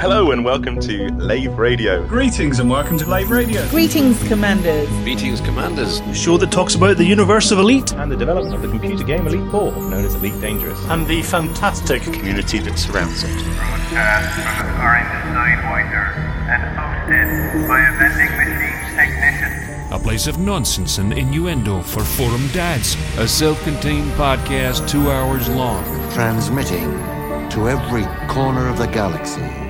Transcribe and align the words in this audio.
Hello 0.00 0.30
and 0.30 0.42
welcome 0.42 0.80
to 0.80 1.12
Lave 1.12 1.58
Radio. 1.58 2.06
Greetings 2.06 2.58
and 2.58 2.70
welcome 2.70 2.96
to 2.96 3.04
Lave 3.04 3.30
Radio. 3.30 3.68
Greetings, 3.68 4.26
Commanders. 4.28 4.88
Greetings, 5.02 5.42
Commanders. 5.42 6.00
The 6.00 6.14
show 6.14 6.38
that 6.38 6.50
talks 6.50 6.74
about 6.74 6.96
the 6.96 7.04
universe 7.04 7.50
of 7.50 7.58
Elite. 7.58 7.92
And 7.92 8.10
the 8.10 8.16
development 8.16 8.54
of 8.54 8.62
the 8.62 8.68
computer 8.68 9.04
game 9.04 9.26
Elite 9.26 9.50
4, 9.50 9.72
known 9.72 10.06
as 10.06 10.14
Elite 10.14 10.40
Dangerous. 10.40 10.82
And 10.86 11.06
the 11.06 11.20
fantastic 11.20 12.00
community 12.00 12.60
that 12.60 12.78
surrounds 12.78 13.24
it. 13.24 13.30
Broadcast 13.44 14.56
from 14.56 14.68
the 14.68 14.80
Orange 14.80 15.08
Sidewinder 15.36 16.16
and 16.48 16.62
hosted 16.78 17.68
by 17.68 17.80
a 17.80 17.98
vending 17.98 18.36
machine 18.38 18.96
technician. 18.96 19.92
A 19.92 19.98
place 19.98 20.26
of 20.26 20.38
nonsense 20.38 20.96
and 20.96 21.12
innuendo 21.12 21.82
for 21.82 22.02
forum 22.02 22.48
dads. 22.54 22.96
A 23.18 23.28
self 23.28 23.62
contained 23.64 24.10
podcast 24.12 24.88
two 24.88 25.10
hours 25.10 25.46
long. 25.50 25.84
Transmitting 26.12 26.88
to 27.50 27.68
every 27.68 28.06
corner 28.28 28.66
of 28.66 28.78
the 28.78 28.86
galaxy. 28.86 29.69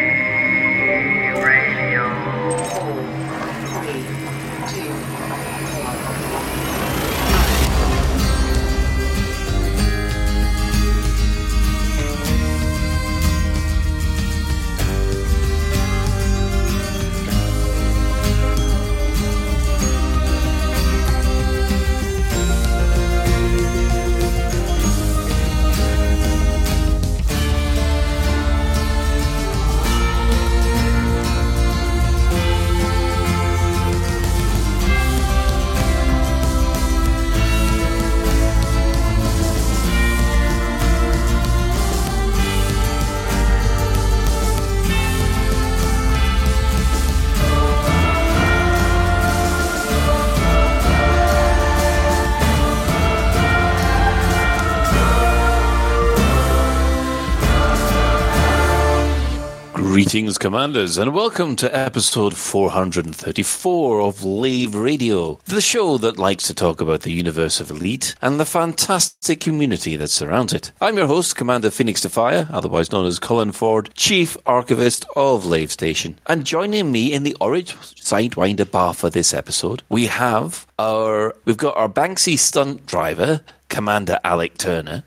Greetings, 60.11 60.37
Commanders, 60.37 60.97
and 60.97 61.13
welcome 61.13 61.55
to 61.55 61.73
episode 61.73 62.35
434 62.35 64.01
of 64.01 64.25
Lave 64.25 64.75
Radio, 64.75 65.39
the 65.45 65.61
show 65.61 65.97
that 65.99 66.19
likes 66.19 66.45
to 66.47 66.53
talk 66.53 66.81
about 66.81 67.03
the 67.03 67.13
universe 67.13 67.61
of 67.61 67.71
Elite 67.71 68.13
and 68.21 68.37
the 68.37 68.45
fantastic 68.45 69.39
community 69.39 69.95
that 69.95 70.09
surrounds 70.09 70.51
it. 70.51 70.73
I'm 70.81 70.97
your 70.97 71.07
host, 71.07 71.37
Commander 71.37 71.71
Phoenix 71.71 72.01
Defire, 72.01 72.45
otherwise 72.51 72.91
known 72.91 73.05
as 73.05 73.19
Colin 73.19 73.53
Ford, 73.53 73.89
Chief 73.95 74.35
Archivist 74.45 75.05
of 75.15 75.45
Lave 75.45 75.71
Station. 75.71 76.19
And 76.27 76.45
joining 76.45 76.91
me 76.91 77.13
in 77.13 77.23
the 77.23 77.37
Orange 77.39 77.77
Sidewinder 77.77 78.69
bar 78.69 78.93
for 78.93 79.09
this 79.09 79.33
episode, 79.33 79.81
we 79.87 80.07
have 80.07 80.67
our, 80.77 81.33
we've 81.45 81.55
got 81.55 81.77
our 81.77 81.87
Banksy 81.87 82.37
stunt 82.37 82.85
driver, 82.85 83.39
Commander 83.69 84.19
Alec 84.25 84.57
Turner. 84.57 85.05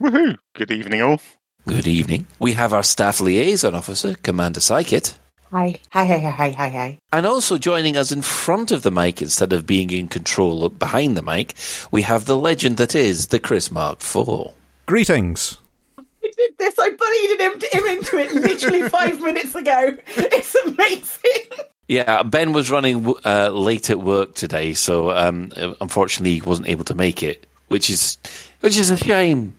Woohoo! 0.00 0.38
Good 0.54 0.70
evening, 0.70 1.02
all. 1.02 1.20
Good 1.66 1.88
evening. 1.88 2.28
We 2.38 2.52
have 2.52 2.72
our 2.72 2.84
staff 2.84 3.20
liaison 3.20 3.74
officer, 3.74 4.14
Commander 4.22 4.60
Psychit. 4.60 5.14
Hi. 5.50 5.80
Hi, 5.90 6.06
hi, 6.06 6.18
hi, 6.18 6.30
hi, 6.30 6.50
hi, 6.50 6.68
hi. 6.68 6.98
And 7.12 7.26
also 7.26 7.58
joining 7.58 7.96
us 7.96 8.12
in 8.12 8.22
front 8.22 8.70
of 8.70 8.82
the 8.82 8.92
mic 8.92 9.20
instead 9.20 9.52
of 9.52 9.66
being 9.66 9.90
in 9.90 10.06
control 10.06 10.68
behind 10.68 11.16
the 11.16 11.22
mic, 11.22 11.56
we 11.90 12.02
have 12.02 12.26
the 12.26 12.36
legend 12.36 12.76
that 12.76 12.94
is 12.94 13.28
the 13.28 13.40
Chris 13.40 13.72
Mark 13.72 14.00
IV. 14.00 14.52
Greetings. 14.86 15.58
I 15.98 16.04
did 16.36 16.56
this. 16.56 16.74
I 16.78 16.90
bullied 16.90 17.40
him, 17.40 17.60
him 17.72 17.98
into 17.98 18.18
it 18.18 18.32
literally 18.32 18.88
five 18.88 19.20
minutes 19.20 19.56
ago. 19.56 19.96
It's 20.06 20.54
amazing. 20.54 21.66
Yeah, 21.88 22.22
Ben 22.22 22.52
was 22.52 22.70
running 22.70 23.12
uh, 23.24 23.48
late 23.48 23.90
at 23.90 23.98
work 23.98 24.36
today, 24.36 24.72
so 24.74 25.10
um, 25.10 25.50
unfortunately 25.80 26.34
he 26.34 26.42
wasn't 26.42 26.68
able 26.68 26.84
to 26.84 26.94
make 26.94 27.24
it, 27.24 27.44
which 27.68 27.90
is 27.90 28.18
which 28.60 28.76
is 28.76 28.90
a 28.90 28.96
shame. 28.96 29.56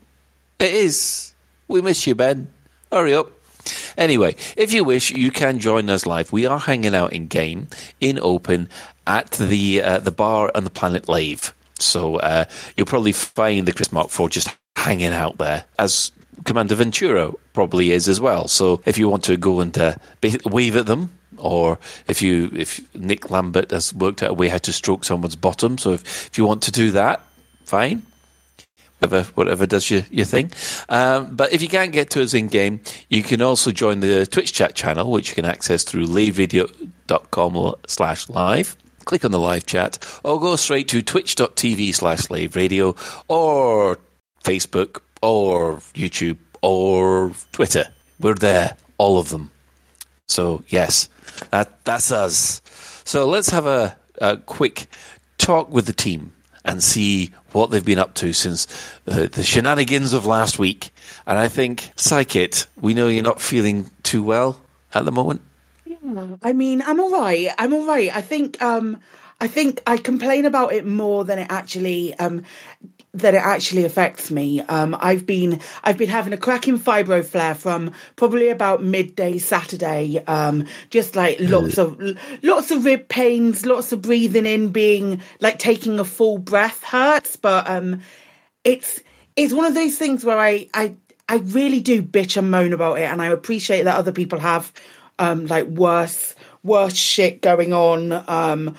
It 0.59 0.73
is. 0.73 1.26
We 1.67 1.81
miss 1.81 2.07
you, 2.07 2.15
Ben. 2.15 2.49
Hurry 2.91 3.13
up. 3.13 3.31
Anyway, 3.97 4.35
if 4.55 4.71
you 4.71 4.83
wish, 4.83 5.11
you 5.11 5.31
can 5.31 5.59
join 5.59 5.89
us 5.89 6.05
live. 6.05 6.31
We 6.31 6.45
are 6.45 6.59
hanging 6.59 6.95
out 6.95 7.11
in 7.11 7.27
game, 7.27 7.67
in 7.99 8.19
open, 8.21 8.69
at 9.05 9.31
the 9.31 9.81
uh, 9.81 9.99
the 9.99 10.11
bar 10.11 10.51
on 10.55 10.63
the 10.63 10.69
planet 10.69 11.09
Lave. 11.09 11.53
So 11.79 12.17
uh, 12.17 12.45
you'll 12.75 12.85
probably 12.85 13.11
find 13.11 13.67
the 13.67 13.73
Chris 13.73 13.91
Mark 13.91 14.07
IV 14.07 14.29
just 14.29 14.55
hanging 14.77 15.13
out 15.13 15.37
there, 15.37 15.65
as 15.77 16.11
Commander 16.45 16.75
Ventura 16.75 17.33
probably 17.53 17.91
is 17.91 18.07
as 18.07 18.21
well. 18.21 18.47
So 18.47 18.81
if 18.85 18.97
you 18.97 19.09
want 19.09 19.23
to 19.25 19.35
go 19.35 19.59
and 19.59 19.77
uh, 19.77 19.95
wave 20.45 20.77
at 20.77 20.85
them, 20.85 21.17
or 21.37 21.79
if 22.07 22.21
you 22.21 22.49
if 22.53 22.79
Nick 22.95 23.29
Lambert 23.29 23.71
has 23.71 23.93
worked 23.93 24.23
out 24.23 24.31
a 24.31 24.33
way 24.33 24.47
how 24.47 24.59
to 24.59 24.71
stroke 24.71 25.03
someone's 25.03 25.35
bottom, 25.35 25.77
so 25.77 25.93
if, 25.93 26.27
if 26.27 26.37
you 26.37 26.45
want 26.45 26.63
to 26.63 26.71
do 26.71 26.91
that, 26.91 27.21
fine 27.65 28.03
whatever 28.99 29.23
whatever 29.35 29.65
does 29.65 29.89
your, 29.89 30.03
your 30.09 30.25
thing. 30.25 30.51
Um, 30.89 31.35
but 31.35 31.53
if 31.53 31.61
you 31.61 31.67
can't 31.67 31.91
get 31.91 32.09
to 32.11 32.23
us 32.23 32.33
in 32.33 32.47
game, 32.47 32.81
you 33.09 33.23
can 33.23 33.41
also 33.41 33.71
join 33.71 33.99
the 33.99 34.25
Twitch 34.25 34.53
chat 34.53 34.75
channel, 34.75 35.11
which 35.11 35.29
you 35.29 35.35
can 35.35 35.45
access 35.45 35.83
through 35.83 36.05
laveradio.com 36.07 37.75
slash 37.87 38.29
live. 38.29 38.75
Click 39.05 39.23
on 39.23 39.31
the 39.31 39.39
live 39.39 39.65
chat 39.65 40.05
or 40.23 40.39
go 40.39 40.55
straight 40.55 40.87
to 40.89 41.01
twitch.tv 41.01 41.95
slash 41.95 42.29
lave 42.29 42.55
radio 42.55 42.93
or 43.29 43.99
Facebook 44.43 44.99
or 45.21 45.77
YouTube 45.93 46.37
or 46.61 47.31
Twitter. 47.51 47.85
We're 48.19 48.33
there, 48.33 48.75
all 48.97 49.17
of 49.17 49.29
them. 49.29 49.51
So, 50.27 50.63
yes, 50.67 51.07
that, 51.51 51.85
that's 51.85 52.11
us. 52.11 52.61
So, 53.05 53.27
let's 53.27 53.49
have 53.49 53.65
a, 53.65 53.95
a 54.19 54.37
quick 54.37 54.87
talk 55.37 55.69
with 55.71 55.85
the 55.85 55.93
team 55.93 56.33
and 56.67 56.83
see 56.83 57.31
what 57.53 57.71
they've 57.71 57.83
been 57.83 57.97
up 57.97 58.13
to 58.15 58.33
since 58.33 58.67
uh, 59.07 59.27
the 59.31 59.43
shenanigans 59.43 60.13
of 60.13 60.25
last 60.25 60.59
week. 60.59 60.91
And 61.25 61.39
I 61.39 61.47
think, 61.47 61.91
Psychit, 61.95 62.67
we 62.79 62.93
know 62.93 63.07
you're 63.07 63.23
not 63.23 63.41
feeling 63.41 63.89
too 64.03 64.21
well 64.21 64.61
at 64.93 65.05
the 65.05 65.11
moment. 65.11 65.41
Yeah, 65.85 66.27
I 66.43 66.53
mean, 66.53 66.83
I'm 66.85 66.99
all 66.99 67.11
right. 67.11 67.49
I'm 67.57 67.73
all 67.73 67.87
right. 67.87 68.15
I 68.15 68.21
think 68.21 68.61
um 68.61 68.99
I 69.39 69.47
think 69.47 69.81
I 69.87 69.97
complain 69.97 70.45
about 70.45 70.73
it 70.73 70.85
more 70.85 71.23
than 71.23 71.39
it 71.39 71.47
actually 71.49 72.13
um 72.15 72.43
that 73.19 73.33
it 73.33 73.41
actually 73.41 73.83
affects 73.83 74.31
me. 74.31 74.61
Um, 74.61 74.95
I've 74.99 75.25
been 75.25 75.59
I've 75.83 75.97
been 75.97 76.09
having 76.09 76.33
a 76.33 76.37
cracking 76.37 76.79
fibro 76.79 77.25
flare 77.25 77.55
from 77.55 77.91
probably 78.15 78.49
about 78.49 78.83
midday 78.83 79.37
Saturday. 79.37 80.23
Um, 80.27 80.65
just 80.89 81.15
like 81.15 81.37
lots 81.39 81.77
of 81.77 81.99
lots 82.43 82.71
of 82.71 82.85
rib 82.85 83.07
pains, 83.09 83.65
lots 83.65 83.91
of 83.91 84.01
breathing 84.01 84.45
in, 84.45 84.69
being 84.69 85.21
like 85.39 85.59
taking 85.59 85.99
a 85.99 86.05
full 86.05 86.37
breath 86.37 86.83
hurts. 86.83 87.35
But 87.35 87.69
um, 87.69 88.01
it's 88.63 89.01
it's 89.35 89.53
one 89.53 89.65
of 89.65 89.73
those 89.73 89.97
things 89.97 90.23
where 90.23 90.39
I 90.39 90.67
I 90.73 90.95
I 91.29 91.37
really 91.37 91.79
do 91.79 92.01
bitch 92.01 92.37
and 92.37 92.51
moan 92.51 92.73
about 92.73 92.99
it, 92.99 93.05
and 93.05 93.21
I 93.21 93.27
appreciate 93.27 93.83
that 93.83 93.97
other 93.97 94.11
people 94.11 94.39
have 94.39 94.71
um 95.19 95.47
like 95.47 95.65
worse 95.67 96.35
worse 96.63 96.95
shit 96.95 97.41
going 97.41 97.73
on. 97.73 98.23
Um, 98.27 98.75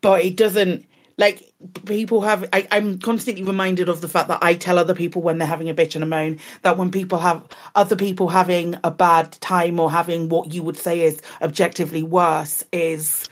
but 0.00 0.24
it 0.24 0.36
doesn't 0.36 0.86
like 1.16 1.47
people 1.86 2.20
have 2.20 2.48
I, 2.52 2.68
i'm 2.70 2.98
constantly 2.98 3.42
reminded 3.42 3.88
of 3.88 4.00
the 4.00 4.08
fact 4.08 4.28
that 4.28 4.38
i 4.42 4.54
tell 4.54 4.78
other 4.78 4.94
people 4.94 5.22
when 5.22 5.38
they're 5.38 5.48
having 5.48 5.68
a 5.68 5.74
bitch 5.74 5.96
and 5.96 6.04
a 6.04 6.06
moan 6.06 6.38
that 6.62 6.78
when 6.78 6.90
people 6.90 7.18
have 7.18 7.44
other 7.74 7.96
people 7.96 8.28
having 8.28 8.76
a 8.84 8.90
bad 8.92 9.32
time 9.40 9.80
or 9.80 9.90
having 9.90 10.28
what 10.28 10.52
you 10.52 10.62
would 10.62 10.76
say 10.76 11.00
is 11.00 11.20
objectively 11.42 12.02
worse 12.02 12.62
is 12.72 13.28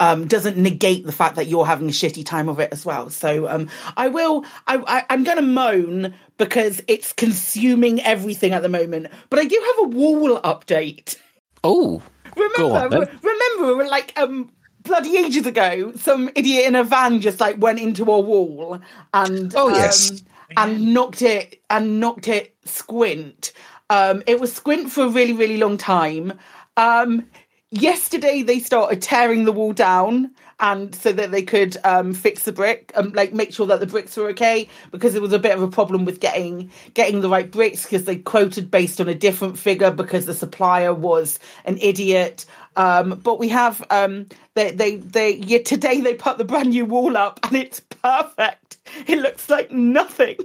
um, 0.00 0.26
doesn't 0.26 0.56
negate 0.56 1.04
the 1.04 1.12
fact 1.12 1.36
that 1.36 1.46
you're 1.46 1.66
having 1.66 1.88
a 1.88 1.92
shitty 1.92 2.24
time 2.24 2.48
of 2.48 2.58
it 2.58 2.70
as 2.72 2.86
well. 2.86 3.10
So 3.10 3.46
um, 3.48 3.68
I 3.98 4.08
will. 4.08 4.46
I, 4.66 4.82
I, 4.86 5.04
I'm 5.10 5.24
going 5.24 5.36
to 5.36 5.42
moan 5.42 6.14
because 6.38 6.82
it's 6.88 7.12
consuming 7.12 8.00
everything 8.00 8.52
at 8.52 8.62
the 8.62 8.70
moment. 8.70 9.08
But 9.28 9.40
I 9.40 9.44
do 9.44 9.62
have 9.66 9.84
a 9.84 9.88
wall 9.90 10.40
update. 10.40 11.16
Oh, 11.62 12.02
on, 12.36 12.90
Remember, 12.90 12.98
re- 12.98 13.18
remember, 13.22 13.84
like 13.88 14.18
um, 14.18 14.50
bloody 14.82 15.16
ages 15.18 15.46
ago, 15.46 15.92
some 15.96 16.30
idiot 16.34 16.66
in 16.66 16.74
a 16.74 16.84
van 16.84 17.20
just 17.20 17.40
like 17.40 17.56
went 17.60 17.80
into 17.80 18.04
a 18.04 18.20
wall 18.20 18.80
and 19.14 19.54
Oh, 19.56 19.68
um, 19.68 19.74
yes. 19.74 20.22
and 20.56 20.94
knocked 20.94 21.22
it 21.22 21.60
and 21.70 22.00
knocked 22.00 22.28
it 22.28 22.54
squint. 22.64 23.52
Um, 23.90 24.22
it 24.26 24.40
was 24.40 24.52
squint 24.52 24.90
for 24.92 25.04
a 25.04 25.08
really 25.08 25.32
really 25.32 25.56
long 25.58 25.76
time. 25.76 26.32
Um, 26.76 27.26
yesterday 27.70 28.42
they 28.42 28.58
started 28.58 29.02
tearing 29.02 29.44
the 29.44 29.52
wall 29.52 29.72
down 29.72 30.30
and 30.60 30.94
so 30.94 31.10
that 31.12 31.30
they 31.30 31.42
could 31.42 31.76
um, 31.84 32.12
fix 32.12 32.42
the 32.42 32.52
brick 32.52 32.92
and 32.94 33.14
like 33.14 33.32
make 33.32 33.52
sure 33.52 33.66
that 33.66 33.80
the 33.80 33.86
bricks 33.86 34.16
were 34.16 34.28
okay 34.28 34.68
because 34.90 35.14
it 35.14 35.22
was 35.22 35.32
a 35.32 35.38
bit 35.38 35.54
of 35.54 35.62
a 35.62 35.68
problem 35.68 36.04
with 36.04 36.20
getting 36.20 36.70
getting 36.94 37.20
the 37.20 37.28
right 37.28 37.50
bricks 37.50 37.84
because 37.84 38.04
they 38.04 38.16
quoted 38.16 38.70
based 38.70 39.00
on 39.00 39.08
a 39.08 39.14
different 39.14 39.58
figure 39.58 39.90
because 39.90 40.26
the 40.26 40.34
supplier 40.34 40.92
was 40.92 41.38
an 41.64 41.78
idiot 41.78 42.44
um, 42.76 43.20
but 43.22 43.38
we 43.38 43.48
have 43.48 43.84
um, 43.90 44.26
they 44.54 44.70
they 44.70 44.96
they 44.96 45.34
yeah, 45.36 45.58
today 45.58 46.00
they 46.00 46.14
put 46.14 46.38
the 46.38 46.44
brand 46.44 46.70
new 46.70 46.84
wall 46.84 47.16
up 47.16 47.40
and 47.44 47.56
it's 47.56 47.80
perfect 47.80 48.78
it 49.06 49.18
looks 49.18 49.50
like 49.50 49.70
nothing 49.70 50.36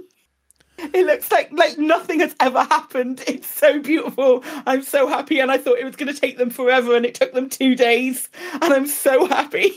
it 0.78 1.06
looks 1.06 1.30
like 1.30 1.50
like 1.52 1.78
nothing 1.78 2.20
has 2.20 2.34
ever 2.40 2.62
happened. 2.64 3.22
It's 3.26 3.46
so 3.46 3.80
beautiful. 3.80 4.44
I'm 4.66 4.82
so 4.82 5.06
happy, 5.06 5.40
and 5.40 5.50
I 5.50 5.58
thought 5.58 5.78
it 5.78 5.84
was 5.84 5.96
going 5.96 6.12
to 6.12 6.20
take 6.20 6.38
them 6.38 6.50
forever, 6.50 6.96
and 6.96 7.06
it 7.06 7.14
took 7.14 7.32
them 7.32 7.48
two 7.48 7.74
days, 7.74 8.28
and 8.52 8.64
I'm 8.64 8.86
so 8.86 9.26
happy. 9.26 9.72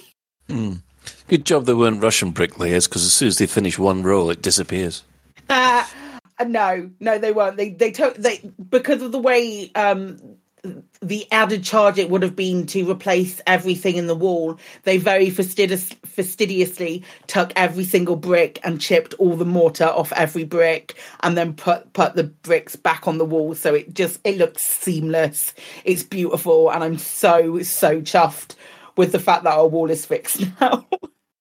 Mm. 0.50 0.82
Good 1.28 1.46
job 1.46 1.66
they 1.66 1.74
weren't 1.74 2.02
Russian 2.02 2.32
bricklayers, 2.32 2.88
because 2.88 3.06
as 3.06 3.14
soon 3.14 3.30
as 3.30 3.38
they 3.38 3.46
finish 3.46 3.80
one 3.80 4.04
roll, 4.04 4.30
it 4.30 4.42
disappears. 4.42 5.04
Uh, 5.50 5.86
no, 6.46 6.90
no, 7.00 7.18
they 7.18 7.32
weren't. 7.32 7.58
They 7.58 7.70
they 7.70 7.92
took 7.92 8.16
they 8.16 8.40
because 8.70 9.02
of 9.02 9.12
the 9.12 9.20
way 9.20 9.72
um 9.76 10.18
the 11.02 11.32
added 11.32 11.64
charge 11.64 11.98
it 11.98 12.10
would 12.10 12.24
have 12.24 12.36
been 12.36 12.66
to 12.68 12.90
replace 12.90 13.42
everything 13.48 13.96
in 13.96 14.08
the 14.08 14.16
wall, 14.16 14.60
they 14.84 14.98
very 14.98 15.30
fastidious, 15.30 15.94
fastidiously 16.06 17.04
took 17.28 17.54
every 17.56 17.86
single 17.86 18.16
brick 18.16 18.60
and 18.64 18.82
chipped 18.82 19.14
all 19.16 19.36
the 19.36 19.46
mortar 19.46 19.86
off 19.86 20.12
every 20.14 20.44
brick, 20.44 20.96
and 21.22 21.38
then 21.38 21.54
put 21.54 21.94
put 21.94 22.16
the 22.16 22.26
bricks 22.26 22.76
back 22.76 23.08
on 23.08 23.18
the 23.18 23.26
wall. 23.26 23.56
So 23.56 23.74
it 23.74 23.94
just 23.94 24.20
it 24.24 24.38
looks 24.38 24.62
seamless. 24.62 25.54
It's 25.86 26.04
beautiful, 26.04 26.72
and 26.72 26.84
I'm 26.84 26.98
so 26.98 27.62
so 27.62 28.02
chuffed 28.02 28.56
with 28.98 29.12
the 29.12 29.20
fact 29.20 29.44
that 29.44 29.54
our 29.54 29.68
wall 29.68 29.90
is 29.90 30.06
fixed 30.06 30.44
now. 30.62 30.86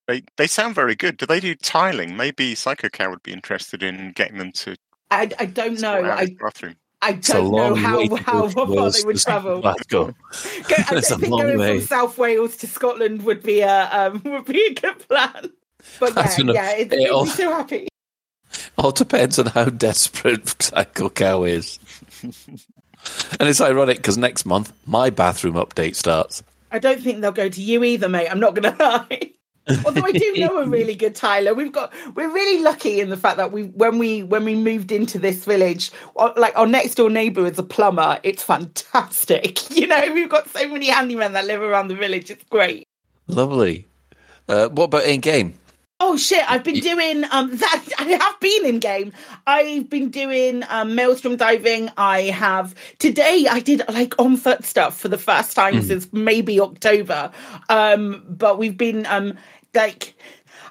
They 0.07 0.23
they 0.37 0.47
sound 0.47 0.75
very 0.75 0.95
good. 0.95 1.17
Do 1.17 1.25
they 1.25 1.39
do 1.39 1.53
tiling? 1.55 2.15
Maybe 2.15 2.55
Psycho 2.55 2.89
Cow 2.89 3.09
would 3.09 3.23
be 3.23 3.33
interested 3.33 3.83
in 3.83 4.13
getting 4.13 4.37
them 4.37 4.51
to. 4.53 4.75
I, 5.11 5.29
I 5.39 5.45
don't 5.45 5.79
know. 5.81 6.03
I, 6.03 6.35
bathroom. 6.39 6.75
I 7.01 7.13
don't 7.13 7.51
know 7.51 7.75
how 7.75 8.15
how 8.17 8.49
far 8.49 8.91
they 8.91 9.03
would 9.03 9.19
travel. 9.19 9.61
Glasgow. 9.61 10.05
Go, 10.67 10.75
I 10.77 10.83
don't 10.91 11.05
think 11.05 11.21
going 11.29 11.57
way. 11.57 11.79
from 11.79 11.87
South 11.87 12.17
Wales 12.17 12.57
to 12.57 12.67
Scotland 12.67 13.23
would 13.23 13.41
be 13.41 13.61
a 13.61 13.89
um, 13.91 14.21
would 14.25 14.45
be 14.45 14.65
a 14.65 14.73
good 14.73 15.07
plan. 15.07 15.51
But 15.99 16.13
yeah, 16.15 16.51
yeah, 16.51 16.71
it, 16.75 16.91
it 16.93 17.09
all, 17.09 17.25
so 17.25 17.49
happy. 17.49 17.87
All 18.77 18.91
depends 18.91 19.39
on 19.39 19.45
how 19.47 19.65
desperate 19.65 20.61
Psycho 20.61 21.09
Cow 21.09 21.43
is. 21.43 21.79
and 22.21 23.47
it's 23.47 23.61
ironic 23.61 23.97
because 23.97 24.17
next 24.17 24.45
month 24.45 24.73
my 24.85 25.09
bathroom 25.09 25.55
update 25.55 25.95
starts. 25.95 26.43
I 26.71 26.79
don't 26.79 27.01
think 27.01 27.21
they'll 27.21 27.31
go 27.31 27.49
to 27.49 27.61
you 27.61 27.83
either, 27.83 28.09
mate. 28.09 28.27
I'm 28.27 28.39
not 28.39 28.55
going 28.55 28.75
to 28.75 28.83
lie. 28.83 29.31
Although 29.85 30.03
I 30.03 30.11
do 30.11 30.33
know 30.37 30.57
a 30.57 30.67
really 30.67 30.95
good 30.95 31.15
Tyler. 31.15 31.53
We've 31.53 31.71
got 31.71 31.93
we're 32.15 32.31
really 32.31 32.61
lucky 32.61 32.99
in 32.99 33.09
the 33.09 33.17
fact 33.17 33.37
that 33.37 33.51
we 33.51 33.63
when 33.63 33.97
we 33.97 34.23
when 34.23 34.45
we 34.45 34.55
moved 34.55 34.91
into 34.91 35.19
this 35.19 35.45
village, 35.45 35.91
like 36.37 36.57
our 36.57 36.67
next 36.67 36.95
door 36.95 37.09
neighbour 37.09 37.45
is 37.45 37.59
a 37.59 37.63
plumber. 37.63 38.19
It's 38.23 38.43
fantastic. 38.43 39.59
You 39.79 39.87
know, 39.87 40.11
we've 40.13 40.29
got 40.29 40.49
so 40.49 40.67
many 40.67 40.89
handymen 40.89 41.31
that 41.33 41.45
live 41.45 41.61
around 41.61 41.87
the 41.87 41.95
village. 41.95 42.29
It's 42.29 42.43
great. 42.49 42.85
Lovely. 43.27 43.87
Uh, 44.49 44.67
what 44.67 44.85
about 44.85 45.05
in 45.05 45.21
game? 45.21 45.53
Oh 46.01 46.15
shit! 46.15 46.49
I've 46.49 46.63
been 46.63 46.79
doing 46.79 47.25
um 47.31 47.55
that. 47.57 47.85
I 47.97 48.03
have 48.03 48.39
been 48.39 48.65
in 48.65 48.79
game. 48.79 49.11
I've 49.47 49.89
been 49.89 50.09
doing 50.09 50.63
um, 50.69 50.95
maelstrom 50.95 51.35
diving. 51.35 51.89
I 51.97 52.23
have 52.23 52.73
today. 52.99 53.47
I 53.49 53.59
did 53.59 53.83
like 53.89 54.17
on 54.17 54.37
foot 54.37 54.63
stuff 54.63 54.97
for 54.97 55.09
the 55.09 55.17
first 55.17 55.55
time 55.55 55.75
mm. 55.75 55.83
since 55.83 56.07
maybe 56.13 56.59
October. 56.59 57.31
Um, 57.67 58.23
but 58.29 58.57
we've 58.57 58.77
been 58.77 59.05
um 59.07 59.37
like 59.73 60.15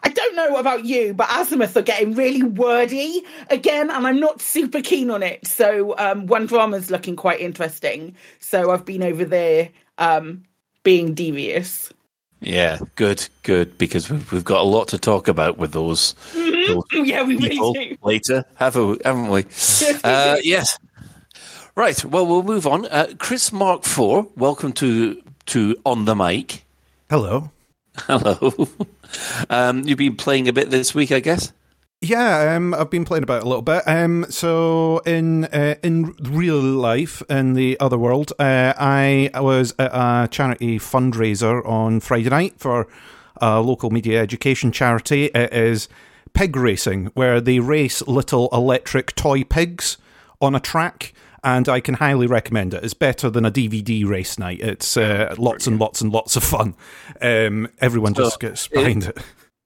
I 0.03 0.11
don't 0.11 0.37
know 0.37 0.57
about 0.57 0.85
you, 0.85 1.15
but 1.15 1.29
Azimuth 1.31 1.77
are 1.77 1.83
getting 1.83 2.15
really 2.15 2.43
wordy 2.43 3.23
again, 3.51 3.91
and 3.91 4.07
I'm 4.07 4.21
not 4.21 4.41
super 4.41 4.81
keen 4.81 5.11
on 5.11 5.23
it. 5.23 5.47
So 5.47 5.97
um, 5.99 6.27
one 6.27 6.47
drama's 6.47 6.91
looking 6.91 7.17
quite 7.17 7.41
interesting. 7.41 8.15
So 8.39 8.71
I've 8.71 8.85
been 8.85 9.03
over 9.03 9.25
there 9.25 9.71
um, 9.99 10.45
being 10.83 11.15
devious. 11.15 11.93
Yeah, 12.41 12.79
good, 12.95 13.27
good, 13.43 13.77
because 13.79 14.09
we've, 14.09 14.31
we've 14.31 14.45
got 14.45 14.61
a 14.61 14.69
lot 14.69 14.89
to 14.89 14.99
talk 14.99 15.27
about 15.27 15.59
with 15.59 15.73
those. 15.73 16.15
Mm-hmm. 16.33 16.73
those 16.73 16.85
yeah, 17.09 17.23
we 17.25 17.37
really 17.37 17.57
do. 17.57 17.97
Later, 18.03 18.45
have 18.55 18.77
we, 18.77 18.99
haven't 19.05 19.29
we? 19.29 19.45
uh, 20.05 20.37
yes. 20.43 20.79
Right. 21.75 22.05
Well, 22.05 22.27
we'll 22.27 22.43
move 22.43 22.67
on. 22.67 22.87
Uh, 22.87 23.09
Chris 23.19 23.53
Mark 23.53 23.85
Four, 23.85 24.29
welcome 24.37 24.73
to 24.75 25.21
to 25.47 25.77
on 25.85 26.05
the 26.05 26.15
mic. 26.15 26.65
Hello. 27.11 27.51
Hello. 28.07 28.69
um, 29.51 29.87
you've 29.87 29.99
been 29.99 30.17
playing 30.17 30.49
a 30.49 30.53
bit 30.53 30.71
this 30.71 30.95
week, 30.95 31.13
I 31.13 31.21
guess. 31.21 31.53
Yeah, 32.01 32.55
um, 32.55 32.75
I've 32.75 32.91
been 32.91 33.05
playing 33.05 33.25
about 33.25 33.43
a 33.43 33.49
little 33.49 33.63
bit. 33.63 33.83
Um, 33.87 34.25
so 34.31 34.99
in 34.99 35.47
uh, 35.47 35.75
in 35.83 36.15
real 36.21 36.61
life, 36.61 37.23
in 37.29 37.55
the 37.55 37.79
other 37.81 37.99
world, 37.99 38.33
uh, 38.39 38.73
I 38.79 39.31
was 39.35 39.75
at 39.81 39.91
a 39.93 40.29
charity 40.31 40.79
fundraiser 40.79 41.67
on 41.67 41.99
Friday 41.99 42.31
night 42.31 42.55
for 42.57 42.87
a 43.39 43.61
local 43.61 43.91
media 43.91 44.23
education 44.23 44.71
charity. 44.71 45.25
It 45.27 45.53
is 45.53 45.89
pig 46.35 46.55
racing, 46.55 47.07
where 47.15 47.41
they 47.41 47.59
race 47.59 48.01
little 48.03 48.49
electric 48.53 49.17
toy 49.17 49.43
pigs 49.43 49.97
on 50.41 50.55
a 50.55 50.61
track 50.61 51.13
and 51.45 51.69
I 51.69 51.81
can 51.81 51.95
highly 51.95 52.27
recommend 52.27 52.75
it. 52.75 52.85
It's 52.85 52.95
better 52.95 53.31
than 53.31 53.45
a 53.45 53.51
DVD 53.51 54.07
race 54.07 54.39
night. 54.39 54.61
It's 54.61 54.97
uh, 54.97 55.35
lots 55.39 55.67
and 55.67 55.79
lots 55.79 56.01
and 56.01 56.13
lots 56.13 56.37
of 56.37 56.45
fun. 56.45 56.75
Um, 57.21 57.69
everyone 57.81 58.15
so 58.15 58.25
just 58.25 58.41
gets 58.41 58.69
behind 58.69 59.05
it, 59.05 59.17
it. 59.17 59.25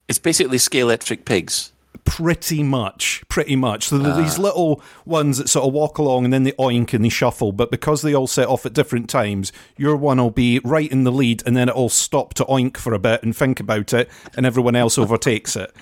It's 0.09 0.19
basically 0.19 0.59
scale 0.59 0.89
electric 0.89 1.25
pigs. 1.25 1.73
Pretty 2.05 2.63
much, 2.63 3.23
pretty 3.29 3.55
much. 3.55 3.89
So 3.89 3.99
these 3.99 4.37
little 4.37 4.83
ones 5.05 5.39
that 5.39 5.49
sort 5.49 5.67
of 5.67 5.73
walk 5.73 5.99
along 5.99 6.25
and 6.25 6.33
then 6.33 6.43
they 6.43 6.53
oink 6.53 6.93
and 6.95 7.05
they 7.05 7.09
shuffle, 7.09 7.53
but 7.53 7.71
because 7.71 8.03
they 8.03 8.13
all 8.13 8.27
set 8.27 8.49
off 8.49 8.67
at 8.67 8.73
different 8.73 9.09
times, 9.09 9.53
your 9.77 9.97
one 9.97 10.19
will 10.19 10.31
be 10.31 10.59
right 10.65 10.91
in 10.91 11.05
the 11.05 11.13
lead 11.13 11.43
and 11.47 11.57
then 11.57 11.69
it'll 11.69 11.89
stop 11.89 12.35
to 12.35 12.45
oink 12.47 12.77
for 12.77 12.93
a 12.93 12.99
bit 12.99 13.23
and 13.23 13.37
think 13.37 13.61
about 13.61 13.93
it, 13.93 14.11
and 14.37 14.45
everyone 14.45 14.75
else 14.75 14.99
overtakes 14.99 15.55
it. 15.55 15.73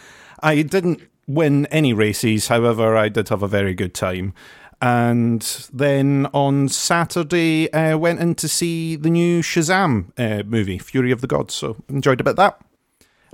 I 0.40 0.62
didn't 0.62 1.00
win 1.26 1.66
any 1.66 1.92
races, 1.92 2.48
however, 2.48 2.96
I 2.96 3.08
did 3.08 3.30
have 3.30 3.42
a 3.42 3.48
very 3.48 3.74
good 3.74 3.94
time 3.94 4.34
and 4.80 5.42
then 5.72 6.26
on 6.32 6.68
Saturday 6.68 7.70
uh, 7.72 7.98
went 7.98 8.20
in 8.20 8.34
to 8.36 8.48
see 8.48 8.96
the 8.96 9.10
new 9.10 9.42
Shazam 9.42 10.12
uh, 10.18 10.42
movie, 10.44 10.78
Fury 10.78 11.12
of 11.12 11.20
the 11.20 11.26
Gods. 11.26 11.54
So 11.54 11.76
enjoyed 11.88 12.20
a 12.20 12.24
bit 12.24 12.30
of 12.30 12.36
that. 12.36 12.60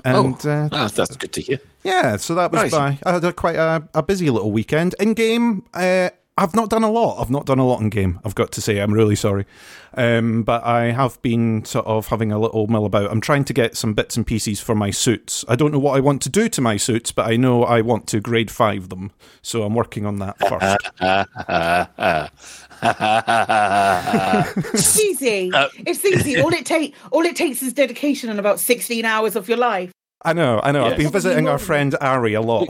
And, 0.04 0.46
oh, 0.46 0.50
uh, 0.50 0.68
that's, 0.68 0.94
that's 0.94 1.16
good 1.16 1.32
to 1.32 1.40
hear. 1.40 1.60
Yeah, 1.82 2.16
so 2.16 2.34
that 2.34 2.52
was 2.52 2.62
nice. 2.62 2.70
by. 2.72 2.98
I 3.04 3.12
had 3.14 3.24
a, 3.24 3.32
quite 3.32 3.56
a, 3.56 3.88
a, 3.94 4.02
busy 4.02 4.28
little 4.30 4.52
weekend. 4.52 4.94
In 5.00 5.14
game, 5.14 5.64
uh, 5.72 6.10
I've 6.38 6.54
not 6.54 6.68
done 6.68 6.82
a 6.82 6.90
lot. 6.90 7.18
I've 7.18 7.30
not 7.30 7.46
done 7.46 7.58
a 7.58 7.66
lot 7.66 7.80
in 7.80 7.88
game. 7.88 8.20
I've 8.22 8.34
got 8.34 8.52
to 8.52 8.60
say, 8.60 8.78
I'm 8.78 8.92
really 8.92 9.16
sorry, 9.16 9.46
um, 9.94 10.42
but 10.42 10.62
I 10.64 10.90
have 10.90 11.20
been 11.22 11.64
sort 11.64 11.86
of 11.86 12.08
having 12.08 12.30
a 12.30 12.38
little 12.38 12.66
mill 12.66 12.84
about. 12.84 13.10
I'm 13.10 13.22
trying 13.22 13.44
to 13.44 13.54
get 13.54 13.74
some 13.74 13.94
bits 13.94 14.18
and 14.18 14.26
pieces 14.26 14.60
for 14.60 14.74
my 14.74 14.90
suits. 14.90 15.46
I 15.48 15.56
don't 15.56 15.72
know 15.72 15.78
what 15.78 15.96
I 15.96 16.00
want 16.00 16.20
to 16.22 16.28
do 16.28 16.50
to 16.50 16.60
my 16.60 16.76
suits, 16.76 17.10
but 17.10 17.26
I 17.26 17.36
know 17.36 17.64
I 17.64 17.80
want 17.80 18.06
to 18.08 18.20
grade 18.20 18.50
five 18.50 18.90
them. 18.90 19.12
So 19.40 19.62
I'm 19.62 19.74
working 19.74 20.04
on 20.04 20.18
that 20.18 20.36
first. 20.40 20.76
it's 24.74 25.00
easy. 25.00 25.50
Uh, 25.54 25.68
it's 25.86 26.04
easy. 26.04 26.38
All 26.38 26.52
it 26.52 26.66
take 26.66 26.94
all 27.12 27.24
it 27.24 27.36
takes 27.36 27.62
is 27.62 27.72
dedication 27.72 28.28
and 28.28 28.38
about 28.38 28.60
16 28.60 29.06
hours 29.06 29.36
of 29.36 29.48
your 29.48 29.58
life. 29.58 29.90
I 30.22 30.34
know, 30.34 30.60
I 30.62 30.72
know. 30.72 30.84
Yes. 30.84 30.92
I've 30.92 30.98
been 30.98 31.12
visiting 31.12 31.48
our 31.48 31.58
friend 31.58 31.96
Ari 32.00 32.34
a 32.34 32.42
lot. 32.42 32.68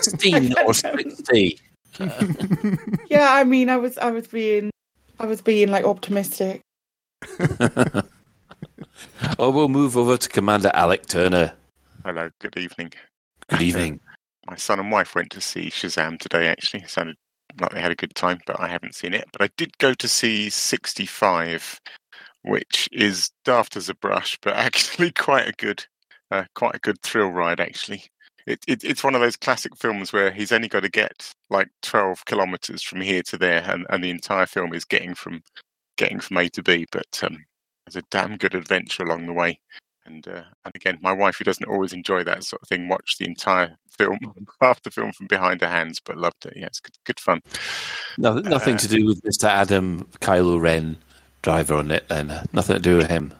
16 0.00 0.54
or 0.64 0.72
60. 0.74 1.60
yeah, 3.08 3.32
I 3.32 3.44
mean, 3.44 3.68
I 3.68 3.76
was, 3.76 3.98
I 3.98 4.10
was 4.10 4.26
being, 4.26 4.70
I 5.20 5.26
was 5.26 5.40
being 5.40 5.70
like 5.70 5.84
optimistic. 5.84 6.60
oh, 9.38 9.50
we'll 9.50 9.68
move 9.68 9.96
over 9.96 10.16
to 10.16 10.28
Commander 10.28 10.72
Alec 10.74 11.06
Turner. 11.06 11.52
Hello, 12.04 12.30
good 12.40 12.56
evening. 12.56 12.92
Good 13.48 13.62
evening. 13.62 14.00
My 14.46 14.56
son 14.56 14.80
and 14.80 14.90
wife 14.90 15.14
went 15.14 15.30
to 15.30 15.40
see 15.40 15.70
Shazam 15.70 16.18
today. 16.18 16.48
Actually, 16.48 16.82
it 16.82 16.90
sounded 16.90 17.16
like 17.60 17.72
they 17.72 17.80
had 17.80 17.92
a 17.92 17.96
good 17.96 18.14
time, 18.14 18.40
but 18.46 18.60
I 18.60 18.68
haven't 18.68 18.94
seen 18.94 19.14
it. 19.14 19.26
But 19.32 19.42
I 19.42 19.48
did 19.56 19.78
go 19.78 19.94
to 19.94 20.08
see 20.08 20.50
65, 20.50 21.80
which 22.42 22.88
is 22.92 23.30
daft 23.44 23.76
as 23.76 23.88
a 23.88 23.94
brush, 23.94 24.36
but 24.42 24.54
actually 24.54 25.12
quite 25.12 25.48
a 25.48 25.52
good, 25.52 25.86
uh, 26.30 26.44
quite 26.54 26.74
a 26.74 26.80
good 26.80 27.00
thrill 27.02 27.28
ride. 27.28 27.60
Actually, 27.60 28.04
it, 28.46 28.62
it, 28.66 28.84
it's 28.84 29.04
one 29.04 29.14
of 29.14 29.20
those 29.20 29.36
classic 29.36 29.76
films 29.76 30.12
where 30.12 30.30
he's 30.30 30.52
only 30.52 30.68
got 30.68 30.80
to 30.80 30.90
get 30.90 31.32
like 31.50 31.68
12 31.82 32.24
kilometers 32.26 32.82
from 32.82 33.00
here 33.00 33.22
to 33.22 33.38
there 33.38 33.62
and, 33.68 33.86
and 33.90 34.02
the 34.02 34.10
entire 34.10 34.46
film 34.46 34.74
is 34.74 34.84
getting 34.84 35.14
from 35.14 35.42
getting 35.96 36.20
from 36.20 36.38
a 36.38 36.48
to 36.48 36.62
b 36.62 36.86
but 36.90 37.20
um, 37.22 37.44
there's 37.86 37.96
a 37.96 38.06
damn 38.10 38.36
good 38.36 38.54
adventure 38.54 39.04
along 39.04 39.26
the 39.26 39.32
way 39.32 39.58
and 40.06 40.26
uh, 40.28 40.42
and 40.64 40.74
again 40.74 40.98
my 41.00 41.12
wife 41.12 41.36
who 41.36 41.44
doesn't 41.44 41.68
always 41.68 41.92
enjoy 41.92 42.24
that 42.24 42.42
sort 42.42 42.60
of 42.60 42.68
thing 42.68 42.88
watched 42.88 43.18
the 43.18 43.26
entire 43.26 43.76
film 43.96 44.18
half 44.60 44.82
the 44.82 44.90
film 44.90 45.12
from 45.12 45.26
behind 45.28 45.60
her 45.60 45.68
hands 45.68 46.00
but 46.04 46.16
loved 46.16 46.44
it 46.46 46.54
yeah 46.56 46.66
it's 46.66 46.80
good, 46.80 46.96
good 47.04 47.20
fun 47.20 47.40
no, 48.18 48.34
nothing 48.40 48.74
uh, 48.74 48.78
to 48.78 48.88
do 48.88 49.06
with 49.06 49.22
mr 49.22 49.44
adam 49.44 50.06
kylo 50.20 50.60
ren 50.60 50.96
driver 51.44 51.74
on 51.74 51.90
it, 51.92 52.08
then 52.08 52.30
uh, 52.30 52.42
nothing 52.52 52.74
to 52.74 52.82
do 52.82 52.96
with 52.96 53.08
him. 53.08 53.32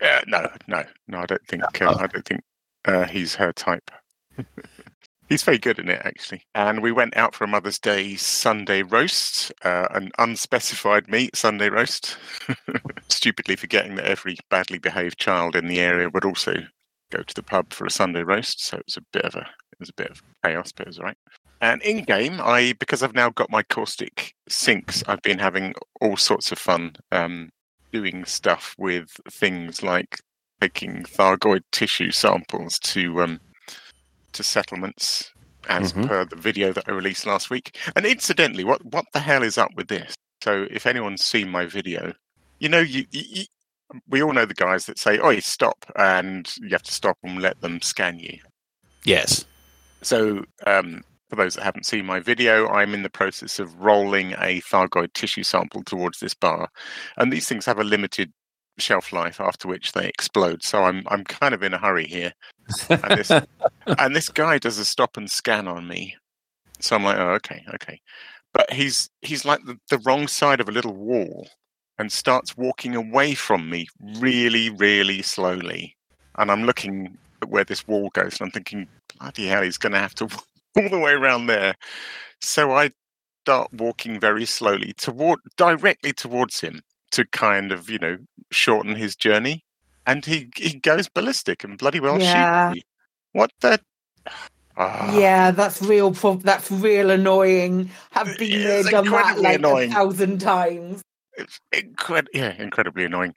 Uh, 0.00 0.20
no, 0.28 0.48
no, 0.68 0.84
no. 1.08 1.18
I 1.18 1.26
don't 1.26 1.44
think. 1.48 1.64
Uh, 1.82 1.96
I 1.98 2.06
don't 2.06 2.24
think 2.24 2.42
uh, 2.84 3.04
he's 3.04 3.34
her 3.34 3.52
type. 3.52 3.90
He's 5.28 5.42
very 5.42 5.58
good 5.58 5.78
in 5.78 5.88
it, 5.88 6.02
actually. 6.04 6.42
And 6.54 6.82
we 6.82 6.92
went 6.92 7.16
out 7.16 7.34
for 7.34 7.44
a 7.44 7.48
Mother's 7.48 7.78
Day 7.78 8.16
Sunday 8.16 8.82
roast, 8.82 9.52
uh, 9.64 9.88
an 9.92 10.10
unspecified 10.18 11.08
meat 11.08 11.36
Sunday 11.36 11.68
roast. 11.68 12.16
Stupidly 13.08 13.56
forgetting 13.56 13.96
that 13.96 14.06
every 14.06 14.36
badly 14.50 14.78
behaved 14.78 15.18
child 15.18 15.56
in 15.56 15.66
the 15.66 15.80
area 15.80 16.10
would 16.10 16.24
also 16.24 16.54
go 17.10 17.22
to 17.22 17.34
the 17.34 17.42
pub 17.42 17.72
for 17.72 17.86
a 17.86 17.90
Sunday 17.90 18.22
roast. 18.22 18.64
So 18.64 18.78
it 18.78 18.86
was 18.86 18.96
a 18.96 19.04
bit 19.12 19.24
of 19.24 19.34
a 19.34 19.40
it 19.72 19.80
was 19.80 19.90
a 19.90 19.94
bit 19.94 20.10
of 20.10 20.22
chaos, 20.44 20.72
but 20.72 20.86
it 20.86 20.88
was 20.88 20.98
right. 20.98 21.16
And 21.60 21.82
in 21.82 22.04
game, 22.04 22.40
I 22.40 22.74
because 22.78 23.02
I've 23.02 23.14
now 23.14 23.30
got 23.30 23.50
my 23.50 23.62
caustic 23.62 24.34
sinks, 24.48 25.02
I've 25.06 25.22
been 25.22 25.38
having 25.38 25.74
all 26.00 26.16
sorts 26.16 26.52
of 26.52 26.58
fun 26.58 26.96
um, 27.12 27.50
doing 27.92 28.24
stuff 28.24 28.74
with 28.78 29.08
things 29.30 29.82
like 29.82 30.20
taking 30.60 31.02
Thargoid 31.04 31.62
tissue 31.72 32.10
samples 32.10 32.78
to 32.80 33.22
um, 33.22 33.40
to 34.36 34.42
settlements, 34.42 35.32
as 35.68 35.92
Mhm. 35.92 36.06
per 36.08 36.24
the 36.24 36.36
video 36.36 36.72
that 36.72 36.84
I 36.88 36.92
released 36.92 37.26
last 37.26 37.50
week. 37.50 37.76
And 37.96 38.06
incidentally, 38.06 38.64
what 38.64 38.84
what 38.84 39.06
the 39.12 39.20
hell 39.20 39.42
is 39.42 39.58
up 39.58 39.70
with 39.76 39.88
this? 39.88 40.14
So, 40.42 40.66
if 40.70 40.86
anyone's 40.86 41.24
seen 41.24 41.50
my 41.50 41.66
video, 41.66 42.12
you 42.60 42.68
know, 42.68 42.80
you, 42.80 43.06
you, 43.10 43.44
we 44.08 44.22
all 44.22 44.32
know 44.32 44.44
the 44.46 44.54
guys 44.54 44.86
that 44.86 44.98
say, 44.98 45.18
"Oh, 45.18 45.30
you 45.30 45.40
stop," 45.40 45.84
and 45.96 46.50
you 46.60 46.70
have 46.70 46.82
to 46.84 46.92
stop 46.92 47.18
and 47.22 47.40
let 47.42 47.60
them 47.60 47.80
scan 47.82 48.18
you. 48.18 48.38
Yes. 49.04 49.44
So, 50.02 50.44
um, 50.66 51.02
for 51.30 51.36
those 51.36 51.54
that 51.54 51.64
haven't 51.64 51.86
seen 51.86 52.06
my 52.06 52.20
video, 52.20 52.68
I'm 52.68 52.94
in 52.94 53.02
the 53.02 53.10
process 53.10 53.58
of 53.58 53.74
rolling 53.76 54.32
a 54.34 54.60
Thargoid 54.60 55.12
tissue 55.14 55.42
sample 55.42 55.82
towards 55.82 56.20
this 56.20 56.34
bar, 56.34 56.68
and 57.16 57.32
these 57.32 57.48
things 57.48 57.66
have 57.66 57.78
a 57.78 57.84
limited 57.84 58.32
shelf 58.78 59.12
life 59.12 59.40
after 59.40 59.68
which 59.68 59.92
they 59.92 60.06
explode. 60.06 60.62
So 60.62 60.84
I'm 60.84 61.04
I'm 61.08 61.24
kind 61.24 61.54
of 61.54 61.62
in 61.62 61.74
a 61.74 61.78
hurry 61.78 62.06
here, 62.06 62.32
and 62.90 63.18
this 63.18 63.30
and 63.98 64.16
this 64.16 64.28
guy 64.28 64.58
does 64.58 64.78
a 64.78 64.84
stop 64.84 65.16
and 65.16 65.30
scan 65.30 65.68
on 65.68 65.88
me. 65.88 66.16
So 66.80 66.96
I'm 66.96 67.04
like, 67.04 67.18
oh, 67.18 67.30
okay, 67.30 67.64
okay, 67.74 68.00
but 68.52 68.72
he's 68.72 69.10
he's 69.22 69.44
like 69.44 69.64
the, 69.64 69.78
the 69.90 69.98
wrong 69.98 70.28
side 70.28 70.60
of 70.60 70.68
a 70.68 70.72
little 70.72 70.94
wall, 70.94 71.48
and 71.98 72.10
starts 72.12 72.56
walking 72.56 72.94
away 72.94 73.34
from 73.34 73.70
me 73.70 73.88
really, 74.18 74.70
really 74.70 75.22
slowly, 75.22 75.96
and 76.38 76.50
I'm 76.50 76.64
looking 76.64 77.16
at 77.42 77.48
where 77.48 77.64
this 77.64 77.86
wall 77.86 78.10
goes, 78.12 78.40
and 78.40 78.46
I'm 78.46 78.50
thinking, 78.50 78.88
bloody 79.18 79.46
hell, 79.46 79.62
he's 79.62 79.78
going 79.78 79.92
to 79.92 79.98
have 79.98 80.14
to 80.16 80.26
walk 80.26 80.46
all 80.76 80.88
the 80.88 80.98
way 80.98 81.12
around 81.12 81.46
there. 81.46 81.74
So 82.40 82.72
I 82.72 82.90
start 83.44 83.72
walking 83.72 84.18
very 84.18 84.44
slowly 84.44 84.92
toward 84.96 85.38
directly 85.56 86.12
towards 86.12 86.60
him 86.60 86.82
to 87.12 87.24
kind 87.26 87.72
of 87.72 87.88
you 87.90 87.98
know 87.98 88.18
shorten 88.50 88.94
his 88.94 89.16
journey, 89.16 89.64
and 90.06 90.24
he 90.24 90.48
he 90.56 90.78
goes 90.78 91.08
ballistic 91.08 91.64
and 91.64 91.78
bloody 91.78 92.00
well 92.00 92.20
Yeah. 92.20 92.72
shoots. 92.72 92.84
What 93.32 93.52
the? 93.60 93.80
Ah, 94.78 95.18
Yeah, 95.18 95.52
that's 95.52 95.80
real. 95.80 96.12
Prob- 96.12 96.42
that's 96.42 96.70
real 96.70 97.10
annoying. 97.10 97.88
Have 98.10 98.36
been 98.36 98.62
there, 98.62 98.82
done 98.82 99.06
that 99.06 99.38
like 99.40 99.56
annoying. 99.58 99.90
a 99.90 99.94
thousand 99.94 100.38
times. 100.38 101.00
It's 101.36 101.60
incred- 101.72 102.28
yeah, 102.32 102.54
incredibly 102.58 103.04
annoying. 103.04 103.34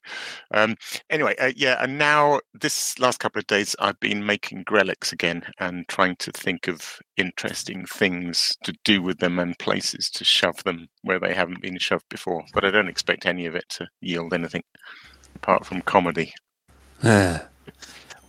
Um, 0.53 0.75
anyway, 1.09 1.35
uh, 1.37 1.51
yeah, 1.55 1.81
and 1.83 1.97
now 1.97 2.39
this 2.53 2.97
last 2.99 3.19
couple 3.19 3.39
of 3.39 3.47
days, 3.47 3.75
I've 3.79 3.99
been 3.99 4.25
making 4.25 4.65
Grelics 4.65 5.11
again 5.11 5.43
and 5.59 5.87
trying 5.87 6.15
to 6.17 6.31
think 6.31 6.67
of 6.67 6.99
interesting 7.17 7.85
things 7.85 8.55
to 8.63 8.73
do 8.83 9.01
with 9.01 9.19
them 9.19 9.39
and 9.39 9.57
places 9.59 10.09
to 10.11 10.23
shove 10.23 10.63
them 10.63 10.87
where 11.03 11.19
they 11.19 11.33
haven't 11.33 11.61
been 11.61 11.77
shoved 11.77 12.07
before. 12.09 12.43
But 12.53 12.65
I 12.65 12.71
don't 12.71 12.87
expect 12.87 13.25
any 13.25 13.45
of 13.45 13.55
it 13.55 13.67
to 13.69 13.87
yield 14.01 14.33
anything 14.33 14.63
apart 15.35 15.65
from 15.65 15.81
comedy. 15.81 16.33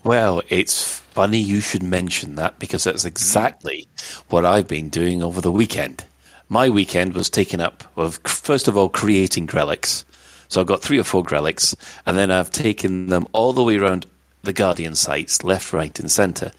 well, 0.04 0.42
it's 0.48 0.82
funny 0.84 1.38
you 1.38 1.60
should 1.60 1.82
mention 1.82 2.36
that 2.36 2.58
because 2.58 2.84
that's 2.84 3.04
exactly 3.04 3.88
what 4.28 4.44
I've 4.44 4.68
been 4.68 4.88
doing 4.88 5.22
over 5.22 5.40
the 5.40 5.52
weekend. 5.52 6.04
My 6.52 6.68
weekend 6.68 7.14
was 7.14 7.30
taken 7.30 7.60
up 7.60 7.84
with, 7.94 8.18
first 8.26 8.66
of 8.66 8.76
all, 8.76 8.88
creating 8.88 9.46
Grelics. 9.46 10.04
So 10.48 10.60
I've 10.60 10.66
got 10.66 10.82
three 10.82 10.98
or 10.98 11.04
four 11.04 11.22
Grelics, 11.22 11.76
and 12.06 12.18
then 12.18 12.32
I've 12.32 12.50
taken 12.50 13.06
them 13.06 13.28
all 13.32 13.52
the 13.52 13.62
way 13.62 13.76
around 13.76 14.04
the 14.42 14.52
Guardian 14.52 14.96
sites, 14.96 15.44
left, 15.44 15.72
right, 15.72 15.96
and 16.00 16.10
centre, 16.10 16.50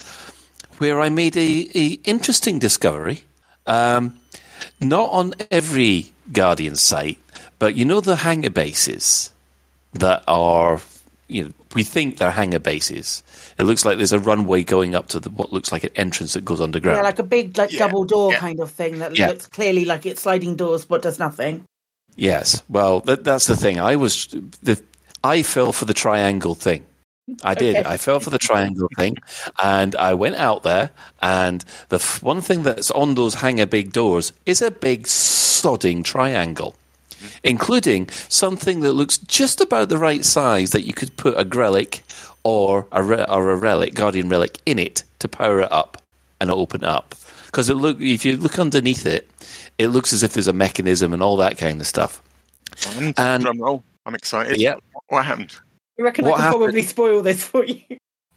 where 0.77 1.01
I 1.01 1.10
made 1.10 1.36
a, 1.36 1.69
a 1.75 2.00
interesting 2.05 2.57
discovery. 2.57 3.25
Um, 3.67 4.17
not 4.79 5.10
on 5.10 5.33
every 5.51 6.13
Guardian 6.31 6.77
site, 6.77 7.19
but 7.60 7.75
you 7.75 7.83
know 7.83 8.00
the 8.00 8.15
hangar 8.15 8.50
bases 8.50 9.29
that 9.91 10.24
are, 10.25 10.79
you 11.27 11.43
know, 11.43 11.53
we 11.73 11.83
think 11.83 12.17
they're 12.17 12.31
hangar 12.31 12.59
bases. 12.59 13.23
It 13.57 13.63
looks 13.63 13.85
like 13.85 13.97
there's 13.97 14.11
a 14.13 14.19
runway 14.19 14.63
going 14.63 14.95
up 14.95 15.07
to 15.09 15.19
the, 15.19 15.29
what 15.29 15.53
looks 15.53 15.71
like 15.71 15.83
an 15.83 15.91
entrance 15.95 16.33
that 16.33 16.45
goes 16.45 16.61
underground. 16.61 16.97
Yeah, 16.97 17.03
like 17.03 17.19
a 17.19 17.23
big 17.23 17.57
like 17.57 17.71
double 17.71 18.03
door 18.03 18.31
kind 18.33 18.59
of 18.59 18.71
thing 18.71 18.99
that 18.99 19.17
Yeah. 19.17 19.27
looks 19.29 19.47
clearly 19.47 19.85
like 19.85 20.05
it's 20.05 20.21
sliding 20.21 20.55
doors 20.55 20.85
but 20.85 21.01
does 21.01 21.19
nothing. 21.19 21.65
Yes. 22.15 22.61
Well, 22.69 22.99
that, 23.01 23.23
that's 23.23 23.47
the 23.47 23.55
thing. 23.55 23.79
I 23.79 23.95
was 23.95 24.27
the 24.61 24.81
I 25.23 25.43
fell 25.43 25.71
for 25.71 25.85
the 25.85 25.93
triangle 25.93 26.55
thing. 26.55 26.85
I 27.43 27.53
did. 27.53 27.77
Okay. 27.77 27.87
I 27.89 27.97
fell 27.97 28.19
for 28.19 28.31
the 28.31 28.39
triangle 28.39 28.89
thing, 28.97 29.15
and 29.63 29.95
I 29.95 30.13
went 30.15 30.35
out 30.35 30.63
there. 30.63 30.89
And 31.21 31.63
the 31.89 31.97
f- 31.97 32.21
one 32.21 32.41
thing 32.41 32.63
that's 32.63 32.91
on 32.91 33.15
those 33.15 33.35
hangar 33.35 33.67
big 33.67 33.93
doors 33.93 34.33
is 34.45 34.61
a 34.61 34.71
big 34.71 35.03
sodding 35.03 36.03
triangle, 36.03 36.75
including 37.43 38.09
something 38.29 38.81
that 38.81 38.93
looks 38.93 39.17
just 39.19 39.61
about 39.61 39.89
the 39.89 39.97
right 39.97 40.23
size 40.25 40.71
that 40.71 40.85
you 40.85 40.93
could 40.93 41.15
put 41.17 41.37
a 41.37 41.45
Grelic 41.45 42.01
or 42.43 42.87
a 42.91 43.03
re- 43.03 43.25
or 43.29 43.51
a 43.51 43.55
relic, 43.55 43.93
guardian 43.93 44.29
relic, 44.29 44.59
in 44.65 44.79
it 44.79 45.03
to 45.19 45.27
power 45.27 45.61
it 45.61 45.71
up 45.71 46.01
and 46.39 46.49
open 46.51 46.83
it 46.83 46.89
up. 46.89 47.15
Because 47.45 47.69
it 47.69 47.75
look 47.75 47.99
if 48.01 48.23
you 48.25 48.37
look 48.37 48.57
underneath 48.59 49.05
it, 49.05 49.29
it 49.77 49.87
looks 49.87 50.13
as 50.13 50.23
if 50.23 50.33
there's 50.33 50.47
a 50.47 50.53
mechanism 50.53 51.13
and 51.13 51.21
all 51.21 51.37
that 51.37 51.57
kind 51.57 51.79
of 51.81 51.87
stuff. 51.87 52.21
And, 52.95 53.13
And- 53.17 53.43
drum 53.43 53.59
roll. 53.59 53.83
I'm 54.05 54.15
excited. 54.15 54.57
Yeah. 54.57 54.75
What 55.09 55.25
happened? 55.25 55.53
You 55.97 56.05
reckon 56.05 56.25
What 56.25 56.33
I 56.33 56.37
can 56.37 56.43
happened- 56.45 56.61
probably 56.63 56.83
spoil 56.83 57.21
this 57.21 57.43
for 57.43 57.63
you? 57.65 57.81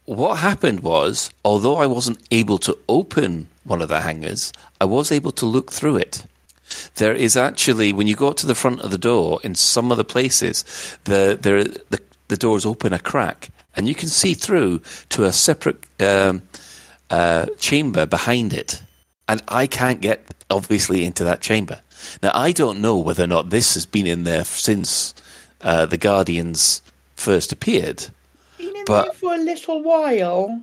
What 0.05 0.35
happened 0.35 0.81
was, 0.81 1.31
although 1.43 1.77
I 1.77 1.87
wasn't 1.87 2.19
able 2.29 2.59
to 2.59 2.77
open 2.87 3.47
one 3.63 3.81
of 3.81 3.89
the 3.89 4.01
hangars, 4.01 4.53
I 4.79 4.85
was 4.85 5.11
able 5.11 5.31
to 5.31 5.47
look 5.47 5.71
through 5.71 5.95
it. 5.97 6.23
There 6.95 7.13
is 7.13 7.37
actually, 7.37 7.93
when 7.93 8.07
you 8.07 8.15
go 8.15 8.29
up 8.29 8.37
to 8.37 8.47
the 8.47 8.55
front 8.55 8.81
of 8.81 8.91
the 8.91 8.97
door, 8.97 9.39
in 9.43 9.55
some 9.55 9.91
of 9.91 9.97
the 9.97 10.05
places, 10.05 10.63
the 11.03 11.37
the 11.39 11.81
the, 11.89 11.99
the 12.27 12.37
doors 12.37 12.65
open 12.65 12.93
a 12.93 12.99
crack, 12.99 13.49
and 13.75 13.87
you 13.87 13.95
can 13.95 14.09
see 14.09 14.33
through 14.33 14.81
to 15.09 15.25
a 15.25 15.31
separate 15.33 15.83
um, 15.99 16.41
uh, 17.09 17.45
chamber 17.59 18.05
behind 18.05 18.53
it. 18.53 18.81
And 19.27 19.41
I 19.47 19.67
can't 19.67 20.01
get 20.01 20.23
obviously 20.49 21.03
into 21.05 21.23
that 21.23 21.41
chamber. 21.41 21.81
Now 22.21 22.31
I 22.33 22.51
don't 22.51 22.81
know 22.81 22.97
whether 22.97 23.23
or 23.23 23.27
not 23.27 23.49
this 23.49 23.73
has 23.73 23.85
been 23.85 24.07
in 24.07 24.23
there 24.23 24.43
since 24.45 25.13
uh, 25.61 25.85
the 25.85 25.97
Guardians 25.97 26.81
first 27.15 27.51
appeared. 27.51 28.05
Been 28.57 28.75
in 28.75 28.85
But- 28.85 29.05
there 29.05 29.13
for 29.13 29.33
a 29.33 29.37
little 29.37 29.81
while. 29.81 30.61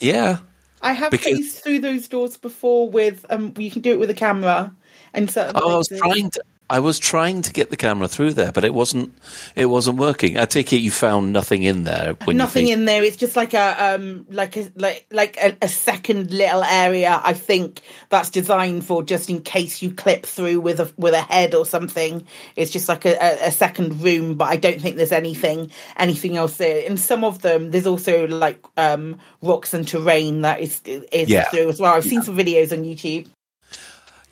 Yeah, 0.00 0.38
I 0.82 0.92
have 0.94 1.10
Because- 1.12 1.38
faced 1.38 1.62
through 1.64 1.80
those 1.80 2.08
doors 2.08 2.36
before 2.36 2.88
with 2.90 3.24
um 3.30 3.54
you 3.56 3.70
can 3.70 3.82
do 3.82 3.92
it 3.92 4.00
with 4.00 4.10
a 4.10 4.14
camera 4.14 4.72
and 5.14 5.30
certain 5.30 5.56
Oh, 5.56 5.74
I 5.74 5.76
was 5.78 5.88
trying 5.88 6.30
to. 6.30 6.42
I 6.70 6.78
was 6.78 6.98
trying 6.98 7.42
to 7.42 7.52
get 7.52 7.68
the 7.68 7.76
camera 7.76 8.08
through 8.08 8.32
there, 8.32 8.50
but 8.50 8.64
it 8.64 8.72
wasn't. 8.72 9.12
It 9.56 9.66
wasn't 9.66 9.98
working. 9.98 10.38
I 10.38 10.46
take 10.46 10.72
it 10.72 10.78
you 10.78 10.90
found 10.90 11.30
nothing 11.30 11.64
in 11.64 11.84
there 11.84 12.14
when 12.24 12.38
nothing 12.38 12.68
you. 12.68 12.72
in 12.72 12.86
there. 12.86 13.04
It's 13.04 13.18
just 13.18 13.36
like 13.36 13.52
a 13.52 13.76
um 13.94 14.24
like 14.30 14.56
a 14.56 14.72
like 14.76 15.04
like 15.10 15.36
a, 15.36 15.54
a 15.60 15.68
second 15.68 16.30
little 16.30 16.64
area. 16.64 17.20
I 17.22 17.34
think 17.34 17.82
that's 18.08 18.30
designed 18.30 18.86
for 18.86 19.02
just 19.02 19.28
in 19.28 19.42
case 19.42 19.82
you 19.82 19.90
clip 19.90 20.24
through 20.24 20.60
with 20.60 20.80
a 20.80 20.90
with 20.96 21.12
a 21.12 21.20
head 21.20 21.54
or 21.54 21.66
something. 21.66 22.26
It's 22.56 22.70
just 22.70 22.88
like 22.88 23.04
a, 23.04 23.16
a, 23.20 23.48
a 23.48 23.52
second 23.52 24.00
room, 24.00 24.36
but 24.36 24.46
I 24.48 24.56
don't 24.56 24.80
think 24.80 24.96
there's 24.96 25.12
anything 25.12 25.70
anything 25.98 26.38
else 26.38 26.56
there. 26.56 26.78
In 26.86 26.96
some 26.96 27.22
of 27.22 27.42
them, 27.42 27.70
there's 27.72 27.86
also 27.86 28.26
like 28.28 28.64
um 28.78 29.18
rocks 29.42 29.74
and 29.74 29.86
terrain 29.86 30.40
that 30.40 30.60
is 30.60 30.80
is 30.86 31.28
Yeah. 31.28 31.50
through 31.50 31.68
as 31.68 31.80
well. 31.80 31.92
I've 31.92 32.04
seen 32.06 32.22
some 32.22 32.36
videos 32.36 32.72
on 32.72 32.82
YouTube. 32.84 33.28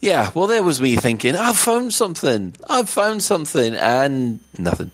Yeah, 0.01 0.31
well, 0.35 0.47
there 0.47 0.63
was 0.63 0.81
me 0.81 0.97
thinking, 0.97 1.37
I've 1.37 1.59
found 1.59 1.93
something. 1.93 2.55
I've 2.69 2.89
found 2.89 3.23
something, 3.23 3.75
and 3.75 4.41
nothing. 4.59 4.91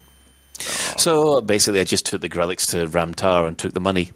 So 0.98 1.40
basically, 1.40 1.80
I 1.80 1.84
just 1.84 2.06
took 2.06 2.20
the 2.20 2.28
Grelics 2.28 2.70
to 2.70 2.88
Ram 2.88 3.14
Tah 3.14 3.46
and 3.46 3.56
took 3.56 3.72
the 3.72 3.80
money. 3.80 4.10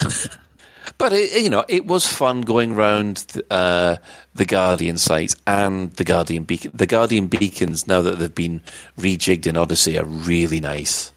but 0.98 1.12
it, 1.12 1.42
you 1.42 1.50
know, 1.50 1.64
it 1.68 1.86
was 1.86 2.06
fun 2.06 2.40
going 2.40 2.74
round 2.74 3.24
uh, 3.50 3.96
the 4.34 4.44
Guardian 4.44 4.98
site 4.98 5.34
and 5.46 5.92
the 5.92 6.04
Guardian 6.04 6.42
beacon. 6.42 6.72
The 6.74 6.86
Guardian 6.86 7.28
beacons, 7.28 7.86
now 7.86 8.02
that 8.02 8.18
they've 8.18 8.34
been 8.34 8.62
rejigged 8.98 9.46
in 9.46 9.56
Odyssey, 9.56 9.96
are 9.96 10.04
really 10.04 10.58
nice. 10.58 11.12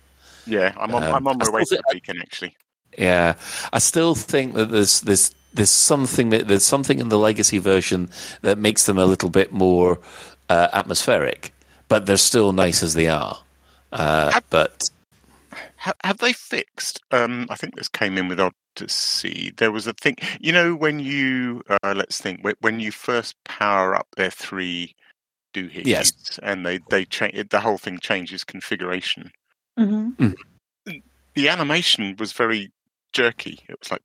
Yeah, 0.45 0.73
I'm 0.77 0.93
on. 0.93 1.03
Um, 1.03 1.15
I'm 1.15 1.27
on 1.27 1.37
my 1.39 1.49
way 1.49 1.63
to 1.63 1.75
the 1.77 1.83
beacon 1.91 2.19
actually. 2.21 2.55
Yeah, 2.97 3.35
I 3.71 3.79
still 3.79 4.13
think 4.13 4.53
that 4.53 4.69
there's 4.69 5.01
there's 5.01 5.33
there's 5.53 5.69
something 5.69 6.29
that 6.29 6.47
there's 6.47 6.65
something 6.65 6.99
in 6.99 7.09
the 7.09 7.17
legacy 7.19 7.59
version 7.59 8.09
that 8.41 8.57
makes 8.57 8.85
them 8.85 8.97
a 8.97 9.05
little 9.05 9.29
bit 9.29 9.51
more 9.51 9.99
uh, 10.49 10.67
atmospheric, 10.73 11.53
but 11.87 12.05
they're 12.05 12.17
still 12.17 12.53
nice 12.53 12.83
as 12.83 12.93
they 12.93 13.07
are. 13.07 13.39
Uh, 13.91 14.39
but 14.49 14.89
have, 15.75 15.95
have 16.03 16.17
they 16.17 16.33
fixed? 16.33 17.01
Um, 17.11 17.45
I 17.49 17.55
think 17.55 17.75
this 17.75 17.87
came 17.87 18.17
in 18.17 18.27
with 18.27 18.39
Odyssey. 18.39 19.53
There 19.57 19.71
was 19.71 19.85
a 19.85 19.93
thing, 19.93 20.15
you 20.39 20.51
know, 20.51 20.75
when 20.75 20.99
you 20.99 21.61
uh, 21.69 21.93
let's 21.95 22.19
think 22.19 22.45
when 22.61 22.79
you 22.79 22.91
first 22.91 23.35
power 23.43 23.95
up 23.95 24.07
their 24.17 24.31
three 24.31 24.95
doohickeys, 25.53 25.85
Yes. 25.85 26.39
and 26.41 26.65
they 26.65 26.79
they 26.89 27.05
change 27.05 27.49
the 27.49 27.59
whole 27.59 27.77
thing 27.77 27.99
changes 27.99 28.43
configuration. 28.43 29.31
Mm-hmm. 29.79 30.31
The 31.35 31.49
animation 31.49 32.15
was 32.17 32.33
very 32.33 32.71
jerky. 33.11 33.59
It 33.69 33.77
was 33.79 33.91
like. 33.91 34.01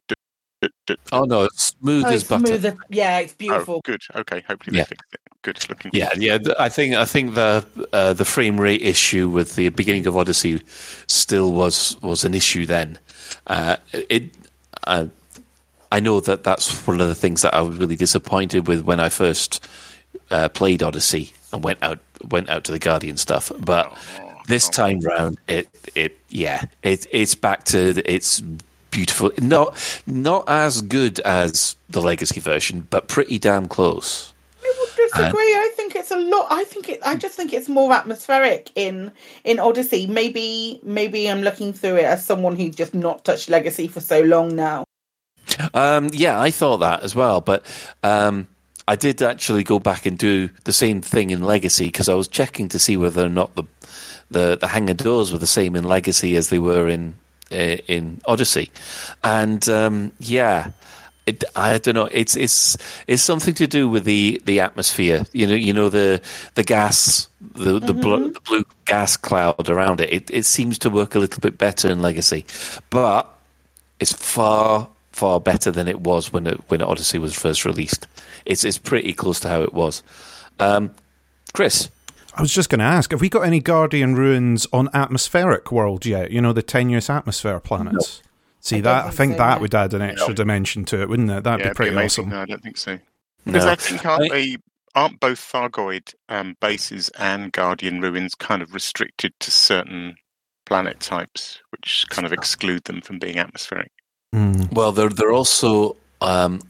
Oh 1.12 1.24
no, 1.24 1.44
it's 1.44 1.64
smooth 1.78 2.04
Oh, 2.04 2.08
as 2.08 2.20
it's 2.22 2.28
butter. 2.30 2.46
smoother. 2.46 2.76
Yeah, 2.88 3.18
it's 3.18 3.32
Oh, 3.32 3.36
beautiful. 3.38 3.80
good. 3.84 4.02
Okay, 4.14 4.42
hopefully 4.48 4.76
Yeah. 4.76 4.84
they 4.84 4.88
fixed 4.96 5.14
it. 5.14 5.20
Good 5.42 5.68
looking. 5.68 5.90
Yeah, 5.94 6.10
yeah. 6.16 6.38
I 6.58 6.68
think 6.68 6.94
I 6.96 7.04
think 7.04 7.34
the 7.34 7.64
uh, 7.92 8.12
the 8.12 8.24
frame 8.24 8.60
rate 8.60 8.82
issue 8.82 9.28
with 9.28 9.54
the 9.54 9.68
beginning 9.68 10.06
of 10.06 10.16
Odyssey 10.16 10.60
still 11.06 11.52
was 11.52 11.96
was 12.02 12.24
an 12.24 12.34
issue 12.34 12.66
then. 12.66 12.98
Uh, 13.46 13.76
it, 13.92 14.24
uh, 14.84 15.06
I 15.92 16.00
know 16.00 16.20
that 16.20 16.42
that's 16.42 16.86
one 16.86 17.00
of 17.00 17.06
the 17.08 17.14
things 17.14 17.42
that 17.42 17.54
I 17.54 17.60
was 17.60 17.76
really 17.78 17.96
disappointed 17.96 18.66
with 18.66 18.82
when 18.84 18.98
I 19.00 19.08
first 19.10 19.64
uh, 20.30 20.48
played 20.48 20.82
Odyssey 20.82 21.32
and 21.52 21.62
went 21.62 21.78
out 21.82 22.00
went 22.30 22.48
out 22.50 22.64
to 22.64 22.72
the 22.72 22.78
Guardian 22.80 23.16
stuff. 23.16 23.52
But 23.60 23.96
this 24.48 24.68
time 24.68 24.98
round, 25.00 25.38
it 25.46 25.68
it 25.94 26.18
yeah, 26.30 26.64
it 26.82 27.06
it's 27.12 27.36
back 27.36 27.62
to 27.66 28.02
it's 28.12 28.42
beautiful. 28.98 29.30
Not 29.40 29.76
not 30.06 30.44
as 30.48 30.82
good 30.82 31.20
as 31.20 31.76
the 31.88 32.02
Legacy 32.02 32.40
version, 32.40 32.86
but 32.90 33.06
pretty 33.06 33.38
damn 33.38 33.68
close. 33.68 34.32
I 34.62 34.74
would 34.80 34.96
disagree. 34.96 35.54
I 35.54 35.70
think 35.76 35.94
it's 35.94 36.10
a 36.10 36.16
lot. 36.16 36.48
I 36.50 36.64
think 36.64 36.88
it. 36.88 37.00
I 37.04 37.14
just 37.14 37.36
think 37.36 37.52
it's 37.52 37.68
more 37.68 37.92
atmospheric 37.92 38.70
in 38.74 39.12
in 39.44 39.60
Odyssey. 39.60 40.06
Maybe 40.08 40.80
maybe 40.82 41.30
I'm 41.30 41.42
looking 41.42 41.72
through 41.72 41.96
it 41.96 42.04
as 42.04 42.24
someone 42.24 42.56
who's 42.56 42.74
just 42.74 42.92
not 42.92 43.24
touched 43.24 43.48
Legacy 43.48 43.86
for 43.86 44.00
so 44.00 44.20
long 44.20 44.56
now. 44.56 44.84
Um, 45.74 46.10
yeah, 46.12 46.40
I 46.40 46.50
thought 46.50 46.78
that 46.78 47.02
as 47.02 47.14
well, 47.14 47.40
but 47.40 47.64
um, 48.02 48.48
I 48.86 48.96
did 48.96 49.22
actually 49.22 49.64
go 49.64 49.78
back 49.78 50.06
and 50.06 50.18
do 50.18 50.50
the 50.64 50.72
same 50.72 51.00
thing 51.00 51.30
in 51.30 51.42
Legacy 51.42 51.86
because 51.86 52.08
I 52.08 52.14
was 52.14 52.28
checking 52.28 52.68
to 52.68 52.78
see 52.78 52.96
whether 52.96 53.24
or 53.24 53.30
not 53.30 53.54
the 53.54 53.64
the 54.30 54.58
the 54.58 54.66
hangar 54.66 54.94
doors 54.94 55.32
were 55.32 55.38
the 55.38 55.46
same 55.46 55.76
in 55.76 55.84
Legacy 55.84 56.36
as 56.36 56.48
they 56.48 56.58
were 56.58 56.88
in 56.88 57.14
in 57.50 58.20
Odyssey, 58.26 58.70
and 59.24 59.68
um, 59.68 60.12
yeah. 60.18 60.70
It, 61.26 61.44
I 61.54 61.76
don't 61.76 61.94
know. 61.94 62.08
It's 62.10 62.36
it's 62.36 62.78
it's 63.06 63.22
something 63.22 63.52
to 63.52 63.66
do 63.66 63.86
with 63.86 64.04
the, 64.04 64.40
the 64.46 64.60
atmosphere. 64.60 65.26
You 65.34 65.46
know, 65.46 65.54
you 65.56 65.74
know 65.74 65.90
the 65.90 66.22
the 66.54 66.62
gas, 66.62 67.28
the 67.52 67.78
the, 67.78 67.92
bl- 67.92 68.28
the 68.28 68.40
blue 68.46 68.64
gas 68.86 69.18
cloud 69.18 69.68
around 69.68 70.00
it. 70.00 70.10
it. 70.10 70.30
It 70.30 70.46
seems 70.46 70.78
to 70.78 70.88
work 70.88 71.14
a 71.14 71.18
little 71.18 71.40
bit 71.40 71.58
better 71.58 71.90
in 71.90 72.00
Legacy, 72.00 72.46
but 72.88 73.28
it's 74.00 74.10
far 74.10 74.88
far 75.12 75.38
better 75.40 75.70
than 75.70 75.86
it 75.88 76.00
was 76.00 76.32
when 76.32 76.46
it, 76.46 76.60
when 76.68 76.80
Odyssey 76.80 77.18
was 77.18 77.34
first 77.34 77.66
released. 77.66 78.06
It's 78.46 78.64
it's 78.64 78.78
pretty 78.78 79.12
close 79.12 79.38
to 79.40 79.48
how 79.48 79.62
it 79.62 79.74
was. 79.74 80.02
Um, 80.60 80.94
Chris, 81.52 81.90
I 82.38 82.42
was 82.42 82.52
just 82.52 82.70
going 82.70 82.78
to 82.78 82.84
ask, 82.84 83.10
have 83.10 83.20
we 83.20 83.28
got 83.28 83.40
any 83.42 83.60
Guardian 83.60 84.14
ruins 84.14 84.66
on 84.72 84.88
atmospheric 84.94 85.72
world 85.72 86.06
yet? 86.06 86.30
You 86.30 86.40
know, 86.40 86.52
the 86.52 86.62
tenuous 86.62 87.10
atmosphere 87.10 87.58
planets. 87.60 88.22
See 88.60 88.76
I 88.76 88.80
that? 88.82 88.90
don't 88.90 88.98
I 88.98 89.02
think 89.10 89.14
think 89.16 89.32
so, 89.32 89.38
that 89.38 89.54
no. 89.56 89.60
would 89.62 89.74
add 89.74 89.94
an 89.94 90.02
extra 90.02 90.28
No. 90.28 90.34
dimension 90.34 90.84
to 90.86 91.02
it, 91.02 91.08
wouldn't 91.08 91.30
it? 91.30 91.44
That'd 91.44 91.64
Yeah, 91.64 91.72
be 91.72 91.74
pretty 91.74 91.92
amazing. 91.92 92.26
awesome. 92.26 92.30
No, 92.30 92.42
I 92.42 92.44
don't 92.46 92.62
think 92.62 92.76
so. 92.76 92.98
Because 93.44 93.64
No. 93.64 93.70
I 93.72 93.74
think 93.74 94.06
aren't 94.06 94.30
they 94.30 94.56
aren't 94.94 95.20
both 95.20 95.40
Thargoid 95.40 96.14
um, 96.28 96.56
bases 96.60 97.08
and 97.18 97.52
Guardian 97.52 98.00
ruins 98.00 98.34
kind 98.34 98.62
of 98.62 98.72
restricted 98.74 99.32
to 99.40 99.50
certain 99.50 100.16
planet 100.66 101.00
types, 101.00 101.60
which 101.70 102.04
kind 102.10 102.26
of 102.26 102.32
exclude 102.32 102.84
them 102.84 103.00
from 103.00 103.18
being 103.18 103.38
atmospheric. 103.38 103.90
Well, 104.32 104.92
they're 104.92 105.08
they're 105.08 105.32
also. 105.32 105.96
Um, 106.20 106.60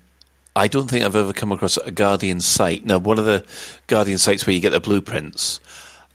I 0.57 0.67
don't 0.67 0.89
think 0.91 1.05
I've 1.05 1.15
ever 1.15 1.33
come 1.33 1.53
across 1.53 1.77
a 1.77 1.91
Guardian 1.93 2.41
site. 2.41 2.85
Now, 2.85 2.99
one 2.99 3.19
of 3.19 3.25
the 3.27 3.47
Guardian 3.87 4.19
sites 4.19 4.45
where 4.47 4.53
you 4.55 4.61
get 4.61 4.71
the 4.71 4.81
blueprints, 4.81 5.61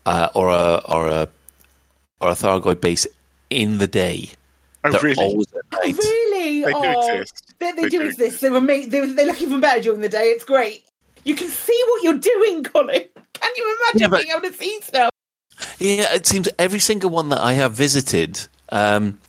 uh, 0.05 0.29
or 0.33 0.49
a 0.49 0.81
or 0.85 1.07
a 1.07 1.27
or 2.21 2.29
a 2.29 2.33
Thargoid 2.33 2.81
base 2.81 3.07
in 3.49 3.77
the 3.77 3.87
day. 3.87 4.29
Oh, 4.83 4.91
They're 4.91 5.01
really? 5.01 5.23
always 5.23 5.47
at 5.53 5.71
night. 5.71 5.97
Really? 5.97 6.61
They 6.63 6.71
do 6.71 6.77
oh, 6.77 7.17
exist. 7.17 7.53
They, 7.59 7.71
they, 7.71 7.81
They 7.83 7.89
do, 7.89 7.99
do 7.99 8.05
exist. 8.07 8.41
They 8.41 8.49
were 8.49 8.61
made. 8.61 8.91
They, 8.91 9.05
they 9.05 9.25
look 9.25 9.41
even 9.41 9.61
better 9.61 9.81
during 9.81 10.01
the 10.01 10.09
day. 10.09 10.25
It's 10.25 10.43
great. 10.43 10.83
You 11.23 11.35
can 11.35 11.47
see 11.47 11.81
what 11.87 12.03
you're 12.03 12.17
doing, 12.17 12.63
Colin. 12.63 13.05
Can 13.33 13.51
you 13.55 13.77
imagine 13.81 14.01
Yeah, 14.01 14.07
but- 14.07 14.21
being 14.21 14.35
able 14.35 14.49
to 14.49 14.53
see 14.53 14.79
stuff? 14.81 15.09
Yeah, 15.79 16.13
it 16.13 16.25
seems 16.25 16.49
every 16.59 16.79
single 16.79 17.09
one 17.09 17.29
that 17.29 17.39
I 17.39 17.53
have 17.53 17.73
visited 17.73 18.47
um, 18.69 19.19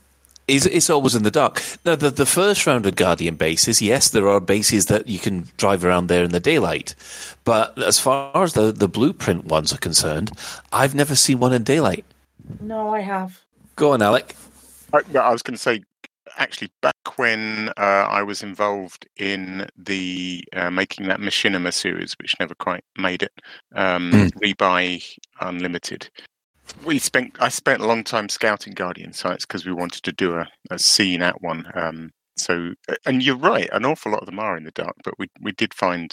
is 0.49 0.67
is 0.67 0.91
always 0.91 1.15
in 1.15 1.23
the 1.23 1.31
dark. 1.31 1.63
Now, 1.85 1.97
the 1.97 2.11
the 2.11 2.27
first 2.27 2.67
round 2.67 2.87
of 2.87 2.97
Guardian 2.97 3.37
bases, 3.37 3.81
yes, 3.81 4.11
there 4.11 4.29
are 4.29 4.41
bases 4.41 4.87
that 4.87 5.09
you 5.09 5.19
can 5.19 5.49
drive 5.57 5.85
around 5.85 6.09
there 6.09 6.25
in 6.25 6.33
the 6.33 6.41
daylight, 6.41 6.95
but 7.45 7.79
as 7.83 7.99
far 7.99 8.43
as 8.43 8.53
the 8.53 8.73
the 8.73 8.89
blueprint 8.89 9.47
ones 9.47 9.73
are 9.73 9.79
concerned, 9.79 10.33
I've 10.73 10.95
never 10.95 11.15
seen 11.15 11.41
one 11.41 11.53
in 11.53 11.65
daylight. 11.65 12.05
No, 12.61 12.95
I 12.95 13.01
have. 13.01 13.41
Go 13.77 13.93
on, 13.93 14.03
Alec. 14.03 14.37
I, 14.93 15.01
well, 15.11 15.25
I 15.25 15.33
was 15.33 15.43
going 15.43 15.57
to 15.57 15.63
say, 15.63 15.83
actually, 16.37 16.71
back 16.81 17.19
when 17.19 17.71
uh, 17.77 18.07
I 18.09 18.23
was 18.23 18.43
involved 18.43 19.07
in 19.17 19.67
the 19.77 20.45
uh, 20.53 20.71
making 20.71 21.09
that 21.09 21.21
Machinima 21.21 21.73
series, 21.73 22.15
which 22.21 22.37
never 22.39 22.55
quite 22.55 22.85
made 22.97 23.23
it, 23.23 23.33
um, 23.75 24.13
Rebuy 24.43 25.19
Unlimited. 25.41 26.09
We 26.85 26.99
spent. 26.99 27.37
I 27.41 27.49
spent 27.49 27.83
a 27.83 27.87
long 27.87 28.05
time 28.05 28.29
scouting 28.29 28.75
Guardian 28.75 29.13
sites 29.13 29.45
because 29.47 29.65
we 29.67 29.73
wanted 29.73 30.03
to 30.03 30.13
do 30.13 30.37
a, 30.37 30.49
a 30.71 30.79
scene 30.79 31.23
at 31.23 31.41
one. 31.43 31.71
Um, 31.75 32.11
so, 32.37 32.73
and 33.07 33.23
you're 33.23 33.37
right, 33.37 33.69
an 33.73 33.85
awful 33.85 34.13
lot 34.13 34.21
of 34.21 34.27
them 34.27 34.39
are 34.39 34.57
in 34.57 34.65
the 34.65 34.71
dark, 34.71 34.97
but 35.05 35.15
we 35.19 35.29
we 35.41 35.53
did 35.53 35.73
find 35.75 36.11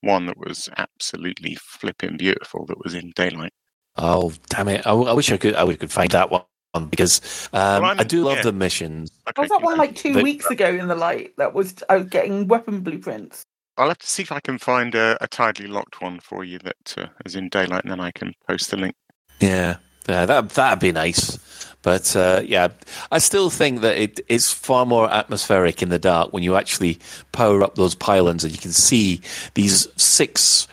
one 0.00 0.26
that 0.26 0.36
was 0.38 0.68
absolutely 0.76 1.56
flipping 1.60 2.16
beautiful 2.16 2.66
that 2.66 2.82
was 2.82 2.94
in 2.94 3.12
daylight. 3.14 3.52
Oh, 3.96 4.32
damn 4.48 4.68
it! 4.68 4.80
I, 4.86 4.90
w- 4.90 5.08
I 5.08 5.12
wish 5.12 5.30
I 5.32 5.36
could. 5.36 5.54
I 5.54 5.64
wish 5.64 5.74
I 5.74 5.78
could 5.78 5.92
find 5.92 6.10
that 6.10 6.30
one 6.30 6.42
because 6.90 7.48
um, 7.52 7.82
Well, 7.82 7.84
I'm- 7.98 8.06
do 8.06 8.24
love 8.24 8.36
yeah. 8.38 8.42
the 8.42 8.52
missions. 8.52 9.10
I 9.36 9.40
was 9.40 9.50
at 9.50 9.62
one 9.62 9.76
like 9.78 9.94
two 9.94 10.14
They- 10.14 10.22
weeks 10.22 10.46
ago 10.50 10.68
in 10.68 10.88
the 10.88 10.94
light. 10.96 11.32
That 11.38 11.54
was 11.54 11.74
I 11.88 11.96
was 11.98 12.08
getting 12.08 12.48
weapon 12.48 12.80
blueprints. 12.80 13.42
I'll 13.78 13.88
have 13.88 13.98
to 13.98 14.06
see 14.06 14.22
if 14.22 14.32
I 14.32 14.40
can 14.40 14.58
find 14.58 14.94
a, 14.94 15.16
a 15.22 15.28
tidily 15.28 15.68
locked 15.68 16.02
one 16.02 16.20
for 16.20 16.44
you 16.44 16.58
that 16.60 16.94
uh, 16.98 17.06
is 17.24 17.34
in 17.36 17.48
daylight, 17.48 17.84
and 17.84 17.90
then 17.92 18.00
I 18.00 18.10
can 18.10 18.34
post 18.46 18.70
the 18.70 18.76
link. 18.76 18.94
Yeah, 19.40 19.76
yeah, 20.08 20.26
that 20.26 20.50
that'd 20.50 20.80
be 20.80 20.92
nice. 20.92 21.38
But 21.82 22.14
uh, 22.14 22.42
yeah, 22.44 22.68
I 23.10 23.18
still 23.18 23.50
think 23.50 23.80
that 23.80 23.96
it, 23.96 24.20
it's 24.28 24.52
far 24.52 24.86
more 24.86 25.10
atmospheric 25.10 25.82
in 25.82 25.88
the 25.88 25.98
dark 25.98 26.32
when 26.32 26.44
you 26.44 26.56
actually 26.56 27.00
power 27.32 27.62
up 27.62 27.74
those 27.74 27.94
pylons 27.96 28.44
and 28.44 28.52
you 28.52 28.58
can 28.58 28.72
see 28.72 29.20
these 29.54 29.88
six 29.96 30.68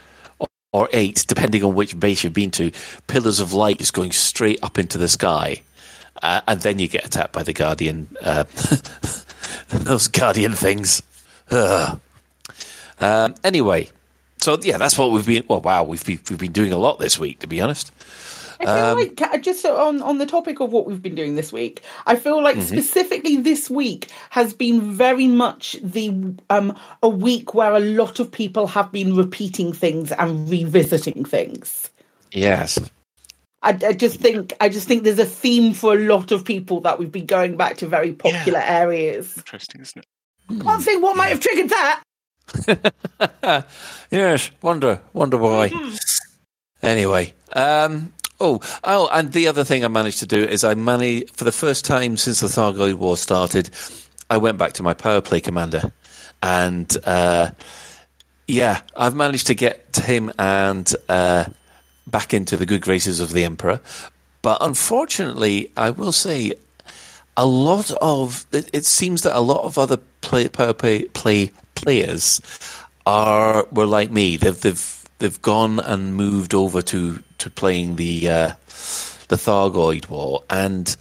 or- 0.72 0.90
eight, 0.94 1.26
depending 1.28 1.64
on 1.64 1.74
which 1.74 2.00
base 2.00 2.24
you've 2.24 2.34
been 2.34 2.52
to, 2.52 2.72
pillars 3.08 3.40
of 3.40 3.54
light 3.54 3.80
just 3.80 3.94
going 3.94 4.12
straight 4.12 4.60
up 4.62 4.78
into 4.78 5.00
the 5.00 5.08
sky. 5.08 5.62
Uh, 6.22 6.42
and 6.48 6.62
then 6.62 6.78
you 6.78 6.88
get 6.88 7.06
attacked 7.06 7.32
by 7.34 7.42
the 7.42 7.54
guardian, 7.54 8.08
uh, 8.22 8.44
those 9.70 10.08
guardian 10.08 10.54
things. 10.54 11.02
Um, 13.00 13.34
anyway, 13.44 13.90
so 14.42 14.60
yeah, 14.62 14.78
that's 14.78 14.98
what 14.98 15.12
we've 15.12 15.26
been. 15.26 15.44
Well, 15.48 15.62
wow, 15.62 15.84
we've 15.84 16.06
been, 16.06 16.20
we've 16.30 16.38
been 16.40 16.52
doing 16.52 16.74
a 16.74 16.78
lot 16.78 17.00
this 17.00 17.18
week, 17.18 17.40
to 17.40 17.48
be 17.48 17.62
honest. 17.62 17.92
I 18.62 18.66
feel 18.66 18.74
Um, 18.74 18.98
like 18.98 19.42
just 19.42 19.66
on 19.66 20.02
on 20.02 20.18
the 20.18 20.26
topic 20.26 20.60
of 20.60 20.72
what 20.72 20.86
we've 20.86 21.02
been 21.02 21.16
doing 21.16 21.36
this 21.36 21.54
week, 21.54 21.82
I 22.08 22.16
feel 22.18 22.44
like 22.44 22.58
Mhm. 22.58 22.64
specifically 22.64 23.38
this 23.38 23.70
week 23.70 24.10
has 24.32 24.54
been 24.54 24.82
very 24.94 25.28
much 25.28 25.78
the 25.82 26.14
um 26.50 26.76
a 27.02 27.10
week 27.10 27.54
where 27.54 27.74
a 27.76 27.80
lot 27.80 28.20
of 28.20 28.32
people 28.32 28.68
have 28.68 28.92
been 28.92 29.16
repeating 29.16 29.72
things 29.74 30.12
and 30.12 30.50
revisiting 30.50 31.24
things. 31.24 31.90
Yes. 32.32 32.78
I, 33.62 33.78
I 33.86 33.94
just 33.94 34.20
think 34.20 34.54
I 34.62 34.70
just 34.70 34.88
think 34.88 35.04
there's 35.04 35.20
a 35.20 35.26
theme 35.26 35.74
for 35.74 35.94
a 35.94 36.00
lot 36.00 36.32
of 36.32 36.44
people 36.46 36.80
that 36.82 37.00
we've 37.00 37.12
been 37.12 37.26
going 37.26 37.58
back 37.58 37.78
to 37.78 37.88
very 37.88 38.14
popular 38.14 38.60
areas. 38.60 39.34
Interesting, 39.38 39.82
isn't 39.82 40.04
it? 40.04 40.62
Can't 40.64 40.82
say 40.82 40.96
what 40.96 41.16
might 41.16 41.28
have 41.30 41.40
triggered 41.40 41.70
that. 41.70 42.04
yes, 44.12 44.50
wonder, 44.62 45.00
wonder 45.14 45.38
why. 45.38 45.72
Anyway, 46.82 47.34
um, 47.54 48.12
oh, 48.40 48.62
oh, 48.84 49.10
and 49.12 49.32
the 49.34 49.48
other 49.48 49.64
thing 49.64 49.84
I 49.84 49.88
managed 49.88 50.20
to 50.20 50.28
do 50.28 50.44
is 50.44 50.64
I 50.64 50.74
managed 50.74 51.36
for 51.36 51.44
the 51.44 51.52
first 51.52 51.86
time 51.86 52.18
since 52.18 52.40
the 52.40 52.48
Thargoid 52.48 52.96
War 52.96 53.18
started. 53.18 53.70
I 54.30 54.38
went 54.38 54.58
back 54.58 54.74
to 54.74 54.84
my 54.84 54.94
power 54.94 55.22
play 55.22 55.42
commander, 55.42 55.92
and 56.42 56.96
uh, 57.06 57.52
yeah, 58.48 58.82
I've 58.96 59.16
managed 59.16 59.48
to 59.48 59.56
get 59.56 59.96
him 59.96 60.32
and 60.40 60.94
uh, 61.08 61.46
back 62.08 62.34
into 62.34 62.58
the 62.58 62.66
good 62.66 62.82
graces 62.82 63.20
of 63.20 63.32
the 63.32 63.44
Emperor. 63.44 63.80
But 64.42 64.58
unfortunately, 64.62 65.72
I 65.76 65.90
will 65.90 66.12
say 66.12 66.54
a 67.38 67.46
lot 67.46 67.92
of 68.02 68.46
it, 68.52 68.70
it 68.74 68.86
seems 68.86 69.22
that 69.24 69.38
a 69.38 69.42
lot 69.42 69.64
of 69.64 69.78
other 69.78 69.98
play, 70.22 70.48
power 70.48 70.74
play, 70.74 71.06
play 71.06 71.52
players 71.76 72.42
are 73.06 73.66
were 73.72 73.86
like 73.86 74.12
me. 74.12 74.38
They've 74.38 74.60
they've 74.60 75.04
they've 75.20 75.42
gone 75.42 75.80
and 75.80 76.16
moved 76.16 76.54
over 76.54 76.82
to 76.84 77.24
to 77.40 77.50
playing 77.50 77.96
the 77.96 78.30
uh, 78.30 78.54
the 79.28 79.36
Thargoid 79.36 80.10
War, 80.10 80.44
and 80.50 80.96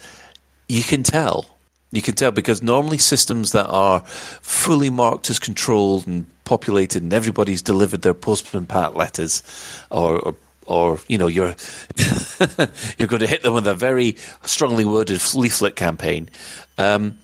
you 0.68 0.83
can 0.83 1.03
tell. 1.03 1.46
You 1.90 2.03
can 2.03 2.14
tell 2.14 2.31
because 2.31 2.62
normally 2.62 2.98
systems 2.98 3.53
that 3.53 3.66
are 3.66 4.01
fully 4.01 4.90
marked 4.90 5.31
as 5.31 5.38
controlled 5.38 6.07
and 6.07 6.27
populated, 6.44 7.03
and 7.03 7.12
everybody's 7.12 7.62
delivered 7.62 8.03
their 8.03 8.14
postman 8.14 8.66
pat 8.66 8.94
letters, 8.94 9.42
or, 9.90 10.18
or 10.20 10.35
or 10.66 11.01
you 11.09 11.18
know 11.18 11.27
you're 11.27 11.57
you're 12.98 13.09
going 13.09 13.20
to 13.20 13.27
hit 13.27 13.42
them 13.42 13.55
with 13.55 13.66
a 13.66 13.74
very 13.74 14.16
strongly 14.44 14.85
worded 14.85 15.20
leaflet 15.35 15.77
campaign. 15.77 16.29
Um, 16.77 17.18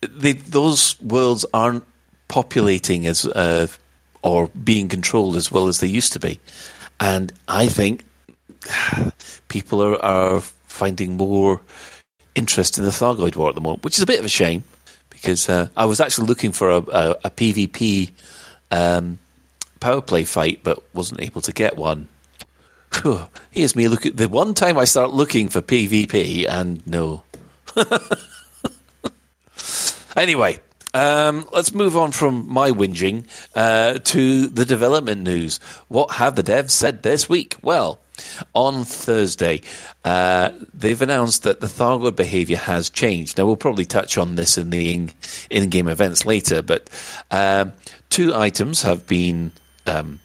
they, 0.00 0.32
those 0.32 1.00
worlds 1.00 1.46
aren't 1.54 1.84
populating 2.28 3.06
as 3.06 3.24
uh, 3.26 3.66
or 4.22 4.48
being 4.48 4.88
controlled 4.88 5.36
as 5.36 5.50
well 5.50 5.66
as 5.66 5.80
they 5.80 5.86
used 5.86 6.12
to 6.12 6.20
be, 6.20 6.38
and 7.00 7.32
I 7.48 7.66
think 7.66 8.04
people 9.48 9.82
are, 9.82 10.04
are 10.04 10.40
finding 10.40 11.16
more 11.16 11.60
interest 12.34 12.78
in 12.78 12.84
the 12.84 12.90
Thargoid 12.90 13.36
War 13.36 13.48
at 13.48 13.54
the 13.54 13.60
moment, 13.60 13.84
which 13.84 13.96
is 13.96 14.02
a 14.02 14.06
bit 14.06 14.18
of 14.18 14.24
a 14.24 14.30
shame 14.30 14.64
because 15.10 15.48
uh, 15.48 15.68
I 15.76 15.84
was 15.84 16.00
actually 16.00 16.26
looking 16.26 16.50
for 16.50 16.70
a, 16.70 16.78
a, 16.78 17.10
a 17.24 17.30
PvP 17.30 18.10
um, 18.72 19.18
power 19.78 20.00
play 20.00 20.24
fight, 20.24 20.60
but 20.64 20.82
wasn't 20.94 21.20
able 21.20 21.42
to 21.42 21.52
get 21.52 21.76
one. 21.76 22.08
Here's 23.50 23.76
me 23.76 23.88
look 23.88 24.04
at 24.04 24.16
the 24.16 24.28
one 24.28 24.54
time 24.54 24.78
I 24.78 24.84
start 24.84 25.12
looking 25.12 25.48
for 25.48 25.62
PvP, 25.62 26.48
and 26.48 26.84
no. 26.86 27.22
anyway, 30.16 30.60
um, 30.94 31.46
let's 31.52 31.72
move 31.72 31.96
on 31.96 32.12
from 32.12 32.48
my 32.48 32.70
whinging 32.70 33.26
uh, 33.54 33.98
to 34.00 34.46
the 34.48 34.64
development 34.64 35.22
news. 35.22 35.60
What 35.88 36.12
have 36.12 36.36
the 36.36 36.42
devs 36.42 36.70
said 36.70 37.02
this 37.02 37.28
week? 37.28 37.56
Well, 37.62 38.00
on 38.54 38.84
Thursday, 38.84 39.62
uh, 40.04 40.50
they've 40.74 41.00
announced 41.00 41.42
that 41.44 41.60
the 41.60 41.66
Thargoid 41.66 42.16
behavior 42.16 42.56
has 42.56 42.90
changed. 42.90 43.38
Now, 43.38 43.46
we'll 43.46 43.56
probably 43.56 43.86
touch 43.86 44.18
on 44.18 44.34
this 44.34 44.58
in 44.58 44.70
the 44.70 45.08
in 45.50 45.70
game 45.70 45.88
events 45.88 46.26
later, 46.26 46.62
but 46.62 46.90
um, 47.30 47.72
two 48.10 48.34
items 48.34 48.82
have 48.82 49.06
been 49.06 49.52
um, 49.86 50.20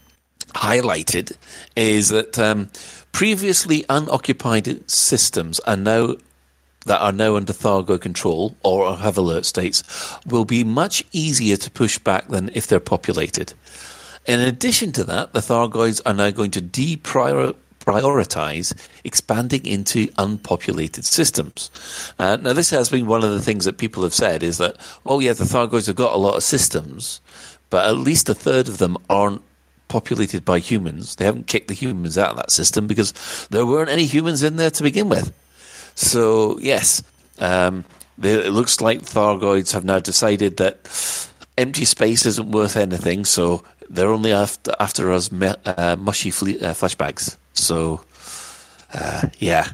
highlighted 0.50 1.36
is 1.76 2.10
that 2.10 2.38
um, 2.40 2.70
previously 3.12 3.86
unoccupied 3.90 4.90
systems 4.90 5.60
are 5.62 5.78
now 5.78 6.16
that 6.86 7.02
are 7.02 7.12
now 7.12 7.36
under 7.36 7.52
Thargoid 7.52 8.00
control 8.00 8.56
or 8.64 8.96
have 8.96 9.18
alert 9.18 9.46
states 9.46 9.84
will 10.26 10.46
be 10.46 10.64
much 10.64 11.04
easier 11.12 11.58
to 11.58 11.70
push 11.70 12.00
back 12.00 12.30
than 12.30 12.50
if 12.54 12.68
they're 12.68 12.80
populated. 12.80 13.54
In 14.26 14.40
addition 14.40 14.94
to 14.94 15.04
that, 15.04 15.34
the 15.34 15.42
Thargoids 15.42 16.02
are 16.06 16.14
now 16.14 16.32
going 16.32 16.52
to 16.52 16.62
deprioritize 16.62 17.56
expanding 19.04 19.66
into 19.66 20.10
unpopulated 20.18 21.06
systems. 21.06 21.72
Uh, 22.20 22.38
now, 22.38 22.54
this 22.54 22.70
has 22.70 22.90
been 22.90 23.08
one 23.08 23.24
of 23.24 23.32
the 23.32 23.42
things 23.42 23.66
that 23.66 23.78
people 23.78 24.04
have 24.04 24.14
said 24.14 24.44
is 24.44 24.58
that, 24.58 24.78
oh, 25.06 25.20
yeah, 25.20 25.34
the 25.34 25.44
Thargoids 25.44 25.88
have 25.88 25.96
got 25.96 26.14
a 26.14 26.18
lot 26.18 26.36
of 26.36 26.44
systems, 26.44 27.22
but 27.70 27.86
at 27.86 27.98
least 27.98 28.30
a 28.30 28.34
third 28.34 28.68
of 28.68 28.78
them 28.78 28.98
aren't 29.10 29.42
populated 29.88 30.44
by 30.44 30.60
humans. 30.60 31.16
They 31.16 31.26
haven't 31.26 31.48
kicked 31.48 31.70
the 31.70 31.74
humans 31.74 32.18
out 32.18 32.32
of 32.32 32.38
that 32.38 32.52
system 32.52 32.88
because 32.88 33.14
there 33.50 33.66
weren't 33.66 33.90
any 33.90 34.06
humans 34.06 34.44
in 34.44 34.58
there 34.58 34.72
to 34.72 34.84
begin 34.84 35.10
with. 35.10 35.34
So, 35.96 36.60
yes, 36.60 37.02
um, 37.40 37.86
it 38.22 38.52
looks 38.52 38.82
like 38.82 39.02
Thargoids 39.02 39.72
have 39.72 39.86
now 39.86 40.00
decided 40.00 40.58
that 40.58 40.78
empty 41.58 41.86
space 41.86 42.26
isn't 42.26 42.52
worth 42.52 42.76
anything, 42.76 43.26
so 43.26 43.64
they're 43.90 44.10
only 44.10 44.34
after, 44.34 44.74
after 44.80 45.12
us 45.12 45.32
uh, 45.32 45.96
mushy 46.00 46.32
fle- 46.32 46.64
uh, 46.64 46.74
flashbacks. 46.74 47.38
So, 47.58 48.02
uh, 48.94 49.30
yeah, 49.40 49.72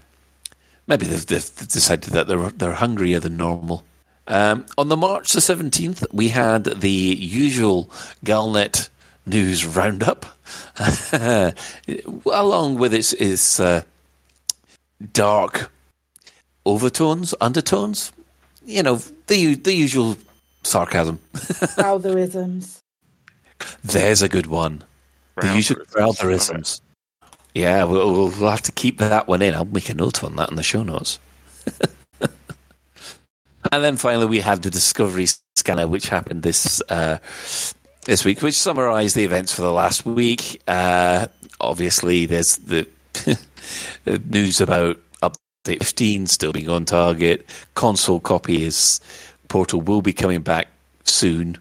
maybe 0.88 1.06
they've, 1.06 1.26
they've, 1.26 1.56
decided 1.56 2.14
that 2.14 2.28
they're, 2.28 2.50
they're 2.50 2.74
hungrier 2.74 3.20
than 3.20 3.38
normal. 3.38 3.84
Um, 4.28 4.66
on 4.78 4.88
the 4.88 4.98
March 4.98 5.34
the 5.34 5.42
17th, 5.42 6.06
we 6.14 6.30
had 6.30 6.64
the 6.64 6.90
usual 6.90 7.90
Galnet 8.26 8.90
news 9.26 9.66
roundup, 9.66 10.26
along 12.26 12.76
with 12.76 12.94
its, 12.94 13.14
its 13.14 13.60
uh, 13.60 13.84
dark 15.12 15.72
overtones, 16.66 17.34
undertones. 17.42 18.12
You 18.66 18.84
know, 18.84 19.02
the 19.28 19.56
the 19.56 19.74
usual 19.74 20.18
sarcasm. 20.64 21.20
Algorithms. 21.34 22.80
There's 23.84 24.22
a 24.22 24.30
good 24.30 24.48
one. 24.48 24.84
The 25.36 25.54
usual 25.54 25.84
algorithms. 25.96 26.82
Yeah, 27.54 27.84
we'll, 27.84 28.14
we'll 28.14 28.50
have 28.50 28.64
to 28.64 28.72
keep 28.72 28.98
that 28.98 29.28
one 29.28 29.42
in. 29.42 29.54
I'll 29.54 29.66
make 29.66 29.90
a 29.90 29.94
note 29.94 30.24
on 30.24 30.36
that 30.38 30.50
in 30.50 30.56
the 30.56 30.64
show 30.64 30.84
notes. 30.84 31.20
and 33.72 33.84
then 33.84 33.96
finally, 33.98 34.26
we 34.26 34.40
have 34.40 34.62
the 34.62 34.72
Discovery 34.72 35.28
Scanner, 35.56 35.88
which 35.88 36.10
happened 36.10 36.42
this 36.42 36.82
uh, 36.90 37.20
this 38.06 38.26
week, 38.26 38.42
which 38.42 38.56
summarised 38.56 39.16
the 39.16 39.24
events 39.24 39.54
for 39.54 39.62
the 39.62 39.72
last 39.72 40.06
week. 40.06 40.62
Uh, 40.68 41.28
obviously, 41.62 42.26
there's 42.26 42.58
the 42.58 42.88
news 44.06 44.60
about 44.60 44.98
update 45.22 45.80
15 45.80 46.28
still 46.28 46.54
being 46.54 46.70
on 46.70 46.86
target. 46.86 47.48
Console 47.76 48.20
copy 48.20 48.64
is 48.64 49.00
Portal 49.48 49.82
will 49.82 50.02
be 50.02 50.14
coming 50.14 50.42
back 50.42 50.68
soon. 51.04 51.58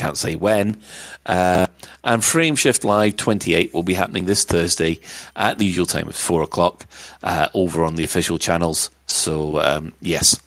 Can't 0.00 0.16
say 0.16 0.34
when. 0.34 0.80
Uh, 1.26 1.66
and 2.04 2.22
Frameshift 2.22 2.84
Live 2.84 3.16
28 3.16 3.74
will 3.74 3.82
be 3.82 3.92
happening 3.92 4.24
this 4.24 4.44
Thursday 4.44 4.98
at 5.36 5.58
the 5.58 5.66
usual 5.66 5.84
time 5.84 6.08
of 6.08 6.16
4 6.16 6.42
o'clock 6.42 6.86
uh, 7.22 7.48
over 7.52 7.84
on 7.84 7.96
the 7.96 8.04
official 8.04 8.38
channels. 8.38 8.88
So, 9.06 9.60
um, 9.60 9.92
yes, 10.00 10.40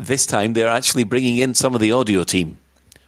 this 0.00 0.26
time 0.26 0.54
they're 0.54 0.66
actually 0.66 1.04
bringing 1.04 1.36
in 1.36 1.54
some 1.54 1.72
of 1.76 1.80
the 1.80 1.92
audio 1.92 2.24
team 2.24 2.58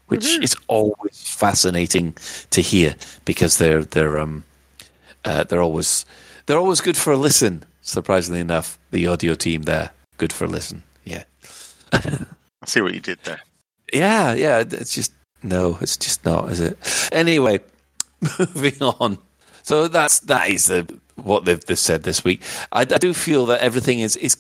which 0.07 0.25
mm-hmm. 0.25 0.45
is 0.45 0.57
always 0.69 1.21
fascinating 1.21 2.17
to 2.51 2.61
hear 2.61 2.95
because 3.25 3.59
they're 3.59 3.85
they're 3.85 4.19
um 4.19 4.45
uh, 5.25 5.45
they're 5.45 5.61
always 5.61 6.07
they're 6.47 6.59
always 6.59 6.81
good 6.81 6.97
for 6.97 7.13
a 7.13 7.17
listen. 7.17 7.65
Surprisingly 7.83 8.41
enough, 8.41 8.79
the 8.91 9.07
audio 9.07 9.35
team 9.35 9.63
there 9.63 9.91
good 10.17 10.33
for 10.33 10.45
a 10.45 10.49
listen. 10.49 10.83
Yeah, 11.05 11.25
I 11.93 12.25
see 12.67 12.81
what 12.81 12.95
you 12.95 13.01
did 13.01 13.19
there. 13.25 13.41
Yeah, 13.93 14.33
yeah. 14.33 14.61
It's 14.61 14.95
just 14.95 15.13
no, 15.43 15.79
it's 15.81 15.97
just 15.97 16.25
not, 16.25 16.51
is 16.51 16.61
it? 16.61 16.79
Anyway, 17.13 17.61
moving 18.39 18.83
on. 18.83 19.19
So 19.63 19.89
that's 19.89 20.21
that 20.21 20.49
is 20.49 20.67
the 20.67 20.99
what 21.17 21.45
they've, 21.45 21.63
they've 21.65 21.79
said 21.79 22.03
this 22.03 22.25
week. 22.25 22.43
I, 22.73 22.81
I 22.81 22.85
do 22.85 23.13
feel 23.13 23.47
that 23.47 23.61
everything 23.61 24.01
is 24.01 24.17
is 24.17 24.37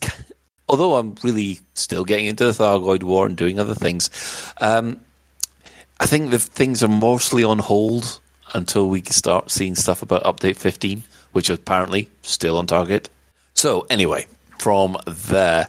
although 0.69 0.97
I'm 0.97 1.17
really 1.23 1.61
still 1.75 2.05
getting 2.05 2.27
into 2.27 2.45
the 2.45 2.53
Thargoid 2.53 3.03
War 3.03 3.27
and 3.27 3.37
doing 3.37 3.59
other 3.59 3.75
things, 3.75 4.11
um, 4.61 5.01
I 6.01 6.07
think 6.07 6.31
the 6.31 6.39
things 6.39 6.83
are 6.83 6.89
mostly 6.89 7.43
on 7.43 7.59
hold 7.59 8.21
until 8.55 8.89
we 8.89 9.03
start 9.03 9.51
seeing 9.51 9.75
stuff 9.75 10.03
about 10.03 10.25
update 10.25 10.57
15, 10.57 11.03
which 11.33 11.51
apparently 11.51 12.09
still 12.23 12.57
on 12.57 12.67
target. 12.67 13.11
So, 13.55 13.87
anyway, 13.91 14.27
from 14.59 14.97
there, 15.07 15.69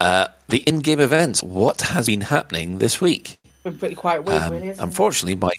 uh, 0.00 0.28
the 0.48 0.58
in 0.58 0.78
game 0.80 1.00
events, 1.00 1.42
what 1.42 1.80
has 1.82 2.06
been 2.06 2.22
happening 2.22 2.78
this 2.78 3.00
week? 3.00 3.38
Been 3.66 3.78
pretty 3.78 3.96
quiet 3.96 4.24
week, 4.24 4.40
um, 4.40 4.52
really, 4.52 4.68
Unfortunately, 4.78 5.34
my. 5.34 5.50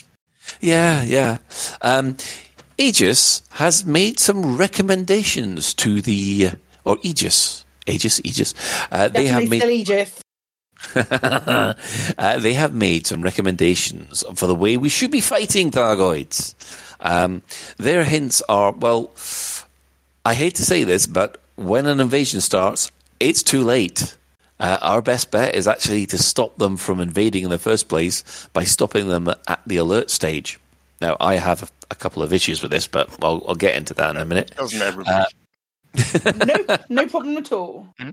Yeah, 0.61 1.03
yeah. 1.03 1.39
Um, 1.81 2.15
Aegis 2.77 3.41
has 3.49 3.83
made 3.83 4.17
some 4.17 4.55
recommendations 4.55 5.73
to 5.73 6.01
the. 6.01 6.51
Or 6.85 6.97
Aegis. 7.01 7.65
Aegis, 7.85 8.21
Aegis. 8.23 8.53
Uh, 8.93 9.09
they 9.09 9.27
have 9.27 9.49
made. 9.49 9.61
Aegis. 9.61 10.21
uh, 10.95 11.73
they 12.39 12.53
have 12.53 12.73
made 12.73 13.05
some 13.05 13.21
recommendations 13.21 14.23
for 14.35 14.47
the 14.47 14.55
way 14.55 14.77
we 14.77 14.87
should 14.87 15.11
be 15.11 15.19
fighting 15.19 15.69
Thargoids. 15.69 16.55
Um, 17.01 17.41
their 17.75 18.05
hints 18.05 18.41
are 18.47 18.71
well, 18.71 19.11
I 20.23 20.33
hate 20.33 20.55
to 20.55 20.63
say 20.63 20.85
this, 20.85 21.07
but 21.07 21.41
when 21.55 21.87
an 21.87 21.99
invasion 21.99 22.39
starts, 22.39 22.89
it's 23.19 23.43
too 23.43 23.65
late. 23.65 24.15
Uh, 24.59 24.77
our 24.81 25.01
best 25.01 25.29
bet 25.31 25.53
is 25.53 25.67
actually 25.67 26.05
to 26.07 26.17
stop 26.17 26.57
them 26.57 26.77
from 26.77 26.99
invading 26.99 27.43
in 27.43 27.49
the 27.49 27.59
first 27.59 27.87
place 27.87 28.23
by 28.53 28.63
stopping 28.63 29.07
them 29.07 29.27
at 29.47 29.61
the 29.67 29.77
alert 29.77 30.09
stage. 30.09 30.59
Now, 30.99 31.15
I 31.19 31.35
have 31.35 31.63
a, 31.63 31.67
a 31.91 31.95
couple 31.95 32.23
of 32.23 32.33
issues 32.33 32.61
with 32.61 32.71
this, 32.71 32.87
but 32.87 33.09
I'll, 33.23 33.43
I'll, 33.47 33.55
get 33.55 33.75
into 33.75 33.93
that 33.93 34.15
in 34.15 34.17
a 34.17 34.25
minute. 34.25 34.55
Doesn't 34.57 34.81
everybody? 34.81 35.09
Uh, 35.15 35.25
no, 36.45 36.77
no 36.89 37.07
problem 37.07 37.37
at 37.37 37.51
all. 37.51 37.93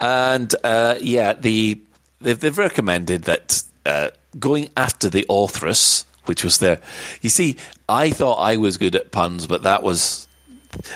And 0.00 0.54
uh, 0.64 0.96
yeah, 1.00 1.34
the 1.34 1.80
they've, 2.20 2.38
they've 2.38 2.58
recommended 2.58 3.22
that 3.22 3.62
uh, 3.86 4.10
going 4.38 4.70
after 4.76 5.08
the 5.08 5.24
authoress, 5.28 6.04
which 6.26 6.44
was 6.44 6.58
there. 6.58 6.80
You 7.20 7.30
see, 7.30 7.56
I 7.88 8.10
thought 8.10 8.36
I 8.36 8.56
was 8.56 8.76
good 8.76 8.94
at 8.96 9.12
puns, 9.12 9.46
but 9.46 9.62
that 9.62 9.82
was 9.82 10.26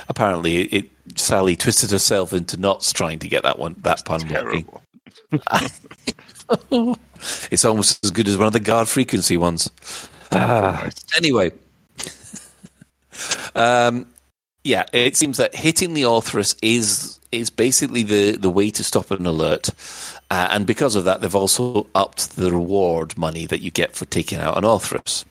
apparently 0.08 0.62
it. 0.62 0.90
Sally 1.14 1.56
twisted 1.56 1.90
herself 1.90 2.32
into 2.32 2.56
knots 2.56 2.92
trying 2.92 3.18
to 3.20 3.28
get 3.28 3.42
that 3.44 3.58
one 3.58 3.76
that 3.80 4.04
pun 4.04 4.28
working. 4.28 4.68
it's 7.50 7.64
almost 7.64 8.04
as 8.04 8.10
good 8.10 8.28
as 8.28 8.36
one 8.36 8.46
of 8.46 8.52
the 8.52 8.60
guard 8.60 8.88
frequency 8.88 9.36
ones. 9.36 9.70
Ah. 10.32 10.88
Anyway, 11.16 11.52
um, 13.54 14.06
Yeah, 14.64 14.84
it 14.92 15.16
seems 15.16 15.36
that 15.36 15.54
hitting 15.54 15.94
the 15.94 16.02
Orthrus 16.02 16.56
is 16.60 17.20
is 17.30 17.50
basically 17.50 18.02
the, 18.02 18.32
the 18.32 18.50
way 18.50 18.70
to 18.70 18.82
stop 18.82 19.10
an 19.12 19.26
alert. 19.26 19.70
Uh, 20.30 20.48
and 20.50 20.66
because 20.66 20.96
of 20.96 21.04
that, 21.04 21.20
they've 21.20 21.34
also 21.36 21.86
upped 21.94 22.34
the 22.36 22.50
reward 22.50 23.16
money 23.16 23.46
that 23.46 23.60
you 23.60 23.70
get 23.70 23.94
for 23.94 24.06
taking 24.06 24.38
out 24.38 24.58
an 24.58 24.64
Orthrus. 24.64 25.24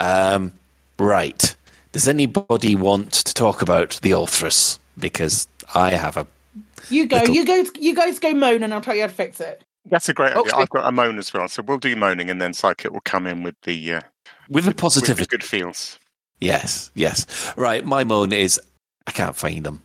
Um, 0.00 0.52
right. 0.98 1.54
Does 1.94 2.08
anybody 2.08 2.74
want 2.74 3.12
to 3.12 3.32
talk 3.34 3.62
about 3.62 4.00
the 4.02 4.10
Orthrus? 4.10 4.80
Because 4.98 5.46
I 5.76 5.90
have 5.92 6.16
a. 6.16 6.26
You 6.90 7.06
go. 7.06 7.18
little- 7.18 7.32
You 7.36 7.46
go. 7.46 7.64
You 7.78 7.94
guys 7.94 8.18
go 8.18 8.34
moan, 8.34 8.64
and 8.64 8.74
I'll 8.74 8.80
tell 8.80 8.96
you 8.96 9.02
how 9.02 9.06
to 9.06 9.12
fix 9.14 9.38
it. 9.38 9.62
That's 9.86 10.08
a 10.08 10.12
great 10.12 10.32
idea. 10.32 10.56
I've 10.56 10.70
got 10.70 10.88
a 10.88 10.90
moan 10.90 11.18
as 11.18 11.32
well, 11.32 11.46
so 11.46 11.62
we'll 11.62 11.78
do 11.78 11.94
moaning, 11.94 12.30
and 12.30 12.42
then 12.42 12.52
Psychic 12.52 12.90
will 12.90 13.00
come 13.02 13.28
in 13.28 13.44
with 13.44 13.54
the 13.62 13.94
uh, 13.94 14.00
with 14.48 14.64
the 14.64 14.74
with 15.06 15.18
the 15.18 15.26
good 15.26 15.44
feels. 15.44 16.00
Yes, 16.40 16.90
yes. 16.96 17.26
Right. 17.56 17.84
My 17.84 18.02
moan 18.02 18.32
is 18.32 18.60
I 19.06 19.12
can't 19.12 19.36
find 19.36 19.64
them. 19.64 19.80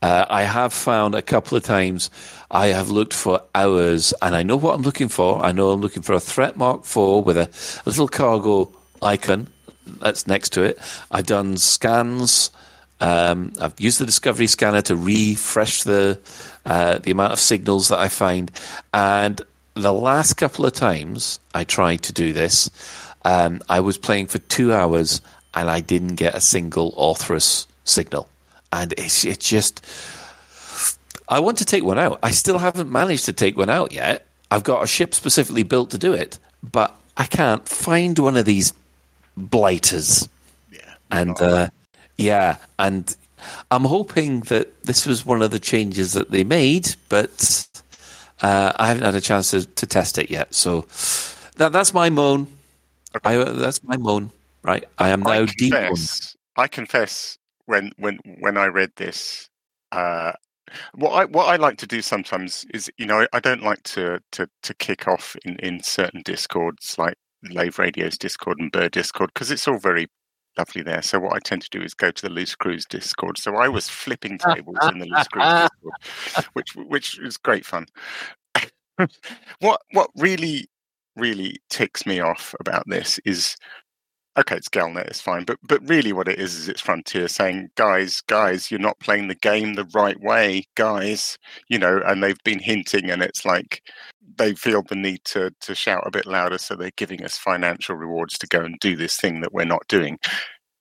Uh, 0.00 0.24
I 0.30 0.44
have 0.44 0.72
found 0.72 1.14
a 1.14 1.20
couple 1.20 1.58
of 1.58 1.64
times. 1.64 2.10
I 2.50 2.68
have 2.68 2.88
looked 2.88 3.12
for 3.12 3.42
hours, 3.54 4.14
and 4.22 4.34
I 4.34 4.42
know 4.42 4.56
what 4.56 4.74
I'm 4.74 4.82
looking 4.82 5.08
for. 5.08 5.44
I 5.44 5.52
know 5.52 5.70
I'm 5.70 5.82
looking 5.82 6.02
for 6.02 6.14
a 6.14 6.20
Threat 6.20 6.56
Mark 6.56 6.84
four 6.86 7.22
with 7.22 7.36
a 7.36 7.50
little 7.84 8.08
cargo 8.08 8.72
icon 9.02 9.48
that's 9.86 10.26
next 10.26 10.50
to 10.54 10.62
it. 10.62 10.78
I've 11.10 11.26
done 11.26 11.56
scans. 11.56 12.50
Um, 13.00 13.52
I've 13.60 13.78
used 13.78 13.98
the 13.98 14.06
Discovery 14.06 14.46
Scanner 14.46 14.82
to 14.82 14.96
refresh 14.96 15.82
the 15.82 16.18
uh, 16.64 16.98
the 16.98 17.10
amount 17.10 17.32
of 17.32 17.40
signals 17.40 17.88
that 17.88 17.98
I 17.98 18.08
find, 18.08 18.50
and 18.92 19.40
the 19.74 19.92
last 19.92 20.34
couple 20.34 20.64
of 20.64 20.72
times 20.72 21.40
I 21.54 21.64
tried 21.64 22.02
to 22.02 22.12
do 22.12 22.32
this, 22.32 22.70
um, 23.24 23.60
I 23.68 23.80
was 23.80 23.98
playing 23.98 24.28
for 24.28 24.38
two 24.38 24.72
hours 24.72 25.20
and 25.54 25.68
I 25.68 25.80
didn't 25.80 26.14
get 26.14 26.34
a 26.34 26.40
single 26.40 26.92
Orthrus 26.92 27.66
signal, 27.84 28.28
and 28.72 28.92
it's 28.96 29.24
it's 29.24 29.48
just. 29.48 29.84
I 31.26 31.40
want 31.40 31.56
to 31.58 31.64
take 31.64 31.84
one 31.84 31.98
out. 31.98 32.18
I 32.22 32.32
still 32.32 32.58
haven't 32.58 32.92
managed 32.92 33.24
to 33.24 33.32
take 33.32 33.56
one 33.56 33.70
out 33.70 33.92
yet. 33.92 34.26
I've 34.50 34.62
got 34.62 34.84
a 34.84 34.86
ship 34.86 35.14
specifically 35.14 35.62
built 35.62 35.90
to 35.90 35.98
do 35.98 36.12
it, 36.12 36.38
but 36.62 36.94
I 37.16 37.24
can't 37.24 37.66
find 37.66 38.18
one 38.18 38.36
of 38.36 38.44
these 38.44 38.74
blighters. 39.36 40.28
Yeah. 40.72 40.94
And 41.10 41.40
uh, 41.40 41.68
yeah, 42.16 42.56
and 42.78 43.14
I'm 43.70 43.84
hoping 43.84 44.40
that 44.42 44.84
this 44.84 45.06
was 45.06 45.26
one 45.26 45.42
of 45.42 45.50
the 45.50 45.58
changes 45.58 46.12
that 46.12 46.30
they 46.30 46.44
made, 46.44 46.94
but 47.08 47.66
uh, 48.42 48.72
I 48.76 48.88
haven't 48.88 49.04
had 49.04 49.14
a 49.14 49.20
chance 49.20 49.50
to, 49.50 49.66
to 49.66 49.86
test 49.86 50.18
it 50.18 50.30
yet. 50.30 50.54
So 50.54 50.86
that 51.56 51.72
that's 51.72 51.94
my 51.94 52.10
moan. 52.10 52.46
I, 53.24 53.36
uh, 53.36 53.52
that's 53.52 53.82
my 53.84 53.96
moan. 53.96 54.30
Right, 54.62 54.84
I 54.98 55.10
am 55.10 55.20
now 55.20 55.30
I 55.30 55.44
deep. 55.44 55.72
confess, 55.72 56.36
I 56.56 56.68
confess 56.68 57.38
when 57.66 57.92
when 57.98 58.18
when 58.40 58.56
I 58.56 58.66
read 58.66 58.92
this, 58.96 59.50
uh, 59.92 60.32
what 60.94 61.10
I 61.10 61.24
what 61.26 61.48
I 61.48 61.56
like 61.56 61.76
to 61.78 61.86
do 61.86 62.00
sometimes 62.00 62.64
is 62.72 62.90
you 62.96 63.06
know 63.06 63.26
I 63.32 63.40
don't 63.40 63.62
like 63.62 63.82
to 63.84 64.20
to 64.32 64.48
to 64.62 64.74
kick 64.74 65.06
off 65.06 65.36
in 65.44 65.56
in 65.56 65.82
certain 65.82 66.22
discords 66.22 66.96
like 66.98 67.14
Lave 67.52 67.78
Radio's 67.78 68.18
Discord 68.18 68.58
and 68.58 68.72
Bird 68.72 68.92
Discord 68.92 69.30
because 69.34 69.50
it's 69.50 69.68
all 69.68 69.78
very 69.78 70.08
lovely 70.56 70.82
there. 70.82 71.02
So 71.02 71.18
what 71.18 71.34
I 71.34 71.38
tend 71.40 71.62
to 71.62 71.70
do 71.70 71.82
is 71.82 71.94
go 71.94 72.10
to 72.10 72.22
the 72.22 72.30
Loose 72.30 72.54
Cruise 72.54 72.84
Discord. 72.84 73.38
So 73.38 73.56
I 73.56 73.68
was 73.68 73.88
flipping 73.88 74.38
tables 74.38 74.78
in 74.82 74.98
the 74.98 75.06
Loose 75.06 75.28
Cruise 75.28 75.68
Discord, 76.24 76.46
which 76.54 76.76
which 76.76 77.18
is 77.18 77.36
great 77.36 77.66
fun. 77.66 77.86
what 79.60 79.80
what 79.92 80.10
really 80.16 80.68
really 81.16 81.56
ticks 81.70 82.06
me 82.06 82.20
off 82.20 82.54
about 82.60 82.84
this 82.88 83.18
is 83.24 83.56
okay, 84.36 84.56
it's 84.56 84.68
Galnet, 84.68 85.06
it's 85.06 85.20
fine, 85.20 85.44
but 85.44 85.58
but 85.62 85.86
really, 85.88 86.12
what 86.12 86.28
it 86.28 86.38
is 86.38 86.54
is 86.54 86.68
it's 86.68 86.80
Frontier 86.80 87.28
saying, 87.28 87.70
guys, 87.76 88.20
guys, 88.22 88.70
you're 88.70 88.80
not 88.80 88.98
playing 89.00 89.28
the 89.28 89.34
game 89.34 89.74
the 89.74 89.88
right 89.94 90.20
way, 90.20 90.64
guys. 90.74 91.38
You 91.68 91.78
know, 91.78 92.00
and 92.04 92.22
they've 92.22 92.42
been 92.44 92.58
hinting, 92.58 93.10
and 93.10 93.22
it's 93.22 93.44
like 93.44 93.82
they 94.36 94.54
feel 94.54 94.82
the 94.82 94.94
need 94.94 95.20
to 95.26 95.52
to 95.60 95.74
shout 95.74 96.06
a 96.06 96.10
bit 96.10 96.26
louder, 96.26 96.58
so 96.58 96.74
they're 96.74 96.90
giving 96.96 97.24
us 97.24 97.38
financial 97.38 97.96
rewards 97.96 98.38
to 98.38 98.46
go 98.46 98.62
and 98.62 98.78
do 98.80 98.96
this 98.96 99.16
thing 99.16 99.40
that 99.40 99.52
we're 99.52 99.64
not 99.64 99.86
doing. 99.88 100.18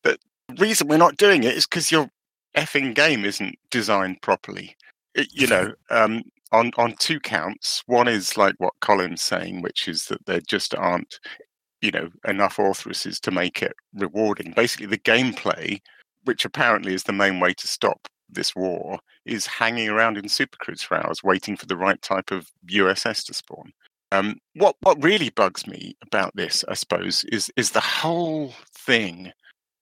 But 0.04 0.20
the 0.48 0.56
reason 0.56 0.88
we're 0.88 0.98
not 0.98 1.18
doing 1.18 1.44
it 1.44 1.56
is 1.56 1.66
because 1.66 1.92
your 1.92 2.10
effing 2.58 2.94
game 2.96 3.26
isn't 3.26 3.56
designed 3.72 4.22
properly. 4.22 4.76
It, 5.16 5.28
you 5.32 5.48
know, 5.48 5.74
um, 5.90 6.24
on 6.52 6.72
on 6.78 6.96
two 7.00 7.20
counts. 7.20 7.84
One 7.88 8.08
is 8.08 8.38
like 8.38 8.56
what 8.58 8.74
Colin's 8.82 9.22
saying, 9.22 9.62
which 9.62 9.88
is 9.88 10.06
that 10.06 10.26
there 10.26 10.42
just 10.42 10.76
aren't 10.76 11.20
you 11.84 11.92
know 11.92 12.10
enough 12.28 12.58
authorities 12.58 13.20
to 13.20 13.30
make 13.30 13.62
it 13.62 13.74
rewarding 13.94 14.54
basically 14.56 14.88
the 14.88 14.98
gameplay 14.98 15.80
which 16.24 16.46
apparently 16.46 16.94
is 16.94 17.04
the 17.04 17.12
main 17.12 17.42
way 17.42 17.54
to 17.54 17.68
stop 17.68 18.08
this 18.34 18.56
war 18.56 19.00
is 19.26 19.46
hanging 19.46 19.90
around 19.90 20.18
in 20.18 20.26
supercruise 20.26 20.82
for 20.84 20.98
hours 20.98 21.24
waiting 21.24 21.56
for 21.56 21.66
the 21.66 21.78
right 21.78 22.02
type 22.02 22.32
of 22.32 22.52
uss 22.70 23.26
to 23.26 23.34
spawn. 23.34 23.72
Um, 24.12 24.38
what 24.56 24.76
what 24.82 25.04
really 25.04 25.30
bugs 25.32 25.66
me 25.66 25.96
about 26.04 26.36
this 26.36 26.64
i 26.70 26.76
suppose 26.76 27.24
is 27.32 27.52
is 27.56 27.72
the 27.72 27.80
whole 27.80 28.54
thing 28.78 29.32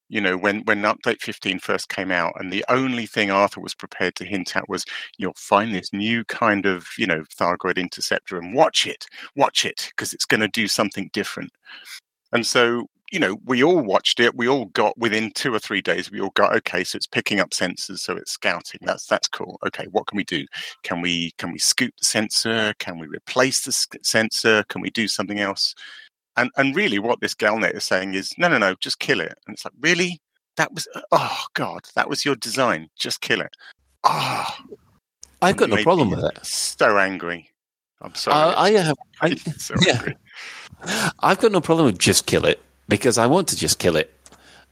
you 0.07 0.21
know 0.21 0.37
when 0.37 0.61
when 0.61 0.83
update 0.83 1.21
15 1.21 1.59
first 1.59 1.89
came 1.89 2.11
out 2.11 2.33
and 2.39 2.51
the 2.51 2.63
only 2.69 3.05
thing 3.05 3.29
arthur 3.29 3.59
was 3.59 3.73
prepared 3.73 4.15
to 4.15 4.25
hint 4.25 4.55
at 4.55 4.69
was 4.69 4.85
you'll 5.17 5.33
find 5.35 5.73
this 5.73 5.91
new 5.91 6.23
kind 6.25 6.65
of 6.65 6.87
you 6.97 7.07
know 7.07 7.23
thargoid 7.35 7.77
interceptor 7.77 8.37
and 8.37 8.53
watch 8.53 8.87
it 8.87 9.05
watch 9.35 9.65
it 9.65 9.89
because 9.89 10.13
it's 10.13 10.25
going 10.25 10.41
to 10.41 10.47
do 10.47 10.67
something 10.67 11.09
different. 11.13 11.51
And 12.33 12.45
so 12.45 12.87
you 13.11 13.19
know 13.19 13.37
we 13.45 13.63
all 13.63 13.81
watched 13.81 14.19
it 14.19 14.35
we 14.35 14.47
all 14.47 14.65
got 14.67 14.97
within 14.97 15.31
two 15.31 15.53
or 15.53 15.59
three 15.59 15.81
days 15.81 16.09
we 16.09 16.21
all 16.21 16.31
got 16.31 16.55
okay 16.55 16.83
so 16.83 16.95
it's 16.95 17.07
picking 17.07 17.39
up 17.39 17.51
sensors 17.51 17.99
so 17.99 18.15
it's 18.15 18.31
scouting 18.31 18.79
that's 18.83 19.05
that's 19.05 19.27
cool 19.27 19.59
okay 19.65 19.85
what 19.91 20.07
can 20.07 20.17
we 20.17 20.23
do? 20.23 20.45
Can 20.83 21.01
we 21.01 21.31
can 21.37 21.51
we 21.51 21.59
scoop 21.59 21.93
the 21.99 22.05
sensor? 22.05 22.73
Can 22.79 22.99
we 22.99 23.07
replace 23.07 23.65
the 23.65 23.99
sensor? 24.03 24.63
Can 24.69 24.81
we 24.81 24.89
do 24.89 25.07
something 25.07 25.39
else? 25.39 25.75
And 26.37 26.49
and 26.57 26.75
really 26.75 26.99
what 26.99 27.21
this 27.21 27.35
galnet 27.35 27.75
is 27.75 27.83
saying 27.83 28.13
is 28.13 28.33
no 28.37 28.47
no 28.47 28.57
no 28.57 28.75
just 28.79 28.99
kill 28.99 29.21
it. 29.21 29.33
And 29.45 29.53
it's 29.53 29.65
like 29.65 29.73
really? 29.81 30.19
That 30.57 30.73
was 30.73 30.87
oh 31.11 31.43
god 31.53 31.81
that 31.95 32.09
was 32.09 32.25
your 32.25 32.35
design 32.35 32.89
just 32.97 33.21
kill 33.21 33.41
it. 33.41 33.53
Oh 34.03 34.47
I've 35.41 35.57
got 35.57 35.69
no 35.69 35.81
problem 35.83 36.11
with 36.11 36.23
it. 36.23 36.45
so 36.45 36.97
angry. 36.97 37.49
I'm 38.01 38.15
sorry 38.15 38.35
Uh, 38.35 38.59
I 38.59 38.71
have. 38.71 38.97
I, 39.21 39.35
so 39.35 39.75
yeah. 39.85 40.01
I've 41.19 41.39
got 41.39 41.51
no 41.51 41.61
problem 41.61 41.85
with 41.85 41.99
just 41.99 42.25
kill 42.25 42.45
it 42.45 42.59
because 42.87 43.17
I 43.17 43.27
want 43.27 43.47
to 43.49 43.55
just 43.55 43.79
kill 43.79 43.95
it. 43.95 44.13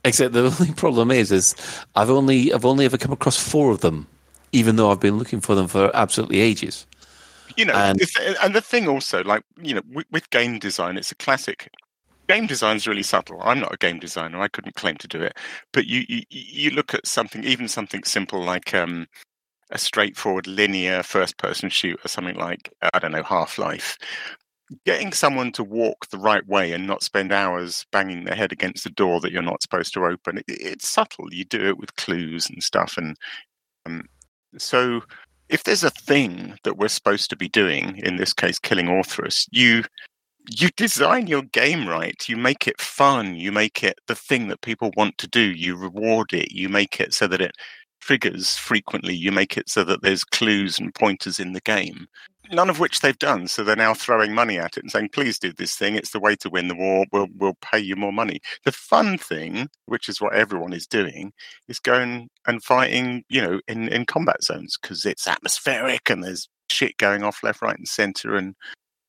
Except 0.06 0.34
the 0.34 0.46
only 0.60 0.74
problem 0.74 1.12
is, 1.12 1.32
is 1.32 1.56
I've 1.96 2.10
only 2.10 2.54
I've 2.54 2.66
only 2.66 2.86
ever 2.86 2.98
come 2.98 3.12
across 3.12 3.38
four 3.38 3.72
of 3.72 3.82
them, 3.82 4.08
even 4.52 4.76
though 4.78 4.92
I've 4.92 5.00
been 5.02 5.18
looking 5.18 5.42
for 5.42 5.56
them 5.56 5.68
for 5.68 5.92
absolutely 5.96 6.40
ages. 6.40 6.86
you 7.56 7.66
know 7.66 7.74
And- 7.74 8.00
the 8.00 8.38
and 8.44 8.54
the 8.56 8.62
thing 8.62 8.88
also 8.88 9.24
like 9.24 9.44
you 9.62 9.74
know 9.76 9.82
with, 9.92 10.06
with 10.12 10.30
game 10.30 10.60
design 10.60 10.98
it's 10.98 11.12
a 11.12 11.16
classic 11.16 11.70
game 12.30 12.46
design 12.48 12.76
is 12.78 12.88
really 12.88 13.04
subtle 13.04 13.42
i'm 13.44 13.60
not 13.60 13.74
a 13.74 13.78
game 13.78 14.00
designer 14.00 14.40
i 14.40 14.48
couldn't 14.48 14.76
claim 14.76 14.96
to 14.98 15.08
do 15.08 15.22
it 15.22 15.36
but 15.74 15.88
you 15.88 16.06
you, 16.08 16.22
you 16.30 16.70
look 16.72 16.94
at 16.94 17.08
something 17.08 17.44
even 17.44 17.68
something 17.68 18.04
simple 18.04 18.44
like 18.44 18.74
um 18.74 19.08
a 19.72 19.78
straightforward 19.80 20.48
linear 20.48 21.04
first 21.04 21.38
person 21.38 21.70
shooter 21.70 22.08
something 22.08 22.36
like 22.36 22.72
i 22.94 23.00
don't 23.00 23.12
know 23.12 23.24
half-life 23.24 23.98
getting 24.86 25.12
someone 25.12 25.52
to 25.52 25.64
walk 25.64 26.08
the 26.10 26.18
right 26.18 26.48
way 26.48 26.72
and 26.72 26.86
not 26.86 27.04
spend 27.04 27.32
hours 27.32 27.86
banging 27.92 28.24
their 28.24 28.36
head 28.36 28.52
against 28.52 28.84
the 28.84 28.90
door 28.92 29.20
that 29.20 29.32
you're 29.32 29.42
not 29.42 29.62
supposed 29.62 29.94
to 29.94 30.06
open 30.06 30.38
it, 30.38 30.46
it's 30.48 30.88
subtle 30.88 31.34
you 31.34 31.46
do 31.46 31.68
it 31.68 31.78
with 31.78 31.96
clues 31.96 32.50
and 32.50 32.62
stuff 32.64 32.96
and 32.98 33.18
um, 33.86 34.08
so 34.58 35.02
if 35.50 35.64
there's 35.64 35.84
a 35.84 35.90
thing 35.90 36.58
that 36.64 36.78
we're 36.78 36.88
supposed 36.88 37.30
to 37.30 37.36
be 37.36 37.50
doing, 37.50 37.98
in 37.98 38.18
this 38.18 38.34
case, 38.34 38.60
killing 38.60 38.86
Orthrus, 38.86 39.48
you 39.52 39.84
you 40.52 40.70
design 40.78 41.28
your 41.28 41.44
game 41.44 41.88
right. 41.88 42.28
You 42.28 42.38
make 42.38 42.68
it 42.68 42.80
fun. 42.80 43.36
You 43.36 43.52
make 43.52 43.84
it 43.84 44.00
the 44.08 44.16
thing 44.16 44.48
that 44.48 44.62
people 44.62 44.92
want 44.96 45.18
to 45.20 45.28
do. 45.28 45.42
You 45.42 45.76
reward 45.76 46.34
it. 46.34 46.52
You 46.52 46.70
make 46.70 47.00
it 47.00 47.14
so 47.14 47.28
that 47.28 47.42
it 47.42 47.52
triggers 48.00 48.56
frequently. 48.56 49.14
You 49.14 49.32
make 49.32 49.58
it 49.58 49.70
so 49.70 49.84
that 49.84 50.02
there's 50.02 50.24
clues 50.24 50.80
and 50.80 50.96
pointers 50.96 51.40
in 51.40 51.54
the 51.54 51.62
game. 51.62 52.08
None 52.52 52.70
of 52.70 52.80
which 52.80 53.02
they've 53.02 53.18
done. 53.20 53.48
So 53.48 53.64
they're 53.64 53.76
now 53.76 53.94
throwing 53.94 54.34
money 54.34 54.58
at 54.58 54.78
it 54.78 54.84
and 54.84 54.92
saying, 54.92 55.10
"Please 55.10 55.38
do 55.38 55.54
this 55.54 55.76
thing. 55.76 55.96
It's 55.96 56.12
the 56.12 56.20
way 56.20 56.36
to 56.38 56.50
win 56.50 56.68
the 56.68 56.76
war. 56.76 57.06
We'll 57.12 57.28
we'll 57.36 57.58
pay 57.62 57.80
you 57.80 57.96
more 57.96 58.14
money." 58.14 58.40
The 58.66 58.72
fun 58.72 59.18
thing, 59.18 59.70
which 59.86 60.10
is 60.10 60.20
what 60.20 60.34
everyone 60.34 60.74
is 60.74 60.88
doing, 60.88 61.34
is 61.68 61.80
going 61.80 62.30
and 62.48 62.64
fighting, 62.64 63.24
you 63.30 63.42
know, 63.42 63.60
in, 63.68 63.90
in 63.90 64.06
combat 64.06 64.44
zones 64.44 64.78
because 64.82 65.06
it's 65.06 65.28
atmospheric 65.28 66.10
and 66.10 66.24
there's 66.24 66.48
shit 66.72 66.98
going 66.98 67.24
off 67.24 67.44
left, 67.44 67.62
right, 67.62 67.78
and 67.78 67.88
center, 67.88 68.36
and 68.36 68.56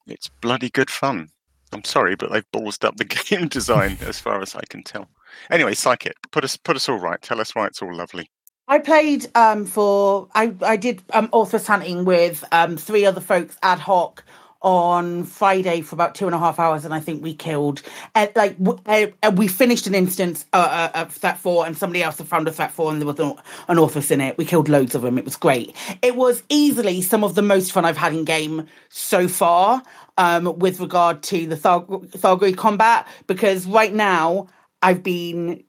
it's 0.07 0.29
bloody 0.41 0.71
good 0.71 0.91
fun. 0.91 1.29
I'm 1.73 1.85
sorry, 1.85 2.17
but 2.17 2.33
they've 2.33 2.51
ballsed 2.53 2.85
up 2.85 2.97
the 2.97 3.05
game 3.29 3.49
design 3.49 3.97
as 4.03 4.19
far 4.19 4.43
as 4.43 4.55
I 4.55 4.63
can 4.69 4.83
tell. 4.83 5.09
Anyway, 5.51 5.75
Psychic, 5.75 6.17
put 6.33 6.45
us 6.45 6.57
put 6.57 6.77
us 6.77 6.89
all 6.89 6.99
right. 6.99 7.21
Tell 7.23 7.41
us 7.41 7.55
why 7.55 7.67
it's 7.67 7.83
all 7.83 7.95
lovely. 7.95 8.31
I 8.71 8.79
played 8.79 9.27
um, 9.37 9.67
for 9.67 10.29
I 10.37 10.55
I 10.63 10.77
did 10.77 11.03
um, 11.13 11.29
authors 11.33 11.67
hunting 11.67 12.05
with 12.05 12.45
um, 12.53 12.77
three 12.77 13.05
other 13.05 13.21
folks 13.21 13.59
ad 13.65 13.81
hoc 13.81 14.25
on 14.63 15.25
Friday 15.25 15.81
for 15.81 15.97
about 15.97 16.15
two 16.15 16.27
and 16.27 16.37
a 16.37 16.39
half 16.39 16.61
hours, 16.61 16.85
and 16.85 16.95
I 16.95 17.01
think 17.01 17.21
we 17.23 17.35
killed. 17.35 17.83
Uh, 18.15 18.29
like 18.37 18.57
w- 18.63 18.81
uh, 19.25 19.33
we 19.35 19.49
finished 19.49 19.89
an 19.89 19.97
instance 19.97 20.47
uh, 20.53 20.91
uh, 20.95 21.01
of 21.01 21.13
Threat 21.13 21.39
Four, 21.39 21.67
and 21.67 21.77
somebody 21.77 22.05
else 22.05 22.19
had 22.19 22.29
found 22.29 22.47
a 22.47 22.53
Threat 22.53 22.71
Four, 22.71 22.93
and 22.93 23.03
there 23.03 23.09
was 23.09 23.19
an, 23.19 23.35
an 23.69 23.77
Orthrus 23.79 24.13
in 24.13 24.21
it. 24.21 24.39
We 24.39 24.45
killed 24.45 24.69
loads 24.69 24.95
of 24.95 25.03
them. 25.03 25.19
It 25.19 25.25
was 25.25 25.37
great. 25.37 25.75
It 26.01 26.15
was 26.15 26.45
easily 26.49 27.03
some 27.03 27.25
of 27.25 27.35
the 27.35 27.43
most 27.43 27.73
fun 27.73 27.85
I've 27.85 27.97
had 27.99 28.15
in 28.15 28.25
game 28.25 28.69
so 28.89 29.27
far. 29.29 29.83
Um, 30.19 30.59
with 30.59 30.81
regard 30.81 31.25
to 31.25 31.47
the 31.47 31.57
Thargoid 31.57 32.57
combat, 32.57 33.09
because 33.27 33.67
right 33.67 33.95
now 33.95 34.49
I've 34.83 35.03
been 35.03 35.65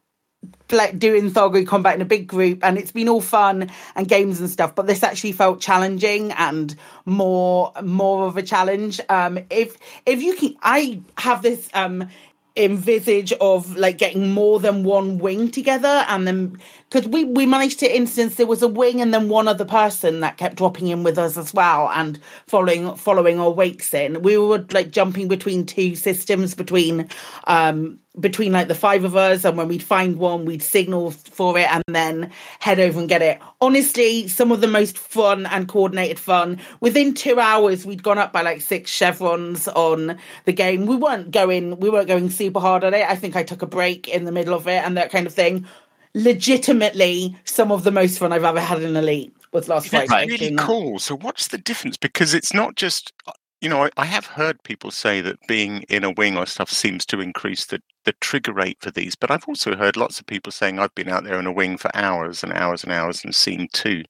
doing 0.97 1.29
Thargoid 1.29 1.67
combat 1.67 1.95
in 1.95 2.01
a 2.01 2.05
big 2.05 2.27
group 2.27 2.63
and 2.63 2.77
it's 2.77 2.91
been 2.91 3.09
all 3.09 3.21
fun 3.21 3.69
and 3.95 4.07
games 4.07 4.39
and 4.39 4.49
stuff 4.49 4.73
but 4.73 4.87
this 4.87 5.03
actually 5.03 5.33
felt 5.33 5.59
challenging 5.59 6.31
and 6.31 6.75
more 7.05 7.73
more 7.83 8.25
of 8.25 8.37
a 8.37 8.41
challenge. 8.41 9.01
Um 9.09 9.39
if 9.49 9.77
if 10.05 10.21
you 10.21 10.35
can 10.35 10.55
i 10.61 11.01
have 11.17 11.41
this 11.41 11.69
um 11.73 12.07
envisage 12.55 13.31
of 13.33 13.75
like 13.77 13.97
getting 13.97 14.31
more 14.31 14.59
than 14.59 14.83
one 14.83 15.17
wing 15.19 15.49
together 15.51 16.05
and 16.07 16.27
then 16.27 16.57
because 16.91 17.07
we 17.07 17.23
we 17.23 17.45
managed 17.45 17.79
to 17.79 17.95
instance 17.95 18.35
there 18.35 18.45
was 18.45 18.61
a 18.61 18.67
wing 18.67 19.01
and 19.01 19.13
then 19.13 19.29
one 19.29 19.47
other 19.47 19.63
person 19.63 20.19
that 20.19 20.37
kept 20.37 20.57
dropping 20.57 20.87
in 20.87 21.03
with 21.03 21.17
us 21.17 21.37
as 21.37 21.53
well 21.53 21.89
and 21.89 22.19
following 22.47 22.93
following 22.95 23.39
our 23.39 23.49
wakes 23.49 23.93
in. 23.93 24.21
We 24.21 24.37
were 24.37 24.65
like 24.71 24.91
jumping 24.91 25.27
between 25.27 25.65
two 25.65 25.95
systems 25.95 26.53
between 26.53 27.07
um 27.47 27.97
between 28.19 28.51
like 28.51 28.67
the 28.67 28.75
five 28.75 29.05
of 29.05 29.15
us 29.15 29.45
and 29.45 29.55
when 29.55 29.69
we'd 29.69 29.81
find 29.81 30.17
one 30.17 30.43
we'd 30.43 30.61
signal 30.61 31.11
for 31.11 31.57
it 31.57 31.71
and 31.71 31.81
then 31.87 32.29
head 32.59 32.77
over 32.77 32.99
and 32.99 33.07
get 33.07 33.21
it. 33.21 33.39
Honestly 33.61 34.27
some 34.27 34.51
of 34.51 34.59
the 34.59 34.67
most 34.67 34.97
fun 34.97 35.45
and 35.45 35.69
coordinated 35.69 36.19
fun. 36.19 36.59
Within 36.81 37.13
two 37.13 37.39
hours 37.39 37.85
we'd 37.85 38.03
gone 38.03 38.17
up 38.17 38.33
by 38.33 38.41
like 38.41 38.59
six 38.59 38.91
chevrons 38.91 39.69
on 39.69 40.17
the 40.43 40.51
game. 40.51 40.87
We 40.87 40.97
weren't 40.97 41.31
going 41.31 41.79
we 41.79 41.89
weren't 41.89 42.09
going 42.09 42.29
super 42.29 42.59
hard 42.59 42.83
on 42.83 42.93
it. 42.93 43.07
I 43.07 43.15
think 43.15 43.37
i 43.37 43.43
took 43.43 43.61
a 43.61 43.65
break 43.67 44.09
in 44.09 44.25
the 44.25 44.31
middle 44.33 44.53
of 44.53 44.67
it 44.67 44.83
and 44.83 44.97
that 44.97 45.09
kind 45.09 45.25
of 45.25 45.33
thing 45.33 45.65
legitimately 46.13 47.35
some 47.45 47.71
of 47.71 47.83
the 47.83 47.91
most 47.91 48.19
fun 48.19 48.31
i've 48.33 48.43
ever 48.43 48.59
had 48.59 48.81
in 48.81 48.95
elite 48.95 49.33
was 49.53 49.67
last 49.67 49.91
That's 49.91 50.11
really 50.11 50.55
cool 50.55 50.99
so 50.99 51.17
what's 51.17 51.47
the 51.49 51.57
difference 51.57 51.97
because 51.97 52.33
it's 52.33 52.53
not 52.53 52.75
just 52.75 53.13
uh, 53.27 53.31
you 53.61 53.69
know, 53.69 53.83
I, 53.83 53.89
I, 53.95 54.05
have 54.05 54.25
heard 54.25 54.61
people 54.63 54.89
say 54.89 55.21
that 55.21 55.37
being 55.47 55.83
in 55.83 56.03
a 56.03 56.09
wing 56.09 56.35
or 56.35 56.47
stuff 56.47 56.71
seems 56.71 57.05
to 57.05 57.21
increase 57.21 57.65
the, 57.65 57.79
the 58.05 58.13
trigger 58.13 58.51
rate 58.51 58.77
for 58.81 58.89
these, 58.89 59.15
but 59.15 59.29
I've 59.29 59.47
also 59.47 59.75
heard 59.75 59.95
lots 59.95 60.19
of 60.19 60.25
people 60.25 60.51
saying 60.51 60.79
I've 60.79 60.95
been 60.95 61.07
out 61.07 61.25
there 61.25 61.39
in 61.39 61.45
a 61.45 61.51
wing 61.51 61.77
for 61.77 61.95
hours 61.95 62.43
and 62.43 62.51
hours 62.53 62.83
and 62.83 62.91
hours 62.91 63.23
and 63.23 63.35
seen 63.35 63.67
two. 63.71 64.03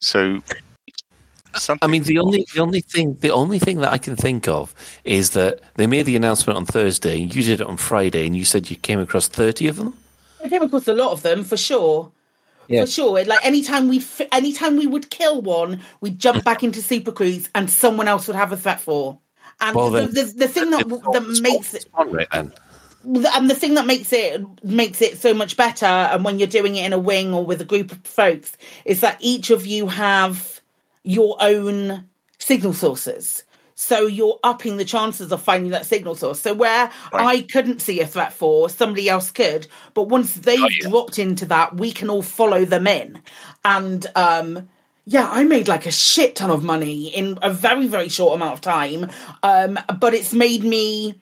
So 0.00 0.42
uh, 1.54 1.76
I 1.82 1.86
mean, 1.86 2.02
the 2.02 2.18
only 2.18 2.46
the 2.52 2.60
only 2.60 2.80
thing 2.80 3.16
the 3.20 3.30
only 3.30 3.58
thing 3.58 3.78
that 3.80 3.92
I 3.92 3.98
can 3.98 4.16
think 4.16 4.48
of 4.48 4.74
is 5.04 5.30
that 5.30 5.60
they 5.74 5.86
made 5.86 6.06
the 6.06 6.16
announcement 6.16 6.56
on 6.56 6.66
Thursday, 6.66 7.22
and 7.22 7.34
you 7.34 7.42
did 7.42 7.60
it 7.60 7.66
on 7.66 7.76
Friday, 7.76 8.26
and 8.26 8.36
you 8.36 8.44
said 8.44 8.70
you 8.70 8.76
came 8.76 9.00
across 9.00 9.28
thirty 9.28 9.68
of 9.68 9.76
them. 9.76 9.94
I 10.42 10.48
came 10.48 10.62
across 10.62 10.88
a 10.88 10.94
lot 10.94 11.12
of 11.12 11.22
them 11.22 11.44
for 11.44 11.56
sure 11.56 12.12
yeah. 12.70 12.84
for 12.84 12.90
sure. 12.90 13.24
Like 13.24 13.44
anytime 13.44 13.88
we 13.88 14.04
anytime 14.32 14.76
we 14.76 14.86
would 14.86 15.10
kill 15.10 15.42
one, 15.42 15.82
we'd 16.00 16.18
jump 16.18 16.44
back 16.50 16.62
into 16.62 16.80
Super 16.80 17.12
Cruise, 17.12 17.50
and 17.54 17.68
someone 17.68 18.08
else 18.08 18.26
would 18.26 18.36
have 18.36 18.52
a 18.52 18.56
Threat 18.56 18.80
for. 18.80 19.18
And 19.60 19.76
well, 19.76 19.90
the, 19.90 20.06
the, 20.06 20.22
the, 20.22 20.48
thing 20.48 20.70
that 20.70 20.88
that 20.88 21.40
makes 21.42 21.74
it 21.74 21.84
then. 22.32 22.52
And 23.04 23.50
the 23.50 23.54
thing 23.54 23.74
that 23.74 23.86
makes 23.86 24.12
it 24.12 24.42
makes 24.64 25.02
it 25.02 25.18
so 25.18 25.34
much 25.34 25.56
better, 25.56 25.86
and 25.86 26.24
when 26.24 26.38
you're 26.38 26.48
doing 26.48 26.76
it 26.76 26.86
in 26.86 26.92
a 26.92 26.98
wing 26.98 27.34
or 27.34 27.44
with 27.44 27.60
a 27.60 27.64
group 27.64 27.92
of 27.92 27.98
folks, 28.04 28.56
is 28.84 29.00
that 29.00 29.18
each 29.20 29.50
of 29.50 29.66
you 29.66 29.86
have 29.86 30.60
your 31.02 31.36
own 31.40 32.06
signal 32.38 32.72
sources. 32.72 33.42
So 33.80 34.06
you're 34.06 34.38
upping 34.44 34.76
the 34.76 34.84
chances 34.84 35.32
of 35.32 35.40
finding 35.40 35.70
that 35.70 35.86
signal 35.86 36.14
source. 36.14 36.38
So 36.38 36.52
where 36.52 36.92
right. 37.14 37.26
I 37.26 37.40
couldn't 37.40 37.80
see 37.80 37.98
a 38.00 38.06
threat 38.06 38.30
for, 38.30 38.68
somebody 38.68 39.08
else 39.08 39.30
could. 39.30 39.66
But 39.94 40.02
once 40.02 40.34
they've 40.34 40.60
oh, 40.60 40.68
yeah. 40.68 40.90
dropped 40.90 41.18
into 41.18 41.46
that, 41.46 41.76
we 41.76 41.90
can 41.90 42.10
all 42.10 42.20
follow 42.20 42.66
them 42.66 42.86
in. 42.86 43.22
And 43.64 44.06
um, 44.14 44.68
yeah, 45.06 45.30
I 45.30 45.44
made 45.44 45.66
like 45.66 45.86
a 45.86 45.90
shit 45.90 46.36
ton 46.36 46.50
of 46.50 46.62
money 46.62 47.06
in 47.06 47.38
a 47.40 47.50
very, 47.50 47.86
very 47.86 48.10
short 48.10 48.34
amount 48.34 48.52
of 48.52 48.60
time. 48.60 49.10
Um, 49.42 49.78
but 49.98 50.12
it's 50.12 50.34
made 50.34 50.62
me 50.62 51.18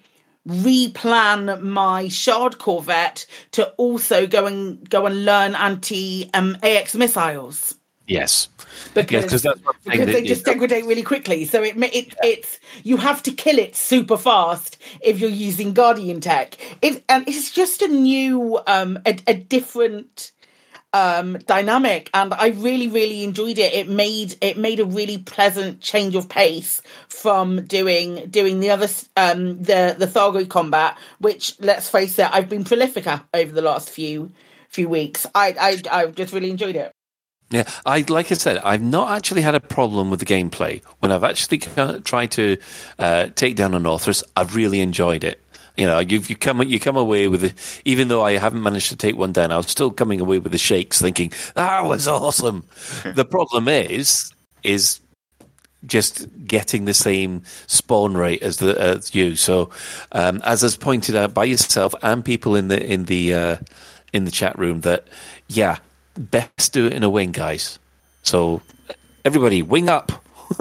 replan 0.48 1.62
my 1.62 2.08
shard 2.08 2.58
corvette 2.58 3.24
to 3.52 3.68
also 3.76 4.26
go 4.26 4.46
and 4.46 4.90
go 4.90 5.06
and 5.06 5.24
learn 5.24 5.54
anti 5.54 6.28
um, 6.34 6.56
AX 6.64 6.96
missiles. 6.96 7.77
Yes, 8.08 8.48
because, 8.94 9.44
yes, 9.44 9.44
because 9.84 10.06
they 10.06 10.22
just 10.22 10.44
degrade 10.46 10.86
really 10.86 11.02
quickly. 11.02 11.44
So 11.44 11.62
it, 11.62 11.76
it 11.76 12.14
it's 12.22 12.58
you 12.82 12.96
have 12.96 13.22
to 13.24 13.32
kill 13.32 13.58
it 13.58 13.76
super 13.76 14.16
fast 14.16 14.78
if 15.02 15.20
you're 15.20 15.30
using 15.30 15.74
Guardian 15.74 16.20
tech. 16.20 16.56
It 16.80 17.04
and 17.10 17.28
it's 17.28 17.50
just 17.50 17.82
a 17.82 17.88
new 17.88 18.60
um 18.66 18.98
a, 19.04 19.18
a 19.26 19.34
different 19.34 20.32
um 20.94 21.36
dynamic 21.46 22.08
and 22.14 22.32
i 22.32 22.48
really 22.48 22.88
really 22.88 23.22
enjoyed 23.22 23.58
it 23.58 23.74
it 23.74 23.90
made 23.90 24.34
it 24.40 24.56
made 24.56 24.80
a 24.80 24.86
really 24.86 25.18
pleasant 25.18 25.82
change 25.82 26.14
of 26.14 26.30
pace 26.30 26.80
from 27.08 27.62
doing 27.66 28.26
doing 28.30 28.60
the 28.60 28.70
other 28.70 28.88
um 29.18 29.62
the 29.62 29.94
the 29.98 30.06
thargoid 30.06 30.48
combat 30.48 30.96
which 31.18 31.54
let's 31.60 31.90
face 31.90 32.18
it 32.18 32.26
i've 32.32 32.48
been 32.48 32.64
prolific 32.64 33.06
over 33.34 33.52
the 33.52 33.60
last 33.60 33.90
few 33.90 34.32
few 34.70 34.88
weeks 34.88 35.26
i 35.34 35.54
i 35.60 36.00
i've 36.00 36.14
just 36.14 36.32
really 36.32 36.48
enjoyed 36.48 36.74
it 36.74 36.90
yeah, 37.50 37.64
I 37.86 38.04
like 38.08 38.30
I 38.30 38.34
said, 38.34 38.58
I've 38.58 38.82
not 38.82 39.10
actually 39.10 39.40
had 39.40 39.54
a 39.54 39.60
problem 39.60 40.10
with 40.10 40.20
the 40.20 40.26
gameplay. 40.26 40.82
When 41.00 41.10
I've 41.10 41.24
actually 41.24 41.58
tried 42.02 42.30
to 42.32 42.58
uh, 42.98 43.28
take 43.34 43.56
down 43.56 43.74
an 43.74 43.84
Orthrus, 43.84 44.22
I've 44.36 44.54
really 44.54 44.80
enjoyed 44.80 45.24
it. 45.24 45.40
You 45.76 45.86
know, 45.86 46.00
you 46.00 46.20
you 46.20 46.36
come 46.36 46.62
you 46.62 46.78
come 46.78 46.96
away 46.96 47.28
with 47.28 47.44
it, 47.44 47.54
even 47.84 48.08
though 48.08 48.22
I 48.22 48.32
haven't 48.36 48.62
managed 48.62 48.90
to 48.90 48.96
take 48.96 49.16
one 49.16 49.32
down, 49.32 49.50
I 49.50 49.56
was 49.56 49.68
still 49.68 49.90
coming 49.90 50.20
away 50.20 50.38
with 50.38 50.52
the 50.52 50.58
shakes, 50.58 51.00
thinking 51.00 51.32
that 51.54 51.84
was 51.84 52.06
awesome. 52.06 52.64
the 53.14 53.24
problem 53.24 53.68
is, 53.68 54.30
is 54.62 55.00
just 55.86 56.26
getting 56.46 56.84
the 56.84 56.94
same 56.94 57.42
spawn 57.66 58.14
rate 58.14 58.42
as 58.42 58.58
the 58.58 58.78
as 58.80 59.14
you. 59.14 59.36
So, 59.36 59.70
um, 60.12 60.42
as 60.44 60.62
is 60.62 60.76
pointed 60.76 61.16
out 61.16 61.32
by 61.32 61.44
yourself 61.44 61.94
and 62.02 62.24
people 62.24 62.56
in 62.56 62.68
the 62.68 62.84
in 62.84 63.04
the 63.04 63.32
uh, 63.32 63.56
in 64.12 64.24
the 64.24 64.30
chat 64.30 64.58
room, 64.58 64.80
that 64.82 65.06
yeah, 65.48 65.78
best 66.18 66.72
do 66.72 66.86
it 66.86 66.92
in 66.92 67.02
a 67.02 67.10
wing, 67.10 67.32
guys. 67.32 67.78
So 68.22 68.62
everybody, 69.24 69.62
wing 69.62 69.88
up. 69.88 70.12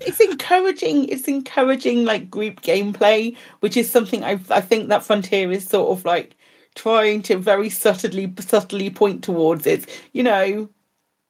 it's 0.00 0.20
encouraging. 0.20 1.08
It's 1.08 1.28
encouraging, 1.28 2.04
like 2.04 2.30
group 2.30 2.60
gameplay, 2.62 3.36
which 3.60 3.76
is 3.76 3.90
something 3.90 4.24
I 4.24 4.38
I 4.50 4.60
think 4.60 4.88
that 4.88 5.04
Frontier 5.04 5.50
is 5.50 5.66
sort 5.66 5.96
of 5.96 6.04
like 6.04 6.36
trying 6.74 7.22
to 7.22 7.36
very 7.36 7.70
subtly 7.70 8.32
subtly 8.40 8.90
point 8.90 9.24
towards. 9.24 9.66
It's 9.66 9.86
you 10.12 10.22
know 10.22 10.68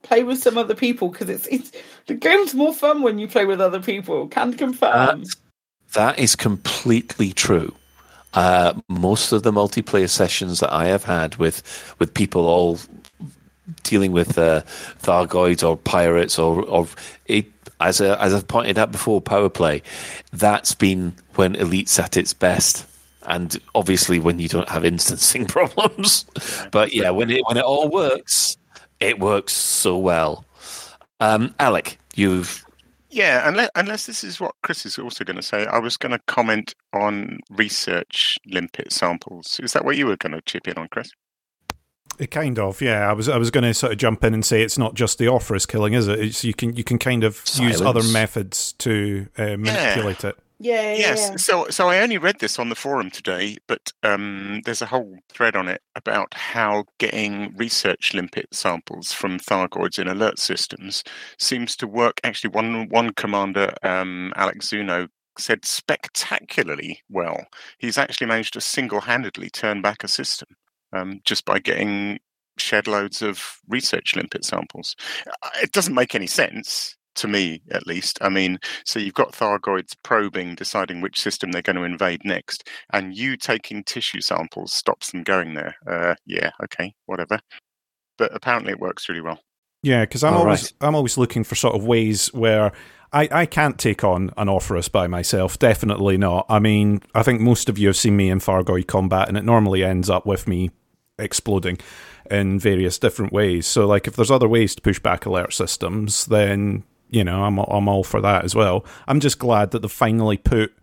play 0.03 0.23
with 0.23 0.43
some 0.43 0.59
other 0.59 0.75
people 0.75 1.09
because 1.09 1.29
it's 1.29 1.47
it's 1.49 1.73
the 2.07 2.15
game's 2.15 2.55
more 2.55 2.75
fun 2.75 3.03
when 3.03 3.19
you 3.19 3.29
play 3.29 3.47
with 3.47 3.61
other 3.61 3.81
people. 3.81 4.29
Can 4.29 4.55
confirm. 4.55 5.23
That, 5.23 5.35
that 5.95 6.19
is 6.19 6.37
completely 6.37 7.33
true. 7.33 7.75
Uh, 8.35 8.75
most 8.89 9.31
of 9.31 9.45
the 9.45 9.53
multiplayer 9.53 10.11
sessions 10.11 10.59
that 10.59 10.73
I 10.73 10.87
have 10.87 11.05
had 11.05 11.37
with 11.37 11.95
with 11.99 12.13
people 12.15 12.47
all 12.47 12.79
dealing 13.83 14.13
with 14.13 14.39
uh, 14.39 14.63
Thargoids 15.03 15.67
or 15.67 15.77
pirates 15.77 16.39
or, 16.39 16.63
or 16.65 16.89
it, 17.27 17.47
as, 17.81 18.01
a, 18.01 18.21
as 18.23 18.35
I've 18.35 18.49
pointed 18.49 18.79
out 18.79 18.93
before, 18.93 19.21
power 19.21 19.49
play, 19.49 19.83
that's 20.33 20.75
been 20.75 21.15
when 21.35 21.55
Elite's 21.57 21.99
at 21.99 22.17
its 22.17 22.33
best. 22.33 22.87
And 23.27 23.59
obviously, 23.75 24.19
when 24.19 24.39
you 24.39 24.49
don't 24.49 24.69
have 24.69 24.85
instancing 24.85 25.47
problems, 25.47 26.27
but 26.71 26.93
yeah, 26.93 27.09
when 27.09 27.31
it 27.31 27.41
when 27.47 27.57
it 27.57 27.65
all 27.65 27.89
works, 27.89 28.59
it 29.01 29.19
works 29.19 29.55
so 29.55 29.97
well. 29.97 30.45
Um, 31.21 31.55
Alec, 31.59 31.99
you've 32.15 32.65
yeah, 33.15 33.49
unless, 33.49 33.71
unless 33.77 34.07
this 34.07 34.25
is 34.25 34.41
what 34.41 34.57
Chris 34.65 34.85
is 34.85 34.99
also 34.99 35.23
going 35.23 35.37
to 35.37 35.43
say, 35.43 35.67
I 35.67 35.79
was 35.79 35.97
going 35.97 36.11
to 36.11 36.19
comment 36.27 36.75
on 36.93 37.39
research 37.49 38.37
limpet 38.47 38.93
samples. 38.93 39.61
Is 39.63 39.73
that 39.73 39.85
what 39.85 39.97
you 39.97 40.07
were 40.07 40.17
going 40.17 40.33
to 40.33 40.41
chip 40.43 40.67
in 40.67 40.77
on, 40.77 40.89
Chris? 40.89 41.13
It 42.19 42.31
kind 42.31 42.59
of, 42.59 42.81
yeah. 42.81 43.09
I 43.09 43.13
was 43.13 43.29
I 43.29 43.37
was 43.37 43.51
going 43.51 43.65
to 43.65 43.75
sort 43.75 43.93
of 43.93 43.99
jump 43.99 44.25
in 44.25 44.35
and 44.35 44.45
say 44.45 44.63
it's 44.63 44.79
not 44.79 44.95
just 44.95 45.19
the 45.19 45.27
Orthrus 45.27 45.67
killing, 45.67 45.95
is 45.95 46.09
it? 46.09 46.21
It's, 46.21 46.45
you 46.45 46.55
can 46.55 46.77
you 46.77 46.85
can 46.85 46.99
kind 46.99 47.25
of 47.25 47.37
Silence. 47.45 47.79
use 47.79 47.83
other 47.83 48.03
methods 48.05 48.73
to 48.75 49.29
uh, 49.37 49.57
manipulate 49.57 50.23
yeah. 50.23 50.31
it. 50.31 50.39
Yeah, 50.61 50.95
yes. 50.95 51.29
Yeah. 51.31 51.37
So, 51.37 51.67
so 51.69 51.89
I 51.89 51.99
only 52.01 52.17
read 52.17 52.39
this 52.39 52.59
on 52.59 52.69
the 52.69 52.77
forum 52.77 53.11
today, 53.11 53.57
but 53.67 53.93
um, 54.03 54.63
there's 54.65 54.81
a 54.81 54.87
whole 54.87 55.19
thread 55.29 55.57
on 55.57 55.69
it 55.69 55.83
about 55.97 56.33
how 56.33 56.85
getting 56.99 57.55
research 57.57 58.15
limpet 58.15 58.47
samples 58.53 59.13
from 59.13 59.39
Thargoids 59.39 59.99
in 59.99 60.07
alert 60.07 60.39
systems 60.39 61.03
seems 61.39 61.77
to 61.77 61.87
work. 61.89 62.21
Actually, 62.23 62.51
one 62.51 62.89
one 62.89 63.13
commander, 63.13 63.75
um, 63.83 64.33
Alex 64.37 64.69
Zuno, 64.69 65.09
said 65.39 65.65
spectacularly 65.65 67.01
well. 67.11 67.45
He's 67.79 67.99
actually 67.99 68.29
managed 68.29 68.55
to 68.55 68.61
single-handedly 68.61 69.51
turn 69.51 69.83
back 69.83 70.05
a 70.05 70.09
system 70.09 70.49
um, 70.95 71.21
just 71.25 71.45
by 71.45 71.59
getting 71.59 72.19
shed 72.59 72.87
loads 72.87 73.21
of 73.23 73.59
research 73.69 74.15
limpet 74.15 74.45
samples. 74.45 74.95
Uh, 75.27 75.51
it 75.63 75.73
doesn't 75.73 75.95
make 75.95 76.15
any 76.15 76.27
sense, 76.27 76.97
to 77.17 77.29
me 77.29 77.63
at 77.71 77.87
least. 77.87 78.19
I 78.21 78.29
mean, 78.29 78.59
so 78.85 78.99
you've 78.99 79.15
got 79.15 79.33
Thargoids 79.33 79.97
probing, 80.03 80.55
deciding 80.55 81.01
which 81.01 81.21
system 81.21 81.53
they're 81.53 81.63
going 81.63 81.77
to 81.77 81.83
invade 81.83 82.25
next, 82.25 82.69
and 82.93 83.17
you 83.17 83.37
taking 83.37 83.85
tissue 83.85 84.21
samples 84.21 84.73
stops 84.73 85.11
them 85.11 85.23
going 85.23 85.55
there. 85.55 85.75
Uh, 85.87 86.15
yeah, 86.27 86.51
okay, 86.63 86.95
whatever. 87.07 87.41
But 88.17 88.35
apparently 88.35 88.73
it 88.73 88.81
works 88.81 89.09
really 89.09 89.21
well. 89.21 89.41
Yeah, 89.83 90.05
because 90.05 90.25
I'm 90.25 90.35
All 90.35 90.41
always 90.41 90.63
right. 90.63 90.89
I'm 90.89 90.95
always 90.95 91.19
looking 91.19 91.45
for 91.45 91.57
sort 91.57 91.75
of 91.75 91.85
ways 91.85 92.33
where 92.33 92.73
I, 93.13 93.29
I 93.31 93.47
can't 93.47 93.79
take 93.79 94.03
on 94.03 94.31
an 94.37 94.49
Orthrus 94.49 94.91
by 94.91 95.07
myself. 95.09 95.59
Definitely 95.59 96.17
not. 96.17 96.47
I 96.49 96.59
mean, 96.59 97.03
I 97.15 97.23
think 97.23 97.41
most 97.41 97.69
of 97.69 97.79
you 97.79 97.89
have 97.89 97.97
seen 97.97 98.17
me 98.17 98.31
in 98.31 98.39
Thargoid 98.39 98.87
combat, 98.87 99.29
and 99.29 99.37
it 99.37 99.45
normally 99.45 99.85
ends 99.85 100.09
up 100.09 100.25
with 100.25 100.49
me 100.49 100.71
exploding 101.19 101.79
in 102.31 102.59
various 102.59 102.99
different 102.99 103.33
ways. 103.33 103.67
So, 103.67 103.87
like, 103.87 104.07
if 104.07 104.17
there's 104.17 104.31
other 104.31 104.49
ways 104.49 104.75
to 104.75 104.83
push 104.83 104.99
back 104.99 105.27
alert 105.27 105.53
systems, 105.53 106.27
then 106.27 106.85
you 107.11 107.25
know 107.25 107.45
I'm 107.45 107.59
I'm 107.59 107.89
all 107.89 108.05
for 108.05 108.21
that 108.21 108.45
as 108.45 108.55
well. 108.55 108.85
I'm 109.07 109.21
just 109.21 109.39
glad 109.39 109.71
that 109.73 109.81
they 109.81 109.89
finally 109.89 110.37
put. 110.39 110.75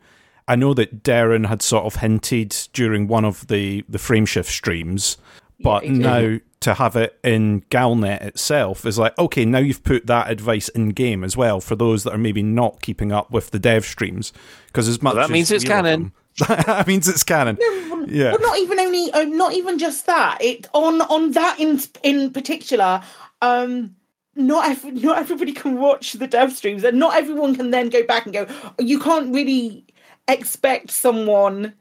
I 0.47 0.55
know 0.55 0.73
that 0.73 1.03
Darren 1.03 1.47
had 1.47 1.61
sort 1.61 1.85
of 1.85 1.97
hinted 2.01 2.55
during 2.73 3.07
one 3.07 3.25
of 3.25 3.47
the 3.47 3.83
the 3.87 3.97
frameshift 3.97 4.45
streams, 4.49 5.17
but 5.59 5.83
he 5.83 5.89
did. 5.89 5.99
now 5.99 6.37
to 6.61 6.75
have 6.75 6.95
it 6.95 7.17
in 7.23 7.61
Galnet 7.71 8.21
itself 8.21 8.85
is 8.85 8.99
like 8.99 9.17
okay, 9.17 9.45
now 9.45 9.57
you've 9.59 9.83
put 9.83 10.07
that 10.07 10.29
advice 10.29 10.69
in 10.69 10.89
game 10.89 11.23
as 11.23 11.35
well 11.35 11.59
for 11.59 11.75
those 11.75 12.03
that 12.03 12.13
are 12.13 12.19
maybe 12.19 12.43
not 12.43 12.81
keeping 12.81 13.11
up 13.11 13.31
with 13.31 13.49
the 13.51 13.59
dev 13.59 13.83
streams 13.85 14.31
because 14.67 14.87
as 14.87 15.01
much 15.01 15.15
that 15.15 15.23
as 15.25 15.29
means 15.31 15.51
it's 15.51 15.63
canon. 15.63 16.01
them- 16.03 16.13
that 16.47 16.87
means 16.87 17.07
it's 17.07 17.23
canon. 17.23 17.57
Yeah. 18.07 18.31
Well, 18.31 18.41
not 18.41 18.57
even 18.57 18.79
only, 18.79 19.11
uh, 19.11 19.23
not 19.25 19.53
even 19.53 19.77
just 19.77 20.05
that. 20.05 20.41
It 20.41 20.67
on 20.73 21.01
on 21.01 21.31
that 21.31 21.59
in 21.59 21.79
in 22.03 22.31
particular. 22.31 23.01
Um, 23.41 23.95
not 24.35 24.69
every, 24.69 24.91
not 24.91 25.17
everybody 25.17 25.51
can 25.51 25.77
watch 25.77 26.13
the 26.13 26.27
dev 26.27 26.53
streams, 26.53 26.83
and 26.83 26.97
not 26.97 27.15
everyone 27.15 27.55
can 27.55 27.71
then 27.71 27.89
go 27.89 28.03
back 28.03 28.25
and 28.25 28.33
go. 28.33 28.47
You 28.79 28.99
can't 28.99 29.33
really 29.33 29.85
expect 30.27 30.91
someone. 30.91 31.73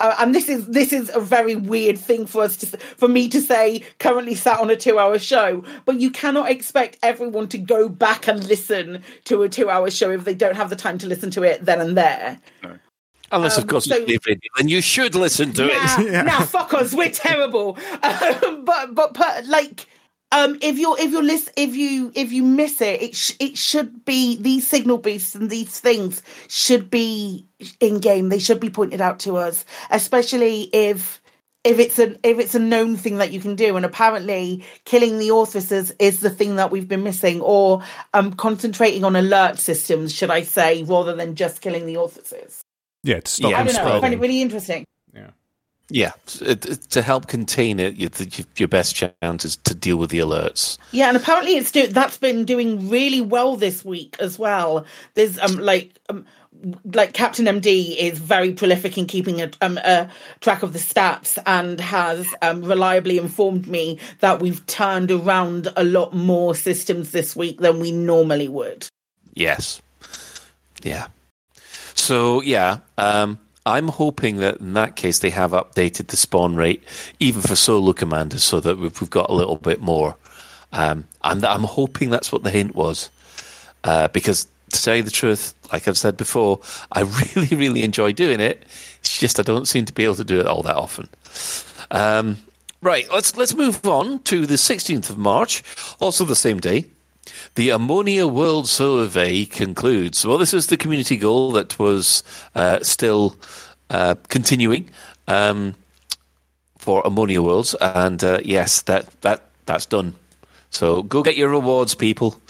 Uh, 0.00 0.16
and 0.18 0.34
this 0.34 0.48
is 0.48 0.66
this 0.66 0.92
is 0.92 1.10
a 1.14 1.20
very 1.20 1.54
weird 1.54 1.98
thing 1.98 2.26
for 2.26 2.42
us 2.42 2.56
to 2.56 2.66
for 2.66 3.06
me 3.06 3.28
to 3.28 3.40
say 3.40 3.84
currently 4.00 4.34
sat 4.34 4.58
on 4.58 4.68
a 4.68 4.74
two 4.74 4.98
hour 4.98 5.16
show 5.16 5.62
but 5.84 6.00
you 6.00 6.10
cannot 6.10 6.50
expect 6.50 6.98
everyone 7.04 7.46
to 7.46 7.58
go 7.58 7.88
back 7.88 8.26
and 8.26 8.42
listen 8.48 9.00
to 9.24 9.42
a 9.44 9.48
two 9.48 9.70
hour 9.70 9.90
show 9.90 10.10
if 10.10 10.24
they 10.24 10.34
don't 10.34 10.56
have 10.56 10.70
the 10.70 10.76
time 10.76 10.98
to 10.98 11.06
listen 11.06 11.30
to 11.30 11.44
it 11.44 11.64
then 11.64 11.80
and 11.80 11.96
there 11.96 12.40
Unless, 13.32 13.56
Um, 13.58 13.62
of 13.64 13.68
course, 13.68 13.84
so- 13.86 13.94
it's 13.96 14.10
a 14.10 14.18
video, 14.18 14.50
then 14.56 14.68
you 14.68 14.80
should 14.80 15.14
listen 15.14 15.52
to 15.54 15.64
it. 15.70 16.12
nah, 16.12 16.22
nah, 16.38 16.44
fuck 16.44 16.72
us, 16.74 16.92
we're 16.94 17.10
terrible. 17.10 17.78
Um, 18.02 18.64
but 18.64 18.94
but 18.94 19.14
but 19.14 19.46
like, 19.46 19.86
um, 20.32 20.58
if 20.60 20.78
you're 20.78 20.98
if 21.00 21.10
you're 21.10 21.22
list 21.22 21.50
if 21.56 21.74
you 21.74 22.12
if 22.14 22.30
you 22.32 22.42
miss 22.42 22.80
it, 22.80 23.02
it 23.02 23.16
sh- 23.16 23.36
it 23.40 23.56
should 23.58 24.04
be 24.04 24.36
these 24.36 24.66
signal 24.68 24.98
boosts 24.98 25.34
and 25.34 25.50
these 25.50 25.80
things 25.80 26.22
should 26.48 26.90
be 26.90 27.46
in 27.80 27.98
game. 27.98 28.28
They 28.28 28.38
should 28.38 28.60
be 28.60 28.70
pointed 28.70 29.00
out 29.00 29.18
to 29.20 29.36
us, 29.36 29.64
especially 29.90 30.70
if. 30.72 31.20
If 31.64 31.78
it's 31.78 31.96
a 32.00 32.16
if 32.28 32.40
it's 32.40 32.56
a 32.56 32.58
known 32.58 32.96
thing 32.96 33.18
that 33.18 33.30
you 33.30 33.38
can 33.38 33.54
do, 33.54 33.76
and 33.76 33.86
apparently 33.86 34.64
killing 34.84 35.18
the 35.20 35.28
Orthrus 35.28 35.92
is 36.00 36.18
the 36.18 36.28
thing 36.28 36.56
that 36.56 36.72
we've 36.72 36.88
been 36.88 37.04
missing, 37.04 37.40
or 37.40 37.80
um 38.14 38.32
concentrating 38.32 39.04
on 39.04 39.14
alert 39.14 39.60
systems, 39.60 40.12
should 40.12 40.28
I 40.32 40.42
say, 40.42 40.82
rather 40.82 41.14
than 41.14 41.36
just 41.36 41.60
killing 41.60 41.86
the 41.86 41.94
Orthrus. 41.94 42.62
Yeah, 43.02 43.20
to 43.20 43.30
stop 43.30 43.50
Yeah, 43.50 43.58
I 43.60 43.64
don't 43.64 43.74
know. 43.74 43.96
I 43.96 44.00
find 44.00 44.14
it 44.14 44.20
really 44.20 44.42
interesting. 44.42 44.84
Yeah, 45.92 46.12
it, 46.40 46.64
it- 46.64 46.90
to 46.90 47.02
help 47.02 47.26
contain 47.26 47.78
it, 47.78 47.96
you, 47.96 48.08
your 48.56 48.68
best 48.68 48.96
chance 48.96 49.44
is 49.44 49.56
to 49.58 49.74
deal 49.74 49.98
with 49.98 50.10
the 50.10 50.20
alerts. 50.20 50.78
Yeah, 50.90 51.08
and 51.08 51.16
apparently 51.16 51.56
it's 51.56 51.70
do- 51.70 51.86
that's 51.88 52.16
been 52.16 52.46
doing 52.46 52.88
really 52.88 53.20
well 53.20 53.56
this 53.56 53.84
week 53.84 54.16
as 54.18 54.38
well. 54.38 54.86
There's 55.14 55.38
um 55.38 55.58
like 55.58 55.98
um 56.08 56.24
like 56.94 57.12
Captain 57.12 57.44
MD 57.46 57.96
is 57.96 58.18
very 58.18 58.52
prolific 58.52 58.96
in 58.96 59.06
keeping 59.06 59.42
a, 59.42 59.50
um, 59.60 59.78
a 59.78 60.08
track 60.40 60.62
of 60.62 60.72
the 60.72 60.78
stats 60.78 61.36
and 61.44 61.80
has 61.80 62.26
um, 62.40 62.62
reliably 62.62 63.18
informed 63.18 63.66
me 63.66 63.98
that 64.20 64.40
we've 64.40 64.64
turned 64.66 65.10
around 65.10 65.72
a 65.76 65.82
lot 65.82 66.14
more 66.14 66.54
systems 66.54 67.10
this 67.10 67.34
week 67.34 67.58
than 67.60 67.80
we 67.80 67.90
normally 67.90 68.48
would. 68.48 68.86
Yes. 69.34 69.82
Yeah. 70.82 71.08
So 71.94 72.40
yeah, 72.42 72.78
um, 72.98 73.38
I'm 73.64 73.88
hoping 73.88 74.38
that 74.38 74.56
in 74.56 74.74
that 74.74 74.96
case 74.96 75.20
they 75.20 75.30
have 75.30 75.52
updated 75.52 76.08
the 76.08 76.16
spawn 76.16 76.56
rate 76.56 76.82
even 77.20 77.42
for 77.42 77.54
solo 77.54 77.92
commanders, 77.92 78.42
so 78.42 78.60
that 78.60 78.78
we've, 78.78 79.00
we've 79.00 79.10
got 79.10 79.30
a 79.30 79.34
little 79.34 79.56
bit 79.56 79.80
more. 79.80 80.16
Um, 80.72 81.04
and 81.22 81.44
I'm 81.44 81.64
hoping 81.64 82.10
that's 82.10 82.32
what 82.32 82.42
the 82.42 82.50
hint 82.50 82.74
was, 82.74 83.10
uh, 83.84 84.08
because 84.08 84.48
to 84.72 84.82
tell 84.82 84.96
you 84.96 85.02
the 85.02 85.10
truth, 85.10 85.54
like 85.72 85.86
I've 85.86 85.98
said 85.98 86.16
before, 86.16 86.60
I 86.92 87.02
really, 87.02 87.54
really 87.56 87.82
enjoy 87.82 88.12
doing 88.12 88.40
it. 88.40 88.64
It's 89.00 89.18
just 89.18 89.38
I 89.38 89.42
don't 89.42 89.68
seem 89.68 89.84
to 89.84 89.92
be 89.92 90.04
able 90.04 90.16
to 90.16 90.24
do 90.24 90.40
it 90.40 90.46
all 90.46 90.62
that 90.62 90.76
often. 90.76 91.08
Um, 91.90 92.38
right, 92.80 93.06
let's 93.12 93.36
let's 93.36 93.54
move 93.54 93.86
on 93.86 94.20
to 94.24 94.46
the 94.46 94.54
16th 94.54 95.10
of 95.10 95.18
March, 95.18 95.62
also 96.00 96.24
the 96.24 96.36
same 96.36 96.58
day. 96.58 96.86
The 97.54 97.70
Ammonia 97.70 98.26
World 98.26 98.68
Survey 98.68 99.44
concludes. 99.44 100.26
Well, 100.26 100.38
this 100.38 100.54
is 100.54 100.66
the 100.66 100.76
community 100.76 101.16
goal 101.16 101.52
that 101.52 101.78
was 101.78 102.24
uh, 102.54 102.80
still 102.82 103.36
uh, 103.90 104.14
continuing 104.28 104.90
um, 105.28 105.74
for 106.78 107.02
Ammonia 107.04 107.42
Worlds, 107.42 107.74
and 107.80 108.22
uh, 108.24 108.40
yes, 108.44 108.82
that 108.82 109.08
that 109.20 109.42
that's 109.66 109.86
done. 109.86 110.14
So 110.70 111.02
go 111.02 111.22
get 111.22 111.36
your 111.36 111.50
rewards, 111.50 111.94
people. 111.94 112.40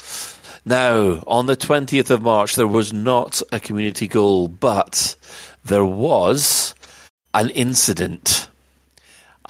Now, 0.65 1.25
on 1.27 1.47
the 1.47 1.57
20th 1.57 2.11
of 2.11 2.23
March, 2.23 2.55
there 2.55 2.69
was 2.69 2.93
not 2.93 3.43
a 3.51 3.59
community 3.59 4.07
goal, 4.07 4.47
but 4.47 5.17
there 5.65 5.85
was 5.85 6.75
an 7.35 7.51
incident. 7.51 8.49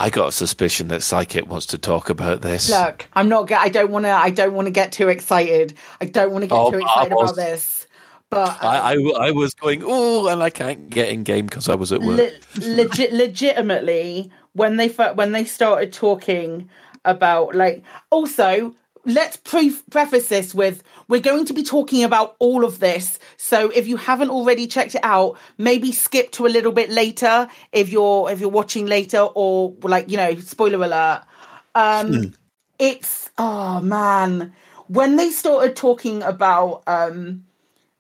I 0.03 0.11
got 0.11 0.29
a 0.31 0.33
suspicion 0.33 0.89
that 0.89 1.05
Psychic 1.05 1.47
wants 1.49 1.67
to 1.67 1.79
talk 1.79 2.11
about 2.11 2.43
this. 2.43 2.69
Look, 2.69 3.07
I'm 3.13 3.29
not. 3.29 3.47
Get, 3.47 3.61
I 3.61 3.69
don't 3.69 3.93
want 3.93 4.05
to. 4.05 4.11
I 4.11 4.31
don't 4.31 4.53
want 4.53 4.67
to 4.67 4.73
get 4.73 4.91
too 4.91 5.09
excited. 5.09 5.75
I 6.01 6.07
don't 6.07 6.33
want 6.33 6.43
to 6.43 6.49
get 6.49 6.59
Oh, 6.59 6.73
too 6.73 6.79
excited 6.81 7.15
was- 7.15 7.31
about 7.31 7.37
this. 7.37 7.87
But 8.29 8.65
I, 8.65 8.95
I, 8.95 9.29
I 9.29 9.31
was 9.31 9.53
going, 9.55 9.83
oh, 9.85 10.27
and 10.27 10.43
I 10.43 10.49
can't 10.49 10.89
get 10.89 11.11
in 11.11 11.23
game 11.23 11.45
because 11.47 11.69
I 11.69 11.75
was 11.75 11.93
at 11.93 12.01
work. 12.01 12.19
Le- 12.19 12.61
legit, 12.67 13.13
legitimately, 13.13 14.29
when 14.55 14.77
they 14.77 14.89
when 14.89 15.31
they 15.33 15.45
started 15.45 15.93
talking 15.93 16.69
about 17.05 17.55
like, 17.55 17.85
also 18.11 18.75
let's 19.05 19.37
pre- 19.37 19.77
preface 19.91 20.29
this 20.29 20.53
with 20.55 20.83
we're 21.13 21.21
going 21.21 21.45
to 21.45 21.53
be 21.53 21.63
talking 21.63 22.05
about 22.05 22.37
all 22.39 22.65
of 22.65 22.79
this. 22.79 23.19
So 23.37 23.69
if 23.69 23.87
you 23.87 23.99
haven't 23.99 24.31
already 24.31 24.67
checked 24.67 24.95
it 24.95 25.05
out, 25.05 25.37
maybe 25.59 25.93
skip 25.93 26.33
to 26.33 26.47
a 26.47 26.49
little 26.49 26.73
bit 26.73 26.89
later 26.89 27.49
if 27.71 27.91
you're 27.91 28.31
if 28.31 28.41
you're 28.41 28.49
watching 28.49 28.87
later 28.87 29.19
or 29.19 29.75
like 29.83 30.09
you 30.09 30.17
know, 30.17 30.35
spoiler 30.37 30.83
alert. 30.83 31.23
Um, 31.75 32.33
it's 32.79 33.29
oh 33.37 33.83
man, 33.83 34.55
when 34.87 35.17
they 35.17 35.29
started 35.29 35.77
talking 35.77 36.23
about 36.23 36.83
um 36.87 37.45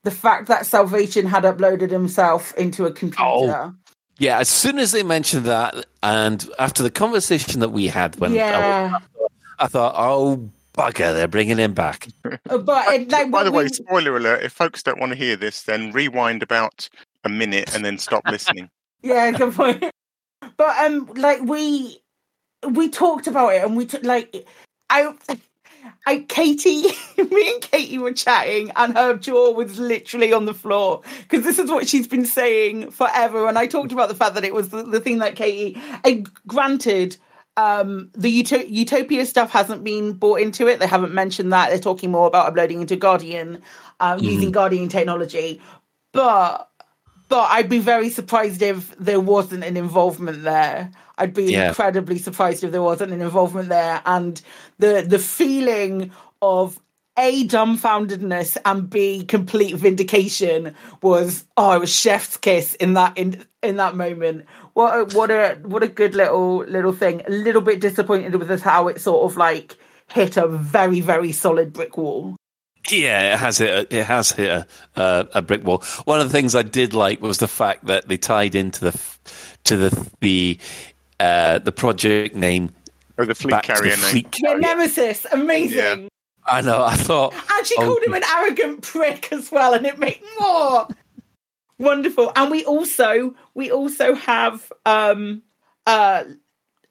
the 0.04 0.10
fact 0.10 0.48
that 0.48 0.64
Salvation 0.64 1.26
had 1.26 1.44
uploaded 1.44 1.90
himself 1.90 2.54
into 2.54 2.86
a 2.86 2.92
computer. 2.92 3.74
Yeah, 4.18 4.38
as 4.38 4.48
soon 4.48 4.78
as 4.78 4.92
they 4.92 5.02
mentioned 5.02 5.44
that, 5.44 5.84
and 6.02 6.48
after 6.58 6.82
the 6.82 6.90
conversation 6.90 7.60
that 7.60 7.72
we 7.72 7.88
had 7.88 8.16
when 8.16 8.32
I, 8.32 8.36
yeah. 8.36 8.98
I 9.58 9.66
thought, 9.66 9.96
oh, 9.98 10.48
bugger, 10.76 11.12
they're 11.14 11.28
bringing 11.28 11.58
him 11.58 11.74
back. 11.74 12.08
Uh, 12.48 12.58
but 12.58 12.86
it, 12.94 13.10
like, 13.10 13.30
By 13.30 13.44
the 13.44 13.50
we- 13.50 13.58
way, 13.58 13.68
spoiler 13.68 14.16
alert: 14.16 14.42
if 14.42 14.52
folks 14.52 14.82
don't 14.82 15.00
want 15.00 15.12
to 15.12 15.18
hear 15.18 15.36
this, 15.36 15.62
then 15.62 15.92
rewind 15.92 16.42
about 16.42 16.88
a 17.24 17.28
minute 17.28 17.74
and 17.74 17.84
then 17.84 17.98
stop 17.98 18.22
listening. 18.28 18.68
yeah, 19.02 19.30
good 19.30 19.54
point. 19.54 19.84
But 20.56 20.76
um, 20.78 21.06
like 21.14 21.40
we 21.42 22.00
we 22.70 22.88
talked 22.88 23.26
about 23.26 23.54
it, 23.54 23.64
and 23.64 23.76
we 23.76 23.86
took 23.86 24.04
like 24.04 24.46
I. 24.90 25.14
I 26.06 26.20
Katie, 26.28 26.82
me 27.18 27.52
and 27.52 27.60
Katie 27.60 27.98
were 27.98 28.12
chatting, 28.12 28.70
and 28.76 28.96
her 28.96 29.16
jaw 29.16 29.50
was 29.50 29.80
literally 29.80 30.32
on 30.32 30.44
the 30.44 30.54
floor 30.54 31.02
because 31.22 31.44
this 31.44 31.58
is 31.58 31.70
what 31.70 31.88
she's 31.88 32.06
been 32.06 32.24
saying 32.24 32.92
forever. 32.92 33.48
And 33.48 33.58
I 33.58 33.66
talked 33.66 33.90
about 33.90 34.08
the 34.08 34.14
fact 34.14 34.34
that 34.36 34.44
it 34.44 34.54
was 34.54 34.68
the, 34.68 34.84
the 34.84 35.00
thing 35.00 35.18
that 35.18 35.34
Katie. 35.34 35.80
And 36.04 36.30
granted, 36.46 37.16
um, 37.56 38.10
the 38.14 38.42
Uto- 38.42 38.68
Utopia 38.68 39.26
stuff 39.26 39.50
hasn't 39.50 39.84
been 39.84 40.12
brought 40.14 40.40
into 40.40 40.66
it. 40.68 40.80
They 40.80 40.86
haven't 40.86 41.12
mentioned 41.12 41.52
that. 41.52 41.68
They're 41.70 41.78
talking 41.78 42.10
more 42.10 42.26
about 42.26 42.46
uploading 42.46 42.80
into 42.80 42.96
Guardian, 42.96 43.62
um, 44.00 44.18
using 44.20 44.50
Guardian 44.50 44.88
technology. 44.88 45.60
But 46.12 46.68
but 47.28 47.48
I'd 47.50 47.68
be 47.68 47.78
very 47.78 48.10
surprised 48.10 48.60
if 48.60 48.94
there 48.98 49.20
wasn't 49.20 49.64
an 49.64 49.76
involvement 49.76 50.42
there. 50.42 50.90
I'd 51.16 51.32
be 51.32 51.44
Yeah. 51.52 51.68
incredibly 51.68 52.18
surprised 52.18 52.62
if 52.62 52.72
there 52.72 52.82
wasn't 52.82 53.12
an 53.12 53.20
involvement 53.22 53.68
there, 53.68 54.02
and 54.06 54.40
the 54.78 55.04
the 55.06 55.18
feeling 55.18 56.10
of 56.40 56.78
a 57.18 57.46
dumbfoundedness 57.46 58.56
and 58.64 58.88
b 58.88 59.24
complete 59.24 59.76
vindication 59.76 60.74
was 61.02 61.44
oh 61.56 61.72
it 61.72 61.80
was 61.80 61.94
chef's 61.94 62.36
kiss 62.36 62.74
in 62.74 62.94
that 62.94 63.16
in 63.18 63.44
in 63.62 63.76
that 63.76 63.94
moment 63.96 64.46
what 64.72 64.98
a, 64.98 65.16
what 65.16 65.30
a 65.30 65.58
what 65.62 65.82
a 65.82 65.88
good 65.88 66.14
little 66.14 66.58
little 66.64 66.92
thing 66.92 67.22
a 67.26 67.30
little 67.30 67.60
bit 67.60 67.80
disappointed 67.80 68.34
with 68.36 68.50
us 68.50 68.62
how 68.62 68.88
it 68.88 69.00
sort 69.00 69.30
of 69.30 69.36
like 69.36 69.76
hit 70.08 70.36
a 70.36 70.48
very 70.48 71.00
very 71.00 71.32
solid 71.32 71.72
brick 71.72 71.96
wall 71.96 72.36
Yeah, 72.90 73.34
it 73.34 73.38
has 73.38 73.58
hit. 73.58 73.70
A, 73.70 73.96
it 73.96 74.04
has 74.06 74.32
hit 74.32 74.48
a, 74.50 74.66
a, 74.96 75.28
a 75.34 75.42
brick 75.42 75.64
wall. 75.64 75.84
One 76.04 76.20
of 76.20 76.26
the 76.26 76.32
things 76.32 76.54
I 76.54 76.62
did 76.62 76.94
like 76.94 77.22
was 77.22 77.38
the 77.38 77.46
fact 77.46 77.86
that 77.86 78.08
they 78.08 78.16
tied 78.16 78.54
into 78.54 78.90
the 78.90 79.00
to 79.64 79.76
the 79.76 80.10
the 80.20 80.58
uh, 81.20 81.58
the 81.60 81.70
project 81.70 82.34
name. 82.34 82.74
or 83.18 83.26
the 83.26 83.34
fleet 83.34 83.62
carrier 83.62 83.94
the 83.96 84.12
name. 84.12 84.26
Yeah, 84.42 84.54
Nemesis, 84.54 85.26
amazing. 85.30 85.78
Yeah. 85.78 86.08
I 86.44 86.60
know. 86.60 86.84
I 86.84 86.96
thought. 86.96 87.34
And 87.34 87.66
she 87.66 87.76
oh, 87.78 87.86
called 87.86 88.02
him 88.02 88.14
an 88.14 88.24
arrogant 88.24 88.82
prick 88.82 89.32
as 89.32 89.50
well, 89.50 89.74
and 89.74 89.86
it 89.86 89.98
made 89.98 90.20
more 90.40 90.88
wonderful. 91.78 92.32
And 92.36 92.50
we 92.50 92.64
also 92.64 93.34
we 93.54 93.70
also 93.70 94.14
have 94.14 94.72
um 94.86 95.42
uh 95.86 96.24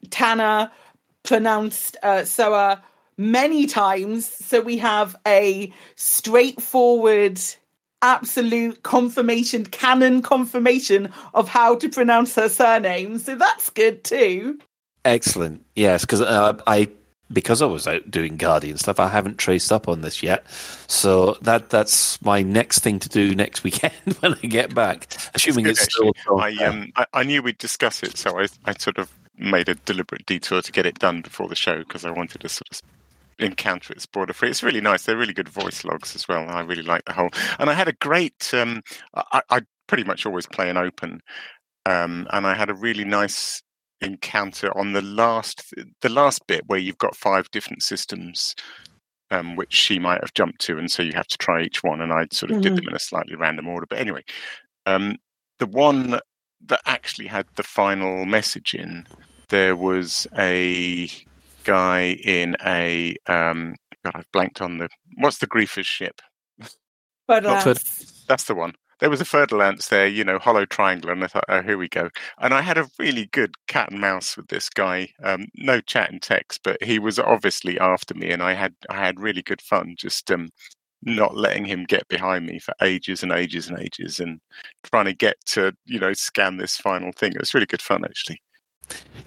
Tanner 0.10 0.72
pronounced 1.24 1.98
uh, 2.04 2.26
Soa 2.26 2.82
many 3.18 3.68
times. 3.68 4.26
So 4.26 4.62
we 4.62 4.78
have 4.78 5.16
a 5.28 5.72
straightforward, 5.96 7.40
absolute 8.02 8.84
confirmation, 8.84 9.66
canon 9.66 10.22
confirmation 10.22 11.12
of 11.34 11.48
how 11.48 11.76
to 11.76 11.90
pronounce 11.90 12.36
her 12.36 12.50
surname. 12.50 13.20
So 13.20 13.36
that's 13.36 13.70
good 13.70 14.04
too. 14.04 14.60
Excellent. 15.06 15.66
Yes, 15.76 16.02
because 16.02 16.22
uh, 16.22 16.58
I 16.68 16.90
because 17.32 17.62
I 17.62 17.66
was 17.66 17.88
out 17.88 18.10
doing 18.10 18.38
Guardian 18.38 18.78
stuff, 18.78 19.00
I 19.00 19.08
haven't 19.08 19.38
traced 19.38 19.72
up 19.72 19.88
on 19.88 20.02
this 20.02 20.22
yet. 20.22 20.46
So 20.88 21.38
that 21.42 21.70
that's 21.70 22.22
my 22.22 22.42
next 22.42 22.80
thing 22.80 23.00
to 23.00 23.10
do 23.10 23.36
next 23.36 23.64
weekend 23.64 23.94
when 24.20 24.36
I 24.36 24.48
get 24.48 24.74
back. 24.74 25.08
Assuming 25.34 25.68
it's, 25.68 25.84
it's 25.84 25.94
still. 25.94 26.14
I 26.40 26.56
um 26.64 26.92
I, 26.96 27.06
I, 27.14 27.24
knew 27.24 27.42
we'd 27.42 27.58
discuss 27.58 28.04
it, 28.04 28.18
so 28.18 28.40
I 28.40 28.48
I 28.66 28.74
sort 28.78 28.98
of 28.98 29.12
made 29.38 29.70
a 29.70 29.76
deliberate 29.76 30.26
detour 30.26 30.62
to 30.62 30.72
get 30.72 30.86
it 30.86 31.00
done 31.00 31.22
before 31.22 31.48
the 31.48 31.56
show 31.56 31.80
because 31.80 32.06
I 32.06 32.12
wanted 32.12 32.42
to 32.42 32.50
sort 32.50 32.68
of 32.72 32.82
encounter 33.40 33.94
it 33.94 34.02
spoiler 34.02 34.34
free. 34.34 34.50
It's 34.50 34.64
really 34.64 34.82
nice. 34.82 35.04
They're 35.04 35.18
really 35.18 35.34
good 35.34 35.50
voice 35.50 35.84
logs 35.84 36.16
as 36.16 36.28
well. 36.28 36.48
I 36.50 36.62
really 36.62 36.84
like 36.84 37.06
the 37.06 37.14
whole. 37.14 37.30
And 37.60 37.70
I 37.70 37.74
had 37.74 37.88
a 37.88 37.94
great. 37.94 38.54
Um, 38.54 38.82
I, 39.16 39.42
I 39.50 39.62
pretty 39.88 40.04
much 40.04 40.26
always 40.26 40.46
play 40.46 40.70
an 40.70 40.78
open, 40.78 41.22
um, 41.86 42.28
and 42.32 42.46
I 42.48 42.54
had 42.54 42.70
a 42.70 42.74
really 42.74 43.04
nice 43.04 43.62
encounter 44.02 44.76
on 44.78 44.94
the 44.94 45.02
last 45.02 45.74
the 46.02 46.10
last 46.10 46.46
bit 46.48 46.64
where 46.68 46.80
you've 46.80 46.98
got 46.98 47.16
five 47.16 47.50
different 47.52 47.84
systems 47.84 48.56
um, 49.32 49.56
which 49.56 49.74
she 49.74 49.98
might 49.98 50.22
have 50.22 50.34
jumped 50.34 50.60
to, 50.62 50.78
and 50.78 50.92
so 50.92 51.02
you 51.02 51.14
have 51.14 51.28
to 51.28 51.38
try 51.38 51.64
each 51.64 51.84
one. 51.84 52.02
And 52.02 52.12
I 52.12 52.28
sort 52.32 52.52
of 52.52 52.58
mm-hmm. 52.58 52.62
did 52.64 52.76
them 52.76 52.90
in 52.90 52.96
a 52.96 53.00
slightly 53.00 53.36
random 53.36 53.68
order. 53.68 53.88
But 53.90 54.00
anyway, 54.00 54.24
um, 54.86 55.18
the 55.60 55.68
one 55.68 56.20
that 56.68 56.82
actually 56.86 57.28
had 57.28 57.46
the 57.56 57.64
final 57.64 58.26
message 58.26 58.74
in, 58.74 59.08
there 59.50 59.76
was 59.76 60.28
a 60.38 61.10
guy 61.64 62.18
in 62.24 62.58
a 62.66 63.16
um, 63.28 63.76
God, 64.04 64.16
I've 64.16 64.32
blanked 64.34 64.62
on 64.62 64.80
the 64.80 64.90
what's 65.18 65.38
the 65.38 65.48
Griefers 65.48 65.86
ship? 65.86 66.22
But 67.28 67.46
That's 68.28 68.44
the 68.44 68.56
one 68.56 68.74
there 69.02 69.10
was 69.10 69.20
a 69.20 69.26
Fer-de-Lance 69.26 69.88
there, 69.88 70.08
you 70.08 70.24
know, 70.24 70.38
hollow 70.38 70.64
triangle, 70.66 71.10
and 71.10 71.24
I 71.24 71.28
thought, 71.28 71.46
oh, 71.50 71.64
here 71.64 71.78
we 71.78 71.90
go. 71.90 72.10
And 72.38 72.54
I 72.54 72.62
had 72.62 72.78
a 72.78 72.88
really 73.00 73.26
good 73.34 73.56
cat 73.68 73.92
and 73.92 74.00
mouse 74.00 74.38
with 74.38 74.48
this 74.48 74.70
guy. 74.70 75.10
Um, 75.24 75.48
no 75.56 75.82
chat 75.82 76.12
and 76.12 76.22
text, 76.22 76.62
but 76.64 76.82
he 76.84 77.00
was 77.00 77.18
obviously 77.18 77.80
after 77.80 78.14
me, 78.14 78.30
and 78.30 78.44
I 78.44 78.54
had 78.54 78.76
I 78.90 78.96
had 78.96 79.20
really 79.20 79.42
good 79.42 79.62
fun 79.62 79.96
just 79.98 80.30
um, 80.32 80.50
not 81.02 81.36
letting 81.36 81.66
him 81.66 81.86
get 81.86 82.08
behind 82.10 82.46
me 82.46 82.60
for 82.60 82.76
ages 82.82 83.24
and 83.24 83.32
ages 83.32 83.68
and 83.68 83.80
ages, 83.80 84.20
and 84.20 84.40
trying 84.84 85.06
to 85.06 85.14
get 85.14 85.36
to 85.48 85.74
you 85.86 86.00
know 86.00 86.14
scan 86.14 86.58
this 86.58 86.78
final 86.78 87.12
thing. 87.12 87.34
It 87.34 87.40
was 87.40 87.56
really 87.56 87.66
good 87.66 87.82
fun 87.82 88.06
actually. 88.06 88.40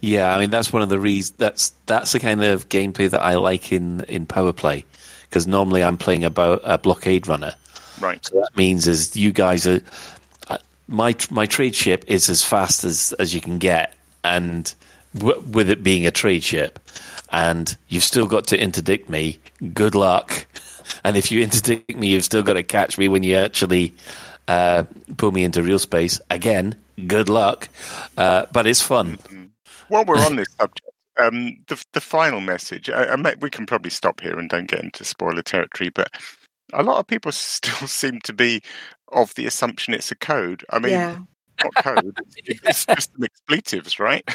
Yeah, 0.01 0.37
I 0.37 0.39
mean 0.39 0.51
that's 0.51 0.72
one 0.72 0.83
of 0.83 0.89
the 0.89 1.01
reasons. 1.01 1.37
That's 1.39 1.75
that's 1.87 2.12
the 2.12 2.20
kind 2.20 2.45
of 2.45 2.68
gameplay 2.68 3.11
that 3.11 3.22
I 3.22 3.35
like 3.35 3.72
in 3.72 4.03
in 4.05 4.25
power 4.25 4.53
play 4.53 4.85
because 5.29 5.49
normally 5.49 5.83
I'm 5.83 5.99
playing 5.99 6.22
about 6.22 6.61
a 6.62 6.79
blockade 6.79 7.27
runner 7.27 7.57
Right. 8.01 8.24
So 8.24 8.40
that 8.40 8.57
means 8.57 8.86
is 8.86 9.16
you 9.16 9.32
guys 9.32 9.66
are 9.66 9.80
uh, 10.49 10.59
my 10.88 11.14
my 11.30 11.47
trade 11.47 11.74
ship 11.74 12.05
is 12.07 12.28
as 12.28 12.45
fast 12.45 12.84
as 12.84 13.12
as 13.18 13.34
you 13.34 13.40
can 13.40 13.59
get, 13.59 13.95
and 14.22 14.72
w- 15.16 15.40
with 15.40 15.70
it 15.70 15.82
being 15.82 16.07
a 16.07 16.11
trade 16.11 16.42
ship, 16.42 16.78
and 17.30 17.76
you've 17.88 18.05
still 18.05 18.26
got 18.26 18.47
to 18.49 18.59
interdict 18.59 19.09
me. 19.09 19.38
Good 19.72 19.95
luck. 19.95 20.47
And 21.03 21.16
if 21.16 21.32
you 21.32 21.42
interdict 21.42 21.97
me, 21.97 22.09
you've 22.09 22.24
still 22.24 22.42
got 22.42 22.55
to 22.55 22.62
catch 22.62 22.99
me 22.99 23.09
when 23.09 23.22
you 23.22 23.36
actually 23.36 23.95
uh, 24.49 24.84
pull 25.16 25.32
me 25.32 25.45
into 25.45 25.62
real 25.62 25.78
space. 25.78 26.20
Again, 26.30 26.76
good 27.07 27.28
luck. 27.28 27.68
Uh, 28.18 28.47
but 28.53 28.66
it's 28.66 28.82
fun. 28.82 29.16
Mm-hmm. 29.16 29.45
While 29.88 30.05
we're 30.05 30.18
on 30.18 30.36
this 30.36 30.49
subject, 30.59 30.90
um, 31.18 31.57
the 31.68 31.82
the 31.92 32.01
final 32.01 32.40
message. 32.40 32.90
I, 32.90 33.07
I 33.07 33.16
may, 33.16 33.34
we 33.40 33.51
can 33.51 33.66
probably 33.66 33.90
stop 33.90 34.20
here 34.20 34.38
and 34.38 34.49
don't 34.49 34.68
get 34.68 34.82
into 34.82 35.05
spoiler 35.05 35.42
territory, 35.42 35.90
but 35.90 36.11
a 36.75 36.83
lot 36.83 36.99
of 36.99 37.07
people 37.07 37.33
still 37.33 37.89
seem 37.89 38.20
to 38.22 38.33
be 38.33 38.62
of 39.09 39.35
the 39.35 39.47
assumption 39.47 39.95
it's 39.95 40.11
a 40.11 40.16
code. 40.16 40.64
I 40.70 40.79
mean, 40.81 40.93
yeah. 40.93 41.18
not 41.62 41.75
code, 41.77 42.18
it's 42.37 42.85
just 42.87 43.12
some 43.12 43.22
expletives, 43.22 44.01
right? 44.01 44.29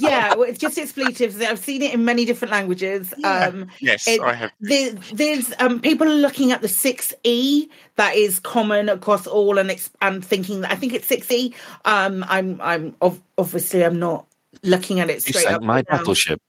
yeah, 0.00 0.34
well, 0.34 0.44
it's 0.44 0.58
just 0.58 0.78
expletives. 0.78 1.38
I've 1.40 1.58
seen 1.58 1.82
it 1.82 1.92
in 1.92 2.04
many 2.04 2.24
different 2.24 2.50
languages. 2.50 3.12
Yeah. 3.18 3.46
Um, 3.46 3.68
yes, 3.80 4.08
it, 4.08 4.20
I 4.20 4.34
have. 4.34 4.52
There, 4.60 4.92
there's 5.12 5.52
um, 5.58 5.80
people 5.80 6.08
are 6.08 6.14
looking 6.14 6.50
at 6.50 6.62
the 6.62 6.68
6E 6.68 7.68
that 7.96 8.16
is 8.16 8.40
common 8.40 8.88
across 8.88 9.26
all 9.26 9.58
and, 9.58 9.90
and 10.00 10.24
thinking 10.24 10.62
that 10.62 10.72
I 10.72 10.76
think 10.76 10.94
it's 10.94 11.08
6E. 11.08 11.54
Um, 11.84 12.24
I'm, 12.28 12.58
I'm 12.62 12.96
obviously, 13.36 13.84
I'm 13.84 13.98
not 13.98 14.26
looking 14.62 15.00
at 15.00 15.10
it 15.10 15.22
straight 15.22 15.36
it's 15.36 15.46
like 15.46 15.56
up. 15.56 15.62
My 15.62 15.82
battleship. 15.82 16.40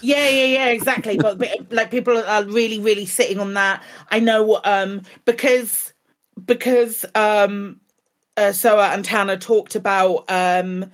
Yeah, 0.00 0.28
yeah, 0.28 0.44
yeah, 0.44 0.68
exactly. 0.68 1.16
but, 1.16 1.38
but 1.38 1.72
like 1.72 1.90
people 1.90 2.16
are 2.16 2.44
really, 2.44 2.78
really 2.78 3.06
sitting 3.06 3.38
on 3.38 3.54
that. 3.54 3.82
I 4.10 4.20
know 4.20 4.60
um 4.64 5.02
because 5.24 5.92
because 6.44 7.04
um 7.14 7.80
uh, 8.36 8.52
Soa 8.52 8.90
and 8.90 9.04
Tanner 9.04 9.36
talked 9.36 9.74
about 9.74 10.30
um 10.30 10.90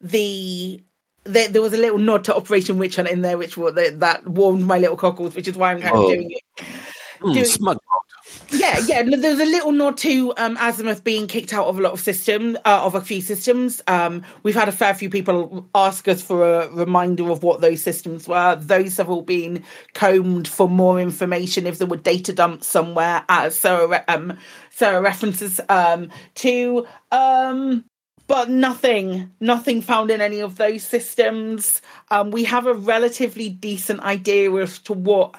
the 0.00 0.82
there, 1.24 1.48
there 1.48 1.62
was 1.62 1.72
a 1.72 1.78
little 1.78 1.98
nod 1.98 2.24
to 2.24 2.34
Operation 2.34 2.78
Witch 2.78 2.96
Hunt 2.96 3.08
in 3.08 3.22
there, 3.22 3.38
which 3.38 3.54
that 3.56 4.22
warmed 4.26 4.64
my 4.64 4.78
little 4.78 4.96
cockles, 4.96 5.34
which 5.34 5.46
is 5.46 5.56
why 5.56 5.72
I'm 5.72 5.80
kind 5.80 5.94
of 5.94 6.00
oh. 6.00 6.14
doing 6.14 6.30
it. 6.30 6.64
Mm, 7.20 7.34
doing, 7.34 7.44
smug 7.44 7.78
yeah, 8.50 8.78
yeah. 8.86 9.02
There's 9.02 9.40
a 9.40 9.44
little 9.44 9.72
nod 9.72 9.96
to 9.98 10.32
um, 10.36 10.56
Azimuth 10.56 11.04
being 11.04 11.26
kicked 11.26 11.52
out 11.52 11.66
of 11.66 11.78
a 11.78 11.82
lot 11.82 11.92
of 11.92 12.00
systems, 12.00 12.56
uh, 12.64 12.84
of 12.84 12.94
a 12.94 13.00
few 13.00 13.20
systems. 13.20 13.82
Um, 13.86 14.22
we've 14.42 14.54
had 14.54 14.68
a 14.68 14.72
fair 14.72 14.94
few 14.94 15.10
people 15.10 15.68
ask 15.74 16.08
us 16.08 16.22
for 16.22 16.62
a 16.62 16.68
reminder 16.70 17.30
of 17.30 17.42
what 17.42 17.60
those 17.60 17.82
systems 17.82 18.26
were. 18.26 18.56
Those 18.56 18.96
have 18.96 19.10
all 19.10 19.22
been 19.22 19.64
combed 19.94 20.48
for 20.48 20.68
more 20.68 21.00
information 21.00 21.66
if 21.66 21.78
there 21.78 21.86
were 21.86 21.96
data 21.96 22.32
dumps 22.32 22.66
somewhere, 22.66 23.24
as 23.28 23.58
Sarah, 23.58 24.04
um, 24.08 24.38
Sarah 24.70 25.00
references 25.02 25.60
um, 25.68 26.10
to. 26.36 26.86
Um, 27.12 27.84
but 28.28 28.50
nothing, 28.50 29.32
nothing 29.40 29.80
found 29.80 30.10
in 30.10 30.20
any 30.20 30.40
of 30.40 30.56
those 30.56 30.82
systems. 30.82 31.80
Um, 32.10 32.30
we 32.30 32.44
have 32.44 32.66
a 32.66 32.74
relatively 32.74 33.48
decent 33.48 34.00
idea 34.00 34.52
as 34.56 34.78
to 34.80 34.92
what 34.92 35.34